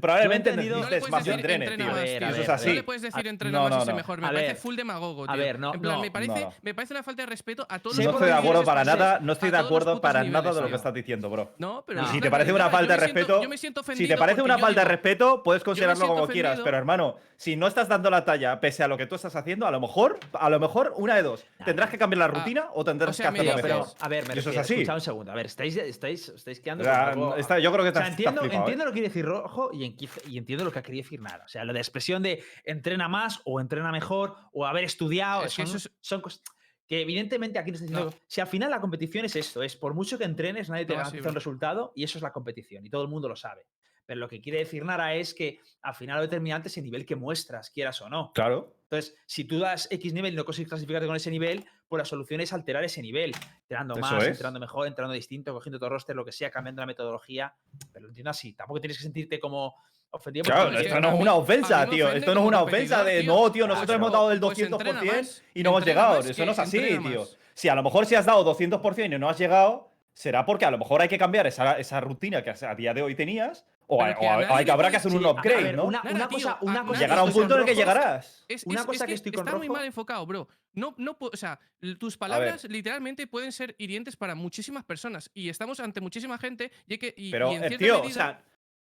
probablemente 0.00 0.54
necesites 0.56 1.10
más 1.10 1.26
entrene, 1.26 1.76
tío. 1.76 1.90
A 1.90 1.94
a 1.94 2.04
Eso 2.04 2.42
es 2.42 2.48
a 2.48 2.54
así. 2.54 2.68
No 2.68 2.74
le 2.74 2.82
puedes 2.82 3.02
decir 3.02 3.26
A- 3.26 3.30
entrena 3.30 3.68
más 3.68 3.86
no. 3.86 3.94
mejor. 3.94 4.20
Me 4.20 4.26
A 4.26 4.30
parece 4.32 4.54
full 4.54 4.76
demagogo, 4.76 5.24
a 5.24 5.32
tío. 5.32 5.36
ver, 5.36 5.58
no, 5.58 5.74
en 5.74 5.80
plan, 5.80 5.94
no, 5.96 6.00
me, 6.00 6.10
parece, 6.10 6.48
me 6.62 6.74
parece 6.74 6.94
una 6.94 7.02
falta 7.02 7.22
de 7.22 7.26
respeto 7.26 7.66
a 7.68 7.78
todos 7.78 7.98
No 7.98 8.10
estoy 8.10 8.26
de 8.26 8.32
acuerdo 8.32 8.64
para 8.64 8.84
nada, 8.84 9.18
no 9.20 9.32
estoy 9.32 9.48
a 9.48 9.52
de 9.52 9.58
acuerdo 9.58 10.00
para 10.00 10.24
nada 10.24 10.52
de 10.52 10.60
lo 10.60 10.68
que 10.68 10.76
estás 10.76 10.94
diciendo, 10.94 11.28
bro. 11.30 11.52
No, 11.58 11.84
pero 11.86 12.02
No. 12.02 12.08
Si 12.12 12.20
te 12.20 12.30
parece 12.30 12.52
una 12.52 12.70
falta 12.70 12.94
de 12.94 13.00
respeto, 13.00 13.42
yo 13.42 13.48
me 13.48 13.58
siento 13.58 13.82
Si 13.82 14.06
te 14.06 14.16
parece 14.16 14.42
una 14.42 14.58
falta 14.58 14.82
de 14.82 14.88
respeto, 14.88 15.42
puedes 15.42 15.64
considerarlo 15.64 16.06
como 16.06 16.28
quieras, 16.28 16.60
pero 16.62 16.76
hermano, 16.76 17.16
si 17.36 17.56
no 17.56 17.66
estás 17.66 17.88
dando 17.88 18.10
la 18.10 18.24
talla 18.24 18.60
pese 18.60 18.82
a 18.84 18.88
lo 18.88 18.96
que 18.96 19.06
tú 19.06 19.16
estás 19.16 19.34
haciendo, 19.36 19.66
a 19.66 19.70
lo 19.70 19.80
mejor, 19.80 20.18
a 20.44 20.50
lo 20.50 20.60
mejor 20.60 20.92
una 20.96 21.14
de 21.16 21.22
dos, 21.22 21.44
tendrás 21.64 21.90
que 21.90 21.98
cambiar 21.98 22.18
la 22.18 22.28
rutina 22.28 22.68
o 22.74 22.84
tendrás 22.84 23.10
o 23.10 23.12
sea, 23.14 23.32
que 23.32 23.40
hacerlo 23.40 23.62
mejor. 23.62 23.62
pero, 23.62 23.86
a 24.00 24.08
ver, 24.08 24.28
me 24.28 24.34
eso 24.38 24.50
es 24.50 24.56
así. 24.58 24.74
escuchad 24.74 24.94
un 24.96 25.00
segundo. 25.00 25.32
A 25.32 25.34
ver, 25.34 25.46
estáis, 25.46 25.76
estáis, 25.76 26.28
estáis 26.28 26.60
quedando 26.60 26.90
algo- 26.90 27.36
está- 27.36 27.58
yo 27.58 27.72
creo 27.72 27.84
que 27.84 27.90
O 27.90 27.92
sea, 27.92 28.02
estás, 28.02 28.10
estás 28.10 28.18
entiendo, 28.18 28.40
flipado, 28.42 28.60
¿eh? 28.60 28.62
entiendo 28.64 28.84
lo 28.84 28.90
que 28.90 28.94
quiere 28.94 29.08
decir 29.08 29.24
Rojo 29.24 29.70
y, 29.72 29.84
en- 29.84 29.96
y 30.28 30.38
entiendo 30.38 30.64
lo 30.64 30.72
que 30.72 30.78
ha 30.78 30.82
querido 30.82 31.02
decir 31.02 31.20
Nara. 31.20 31.44
O 31.44 31.48
sea, 31.48 31.64
lo 31.64 31.72
de 31.72 31.78
expresión 31.80 32.22
de 32.22 32.42
entrena 32.64 33.08
más 33.08 33.40
o 33.44 33.60
entrena 33.60 33.90
mejor 33.92 34.34
o 34.52 34.66
haber 34.66 34.84
estudiado. 34.84 35.44
Es 35.44 35.56
que 35.56 35.66
son, 35.66 35.76
eso 35.76 35.88
es- 35.88 35.94
son 36.00 36.20
cosas 36.20 36.42
que 36.86 37.00
evidentemente 37.00 37.58
aquí 37.58 37.70
nos 37.70 37.80
está 37.80 37.90
diciendo, 37.98 38.16
si 38.26 38.40
al 38.42 38.46
final 38.46 38.70
la 38.70 38.78
competición 38.80 39.24
es 39.24 39.34
esto, 39.36 39.62
es 39.62 39.74
por 39.74 39.94
mucho 39.94 40.18
que 40.18 40.24
entrenes, 40.24 40.68
nadie 40.68 40.84
te 40.84 40.92
No, 40.92 40.98
sí, 40.98 41.00
garantiza 41.00 41.22
bro. 41.22 41.30
un 41.30 41.34
resultado 41.34 41.92
y 41.96 42.04
eso 42.04 42.18
es 42.18 42.22
la 42.22 42.30
competición 42.32 42.84
y 42.84 42.90
todo 42.90 43.02
el 43.02 43.08
mundo 43.08 43.26
lo 43.28 43.36
sabe. 43.36 43.66
Pero 44.06 44.20
lo 44.20 44.28
que 44.28 44.42
quiere 44.42 44.58
decir 44.58 44.84
Nara 44.84 45.14
es 45.14 45.32
que 45.32 45.60
al 45.80 45.94
final 45.94 46.16
lo 46.18 46.22
determinante 46.24 46.68
es 46.68 46.76
el 46.76 46.84
nivel 46.84 47.06
que 47.06 47.16
muestras, 47.16 47.70
quieras 47.70 48.02
o 48.02 48.10
no. 48.10 48.32
Claro. 48.34 48.76
Entonces, 48.94 49.16
si 49.26 49.44
tú 49.44 49.58
das 49.58 49.88
X 49.90 50.12
nivel 50.12 50.32
y 50.32 50.36
no 50.36 50.44
consigues 50.44 50.68
clasificarte 50.68 51.06
con 51.06 51.16
ese 51.16 51.30
nivel, 51.30 51.64
pues 51.88 51.98
la 51.98 52.04
solución 52.04 52.40
es 52.40 52.52
alterar 52.52 52.84
ese 52.84 53.02
nivel. 53.02 53.32
Entrenando 53.62 53.94
Eso 53.94 54.00
más, 54.00 54.22
es. 54.22 54.28
entrenando 54.30 54.60
mejor, 54.60 54.86
entrenando 54.86 55.14
distinto, 55.14 55.52
cogiendo 55.52 55.78
todo 55.78 55.90
roster, 55.90 56.14
lo 56.14 56.24
que 56.24 56.32
sea, 56.32 56.50
cambiando 56.50 56.82
la 56.82 56.86
metodología. 56.86 57.54
Pero 57.92 58.04
lo 58.04 58.08
entiendo 58.10 58.30
así. 58.30 58.52
Tampoco 58.52 58.80
tienes 58.80 58.96
que 58.98 59.02
sentirte 59.04 59.38
como 59.40 59.74
ofendido. 60.10 60.44
Claro, 60.44 60.70
porque- 60.70 60.86
esto 60.86 61.00
no 61.00 61.14
es 61.14 61.20
una 61.20 61.34
ofensa, 61.34 61.88
tío. 61.90 62.04
ofende 62.06 62.20
Esto 62.20 62.34
no 62.34 62.40
es 62.42 62.46
una 62.46 62.62
ofensa 62.62 63.04
de 63.04 63.20
tío. 63.22 63.34
no, 63.34 63.52
tío, 63.52 63.66
nosotros 63.66 63.96
hemos 63.96 64.12
dado 64.12 64.30
el 64.32 64.40
pues 64.40 64.58
entrena 64.60 64.78
200% 65.00 65.04
más, 65.16 65.42
y 65.54 65.62
no 65.62 65.70
hemos 65.70 65.84
llegado. 65.84 66.20
Eso 66.20 66.46
no 66.46 66.52
es 66.52 66.58
así, 66.58 66.78
tío. 66.80 66.98
más. 67.20 67.38
Si 67.54 67.68
a 67.68 67.74
lo 67.74 67.82
mejor 67.82 68.06
si 68.06 68.14
has 68.14 68.26
dado 68.26 68.44
200% 68.44 69.16
y 69.16 69.18
no 69.18 69.28
has 69.28 69.38
llegado, 69.38 69.90
será 70.12 70.44
porque 70.46 70.64
a 70.64 70.70
lo 70.70 70.78
mejor 70.78 71.02
hay 71.02 71.08
que 71.08 71.18
cambiar 71.18 71.46
esa, 71.46 71.78
esa 71.78 72.00
rutina 72.00 72.42
que 72.42 72.50
a 72.50 72.74
día 72.74 72.94
de 72.94 73.02
hoy 73.02 73.14
tenías 73.14 73.66
o, 73.86 74.02
a- 74.02 74.14
que 74.14 74.24
o 74.24 74.28
a 74.30 74.34
a- 74.34 74.56
hay 74.58 74.64
que 74.64 74.70
habrá 74.70 74.90
que 74.90 74.96
hacer 74.96 75.10
Sí, 75.10 75.16
un 75.16 75.24
a- 75.24 75.28
a 75.28 75.32
upgrade, 75.32 75.62
ver, 75.62 75.76
¿no? 75.76 75.84
Una, 75.84 75.98
Nada, 76.02 76.14
una 76.16 76.28
tío, 76.28 76.36
cosa, 76.38 76.50
a 76.52 76.58
una 76.62 76.72
nadie 76.74 76.86
cosa 76.88 77.00
Llegará 77.00 77.22
un 77.22 77.26
que 77.26 77.30
estoy 77.30 77.42
punto 77.42 77.54
en 77.54 77.60
el 77.60 77.66
que 77.66 77.74
llegarás. 77.74 78.44
Es, 78.48 78.64
Una 78.66 78.80
es- 78.80 78.86
cosa 78.86 79.04
es 79.04 79.08
que 79.08 79.14
estoy 79.14 79.32
con 79.32 79.46
está 79.46 79.56
muy 79.58 79.66
Rojo- 79.68 79.76
mal 79.78 79.86
enfocado, 79.86 80.26
bro. 80.26 80.48
No, 80.72 80.94
no, 80.98 81.16
o 81.20 81.36
sea, 81.36 81.58
tus 81.98 82.16
palabras 82.16 82.64
literalmente 82.64 83.26
pueden 83.26 83.52
ser 83.52 83.74
hirientes 83.78 84.16
para 84.16 84.34
muchísimas 84.34 84.84
personas 84.84 85.30
y 85.34 85.48
estamos 85.48 85.78
ante 85.80 86.00
muchísima 86.00 86.38
gente 86.38 86.72
y, 86.86 86.92
hay 86.94 86.98
que, 86.98 87.14
y, 87.16 87.30
Pero, 87.30 87.52
y 87.52 87.54
en 87.56 87.64
eh, 87.64 87.68
cierta 87.68 87.84
tío, 87.84 87.98
o 87.98 88.02
medida- 88.02 88.14
sea, 88.14 88.42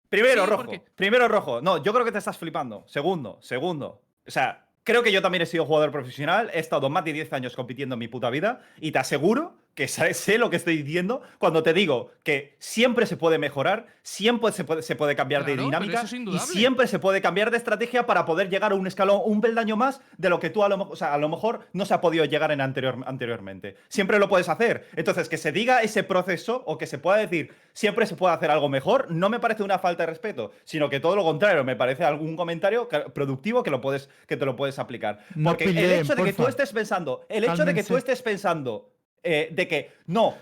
primero 0.09 0.45
Sí, 0.45 0.51
rojo. 0.51 0.65
porque- 0.65 0.83
Primero 0.95 1.29
rojo. 1.29 1.61
No, 1.61 1.83
yo 1.83 1.93
creo 1.93 2.05
que 2.05 2.13
te 2.13 2.19
estás 2.19 2.39
flipando. 2.39 2.85
Segundo, 2.87 3.39
segundo. 3.43 4.03
O 4.27 4.31
sea, 4.31 4.67
creo 4.85 5.03
que 5.03 5.11
yo 5.13 5.21
también 5.21 5.43
he 5.43 5.47
sido 5.47 5.67
jugador 5.67 5.91
profesional. 5.91 6.51
He 6.55 6.61
estado 6.61 6.89
más 6.89 7.05
de 7.05 7.13
10 7.13 7.33
años 7.33 7.55
compitiendo 7.57 7.95
en 7.95 7.99
mi 7.99 8.09
puta 8.09 8.31
vida. 8.31 8.63
Y 8.81 8.93
te 8.93 8.99
aseguro 9.01 9.59
que 9.75 9.89
sé 9.89 10.39
lo 10.39 10.51
que 10.51 10.57
estoy 10.57 10.83
diciendo 10.83 11.23
cuando 11.39 11.63
te 11.63 11.73
digo 11.73 12.11
que 12.23 12.55
siempre 12.59 13.07
se 13.07 13.17
puede 13.17 13.39
mejorar, 13.39 13.87
siempre 14.03 14.53
se 14.53 14.65
puede, 14.65 14.83
se 14.83 14.95
puede 14.97 15.17
cambiar 15.17 15.45
de 15.45 15.55
Claro, 15.55 15.65
dinámica 15.67 16.03
es 16.03 16.13
y 16.13 16.39
siempre 16.53 16.87
se 16.87 16.99
puede 16.99 17.21
cambiar 17.21 17.51
de 17.51 17.57
estrategia 17.57 18.07
para 18.07 18.25
poder 18.25 18.49
llegar 18.51 18.73
a 18.73 18.75
un 18.77 18.87
escalón, 18.87 19.21
un 19.25 19.41
peldaño 19.41 19.77
más 19.77 20.01
de 20.17 20.31
lo 20.31 20.39
que 20.41 20.51
tú 20.51 20.63
a 20.65 20.69
lo, 20.69 20.79
mo- 20.79 20.89
o 20.91 20.97
sea, 20.97 21.13
a 21.15 21.19
lo 21.19 21.29
mejor 21.29 21.67
no 21.73 21.85
se 21.87 21.95
ha 21.95 22.01
podido 22.01 22.25
llegar 22.25 22.53
en 22.53 22.61
anterior, 22.61 22.97
anteriormente. 23.07 23.77
Siempre 23.89 24.19
lo 24.19 24.29
puedes 24.29 24.49
hacer. 24.49 24.87
Entonces, 24.97 25.29
que 25.29 25.37
se 25.39 25.53
diga 25.53 25.83
ese 25.83 26.05
proceso 26.05 26.63
o 26.67 26.79
que 26.79 26.87
se 26.87 26.99
pueda 26.99 27.19
decir 27.19 27.53
siempre 27.73 28.07
se 28.07 28.15
puede 28.15 28.33
hacer 28.35 28.51
algo 28.53 28.69
mejor, 28.69 29.11
no 29.11 29.29
me 29.29 29.41
parece 29.41 29.65
una 29.65 29.81
falta 29.81 30.05
de 30.05 30.07
respeto, 30.07 30.53
sino 30.65 30.89
que 30.89 31.01
todo 31.01 31.17
lo 31.17 31.25
contrario, 31.25 31.65
me 31.65 31.75
parece 31.75 32.05
algún 32.05 32.37
comentario 32.37 32.89
productivo 33.13 33.63
que, 33.65 33.71
lo 33.71 33.81
puedes, 33.81 34.09
que 34.29 34.37
te 34.37 34.45
lo 34.47 34.55
puedes 34.55 34.79
aplicar. 34.79 35.19
No 35.35 35.51
Porque 35.51 35.65
el 35.65 35.79
hecho 35.93 36.15
de 36.15 36.23
que 36.23 36.33
tú 36.33 36.47
estés 36.49 36.73
pensando, 36.73 37.27
el 37.29 37.43
hecho 37.45 37.65
de 37.65 37.75
que 37.75 37.83
tú 37.83 37.97
estés 37.97 38.23
pensando 38.23 38.94
eh, 39.25 39.49
de 39.53 39.67
que 39.69 39.91
no, 40.07 40.37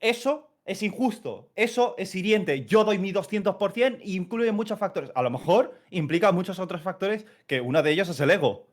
eso 0.00 0.50
es 0.64 0.82
injusto, 0.82 1.50
eso 1.54 1.94
es 1.98 2.14
hiriente, 2.14 2.64
yo 2.64 2.84
doy 2.84 2.98
mi 2.98 3.12
200%, 3.12 3.98
e 4.00 4.10
incluye 4.10 4.50
muchos 4.52 4.78
factores. 4.78 5.10
A 5.14 5.22
lo 5.22 5.30
mejor 5.30 5.78
implica 5.90 6.32
muchos 6.32 6.58
otros 6.58 6.82
factores 6.82 7.24
que 7.46 7.60
uno 7.60 7.82
de 7.82 7.92
ellos 7.92 8.08
es 8.08 8.18
el 8.20 8.30
ego. 8.30 8.66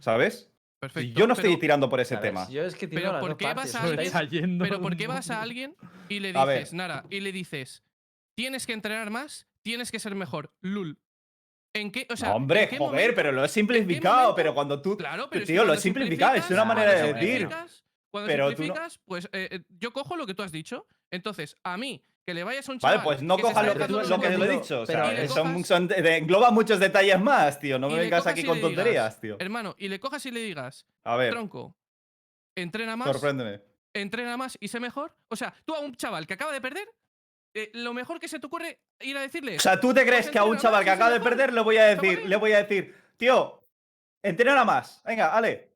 ¿Sabes? 0.00 0.48
Y 0.50 0.80
Perfecto, 0.80 1.18
yo 1.20 1.26
no 1.26 1.32
estoy 1.32 1.50
pero- 1.50 1.60
tirando 1.60 1.88
por 1.88 1.98
ese 2.00 2.16
tema. 2.18 2.48
Yo 2.48 2.62
es 2.62 2.76
que 2.76 2.86
tiro 2.86 3.02
Pero 3.02 3.20
¿por 3.20 3.36
qué 3.36 3.46
partes, 3.46 3.72
vas 3.74 4.14
a 4.14 4.18
alguien- 4.18 4.58
Pero 4.60 4.80
¿por 4.80 4.96
qué 4.96 5.06
vas 5.08 5.28
a 5.30 5.42
alguien 5.42 5.74
y 6.08 6.20
le 6.20 6.32
dices, 6.32 6.72
Nara, 6.72 7.04
y 7.10 7.18
le 7.20 7.32
dices, 7.32 7.82
tienes 8.36 8.64
que 8.64 8.74
entrenar 8.74 9.10
más, 9.10 9.48
tienes 9.62 9.90
que 9.90 9.98
ser 9.98 10.14
mejor, 10.14 10.52
lul? 10.60 10.98
¿En 11.74 11.90
qué, 11.90 12.06
o 12.10 12.16
sea, 12.16 12.28
No, 12.30 12.36
hombre, 12.36 12.62
¿en 12.62 12.68
qué 12.70 12.78
joder, 12.78 12.92
momento- 12.92 13.12
pero 13.16 13.32
lo 13.32 13.44
he 13.44 13.48
simplificado, 13.48 14.34
pero 14.36 14.54
cuando 14.54 14.80
tú... 14.80 14.96
Claro, 14.96 15.28
pero 15.28 15.42
es 15.42 15.48
que 15.48 15.52
tío, 15.52 15.62
lo 15.62 15.72
he 15.72 15.76
cuando 15.76 15.82
simplificado, 15.82 16.34
es 16.36 16.50
una 16.50 16.64
manera 16.64 16.92
de 16.94 17.12
decir. 17.12 17.48
Simplificas- 18.08 18.10
Cuando 18.10 18.26
Pero 18.28 18.44
tú 18.44 18.50
no- 18.50 18.56
simplificas, 18.56 19.00
pues 19.04 19.24
eh, 19.32 19.48
eh, 19.50 19.60
yo 19.78 19.92
cojo 19.92 20.16
lo 20.16 20.26
que 20.26 20.34
tú 20.34 20.42
has 20.42 20.52
dicho. 20.52 20.86
Entonces, 21.10 21.56
a 21.62 21.76
mí, 21.76 22.02
que 22.26 22.34
le 22.34 22.44
vayas 22.44 22.68
a 22.68 22.72
un 22.72 22.78
Vale, 22.78 22.96
chaval 22.98 23.04
pues 23.04 23.22
no 23.22 23.38
cojas 23.38 23.66
lo 23.66 23.74
que, 23.74 23.86
tú, 23.86 24.00
lo 24.00 24.20
que 24.20 24.26
he 24.26 24.48
dicho. 24.48 24.82
O 24.82 24.86
sea, 24.86 25.28
son, 25.28 25.64
son- 25.64 25.88
engloba 25.92 26.50
muchos 26.50 26.78
detalles 26.78 27.18
más, 27.20 27.58
tío. 27.58 27.78
No 27.78 27.88
me 27.88 27.98
vengas 28.00 28.26
aquí 28.26 28.44
con 28.44 28.56
digas, 28.56 28.74
tonterías, 28.74 29.20
tío. 29.20 29.36
Hermano, 29.40 29.74
y 29.78 29.88
le 29.88 29.98
cojas 29.98 30.24
y 30.26 30.30
le 30.30 30.40
digas, 30.40 30.86
A 31.04 31.16
ver, 31.16 31.32
tronco, 31.32 31.74
entrena 32.54 32.96
más, 32.96 33.08
sorpréndeme. 33.08 33.62
entrena 33.94 34.36
más 34.36 34.56
y 34.60 34.68
sé 34.68 34.78
mejor. 34.80 35.14
O 35.28 35.36
sea, 35.36 35.54
tú 35.64 35.74
a 35.74 35.80
un 35.80 35.94
chaval 35.94 36.26
que 36.26 36.34
acaba 36.34 36.52
de 36.52 36.60
perder, 36.60 36.86
eh, 37.54 37.70
lo 37.74 37.94
mejor 37.94 38.20
que 38.20 38.28
se 38.28 38.38
te 38.38 38.46
ocurre 38.46 38.78
ir 39.00 39.16
a 39.16 39.22
decirle 39.22 39.56
O 39.56 39.60
sea, 39.60 39.80
¿tú 39.80 39.94
te 39.94 40.02
crees 40.04 40.26
Pues 40.26 40.32
que 40.32 40.38
a 40.38 40.44
un 40.44 40.58
chaval 40.58 40.84
que 40.84 40.90
acaba 40.90 41.10
de 41.10 41.20
perder 41.20 41.52
le 41.54 41.62
voy 41.62 41.78
a 41.78 41.84
decir, 41.96 42.26
le 42.26 42.36
voy 42.36 42.52
a 42.52 42.58
decir, 42.62 42.94
tío, 43.16 43.62
entrena 44.22 44.64
más. 44.66 45.02
Venga, 45.04 45.34
Ale. 45.34 45.67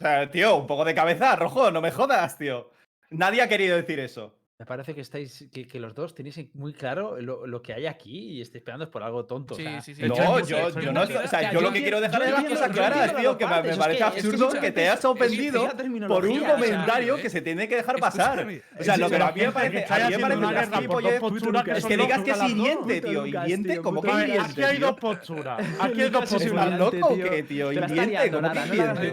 O 0.00 0.02
sea, 0.02 0.30
tío, 0.30 0.56
un 0.56 0.66
poco 0.66 0.84
de 0.86 0.94
cabeza, 0.94 1.36
rojo, 1.36 1.70
no 1.70 1.82
me 1.82 1.90
jodas, 1.90 2.38
tío. 2.38 2.70
Nadie 3.10 3.42
ha 3.42 3.48
querido 3.48 3.76
decir 3.76 4.00
eso. 4.00 4.39
Me 4.60 4.66
parece 4.66 4.94
que 4.94 5.00
estáis, 5.00 5.48
que, 5.50 5.66
que 5.66 5.80
los 5.80 5.94
dos 5.94 6.14
tenéis 6.14 6.38
muy 6.52 6.74
claro 6.74 7.18
lo, 7.18 7.46
lo 7.46 7.62
que 7.62 7.72
hay 7.72 7.86
aquí 7.86 8.32
y 8.32 8.40
estáis 8.42 8.62
pegando 8.62 8.90
por 8.90 9.02
algo 9.02 9.24
tonto. 9.24 9.54
o 9.54 9.56
Sí, 9.56 9.62
sea, 9.62 9.80
sí, 9.80 9.94
sí. 9.94 10.02
No, 10.02 10.14
yo, 10.40 10.68
yo 10.78 10.92
no, 10.92 11.00
o 11.00 11.06
sea, 11.06 11.24
Ya, 11.40 11.50
yo 11.50 11.60
yo 11.60 11.66
lo 11.66 11.72
que 11.72 11.80
quiero 11.80 11.98
dejar 11.98 12.22
es 12.24 12.30
las 12.30 12.44
cosas 12.44 12.68
claras, 12.70 13.16
tío, 13.16 13.38
que 13.38 13.46
me, 13.46 13.50
parece 13.50 13.78
que- 13.78 13.80
es 13.80 13.96
que 13.96 14.04
absurdo 14.04 14.60
que 14.60 14.70
te 14.70 14.82
hayas 14.82 15.02
ofendido 15.06 15.66
por 16.08 16.26
un 16.26 16.40
comentario 16.40 17.16
¿eh? 17.16 17.22
que 17.22 17.30
se 17.30 17.40
tiene 17.40 17.66
que 17.68 17.76
dejar 17.76 17.96
pasar. 18.00 18.38
Escúchame, 18.50 18.62
O 18.78 18.84
sea, 18.84 18.96
lo 18.98 19.08
que 19.08 19.16
a 19.16 19.32
mí 19.32 19.40
me 19.40 19.52
parece, 19.52 19.94
a 19.94 20.08
mí 20.10 20.16
me 20.18 20.38
parece 20.38 21.78
es 21.78 21.86
que 21.86 21.96
digas 21.96 22.22
que 22.22 22.30
es 22.32 22.42
hiriente, 22.42 23.00
tío. 23.00 23.26
Hiriente, 23.26 23.78
como 23.80 24.02
que 24.02 24.10
hiriente, 24.12 24.40
aquí 24.40 24.62
hay 24.62 24.76
dos 24.76 24.96
posturas. 25.00 25.66
Aquí 25.80 26.02
hay 26.02 26.10
dos 26.10 26.20
Lucas 26.30 26.32
es 26.32 26.50
un 26.50 26.58
¿Estás 26.58 26.68
posturas. 26.68 26.78
loco 26.78 27.06
o 27.06 27.16
qué, 27.16 27.42
tío? 27.44 27.72
Hiriente, 27.72 28.30
como 28.30 28.52
que 28.52 28.58
hiriente. 28.66 29.12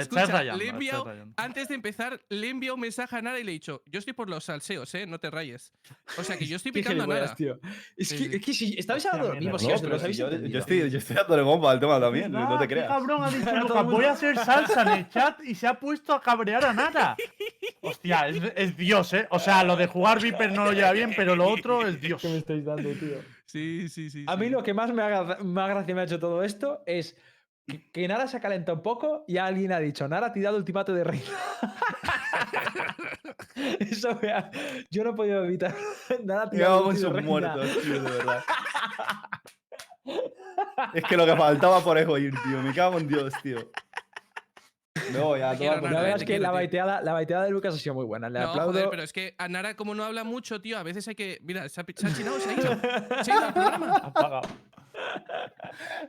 escucha, 0.00 0.54
antes 1.36 1.68
de 1.68 1.74
empezar, 1.74 2.20
le 2.28 2.46
he 2.46 2.50
enviado 2.50 2.74
un 2.74 2.80
mensaje 2.82 3.16
a 3.16 3.22
Nara 3.22 3.38
y 3.40 3.44
le 3.44 3.52
he 3.52 3.54
dicho, 3.54 3.82
yo 3.86 3.98
estoy 3.98 4.12
por 4.12 4.28
los 4.28 4.48
salseos, 4.66 4.94
¿eh? 4.94 5.06
No 5.06 5.18
te 5.18 5.30
rayes. 5.30 5.72
O 6.18 6.22
sea 6.24 6.36
que 6.36 6.46
yo 6.46 6.56
estoy 6.56 6.72
picando 6.72 7.04
a 7.04 7.06
gilipollas, 7.06 7.22
Nara. 7.30 7.34
tío. 7.36 7.60
Es 7.96 8.08
Sí, 8.08 8.16
que, 8.16 8.24
sí. 8.24 8.36
es 8.36 8.44
que 8.44 8.52
si 8.54 8.78
estabais 8.78 9.06
hablando 9.06 9.28
de 9.28 9.34
lo 9.34 9.40
mierda. 9.40 9.52
mismo, 9.58 9.58
si 9.76 9.82
No, 9.82 9.88
pero 9.90 10.10
yo, 10.10 10.30
yo 10.48 10.58
estoy, 10.58 10.90
yo 10.90 10.98
estoy 10.98 11.16
dándole 11.16 11.42
bomba 11.42 11.70
al 11.70 11.80
tema 11.80 12.00
también, 12.00 12.34
Ah, 12.34 12.46
no 12.50 12.58
te 12.58 12.66
creas. 12.68 12.88
cabrón 12.88 13.22
ha 13.22 13.30
dicho 13.30 13.46
mundo- 13.54 13.84
voy 13.84 14.04
a 14.04 14.12
hacer 14.12 14.36
salsa 14.36 14.82
en 14.82 14.88
el 14.98 15.08
chat 15.08 15.42
y 15.44 15.54
se 15.54 15.66
ha 15.66 15.74
puesto 15.78 16.12
a 16.14 16.20
cabrear 16.20 16.64
a 16.64 16.72
Nara. 16.72 17.16
Hostia, 17.80 18.28
es, 18.28 18.42
es 18.56 18.76
Dios, 18.76 19.12
¿eh? 19.14 19.26
O 19.30 19.38
sea, 19.38 19.62
lo 19.64 19.76
de 19.76 19.86
jugar 19.86 20.20
Viper 20.20 20.52
no 20.52 20.64
lo 20.64 20.72
lleva 20.72 20.92
bien, 20.92 21.12
pero 21.16 21.36
lo 21.36 21.46
otro 21.48 21.86
es 21.86 22.00
Dios. 22.00 22.20
¿Qué 22.22 22.28
me 22.28 22.38
estáis 22.38 22.64
dando, 22.64 22.90
tío? 22.90 23.22
Sí, 23.44 23.88
sí, 23.88 24.10
sí. 24.10 24.24
A 24.26 24.36
mí 24.36 24.46
sí. 24.46 24.50
lo 24.50 24.62
que 24.62 24.74
más 24.74 24.92
me 24.92 25.02
ha, 25.02 25.22
más 25.42 25.68
gracia 25.68 25.94
me 25.94 26.00
ha 26.00 26.04
hecho 26.04 26.18
todo 26.18 26.42
esto 26.42 26.82
es 26.84 27.16
que, 27.66 27.90
que 27.90 28.08
Nara 28.08 28.26
se 28.28 28.36
ha 28.36 28.40
calentado 28.40 28.76
un 28.76 28.82
poco 28.82 29.24
y 29.26 29.38
alguien 29.38 29.72
ha 29.72 29.80
dicho, 29.80 30.06
Nara 30.08 30.28
ha 30.28 30.32
tirado 30.32 30.56
ultimato 30.56 30.94
de 30.94 31.04
reina. 31.04 31.24
Eso 33.80 34.18
me 34.20 34.32
ha- 34.32 34.50
Yo 34.90 35.04
no 35.04 35.10
he 35.10 35.14
podido 35.14 35.44
evitar. 35.44 35.74
Nara 36.24 36.42
ha 36.42 36.44
Me 36.46 36.50
tirado 36.52 36.92
sus 36.92 37.12
reina. 37.12 37.28
muertos, 37.28 37.78
tío, 37.82 38.02
de 38.02 38.10
verdad. 38.10 38.44
Es 40.94 41.04
que 41.04 41.16
lo 41.16 41.26
que 41.26 41.36
faltaba 41.36 41.80
por 41.82 41.98
eso 41.98 42.16
ir, 42.18 42.34
tío. 42.44 42.62
Me 42.62 42.72
cago 42.74 42.98
en 42.98 43.08
Dios, 43.08 43.32
tío. 43.42 43.70
Me 45.12 45.20
voy 45.20 45.40
a 45.40 45.52
Te 45.52 45.58
quiero, 45.58 45.74
tomar 45.76 45.80
por 45.80 45.90
La 45.90 45.90
Nara, 45.90 46.02
verdad 46.02 46.02
culo. 46.02 46.16
es 46.16 46.20
que 46.20 46.26
quiero, 46.26 46.42
la 46.42 46.50
baiteada, 46.50 47.00
la 47.02 47.12
baiteada 47.12 47.44
de 47.44 47.50
Lucas 47.50 47.74
ha 47.74 47.78
sido 47.78 47.94
muy 47.94 48.04
buena. 48.04 48.28
Le 48.30 48.40
No, 48.40 48.48
aplaudo. 48.50 48.72
joder, 48.72 48.88
pero 48.90 49.02
es 49.02 49.12
que 49.12 49.34
a 49.38 49.48
Nara, 49.48 49.76
como 49.76 49.94
no 49.94 50.04
habla 50.04 50.24
mucho, 50.24 50.60
tío, 50.60 50.78
a 50.78 50.82
veces 50.82 51.06
hay 51.08 51.14
que. 51.14 51.38
Mira, 51.42 51.68
se 51.68 51.80
ha, 51.80 51.84
se 51.94 52.06
ha 52.06 52.14
chinado, 52.14 52.38
se 52.40 52.50
ha 52.50 52.52
ido. 52.54 53.24
Se 53.24 53.32
ha 53.32 53.36
ido 53.36 53.44
al 53.46 53.52
programa. 53.52 53.96
Apagado. 54.04 54.48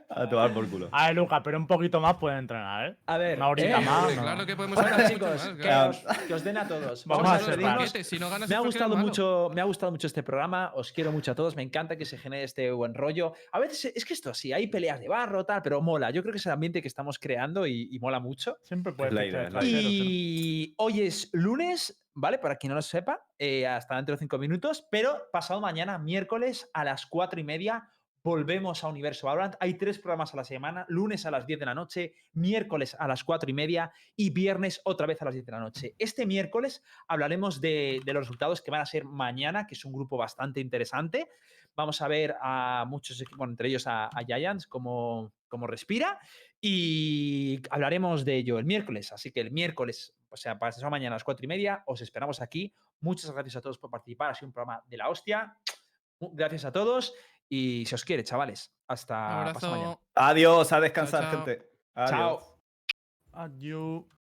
A 0.08 0.28
tomar 0.28 0.52
por 0.52 0.68
culo. 0.68 0.88
A 0.92 1.06
ver, 1.08 1.16
Lucas, 1.16 1.40
pero 1.44 1.58
un 1.58 1.66
poquito 1.66 2.00
más 2.00 2.14
puede 2.16 2.38
entrenar, 2.38 2.90
¿eh? 2.90 2.96
A 3.06 3.18
ver, 3.18 3.36
Una 3.36 3.48
horita 3.48 3.80
eh, 3.80 3.84
más. 3.84 3.98
Hombre, 4.00 4.16
no. 4.16 4.22
claro 4.22 4.46
que 4.46 4.56
podemos 4.56 4.76
Bueno, 4.76 4.92
hablar 4.94 5.10
chicos, 5.10 5.48
que 5.48 5.62
claro. 5.62 5.90
os, 5.90 5.98
que 6.26 6.34
os 6.34 6.44
den 6.44 6.56
a 6.56 6.66
todos. 6.68 7.06
Vamos 7.06 7.24
Vamos 7.24 7.48
a. 7.48 7.86
Siete, 7.86 8.04
Si 8.04 8.18
no 8.18 8.30
ganas 8.30 8.48
Me 8.48 8.56
ha 8.56 8.60
gustado 8.60 8.96
mucho, 8.96 9.50
me 9.54 9.60
ha 9.60 9.64
gustado 9.64 9.92
mucho 9.92 10.06
este 10.06 10.22
programa. 10.22 10.72
Os 10.74 10.92
quiero 10.92 11.12
mucho 11.12 11.32
a 11.32 11.34
todos. 11.34 11.54
Me 11.56 11.62
encanta 11.62 11.96
que 11.96 12.04
se 12.04 12.18
genere 12.18 12.44
este 12.44 12.70
buen 12.72 12.94
rollo. 12.94 13.32
A 13.52 13.58
veces 13.58 13.92
es 13.94 14.04
que 14.04 14.14
esto 14.14 14.32
sí, 14.34 14.52
hay 14.52 14.66
peleas 14.68 15.00
de 15.00 15.08
barro, 15.08 15.44
tal, 15.44 15.62
pero 15.62 15.80
mola. 15.80 16.10
Yo 16.10 16.22
creo 16.22 16.32
que 16.32 16.38
es 16.38 16.46
el 16.46 16.52
ambiente 16.52 16.80
que 16.82 16.88
estamos 16.88 17.18
creando 17.18 17.66
y, 17.66 17.88
y 17.90 17.98
mola 17.98 18.20
mucho. 18.20 18.56
Siempre 18.62 18.92
puede 18.92 19.12
la 19.12 19.24
idea. 19.26 19.50
Y 19.62 20.74
hoy 20.78 21.02
es 21.02 21.30
lunes, 21.32 22.00
¿vale? 22.14 22.38
Para 22.38 22.56
quien 22.56 22.70
no 22.70 22.74
lo 22.76 22.82
sepa, 22.82 23.24
eh, 23.38 23.66
hasta 23.66 23.96
dentro 23.96 24.14
de 24.14 24.18
cinco 24.18 24.38
minutos, 24.38 24.86
pero 24.90 25.28
pasado 25.32 25.60
mañana, 25.60 25.98
miércoles 25.98 26.68
a 26.74 26.84
las 26.84 27.06
cuatro 27.06 27.38
y 27.40 27.44
media, 27.44 27.90
volvemos 28.22 28.82
a 28.84 28.88
Universo 28.88 29.26
Valorant. 29.26 29.54
Hay 29.60 29.74
tres 29.74 29.98
programas 29.98 30.34
a 30.34 30.36
la 30.36 30.44
semana, 30.44 30.84
lunes 30.88 31.24
a 31.26 31.30
las 31.30 31.46
10 31.46 31.60
de 31.60 31.66
la 31.66 31.74
noche, 31.74 32.14
miércoles 32.32 32.96
a 32.98 33.06
las 33.08 33.24
cuatro 33.24 33.50
y 33.50 33.54
media 33.54 33.92
y 34.16 34.30
viernes 34.30 34.80
otra 34.84 35.06
vez 35.06 35.20
a 35.22 35.26
las 35.26 35.34
10 35.34 35.46
de 35.46 35.52
la 35.52 35.60
noche. 35.60 35.94
Este 35.98 36.26
miércoles 36.26 36.82
hablaremos 37.06 37.60
de, 37.60 38.00
los 38.04 38.16
resultados 38.24 38.60
que 38.60 38.70
van 38.70 38.80
a 38.80 38.86
ser 38.86 39.04
mañana, 39.04 39.66
que 39.66 39.74
es 39.74 39.84
un 39.84 39.92
grupo 39.92 40.16
bastante 40.16 40.60
interesante. 40.60 41.28
Vamos 41.76 42.02
a 42.02 42.08
ver 42.08 42.34
a 42.42 42.84
muchos, 42.88 43.22
equi- 43.22 43.36
bueno, 43.36 43.52
entre 43.52 43.68
ellos 43.68 43.86
a, 43.86 44.06
a 44.06 44.24
Giants, 44.24 44.66
cómo, 44.66 45.32
cómo 45.46 45.66
respira. 45.66 46.18
Y 46.60 47.60
hablaremos 47.70 48.24
de 48.24 48.36
ello 48.36 48.58
el 48.58 48.64
miércoles. 48.64 49.12
Así 49.12 49.30
que 49.30 49.40
el 49.40 49.52
miércoles, 49.52 50.12
o 50.28 50.36
sea, 50.36 50.58
para 50.58 50.70
pasado 50.72 50.90
mañana 50.90 51.14
a 51.14 51.16
las 51.16 51.24
cuatro 51.24 51.44
y 51.44 51.48
media, 51.48 51.84
os 51.86 52.00
esperamos 52.00 52.40
aquí. 52.40 52.74
Muchas 53.00 53.30
gracias 53.30 53.56
a 53.56 53.60
todos 53.60 53.78
por 53.78 53.90
participar. 53.90 54.30
Ha 54.32 54.34
sido 54.34 54.48
un 54.48 54.52
programa 54.52 54.82
de 54.86 54.96
la 54.96 55.08
hostia. 55.08 55.56
Gracias 56.20 56.64
a 56.64 56.72
todos. 56.72 57.14
Y 57.48 57.84
si 57.86 57.94
os 57.94 58.04
quiere, 58.04 58.24
chavales. 58.24 58.72
Hasta 58.88 59.52
pasado 59.52 59.72
mañana. 59.72 59.90
Abrazo. 59.92 60.02
Adiós, 60.14 60.72
a 60.72 60.80
descansar, 60.80 61.22
chao. 61.30 61.44
gente. 61.44 61.62
Adiós. 61.94 62.10
Chao. 62.10 62.60
Adiós. 63.32 64.17